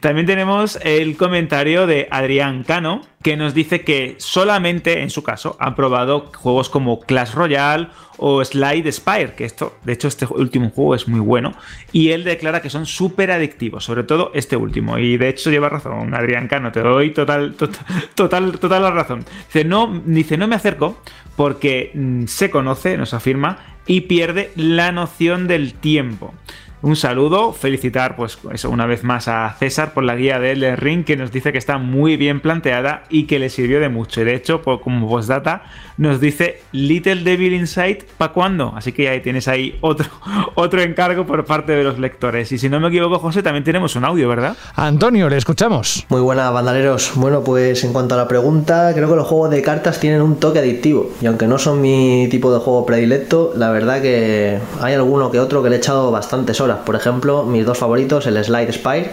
También 0.00 0.26
tenemos 0.26 0.80
el 0.82 1.16
comentario 1.16 1.86
de 1.86 2.08
Adrián 2.10 2.64
Cano, 2.64 3.02
que 3.22 3.36
nos 3.36 3.54
dice 3.54 3.82
que 3.82 4.16
solamente, 4.18 5.02
en 5.02 5.10
su 5.10 5.22
caso, 5.22 5.56
ha 5.60 5.76
probado 5.76 6.32
juegos 6.34 6.70
como 6.70 6.98
Clash 6.98 7.34
Royale 7.34 7.86
o 8.18 8.44
Slide 8.44 8.92
Spire, 8.92 9.34
que 9.34 9.44
esto, 9.44 9.78
de 9.84 9.94
hecho, 9.94 10.08
este 10.08 10.26
último 10.26 10.70
juego 10.70 10.94
es 10.94 11.08
muy 11.08 11.20
bueno, 11.20 11.54
y 11.92 12.10
él 12.10 12.24
declara 12.24 12.60
que 12.60 12.68
son 12.68 12.84
súper 12.84 13.30
adictivos, 13.30 13.84
sobre 13.84 14.02
todo 14.02 14.30
este 14.34 14.56
último, 14.56 14.98
y 14.98 15.16
de 15.16 15.28
hecho 15.28 15.50
lleva 15.50 15.68
razón, 15.68 16.14
Adrián 16.14 16.48
Cano, 16.48 16.70
te 16.72 16.80
doy 16.80 17.10
total, 17.12 17.54
total, 17.54 17.84
total, 18.14 18.58
total 18.58 18.82
la 18.82 18.90
razón. 18.90 19.24
Dice 19.46 19.64
no, 19.64 20.02
dice, 20.04 20.36
no 20.36 20.46
me 20.46 20.56
acerco 20.56 21.00
porque 21.36 21.92
mm, 21.94 22.26
se 22.26 22.50
conoce, 22.50 22.98
nos 22.98 23.14
afirma, 23.14 23.58
y 23.86 24.02
pierde 24.02 24.50
la 24.54 24.92
noción 24.92 25.48
del 25.48 25.72
tiempo 25.74 26.34
un 26.80 26.94
saludo, 26.94 27.52
felicitar 27.52 28.14
pues 28.14 28.38
eso 28.52 28.70
una 28.70 28.86
vez 28.86 29.02
más 29.02 29.26
a 29.26 29.54
César 29.58 29.94
por 29.94 30.04
la 30.04 30.14
guía 30.14 30.38
de 30.38 30.76
Ring 30.76 31.04
que 31.04 31.16
nos 31.16 31.32
dice 31.32 31.50
que 31.50 31.58
está 31.58 31.78
muy 31.78 32.16
bien 32.16 32.40
planteada 32.40 33.04
y 33.10 33.24
que 33.24 33.38
le 33.38 33.50
sirvió 33.50 33.80
de 33.80 33.88
mucho. 33.88 34.20
Y 34.20 34.24
de 34.24 34.34
hecho, 34.34 34.62
como 34.62 35.08
postdata, 35.08 35.62
nos 35.96 36.20
dice 36.20 36.62
Little 36.72 37.22
Devil 37.24 37.54
Inside 37.54 38.06
¿para 38.16 38.32
cuándo? 38.32 38.72
Así 38.76 38.92
que 38.92 39.08
ahí 39.08 39.20
tienes 39.20 39.48
ahí 39.48 39.76
otro, 39.80 40.06
otro 40.54 40.80
encargo 40.80 41.26
por 41.26 41.44
parte 41.44 41.72
de 41.72 41.82
los 41.82 41.98
lectores. 41.98 42.52
Y 42.52 42.58
si 42.58 42.68
no 42.68 42.78
me 42.78 42.88
equivoco, 42.88 43.18
José, 43.18 43.42
también 43.42 43.64
tenemos 43.64 43.96
un 43.96 44.04
audio, 44.04 44.28
¿verdad? 44.28 44.56
Antonio, 44.76 45.28
le 45.28 45.36
escuchamos. 45.36 46.06
Muy 46.08 46.20
buena, 46.20 46.50
bandaleros. 46.50 47.12
Bueno, 47.16 47.42
pues 47.42 47.82
en 47.82 47.92
cuanto 47.92 48.14
a 48.14 48.18
la 48.18 48.28
pregunta, 48.28 48.92
creo 48.94 49.08
que 49.08 49.16
los 49.16 49.26
juegos 49.26 49.50
de 49.50 49.62
cartas 49.62 49.98
tienen 49.98 50.22
un 50.22 50.36
toque 50.36 50.60
adictivo. 50.60 51.10
Y 51.20 51.26
aunque 51.26 51.48
no 51.48 51.58
son 51.58 51.80
mi 51.80 52.28
tipo 52.30 52.52
de 52.52 52.60
juego 52.60 52.86
predilecto, 52.86 53.52
la 53.56 53.70
verdad 53.70 54.00
que 54.00 54.58
hay 54.80 54.94
alguno 54.94 55.30
que 55.32 55.40
otro 55.40 55.62
que 55.62 55.70
le 55.70 55.76
he 55.76 55.78
echado 55.78 56.12
bastantes 56.12 56.60
horas. 56.60 56.67
Por 56.76 56.96
ejemplo, 56.96 57.44
mis 57.44 57.66
dos 57.66 57.78
favoritos, 57.78 58.26
el 58.26 58.42
Slide 58.42 58.72
Spire 58.72 59.10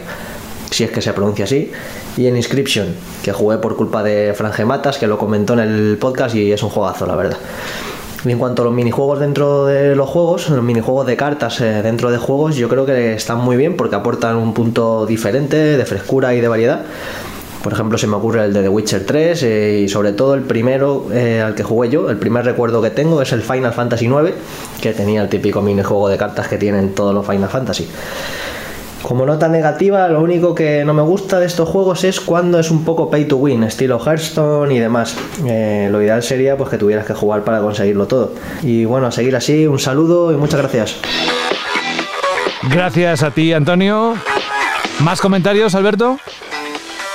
si 0.71 0.83
es 0.83 0.91
que 0.91 1.01
se 1.01 1.13
pronuncia 1.13 1.45
así, 1.45 1.71
y 2.17 2.27
en 2.27 2.35
Inscription, 2.35 2.87
que 3.23 3.31
jugué 3.31 3.57
por 3.57 3.75
culpa 3.77 4.03
de 4.03 4.33
Franje 4.35 4.65
Matas, 4.65 4.97
que 4.97 5.07
lo 5.07 5.17
comentó 5.17 5.53
en 5.53 5.59
el 5.59 5.97
podcast 5.97 6.35
y 6.35 6.51
es 6.51 6.63
un 6.63 6.69
juegazo, 6.69 7.05
la 7.05 7.15
verdad. 7.15 7.37
Y 8.25 8.31
en 8.31 8.39
cuanto 8.39 8.63
a 8.63 8.65
los 8.65 8.73
minijuegos 8.73 9.19
dentro 9.19 9.65
de 9.65 9.95
los 9.95 10.09
juegos, 10.09 10.49
los 10.49 10.63
minijuegos 10.63 11.05
de 11.05 11.15
cartas 11.15 11.61
eh, 11.61 11.81
dentro 11.83 12.09
de 12.11 12.17
juegos, 12.17 12.55
yo 12.55 12.67
creo 12.67 12.85
que 12.85 13.13
están 13.13 13.37
muy 13.37 13.55
bien 13.55 13.77
porque 13.77 13.95
aportan 13.95 14.35
un 14.35 14.53
punto 14.53 15.05
diferente 15.05 15.55
de 15.55 15.85
frescura 15.85 16.33
y 16.33 16.41
de 16.41 16.47
variedad. 16.47 16.81
Por 17.65 17.73
ejemplo, 17.73 17.97
se 17.97 18.05
me 18.05 18.15
ocurre 18.15 18.45
el 18.45 18.53
de 18.53 18.61
The 18.61 18.69
Witcher 18.69 19.07
3 19.07 19.41
eh, 19.41 19.81
y 19.85 19.89
sobre 19.89 20.13
todo 20.13 20.35
el 20.35 20.41
primero 20.41 21.07
eh, 21.11 21.41
al 21.41 21.55
que 21.55 21.63
jugué 21.63 21.89
yo, 21.89 22.11
el 22.11 22.17
primer 22.17 22.45
recuerdo 22.45 22.79
que 22.79 22.91
tengo 22.91 23.23
es 23.23 23.31
el 23.31 23.41
Final 23.41 23.73
Fantasy 23.73 24.05
IX, 24.05 24.33
que 24.79 24.93
tenía 24.93 25.23
el 25.23 25.29
típico 25.29 25.63
minijuego 25.63 26.07
de 26.07 26.15
cartas 26.15 26.47
que 26.47 26.59
tienen 26.59 26.93
todos 26.93 27.15
los 27.15 27.25
Final 27.25 27.49
Fantasy. 27.49 27.89
Como 29.01 29.25
nota 29.25 29.47
negativa, 29.47 30.07
lo 30.09 30.21
único 30.21 30.53
que 30.53 30.85
no 30.85 30.93
me 30.93 31.01
gusta 31.01 31.39
de 31.39 31.47
estos 31.47 31.67
juegos 31.67 32.03
es 32.03 32.19
cuando 32.19 32.59
es 32.59 32.69
un 32.69 32.85
poco 32.85 33.09
pay 33.09 33.25
to 33.25 33.37
win, 33.37 33.63
estilo 33.63 33.99
Hearthstone 33.99 34.71
y 34.71 34.77
demás. 34.77 35.17
Eh, 35.47 35.89
lo 35.91 36.03
ideal 36.03 36.21
sería 36.21 36.55
pues 36.57 36.69
que 36.69 36.77
tuvieras 36.77 37.07
que 37.07 37.15
jugar 37.15 37.43
para 37.43 37.61
conseguirlo 37.61 38.05
todo. 38.05 38.33
Y 38.61 38.85
bueno, 38.85 39.07
a 39.07 39.11
seguir 39.11 39.35
así, 39.35 39.65
un 39.65 39.79
saludo 39.79 40.31
y 40.31 40.35
muchas 40.35 40.59
gracias. 40.59 40.97
Gracias 42.69 43.23
a 43.23 43.31
ti, 43.31 43.53
Antonio. 43.53 44.13
¿Más 44.99 45.19
comentarios, 45.19 45.73
Alberto? 45.73 46.19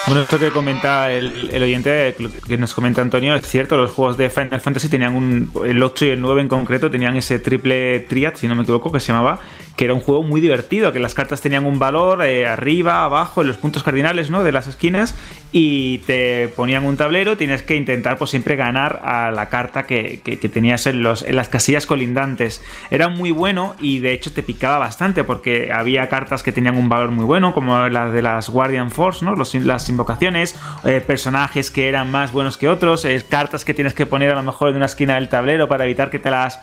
Bueno, 0.07 0.23
esto 0.23 0.39
que 0.39 0.51
comenta 0.51 1.13
el, 1.13 1.51
el, 1.53 1.63
oyente, 1.63 2.17
que 2.47 2.57
nos 2.59 2.75
comenta 2.75 3.01
Antonio, 3.01 3.35
es 3.37 3.47
cierto, 3.47 3.77
los 3.77 3.93
juegos 3.93 4.17
de 4.17 4.29
Final 4.29 4.61
Fantasy 4.61 4.89
tenían 4.89 5.15
un, 5.15 5.53
el 5.65 5.83
8 5.83 6.07
y 6.07 6.09
el 6.09 6.21
9 6.21 6.41
en 6.41 6.49
concreto, 6.49 6.91
tenían 6.91 7.17
ese 7.17 7.39
triple 7.39 8.01
triad, 8.01 8.35
si 8.35 8.49
no 8.49 8.57
me 8.57 8.63
equivoco, 8.63 8.91
que 8.91 8.99
se 8.99 9.13
llamaba, 9.13 9.41
que 9.81 9.87
era 9.87 9.95
un 9.95 10.01
juego 10.01 10.23
muy 10.23 10.43
divertido, 10.43 10.93
que 10.93 10.99
las 10.99 11.15
cartas 11.15 11.41
tenían 11.41 11.65
un 11.65 11.79
valor 11.79 12.23
eh, 12.23 12.47
arriba, 12.47 13.03
abajo, 13.03 13.41
en 13.41 13.49
los 13.49 13.57
puntos 13.57 13.83
cardinales 13.83 14.29
¿no? 14.29 14.45
de 14.45 14.53
las 14.53 14.67
esquinas 14.67 15.15
y 15.53 15.99
te 16.01 16.49
ponían 16.49 16.85
un 16.85 16.99
tablero, 16.99 17.39
tienes 17.39 17.63
que 17.63 17.77
intentar 17.77 18.19
pues 18.19 18.31
siempre 18.31 18.57
ganar 18.57 19.01
a 19.03 19.31
la 19.31 19.49
carta 19.49 19.87
que, 19.87 20.21
tenías 20.53 20.87
en, 20.87 21.03
los, 21.03 21.23
en 21.23 21.35
las 21.35 21.49
casillas 21.49 21.87
colindantes. 21.87 22.63
Era 22.91 23.09
muy 23.09 23.31
bueno 23.31 23.75
y 23.81 24.01
de 24.01 24.13
hecho 24.13 24.33
te 24.33 24.43
picaba 24.43 24.77
bastante 24.79 25.25
porque 25.25 25.73
había 25.73 26.11
cartas 26.11 26.43
que 26.43 26.53
tenían 26.53 26.77
un 26.77 26.91
valor 26.91 27.11
muy 27.11 27.25
bueno, 27.25 27.55
como 27.55 27.89
las 27.89 28.13
de 28.13 28.21
las 28.21 28.51
Guardian 28.51 28.91
Force, 28.91 29.25
¿no? 29.25 29.35
Los, 29.35 29.55
las 29.55 29.89
invocaciones, 29.89 30.57
eh, 30.85 31.01
personajes 31.01 31.71
que 31.71 31.89
eran 31.89 32.11
más 32.11 32.33
buenos 32.33 32.59
que 32.59 32.69
otros, 32.69 33.07
eh, 33.07 33.25
cartas 33.27 33.65
que 33.65 33.73
tienes 33.73 33.95
que 33.95 34.05
poner 34.05 34.31
a 34.31 34.35
lo 34.35 34.43
mejor 34.43 34.69
en 34.69 34.77
una 34.77 34.87
esquina 34.87 35.15
del 35.15 35.31
tablero 35.31 35.69
para 35.69 35.85
evitar 35.85 36.11
que 36.11 36.19
te 36.19 36.31
las 36.31 36.61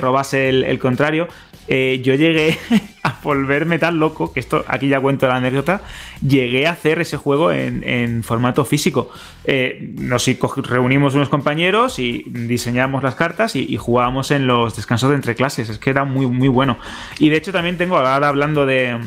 robase 0.00 0.48
el 0.48 0.78
contrario. 0.78 1.28
Yo 1.68 2.14
llegué 2.14 2.45
a 3.02 3.18
volverme 3.22 3.78
tan 3.78 3.98
loco, 3.98 4.32
que 4.32 4.40
esto 4.40 4.64
aquí 4.68 4.88
ya 4.88 5.00
cuento 5.00 5.26
la 5.26 5.36
anécdota, 5.36 5.82
llegué 6.26 6.66
a 6.66 6.72
hacer 6.72 7.00
ese 7.00 7.16
juego 7.16 7.52
en, 7.52 8.22
formato 8.22 8.64
físico. 8.64 9.10
Eh, 9.44 9.92
nos 9.98 10.26
reunimos 10.56 11.14
unos 11.14 11.28
compañeros 11.28 11.98
y 11.98 12.24
diseñamos 12.26 13.02
las 13.02 13.14
cartas 13.14 13.56
y, 13.56 13.76
jugábamos 13.76 14.30
en 14.30 14.46
los 14.46 14.76
descansos 14.76 15.10
de 15.10 15.16
entre 15.16 15.34
clases. 15.34 15.68
Es 15.68 15.78
que 15.78 15.90
era 15.90 16.04
muy, 16.04 16.26
muy 16.26 16.48
bueno. 16.48 16.78
Y 17.18 17.28
de 17.28 17.36
hecho 17.36 17.52
también 17.52 17.76
tengo, 17.76 17.96
ahora 17.96 18.28
hablando 18.28 18.66
de, 18.66 18.98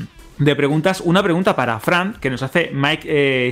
preguntas, 0.56 1.02
una 1.03 1.22
pregunta 1.24 1.56
para 1.56 1.80
Fran, 1.80 2.16
que 2.22 2.30
nos 2.30 2.44
hace 2.44 2.72
Mike 2.74 3.07
eh, 3.07 3.52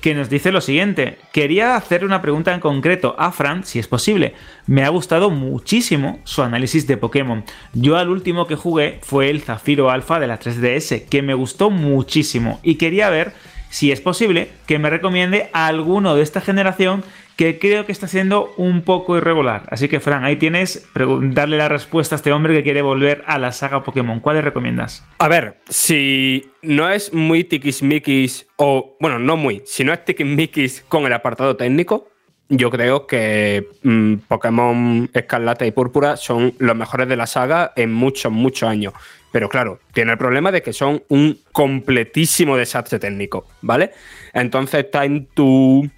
que 0.00 0.14
nos 0.14 0.30
dice 0.30 0.52
lo 0.52 0.60
siguiente. 0.60 1.18
Quería 1.32 1.76
hacer 1.76 2.04
una 2.04 2.22
pregunta 2.22 2.54
en 2.54 2.60
concreto 2.60 3.14
a 3.18 3.32
Fran, 3.32 3.64
si 3.64 3.78
es 3.78 3.86
posible. 3.86 4.34
Me 4.66 4.84
ha 4.84 4.88
gustado 4.88 5.30
muchísimo 5.30 6.20
su 6.24 6.42
análisis 6.42 6.86
de 6.86 6.96
Pokémon. 6.96 7.44
Yo 7.74 7.96
al 7.96 8.08
último 8.08 8.46
que 8.46 8.56
jugué 8.56 8.98
fue 9.02 9.30
el 9.30 9.42
Zafiro 9.42 9.90
Alpha 9.90 10.18
de 10.18 10.26
la 10.26 10.40
3DS, 10.40 11.06
que 11.08 11.22
me 11.22 11.34
gustó 11.34 11.70
muchísimo 11.70 12.60
y 12.62 12.76
quería 12.76 13.10
ver 13.10 13.32
si 13.68 13.92
es 13.92 14.00
posible 14.00 14.50
que 14.66 14.78
me 14.78 14.90
recomiende 14.90 15.48
a 15.52 15.66
alguno 15.66 16.14
de 16.14 16.22
esta 16.22 16.40
generación 16.40 17.04
que 17.40 17.58
creo 17.58 17.86
que 17.86 17.92
está 17.92 18.06
siendo 18.06 18.52
un 18.58 18.82
poco 18.82 19.16
irregular. 19.16 19.62
Así 19.70 19.88
que, 19.88 19.98
Fran, 19.98 20.24
ahí 20.24 20.36
tienes 20.36 20.86
darle 20.94 21.56
la 21.56 21.70
respuesta 21.70 22.14
a 22.14 22.16
este 22.16 22.32
hombre 22.32 22.52
que 22.52 22.62
quiere 22.62 22.82
volver 22.82 23.24
a 23.26 23.38
la 23.38 23.50
saga 23.52 23.82
Pokémon. 23.82 24.20
¿Cuáles 24.20 24.44
recomiendas? 24.44 25.06
A 25.20 25.26
ver, 25.26 25.56
si 25.66 26.50
no 26.60 26.90
es 26.90 27.14
muy 27.14 27.44
tiquismiquis, 27.44 28.46
o 28.56 28.94
bueno, 29.00 29.18
no 29.18 29.38
muy, 29.38 29.62
si 29.64 29.84
no 29.84 29.94
es 29.94 30.04
tiquismiquis 30.04 30.84
con 30.86 31.06
el 31.06 31.14
apartado 31.14 31.56
técnico, 31.56 32.10
yo 32.50 32.70
creo 32.70 33.06
que 33.06 33.66
mm, 33.84 34.16
Pokémon 34.28 35.08
Escarlata 35.14 35.64
y 35.64 35.70
Púrpura 35.70 36.18
son 36.18 36.52
los 36.58 36.76
mejores 36.76 37.08
de 37.08 37.16
la 37.16 37.26
saga 37.26 37.72
en 37.74 37.90
muchos, 37.90 38.30
muchos 38.30 38.68
años. 38.68 38.92
Pero 39.32 39.48
claro, 39.48 39.80
tiene 39.94 40.12
el 40.12 40.18
problema 40.18 40.52
de 40.52 40.60
que 40.60 40.74
son 40.74 41.04
un 41.08 41.40
completísimo 41.52 42.58
desastre 42.58 42.98
técnico, 42.98 43.46
¿vale? 43.62 43.92
Entonces 44.34 44.84
está 44.84 45.06
en 45.06 45.24
tu 45.24 45.88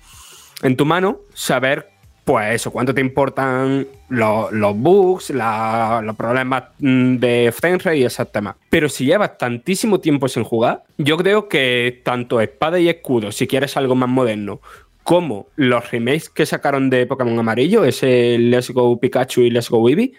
en 0.62 0.76
tu 0.76 0.84
mano 0.84 1.20
saber, 1.34 1.90
pues 2.24 2.54
eso, 2.54 2.70
cuánto 2.70 2.94
te 2.94 3.00
importan 3.00 3.86
los, 4.08 4.76
bugs, 4.76 5.30
los 5.30 6.16
problemas 6.16 6.64
mm, 6.78 7.16
de 7.16 7.52
frame 7.54 7.98
y 7.98 8.04
esos 8.04 8.30
temas. 8.30 8.56
Pero 8.70 8.88
si 8.88 9.04
llevas 9.04 9.36
tantísimo 9.38 10.00
tiempo 10.00 10.28
sin 10.28 10.44
jugar, 10.44 10.84
yo 10.98 11.16
creo 11.16 11.48
que 11.48 12.00
tanto 12.04 12.40
espada 12.40 12.78
y 12.78 12.88
escudo, 12.88 13.32
si 13.32 13.46
quieres 13.46 13.76
algo 13.76 13.94
más 13.94 14.08
moderno, 14.08 14.60
como 15.02 15.48
los 15.56 15.90
remakes 15.90 16.28
que 16.28 16.46
sacaron 16.46 16.88
de 16.88 17.06
Pokémon 17.06 17.38
Amarillo, 17.38 17.84
ese 17.84 18.38
Let's 18.38 18.70
Go 18.70 18.98
Pikachu 19.00 19.42
y 19.42 19.50
Let's 19.50 19.68
Go 19.68 19.88
Eevee, 19.88 20.12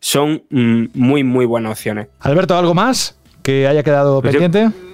son 0.00 0.44
mm, 0.50 0.84
muy, 0.94 1.24
muy 1.24 1.44
buenas 1.44 1.72
opciones. 1.72 2.06
Alberto, 2.20 2.56
¿algo 2.56 2.74
más 2.74 3.18
que 3.42 3.66
haya 3.66 3.82
quedado 3.82 4.20
pues 4.20 4.32
pendiente? 4.32 4.68
yo 4.72 4.87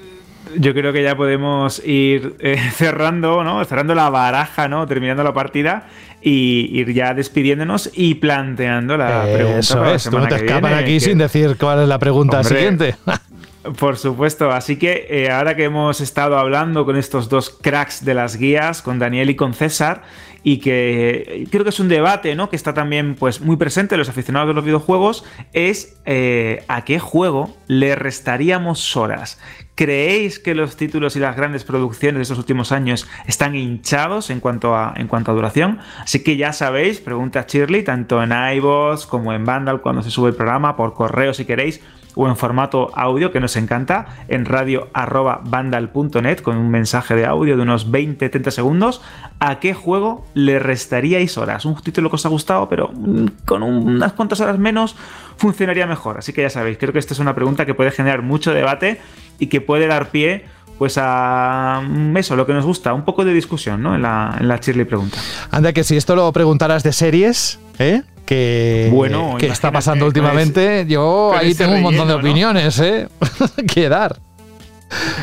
creo 0.74 0.92
que 0.92 1.02
ya 1.02 1.16
podemos 1.16 1.82
ir 1.84 2.36
eh, 2.40 2.56
cerrando, 2.74 3.42
¿no? 3.44 3.64
Cerrando 3.64 3.94
la 3.94 4.10
baraja, 4.10 4.68
¿no? 4.68 4.86
Terminando 4.86 5.22
la 5.24 5.32
partida 5.32 5.86
y 6.22 6.70
ir 6.72 6.92
ya 6.92 7.12
despidiéndonos 7.14 7.90
y 7.94 8.14
planteando 8.14 8.96
la 8.96 9.24
pregunta. 9.24 9.58
Eso 9.58 9.84
es, 9.86 10.04
tú 10.04 10.18
no 10.18 10.26
te 10.26 10.36
escapas 10.36 10.70
viene, 10.70 10.76
aquí 10.76 10.94
que- 10.94 11.00
sin 11.00 11.18
decir 11.18 11.56
cuál 11.58 11.82
es 11.82 11.88
la 11.88 11.98
pregunta 11.98 12.38
Hombre. 12.40 12.54
siguiente. 12.56 12.96
Por 13.78 13.96
supuesto, 13.96 14.50
así 14.50 14.76
que 14.76 15.06
eh, 15.08 15.30
ahora 15.30 15.56
que 15.56 15.64
hemos 15.64 16.02
estado 16.02 16.38
hablando 16.38 16.84
con 16.84 16.96
estos 16.96 17.30
dos 17.30 17.48
cracks 17.48 18.04
de 18.04 18.12
las 18.12 18.36
guías, 18.36 18.82
con 18.82 18.98
Daniel 18.98 19.30
y 19.30 19.36
con 19.36 19.54
César, 19.54 20.02
y 20.44 20.58
que 20.58 21.48
creo 21.50 21.64
que 21.64 21.70
es 21.70 21.80
un 21.80 21.88
debate 21.88 22.36
¿no? 22.36 22.50
que 22.50 22.56
está 22.56 22.74
también 22.74 23.16
pues, 23.16 23.40
muy 23.40 23.56
presente 23.56 23.94
en 23.94 23.98
los 23.98 24.10
aficionados 24.10 24.48
de 24.48 24.54
los 24.54 24.64
videojuegos, 24.64 25.24
es 25.54 25.96
eh, 26.04 26.62
a 26.68 26.84
qué 26.84 27.00
juego 27.00 27.56
le 27.66 27.96
restaríamos 27.96 28.96
horas. 28.96 29.40
¿Creéis 29.74 30.38
que 30.38 30.54
los 30.54 30.76
títulos 30.76 31.16
y 31.16 31.18
las 31.18 31.34
grandes 31.34 31.64
producciones 31.64 32.18
de 32.18 32.22
estos 32.22 32.38
últimos 32.38 32.70
años 32.70 33.08
están 33.26 33.56
hinchados 33.56 34.30
en 34.30 34.38
cuanto 34.38 34.76
a, 34.76 34.94
en 34.96 35.08
cuanto 35.08 35.32
a 35.32 35.34
duración? 35.34 35.80
Así 35.98 36.22
que 36.22 36.36
ya 36.36 36.52
sabéis, 36.52 37.00
pregunta 37.00 37.46
Shirley, 37.48 37.82
tanto 37.82 38.22
en 38.22 38.30
iVoox 38.30 39.06
como 39.06 39.32
en 39.32 39.44
Vandal 39.44 39.80
cuando 39.80 40.02
se 40.02 40.10
sube 40.10 40.28
el 40.28 40.36
programa, 40.36 40.76
por 40.76 40.94
correo 40.94 41.34
si 41.34 41.44
queréis, 41.44 41.80
o 42.14 42.28
en 42.28 42.36
formato 42.36 42.90
audio 42.94 43.32
que 43.32 43.40
nos 43.40 43.56
encanta 43.56 44.06
en 44.28 44.44
radio.vandal.net 44.44 46.40
con 46.40 46.56
un 46.56 46.70
mensaje 46.70 47.14
de 47.14 47.26
audio 47.26 47.56
de 47.56 47.62
unos 47.62 47.90
20-30 47.90 48.50
segundos. 48.50 49.00
¿A 49.40 49.58
qué 49.60 49.74
juego 49.74 50.24
le 50.34 50.58
restaríais 50.58 51.36
horas? 51.38 51.64
Un 51.64 51.74
título 51.76 52.10
que 52.10 52.16
os 52.16 52.26
ha 52.26 52.28
gustado, 52.28 52.68
pero 52.68 52.90
mm, 52.92 53.26
con 53.44 53.62
unas 53.62 54.12
cuantas 54.12 54.40
horas 54.40 54.58
menos 54.58 54.96
funcionaría 55.36 55.86
mejor. 55.86 56.18
Así 56.18 56.32
que 56.32 56.42
ya 56.42 56.50
sabéis, 56.50 56.78
creo 56.78 56.92
que 56.92 56.98
esta 56.98 57.14
es 57.14 57.20
una 57.20 57.34
pregunta 57.34 57.66
que 57.66 57.74
puede 57.74 57.90
generar 57.90 58.22
mucho 58.22 58.52
debate 58.52 59.00
y 59.38 59.48
que 59.48 59.60
puede 59.60 59.86
dar 59.86 60.10
pie 60.10 60.44
pues 60.78 60.98
a 60.98 61.82
mm, 61.86 62.16
eso, 62.16 62.36
lo 62.36 62.46
que 62.46 62.52
nos 62.52 62.64
gusta, 62.64 62.92
un 62.94 63.04
poco 63.04 63.24
de 63.24 63.32
discusión 63.32 63.82
¿no? 63.82 63.94
en 63.94 64.02
la, 64.02 64.36
en 64.40 64.86
pregunta. 64.86 65.18
Anda, 65.50 65.72
que 65.72 65.84
si 65.84 65.96
esto 65.96 66.16
lo 66.16 66.32
preguntaras 66.32 66.82
de 66.82 66.92
series, 66.92 67.60
¿eh? 67.78 68.02
Que, 68.24 68.88
Bueno, 68.90 69.36
que 69.38 69.46
está 69.46 69.70
pasando 69.70 70.04
con 70.04 70.08
últimamente, 70.08 70.86
yo 70.88 71.34
ahí 71.34 71.50
ese 71.50 71.64
tengo 71.64 71.76
un 71.76 71.82
montón 71.82 72.08
de 72.08 72.16
relleno, 72.16 72.22
¿no? 72.22 72.30
opiniones, 72.30 72.78
¿eh? 72.80 73.08
que 73.74 73.88
dar. 73.88 74.18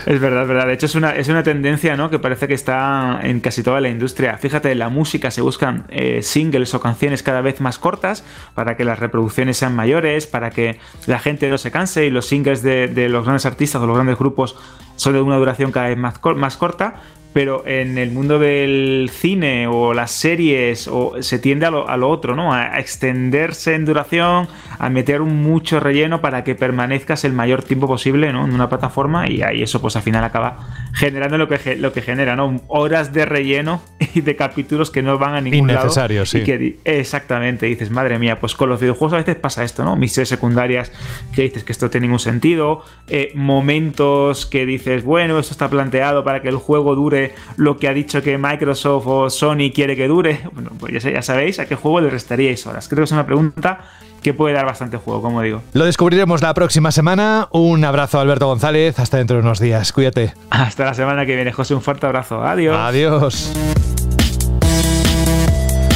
Es 0.06 0.19
verdad, 0.19 0.44
es 0.44 0.48
verdad. 0.48 0.68
De 0.68 0.73
hecho, 0.73 0.86
es 0.86 0.95
una, 0.95 1.11
es 1.15 1.28
una 1.30 1.44
tendencia 1.44 1.95
¿no? 1.95 2.10
que 2.10 2.19
parece 2.19 2.48
que 2.48 2.53
está 2.53 3.19
en 3.23 3.40
casi 3.40 3.64
toda 3.64 3.80
la 3.82 3.90
industria. 3.90 4.38
Fíjate, 4.38 4.72
en 4.72 4.80
la 4.80 4.90
música 4.90 5.32
se 5.32 5.41
buscan 5.41 5.86
eh, 5.90 6.22
singles 6.23 6.73
o 6.73 6.82
canciones 6.82 7.23
cada 7.23 7.41
vez 7.41 7.61
más 7.61 7.78
cortas 7.78 8.23
para 8.53 8.76
que 8.76 8.84
las 8.84 8.99
reproducciones 8.99 9.57
sean 9.57 9.76
mayores, 9.76 10.28
para 10.28 10.49
que 10.49 10.80
la 11.07 11.19
gente 11.19 11.49
no 11.49 11.57
se 11.57 11.72
canse 11.72 12.06
y 12.06 12.10
los 12.10 12.26
singles 12.26 12.61
de, 12.64 12.88
de 12.88 13.10
los 13.10 13.23
grandes 13.23 13.45
artistas 13.45 13.82
o 13.82 13.88
los 13.88 13.95
grandes 13.95 14.18
grupos 14.18 14.56
son 14.95 15.14
de 15.14 15.22
una 15.22 15.38
duración 15.38 15.72
cada 15.72 15.88
vez 15.90 15.98
más, 15.98 16.15
más 16.36 16.57
corta. 16.57 16.95
Pero 17.33 17.65
en 17.65 17.97
el 17.97 18.11
mundo 18.11 18.39
del 18.39 19.09
cine 19.11 19.67
o 19.67 19.93
las 19.93 20.11
series 20.11 20.87
o 20.87 21.21
se 21.21 21.39
tiende 21.39 21.65
a 21.65 21.71
lo, 21.71 21.87
a 21.87 21.95
lo 21.97 22.09
otro, 22.09 22.35
¿no? 22.35 22.53
A, 22.53 22.79
extenderse 22.79 23.75
en 23.75 23.85
duración, 23.85 24.47
a 24.77 24.89
meter 24.89 25.21
un 25.21 25.41
mucho 25.41 25.79
relleno 25.79 26.21
para 26.21 26.43
que 26.43 26.55
permanezcas 26.55 27.23
el 27.23 27.33
mayor 27.33 27.63
tiempo 27.63 27.87
posible, 27.87 28.33
¿no? 28.33 28.45
En 28.45 28.53
una 28.53 28.67
plataforma 28.67 29.29
y 29.29 29.41
ahí 29.41 29.61
eso 29.61 29.81
pues 29.81 29.95
al 29.95 30.01
final 30.01 30.23
acaba 30.23 30.89
generando 30.93 31.37
lo 31.37 31.47
que, 31.47 31.75
lo 31.77 31.93
que 31.93 32.01
genera, 32.01 32.35
¿no? 32.35 32.61
Horas 32.67 33.13
de 33.13 33.25
relleno 33.25 33.81
y 34.13 34.21
de 34.21 34.35
capítulos 34.35 34.91
que 34.91 35.01
no 35.01 35.17
van 35.17 35.35
a 35.35 35.41
ningún 35.41 35.67
lado. 35.67 35.81
Innecesarios, 35.81 36.29
sí. 36.29 36.39
Y 36.39 36.43
que 36.43 36.79
exactamente, 36.83 37.65
dices, 37.65 37.89
madre 37.89 38.19
mía, 38.19 38.39
pues 38.39 38.55
con 38.55 38.69
los 38.69 38.79
videojuegos 38.79 39.13
a 39.13 39.17
veces 39.17 39.35
pasa 39.35 39.63
esto, 39.63 39.83
¿no? 39.83 39.95
Misiones 39.95 40.29
secundarias 40.29 40.91
que 41.33 41.43
dices 41.43 41.63
que 41.63 41.71
esto 41.71 41.89
tiene 41.89 42.07
ningún 42.07 42.19
sentido, 42.19 42.83
eh, 43.07 43.31
momentos 43.35 44.45
que 44.45 44.65
dices, 44.65 45.03
bueno, 45.03 45.39
esto 45.39 45.53
está 45.53 45.69
planteado 45.69 46.23
para 46.23 46.41
que 46.41 46.49
el 46.49 46.57
juego 46.57 46.95
dure 46.95 47.20
lo 47.57 47.77
que 47.77 47.88
ha 47.88 47.93
dicho 47.93 48.22
que 48.22 48.38
Microsoft 48.38 49.06
o 49.07 49.30
Sony 49.30 49.72
quiere 49.73 49.95
que 49.95 50.07
dure. 50.07 50.41
Bueno, 50.53 50.72
pues 50.80 50.93
ya, 50.93 50.99
sé- 50.99 51.14
ya 51.14 51.22
sabéis 51.22 51.60
a 51.60 51.65
qué 51.65 51.76
juego 51.76 52.02
le 52.02 52.10
restaríais 52.10 52.65
horas. 52.68 52.88
Creo 52.88 52.99
que 52.99 53.06
es 53.06 53.11
una 53.11 53.26
pregunta 53.26 53.80
que 54.22 54.34
puede 54.35 54.53
dar 54.53 54.65
bastante 54.65 54.98
juego, 54.98 55.22
como 55.22 55.41
digo. 55.41 55.64
Lo 55.73 55.85
descubriremos 55.85 56.41
la 56.43 56.53
próxima 56.53 56.91
semana. 56.91 57.48
Un 57.52 57.84
abrazo, 57.84 58.19
Alberto 58.19 58.45
González. 58.48 58.99
Hasta 58.99 59.18
dentro 59.18 59.38
de 59.38 59.41
unos 59.43 59.60
días. 59.60 59.91
Cuídate. 59.93 60.34
Hasta 60.52 60.85
la 60.85 60.93
semana 60.93 61.26
que 61.26 61.35
viene, 61.35 61.52
José. 61.52 61.73
Un 61.73 61.81
fuerte 61.81 62.06
abrazo. 62.06 62.43
Adiós. 62.43 62.77
Adiós. 62.77 63.52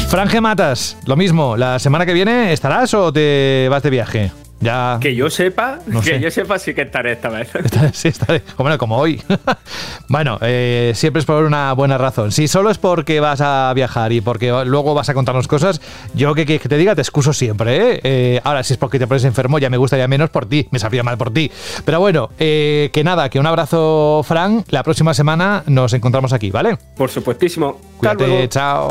Franje 0.10 0.40
Matas, 0.42 0.98
lo 1.06 1.16
mismo. 1.16 1.58
¿La 1.58 1.78
semana 1.80 2.06
que 2.06 2.14
viene 2.14 2.54
estarás 2.54 2.94
o 2.94 3.12
te 3.12 3.68
vas 3.70 3.84
de 3.84 3.90
viaje? 3.90 4.32
Ya. 4.66 4.98
Que 5.00 5.16
yo 5.16 5.30
sepa, 5.30 5.80
No 5.86 6.02
que 6.02 6.12
sé. 6.12 6.20
yo 6.20 6.32
sepa 6.32 6.58
sí 6.60 6.74
que 6.74 6.82
estaré 6.82 7.14
esta 7.14 7.30
vez. 7.30 7.50
Sí, 7.94 8.08
estaré. 8.10 8.42
Bueno, 8.58 8.78
como 8.78 8.98
hoy. 8.98 9.22
bueno, 10.10 10.38
eh, 10.42 10.92
siempre 10.96 11.20
es 11.20 11.26
por 11.26 11.44
una 11.44 11.72
buena 11.74 11.98
razón. 11.98 12.32
Si 12.32 12.48
solo 12.48 12.70
es 12.70 12.78
porque 12.78 13.20
vas 13.20 13.42
a 13.42 13.72
viajar 13.76 14.12
y 14.12 14.22
porque 14.22 14.50
luego 14.66 14.94
vas 14.94 15.10
a 15.10 15.14
contarnos 15.14 15.48
cosas, 15.48 15.82
yo 16.14 16.34
que, 16.34 16.46
que 16.46 16.60
te 16.60 16.78
diga 16.78 16.96
te 16.96 17.02
excuso 17.02 17.32
siempre. 17.32 17.76
¿eh? 17.78 18.00
Eh, 18.04 18.42
ahora, 18.44 18.64
si 18.64 18.74
es 18.74 18.78
porque 18.78 19.00
te 19.00 19.08
pones 19.08 19.24
enfermo, 19.24 19.60
ya 19.60 19.70
me 19.70 19.78
gustaría 19.78 20.08
menos 20.08 20.30
por 20.30 20.48
ti. 20.48 20.68
Me 20.72 20.80
sabría 20.80 21.04
mal 21.04 21.18
por 21.18 21.32
ti. 21.32 21.52
Pero 21.86 22.00
bueno, 22.00 22.30
que 22.38 23.02
nada, 23.06 23.30
que 23.30 23.40
un 23.40 23.46
abrazo, 23.46 24.24
Fran. 24.26 24.66
La 24.70 24.84
próxima 24.84 25.14
semana 25.14 25.64
nos 25.68 25.94
encontramos 25.94 26.34
aquí, 26.34 26.50
¿vale? 26.52 26.78
Por 26.98 27.10
supuestísimo. 27.10 27.80
Cuídate, 27.98 28.50
chao. 28.50 28.90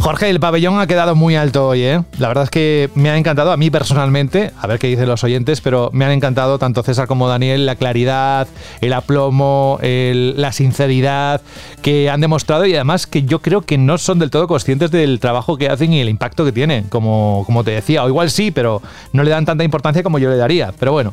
Jorge, 0.00 0.30
el 0.30 0.40
pabellón 0.40 0.80
ha 0.80 0.86
quedado 0.86 1.14
muy 1.14 1.36
alto 1.36 1.68
hoy, 1.68 1.82
¿eh? 1.82 2.02
La 2.18 2.28
verdad 2.28 2.44
es 2.44 2.50
que 2.50 2.88
me 2.94 3.10
ha 3.10 3.18
encantado, 3.18 3.52
a 3.52 3.56
mí 3.58 3.70
personalmente, 3.70 4.50
a 4.58 4.66
ver 4.66 4.78
qué 4.78 4.86
dicen 4.86 5.06
los 5.06 5.22
oyentes, 5.24 5.60
pero 5.60 5.90
me 5.92 6.06
han 6.06 6.12
encantado 6.12 6.58
tanto 6.58 6.82
César 6.82 7.06
como 7.06 7.28
Daniel, 7.28 7.66
la 7.66 7.76
claridad, 7.76 8.48
el 8.80 8.94
aplomo, 8.94 9.78
la 9.82 10.52
sinceridad 10.52 11.42
que 11.82 12.08
han 12.08 12.20
demostrado 12.20 12.64
y 12.64 12.74
además 12.74 13.06
que 13.06 13.24
yo 13.24 13.40
creo 13.40 13.60
que 13.60 13.76
no 13.76 13.98
son 13.98 14.18
del 14.18 14.30
todo 14.30 14.48
conscientes 14.48 14.90
del 14.90 15.20
trabajo 15.20 15.58
que 15.58 15.68
hacen 15.68 15.92
y 15.92 16.00
el 16.00 16.08
impacto 16.08 16.44
que 16.46 16.52
tienen, 16.52 16.84
como, 16.84 17.42
como 17.44 17.62
te 17.62 17.72
decía, 17.72 18.02
o 18.02 18.08
igual 18.08 18.30
sí, 18.30 18.50
pero 18.50 18.80
no 19.12 19.22
le 19.22 19.30
dan 19.30 19.44
tanta 19.44 19.64
importancia 19.64 20.02
como 20.02 20.18
yo 20.18 20.30
le 20.30 20.36
daría. 20.36 20.72
Pero 20.78 20.92
bueno, 20.92 21.12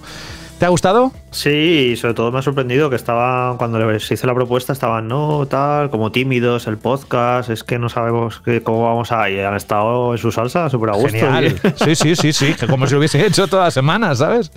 ¿te 0.60 0.66
ha 0.66 0.70
gustado? 0.70 1.12
Sí, 1.32 1.92
y 1.94 1.96
sobre 1.98 2.14
todo 2.16 2.32
me 2.32 2.40
ha 2.40 2.42
sorprendido 2.42 2.90
que 2.90 2.96
estaban, 2.96 3.58
cuando 3.58 3.78
les 3.80 4.10
hice 4.12 4.26
la 4.26 4.34
propuesta, 4.34 4.74
estaban, 4.74 5.08
no, 5.08 5.46
tal, 5.48 5.90
como 5.90 6.12
tímidos, 6.12 6.66
el 6.68 6.78
podcast, 6.78 7.50
es 7.50 7.64
que 7.64 7.78
no 7.78 7.90
sabemos 7.90 8.40
que- 8.42 8.64
cómo 8.64 8.84
vamos 8.86 9.12
a... 9.12 9.30
Y 9.30 9.40
han 9.40 9.56
estado 9.56 10.14
en 10.14 10.18
su 10.18 10.32
salsa, 10.32 10.70
súper 10.70 10.90
a 10.90 10.94
gusto. 10.94 11.10
Genial. 11.12 11.60
Sí, 11.76 11.96
sí, 11.96 12.16
sí, 12.16 12.34
sí. 12.34 12.54
que 12.54 12.66
Como 12.68 12.88
si 12.88 12.94
lo 12.94 13.00
hubiese 13.00 13.26
hecho 13.26 13.48
toda 13.48 13.66
la 13.66 13.72
semana, 13.72 14.16
¿sabes? 14.16 14.52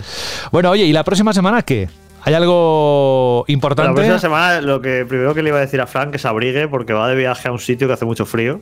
Bueno, 0.52 0.70
oye, 0.70 0.84
¿y 0.84 0.92
la 0.92 1.04
próxima 1.04 1.32
semana 1.32 1.62
qué? 1.62 1.88
¿Hay 2.22 2.34
algo 2.34 3.44
La 3.48 3.52
importante? 3.52 3.92
próxima 3.94 4.18
semana 4.18 4.60
lo 4.60 4.80
que 4.82 5.06
primero 5.06 5.34
que 5.34 5.42
le 5.42 5.48
iba 5.48 5.58
a 5.58 5.62
decir 5.62 5.80
a 5.80 5.86
Frank 5.86 6.10
que 6.10 6.18
se 6.18 6.28
abrigue 6.28 6.68
porque 6.68 6.92
va 6.92 7.08
de 7.08 7.16
viaje 7.16 7.48
a 7.48 7.52
un 7.52 7.58
sitio 7.58 7.86
que 7.86 7.94
hace 7.94 8.04
mucho 8.04 8.26
frío 8.26 8.60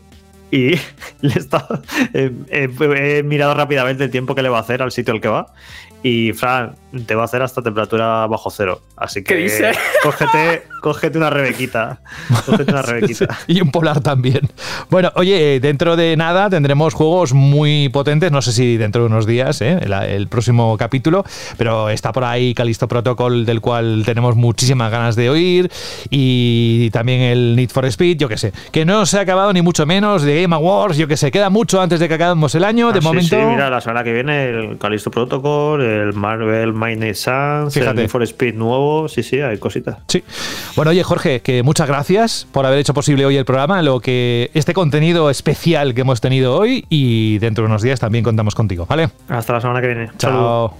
y 0.52 0.70
le 1.20 1.35
he, 1.35 1.39
estado- 1.39 1.82
he- 2.15 2.31
he- 2.51 3.19
he 3.19 3.23
mirado 3.24 3.55
rápidamente 3.55 4.05
el 4.05 4.10
tiempo 4.10 4.35
que 4.36 4.43
le 4.43 4.48
va 4.48 4.59
a 4.59 4.60
hacer 4.60 4.81
al 4.81 4.93
sitio 4.93 5.12
al 5.12 5.20
que 5.20 5.27
va 5.28 5.48
y 6.02 6.32
Frank 6.32 6.74
te 7.06 7.14
va 7.14 7.22
a 7.22 7.24
hacer 7.26 7.42
hasta 7.42 7.60
temperatura 7.60 8.26
bajo 8.26 8.50
cero. 8.50 8.80
Así 8.96 9.22
que 9.22 9.34
¿Qué 9.34 9.40
dice? 9.42 9.72
Cógete, 10.02 10.62
cógete 10.80 11.18
una 11.18 11.28
rebequita. 11.28 12.00
Cógete 12.46 12.70
una 12.72 12.82
rebequita. 12.82 13.38
y 13.46 13.60
un 13.60 13.70
polar 13.70 14.00
también. 14.00 14.40
Bueno, 14.88 15.12
oye, 15.16 15.60
dentro 15.60 15.96
de 15.96 16.16
nada 16.16 16.48
tendremos 16.48 16.94
juegos 16.94 17.34
muy 17.34 17.88
potentes, 17.90 18.32
no 18.32 18.40
sé 18.40 18.52
si 18.52 18.76
dentro 18.76 19.02
de 19.02 19.08
unos 19.08 19.26
días, 19.26 19.60
¿eh? 19.60 19.78
el, 19.82 19.92
el 19.92 20.28
próximo 20.28 20.76
capítulo, 20.78 21.24
pero 21.58 21.90
está 21.90 22.12
por 22.12 22.24
ahí 22.24 22.54
Calisto 22.54 22.88
Protocol, 22.88 23.44
del 23.44 23.60
cual 23.60 24.02
tenemos 24.06 24.36
muchísimas 24.36 24.90
ganas 24.90 25.16
de 25.16 25.28
oír, 25.30 25.70
y 26.10 26.90
también 26.90 27.20
el 27.20 27.56
Need 27.56 27.70
for 27.70 27.84
Speed, 27.86 28.18
yo 28.18 28.28
que 28.28 28.38
sé, 28.38 28.52
que 28.72 28.84
no 28.84 29.04
se 29.04 29.18
ha 29.18 29.22
acabado 29.22 29.52
ni 29.52 29.62
mucho 29.62 29.84
menos 29.84 30.22
de 30.22 30.42
Game 30.42 30.54
Awards, 30.54 30.96
yo 30.96 31.06
que 31.08 31.16
sé, 31.16 31.30
queda 31.30 31.50
mucho 31.50 31.80
antes 31.80 32.00
de 32.00 32.08
que 32.08 32.14
acabemos 32.14 32.54
el 32.54 32.64
año, 32.64 32.92
de 32.92 32.98
Ah, 32.98 33.02
sí, 33.02 33.06
momento... 33.06 33.36
sí, 33.36 33.42
mira, 33.42 33.68
la 33.68 33.80
semana 33.80 34.02
que 34.04 34.12
viene 34.12 34.48
el 34.48 34.78
Callisto 34.78 35.10
Protocol, 35.10 35.82
el 35.89 36.12
Marvel 36.12 36.74
Suns, 37.15 37.77
el 37.77 37.82
Fíjate. 37.82 38.01
Need 38.02 38.10
for 38.10 38.23
Speed 38.23 38.55
nuevo, 38.55 39.09
sí, 39.09 39.23
sí, 39.23 39.40
hay 39.40 39.59
cositas. 39.59 39.98
Sí. 40.09 40.23
Bueno, 40.77 40.90
oye, 40.90 41.02
Jorge, 41.02 41.40
que 41.40 41.62
muchas 41.62 41.89
gracias 41.89 42.47
por 42.52 42.66
haber 42.66 42.78
hecho 42.78 42.94
posible 42.94 43.24
hoy 43.24 43.36
el 43.36 43.44
programa, 43.44 43.82
lo 43.82 44.01
que 44.01 44.51
este 44.55 44.74
contenido 44.74 45.31
especial 45.31 45.94
que 45.94 46.02
hemos 46.02 46.20
tenido 46.20 46.56
hoy 46.56 46.85
y 46.89 47.39
dentro 47.39 47.65
de 47.65 47.69
unos 47.69 47.82
días 47.82 48.01
también 48.01 48.24
contamos 48.24 48.55
contigo, 48.55 48.86
¿vale? 48.86 49.09
Hasta 49.28 49.55
la 49.55 49.60
semana 49.60 49.81
que 49.81 49.86
viene. 49.86 50.10
Chao. 50.19 50.74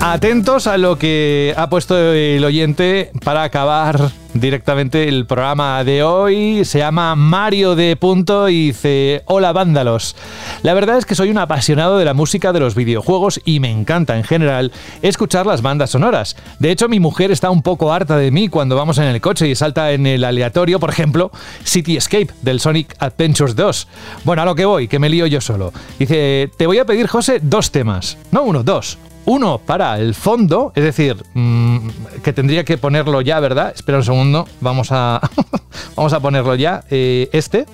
Atentos 0.00 0.66
a 0.66 0.78
lo 0.78 0.98
que 0.98 1.54
ha 1.56 1.68
puesto 1.68 1.96
el 1.96 2.42
oyente 2.44 3.10
para 3.22 3.42
acabar 3.42 4.10
directamente 4.34 5.08
el 5.08 5.26
programa 5.26 5.82
de 5.84 6.02
hoy. 6.02 6.64
Se 6.64 6.78
llama 6.78 7.14
Mario 7.14 7.74
de 7.74 7.96
Punto 7.96 8.48
y 8.48 8.68
dice: 8.68 9.22
Hola 9.26 9.52
vándalos. 9.52 10.16
La 10.62 10.74
verdad 10.74 10.98
es 10.98 11.06
que 11.06 11.14
soy 11.14 11.30
un 11.30 11.38
apasionado 11.38 11.98
de 11.98 12.04
la 12.04 12.14
música 12.14 12.52
de 12.52 12.60
los 12.60 12.74
videojuegos 12.74 13.40
y 13.44 13.60
me 13.60 13.70
encanta 13.70 14.16
en 14.16 14.24
general 14.24 14.72
escuchar 15.02 15.46
las 15.46 15.62
bandas 15.62 15.90
sonoras. 15.90 16.36
De 16.58 16.70
hecho, 16.70 16.88
mi 16.88 17.00
mujer 17.00 17.30
está 17.30 17.50
un 17.50 17.62
poco 17.62 17.92
harta 17.92 18.16
de 18.16 18.30
mí 18.30 18.48
cuando 18.48 18.76
vamos 18.76 18.98
en 18.98 19.04
el 19.04 19.20
coche 19.20 19.48
y 19.48 19.54
salta 19.54 19.92
en 19.92 20.06
el 20.06 20.24
aleatorio, 20.24 20.80
por 20.80 20.90
ejemplo, 20.90 21.30
City 21.64 21.96
Escape 21.96 22.28
del 22.42 22.60
Sonic 22.60 22.96
Adventures 22.98 23.56
2. 23.56 23.88
Bueno, 24.24 24.42
a 24.42 24.44
lo 24.44 24.54
que 24.54 24.64
voy, 24.64 24.88
que 24.88 24.98
me 24.98 25.08
lío 25.08 25.26
yo 25.26 25.40
solo. 25.40 25.72
Dice: 25.98 26.50
Te 26.56 26.66
voy 26.66 26.78
a 26.78 26.84
pedir, 26.84 27.06
José, 27.06 27.40
dos 27.42 27.70
temas. 27.70 28.18
No 28.30 28.42
uno, 28.42 28.62
dos. 28.62 28.98
Uno 29.26 29.58
para 29.58 29.98
el 29.98 30.14
fondo, 30.14 30.72
es 30.74 30.82
decir, 30.84 31.16
mm, 31.34 31.88
que 32.22 32.32
tendría 32.32 32.64
que 32.64 32.78
ponerlo 32.78 33.20
ya, 33.20 33.38
¿verdad? 33.40 33.72
Espera 33.74 33.98
un 33.98 34.04
segundo, 34.04 34.48
vamos 34.60 34.88
a, 34.90 35.20
vamos 35.96 36.12
a 36.12 36.20
ponerlo 36.20 36.54
ya. 36.54 36.84
Eh, 36.90 37.28
este. 37.32 37.66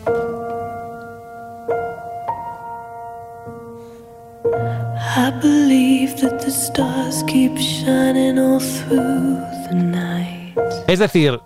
I 5.18 5.30
believe 5.40 6.20
that 6.20 6.40
the 6.40 6.50
stars 6.50 7.22
keep 7.26 7.56
shining 7.56 8.38
all 8.38 8.60
through 8.60 9.38
the 9.68 9.74
night. 9.74 10.54
Es 10.86 10.98
decir, 10.98 11.40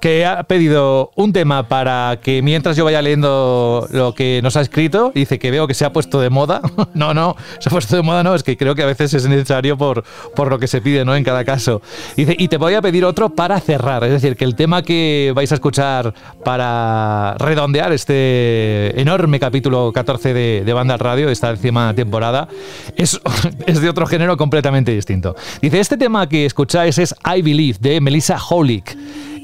que 0.00 0.26
ha 0.26 0.42
pedido 0.44 1.10
un 1.14 1.32
tema 1.32 1.68
para 1.68 2.18
que 2.22 2.42
mientras 2.42 2.76
yo 2.76 2.84
vaya 2.84 3.02
leyendo 3.02 3.86
lo 3.90 4.14
que 4.14 4.40
nos 4.42 4.56
ha 4.56 4.60
escrito, 4.60 5.12
dice 5.14 5.38
que 5.38 5.50
veo 5.50 5.66
que 5.66 5.74
se 5.74 5.84
ha 5.84 5.92
puesto 5.92 6.20
de 6.20 6.30
moda. 6.30 6.60
no, 6.94 7.14
no, 7.14 7.36
se 7.58 7.68
ha 7.68 7.72
puesto 7.72 7.96
de 7.96 8.02
moda, 8.02 8.22
no, 8.22 8.34
es 8.34 8.42
que 8.42 8.56
creo 8.56 8.74
que 8.74 8.82
a 8.82 8.86
veces 8.86 9.14
es 9.14 9.26
necesario 9.26 9.76
por, 9.76 10.04
por 10.34 10.50
lo 10.50 10.58
que 10.58 10.66
se 10.66 10.80
pide, 10.80 11.04
¿no? 11.04 11.16
En 11.16 11.24
cada 11.24 11.44
caso. 11.44 11.82
Dice, 12.16 12.34
y 12.38 12.48
te 12.48 12.56
voy 12.56 12.74
a 12.74 12.82
pedir 12.82 13.04
otro 13.04 13.30
para 13.30 13.58
cerrar, 13.60 14.04
es 14.04 14.10
decir, 14.10 14.36
que 14.36 14.44
el 14.44 14.54
tema 14.54 14.82
que 14.82 15.32
vais 15.34 15.50
a 15.52 15.54
escuchar 15.54 16.14
para 16.44 17.34
redondear 17.38 17.92
este 17.92 19.00
enorme 19.00 19.40
capítulo 19.40 19.92
14 19.92 20.34
de, 20.34 20.62
de 20.64 20.72
Banda 20.72 20.96
Radio, 20.96 21.28
esta 21.28 21.50
décima 21.52 21.94
temporada, 21.94 22.48
es, 22.96 23.20
es 23.66 23.80
de 23.80 23.88
otro 23.88 24.06
género 24.06 24.36
completamente 24.36 24.92
distinto. 24.92 25.34
Dice, 25.60 25.80
este 25.80 25.96
tema 25.96 26.28
que 26.28 26.46
escucháis 26.46 26.98
es 26.98 27.14
I 27.24 27.42
Believe, 27.42 27.78
de 27.80 28.00
Melissa 28.00 28.38
Holick. 28.48 28.96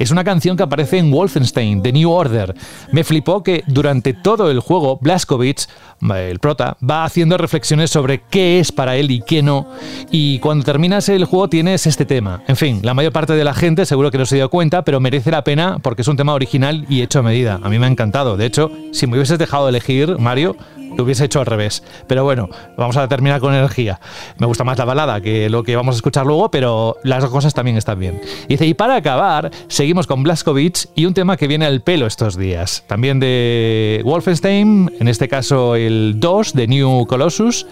Es 0.02 0.10
una 0.10 0.24
canción 0.24 0.56
que 0.56 0.64
aparece 0.64 0.98
en 0.98 1.12
Wolfenstein, 1.12 1.80
The 1.80 1.92
New 1.92 2.10
Order. 2.10 2.56
Me 2.90 3.04
flipó 3.04 3.44
que 3.44 3.62
durante 3.68 4.12
todo 4.12 4.50
el 4.50 4.58
juego, 4.58 4.98
Blazkowicz, 5.00 5.68
el 6.16 6.40
prota, 6.40 6.76
va 6.82 7.04
haciendo 7.04 7.38
reflexiones 7.38 7.90
sobre 7.90 8.20
qué 8.28 8.58
es 8.58 8.72
para 8.72 8.96
él 8.96 9.12
y 9.12 9.22
qué 9.22 9.44
no. 9.44 9.68
Y 10.10 10.40
cuando 10.40 10.64
terminas 10.64 11.08
el 11.08 11.24
juego 11.24 11.48
tienes 11.48 11.86
este 11.86 12.04
tema. 12.04 12.42
En 12.48 12.56
fin, 12.56 12.80
la 12.82 12.94
mayor 12.94 13.12
parte 13.12 13.34
de 13.34 13.44
la 13.44 13.54
gente 13.54 13.86
seguro 13.86 14.10
que 14.10 14.18
no 14.18 14.26
se 14.26 14.34
dio 14.34 14.50
cuenta, 14.50 14.82
pero 14.82 14.98
merece 14.98 15.30
la 15.30 15.44
pena 15.44 15.78
porque 15.80 16.02
es 16.02 16.08
un 16.08 16.16
tema 16.16 16.34
original 16.34 16.84
y 16.88 17.02
hecho 17.02 17.20
a 17.20 17.22
medida. 17.22 17.60
A 17.62 17.68
mí 17.68 17.78
me 17.78 17.86
ha 17.86 17.88
encantado. 17.88 18.36
De 18.36 18.46
hecho, 18.46 18.72
si 18.90 19.06
me 19.06 19.14
hubieses 19.14 19.38
dejado 19.38 19.68
elegir, 19.68 20.18
Mario, 20.18 20.56
lo 20.96 21.04
hubiese 21.04 21.24
hecho 21.24 21.40
al 21.40 21.46
revés. 21.46 21.82
Pero 22.06 22.24
bueno, 22.24 22.48
vamos 22.76 22.96
a 22.96 23.08
terminar 23.08 23.40
con 23.40 23.54
energía. 23.54 24.00
Me 24.38 24.46
gusta 24.46 24.64
más 24.64 24.78
la 24.78 24.84
balada 24.84 25.20
que 25.20 25.48
lo 25.48 25.62
que 25.62 25.76
vamos 25.76 25.94
a 25.94 25.96
escuchar 25.96 26.26
luego, 26.26 26.50
pero 26.50 26.96
las 27.04 27.22
dos 27.22 27.30
cosas 27.30 27.54
también 27.54 27.76
están 27.76 27.98
bien. 27.98 28.20
Dice, 28.48 28.66
y 28.66 28.74
para 28.74 28.96
acabar, 28.96 29.50
seguimos 29.68 30.06
con 30.06 30.22
Blaskovic 30.22 30.88
y 30.94 31.06
un 31.06 31.14
tema 31.14 31.36
que 31.36 31.46
viene 31.46 31.66
al 31.66 31.80
pelo 31.80 32.06
estos 32.06 32.36
días. 32.36 32.84
También 32.86 33.20
de 33.20 34.02
Wolfenstein, 34.04 34.90
en 35.00 35.08
este 35.08 35.28
caso 35.28 35.76
el 35.76 36.14
2 36.18 36.52
de 36.54 36.66
New 36.66 37.06
Colossus, 37.06 37.66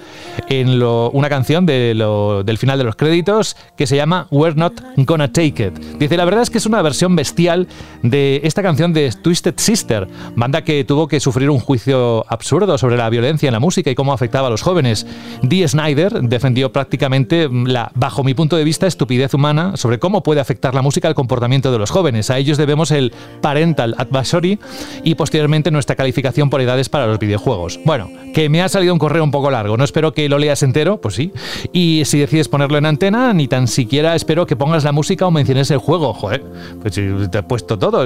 en 0.48 0.82
una 0.82 1.28
canción 1.28 1.66
del 1.66 2.58
final 2.58 2.78
de 2.78 2.84
los 2.84 2.96
créditos 2.96 3.56
que 3.76 3.86
se 3.86 3.96
llama 3.96 4.26
We're 4.30 4.56
Not 4.56 4.80
Gonna 4.96 5.32
Take 5.32 5.66
It. 5.66 5.78
Dice, 5.98 6.16
la 6.16 6.24
verdad 6.24 6.42
es 6.42 6.50
que 6.50 6.58
es 6.58 6.66
una 6.66 6.80
versión 6.82 7.16
bestial 7.16 7.68
de 8.02 8.40
esta 8.44 8.62
canción 8.62 8.92
de 8.92 9.10
Twisted 9.12 9.54
Sister, 9.56 10.08
banda 10.36 10.62
que 10.62 10.84
tuvo 10.84 11.08
que 11.08 11.20
sufrir 11.20 11.50
un 11.50 11.60
juicio 11.60 12.24
absurdo 12.28 12.78
sobre 12.78 12.96
la 12.96 13.09
violencia 13.10 13.48
en 13.48 13.52
la 13.52 13.60
música 13.60 13.90
y 13.90 13.94
cómo 13.94 14.12
afectaba 14.12 14.48
a 14.48 14.50
los 14.50 14.62
jóvenes. 14.62 15.06
Dee 15.42 15.66
Snyder 15.66 16.22
defendió 16.22 16.72
prácticamente 16.72 17.48
la, 17.50 17.90
bajo 17.94 18.24
mi 18.24 18.34
punto 18.34 18.56
de 18.56 18.64
vista, 18.64 18.86
estupidez 18.86 19.34
humana 19.34 19.76
sobre 19.76 19.98
cómo 19.98 20.22
puede 20.22 20.40
afectar 20.40 20.74
la 20.74 20.82
música 20.82 21.08
al 21.08 21.14
comportamiento 21.14 21.72
de 21.72 21.78
los 21.78 21.90
jóvenes. 21.90 22.30
A 22.30 22.38
ellos 22.38 22.58
debemos 22.58 22.90
el 22.90 23.12
parental 23.40 23.94
advisory 23.98 24.58
y 25.04 25.14
posteriormente 25.14 25.70
nuestra 25.70 25.96
calificación 25.96 26.50
por 26.50 26.60
edades 26.60 26.88
para 26.88 27.06
los 27.06 27.18
videojuegos. 27.18 27.80
Bueno, 27.84 28.10
que 28.34 28.48
me 28.48 28.62
ha 28.62 28.68
salido 28.68 28.92
un 28.92 28.98
correo 28.98 29.24
un 29.24 29.30
poco 29.30 29.50
largo, 29.50 29.76
no 29.76 29.84
espero 29.84 30.14
que 30.14 30.28
lo 30.28 30.38
leas 30.38 30.62
entero, 30.62 31.00
pues 31.00 31.14
sí. 31.14 31.32
Y 31.72 32.02
si 32.04 32.18
decides 32.18 32.48
ponerlo 32.48 32.78
en 32.78 32.86
antena, 32.86 33.32
ni 33.32 33.48
tan 33.48 33.68
siquiera 33.68 34.14
espero 34.14 34.46
que 34.46 34.56
pongas 34.56 34.84
la 34.84 34.92
música 34.92 35.26
o 35.26 35.30
menciones 35.30 35.70
el 35.70 35.78
juego, 35.78 36.14
joder. 36.14 36.42
Pues 36.80 36.94
te 36.94 37.38
he 37.38 37.42
puesto 37.42 37.78
todo, 37.78 38.04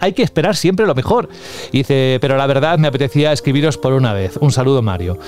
hay 0.00 0.12
que 0.12 0.22
esperar 0.22 0.56
siempre 0.56 0.86
lo 0.86 0.94
mejor. 0.94 1.28
dice, 1.72 2.18
pero 2.20 2.36
la 2.36 2.46
verdad 2.46 2.78
me 2.78 2.88
apetecía 2.88 3.32
escribiros 3.32 3.78
por 3.78 3.92
una 3.92 4.12
vez. 4.12 4.35
Un 4.40 4.52
saludo, 4.52 4.82
Mario. 4.82 5.18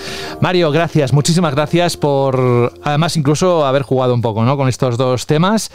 Mario, 0.41 0.71
gracias, 0.71 1.13
muchísimas 1.13 1.55
gracias 1.55 1.97
por, 1.97 2.73
además, 2.83 3.17
incluso 3.17 3.67
haber 3.67 3.83
jugado 3.83 4.15
un 4.15 4.23
poco 4.23 4.45
¿no? 4.45 4.57
con 4.57 4.69
estos 4.69 4.97
dos 4.97 5.27
temas. 5.27 5.71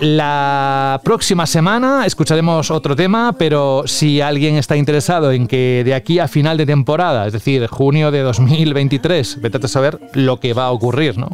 La 0.00 1.00
próxima 1.04 1.46
semana 1.46 2.04
escucharemos 2.04 2.70
otro 2.72 2.96
tema, 2.96 3.36
pero 3.38 3.84
si 3.86 4.20
alguien 4.20 4.56
está 4.56 4.76
interesado 4.76 5.30
en 5.30 5.46
que 5.46 5.82
de 5.84 5.94
aquí 5.94 6.18
a 6.18 6.26
final 6.26 6.56
de 6.56 6.66
temporada, 6.66 7.26
es 7.28 7.32
decir, 7.32 7.66
junio 7.68 8.10
de 8.10 8.20
2023, 8.22 9.40
vete 9.40 9.58
a 9.64 9.68
saber 9.68 10.00
lo 10.12 10.40
que 10.40 10.52
va 10.52 10.66
a 10.66 10.72
ocurrir, 10.72 11.16
¿no? 11.16 11.28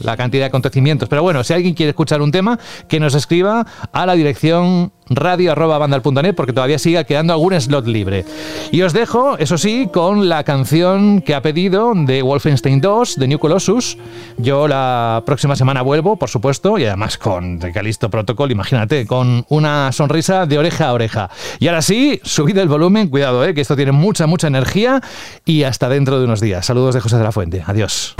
La 0.00 0.18
cantidad 0.18 0.42
de 0.42 0.48
acontecimientos. 0.48 1.08
Pero 1.08 1.22
bueno, 1.22 1.42
si 1.44 1.54
alguien 1.54 1.72
quiere 1.72 1.90
escuchar 1.90 2.20
un 2.20 2.30
tema, 2.30 2.58
que 2.88 3.00
nos 3.00 3.14
escriba 3.14 3.66
a 3.90 4.06
la 4.06 4.14
dirección 4.14 4.92
radio.bandal.net 5.08 6.34
porque 6.34 6.52
todavía 6.52 6.78
sigue 6.78 7.04
quedando 7.04 7.32
algún 7.32 7.58
slot 7.60 7.86
libre. 7.86 8.24
Y 8.70 8.82
os 8.82 8.92
dejo, 8.92 9.36
eso 9.38 9.58
sí, 9.58 9.88
con 9.92 10.28
la 10.28 10.44
canción 10.44 11.20
que 11.20 11.34
ha 11.34 11.42
pedido 11.42 11.92
de 11.94 12.22
Wolfenstein 12.22 12.80
2, 12.80 13.16
de 13.16 13.28
New 13.28 13.38
Colossus. 13.38 13.98
Yo 14.38 14.68
la 14.68 15.22
próxima 15.26 15.56
semana 15.56 15.82
vuelvo, 15.82 16.16
por 16.16 16.30
supuesto, 16.30 16.78
y 16.78 16.84
además 16.84 17.18
con 17.18 17.58
Calisto 17.94 18.10
Protocol, 18.10 18.50
imagínate, 18.50 19.06
con 19.06 19.46
una 19.50 19.92
sonrisa 19.92 20.46
de 20.46 20.58
oreja 20.58 20.88
a 20.88 20.92
oreja. 20.92 21.30
Y 21.60 21.68
ahora 21.68 21.80
sí, 21.80 22.20
subid 22.24 22.58
el 22.58 22.66
volumen, 22.68 23.06
cuidado, 23.06 23.44
eh, 23.44 23.54
que 23.54 23.60
esto 23.60 23.76
tiene 23.76 23.92
mucha, 23.92 24.26
mucha 24.26 24.48
energía 24.48 25.00
y 25.44 25.62
hasta 25.62 25.88
dentro 25.88 26.18
de 26.18 26.24
unos 26.24 26.40
días. 26.40 26.66
Saludos 26.66 26.96
de 26.96 27.00
José 27.00 27.18
de 27.18 27.22
la 27.22 27.30
Fuente. 27.30 27.62
Adiós. 27.64 28.16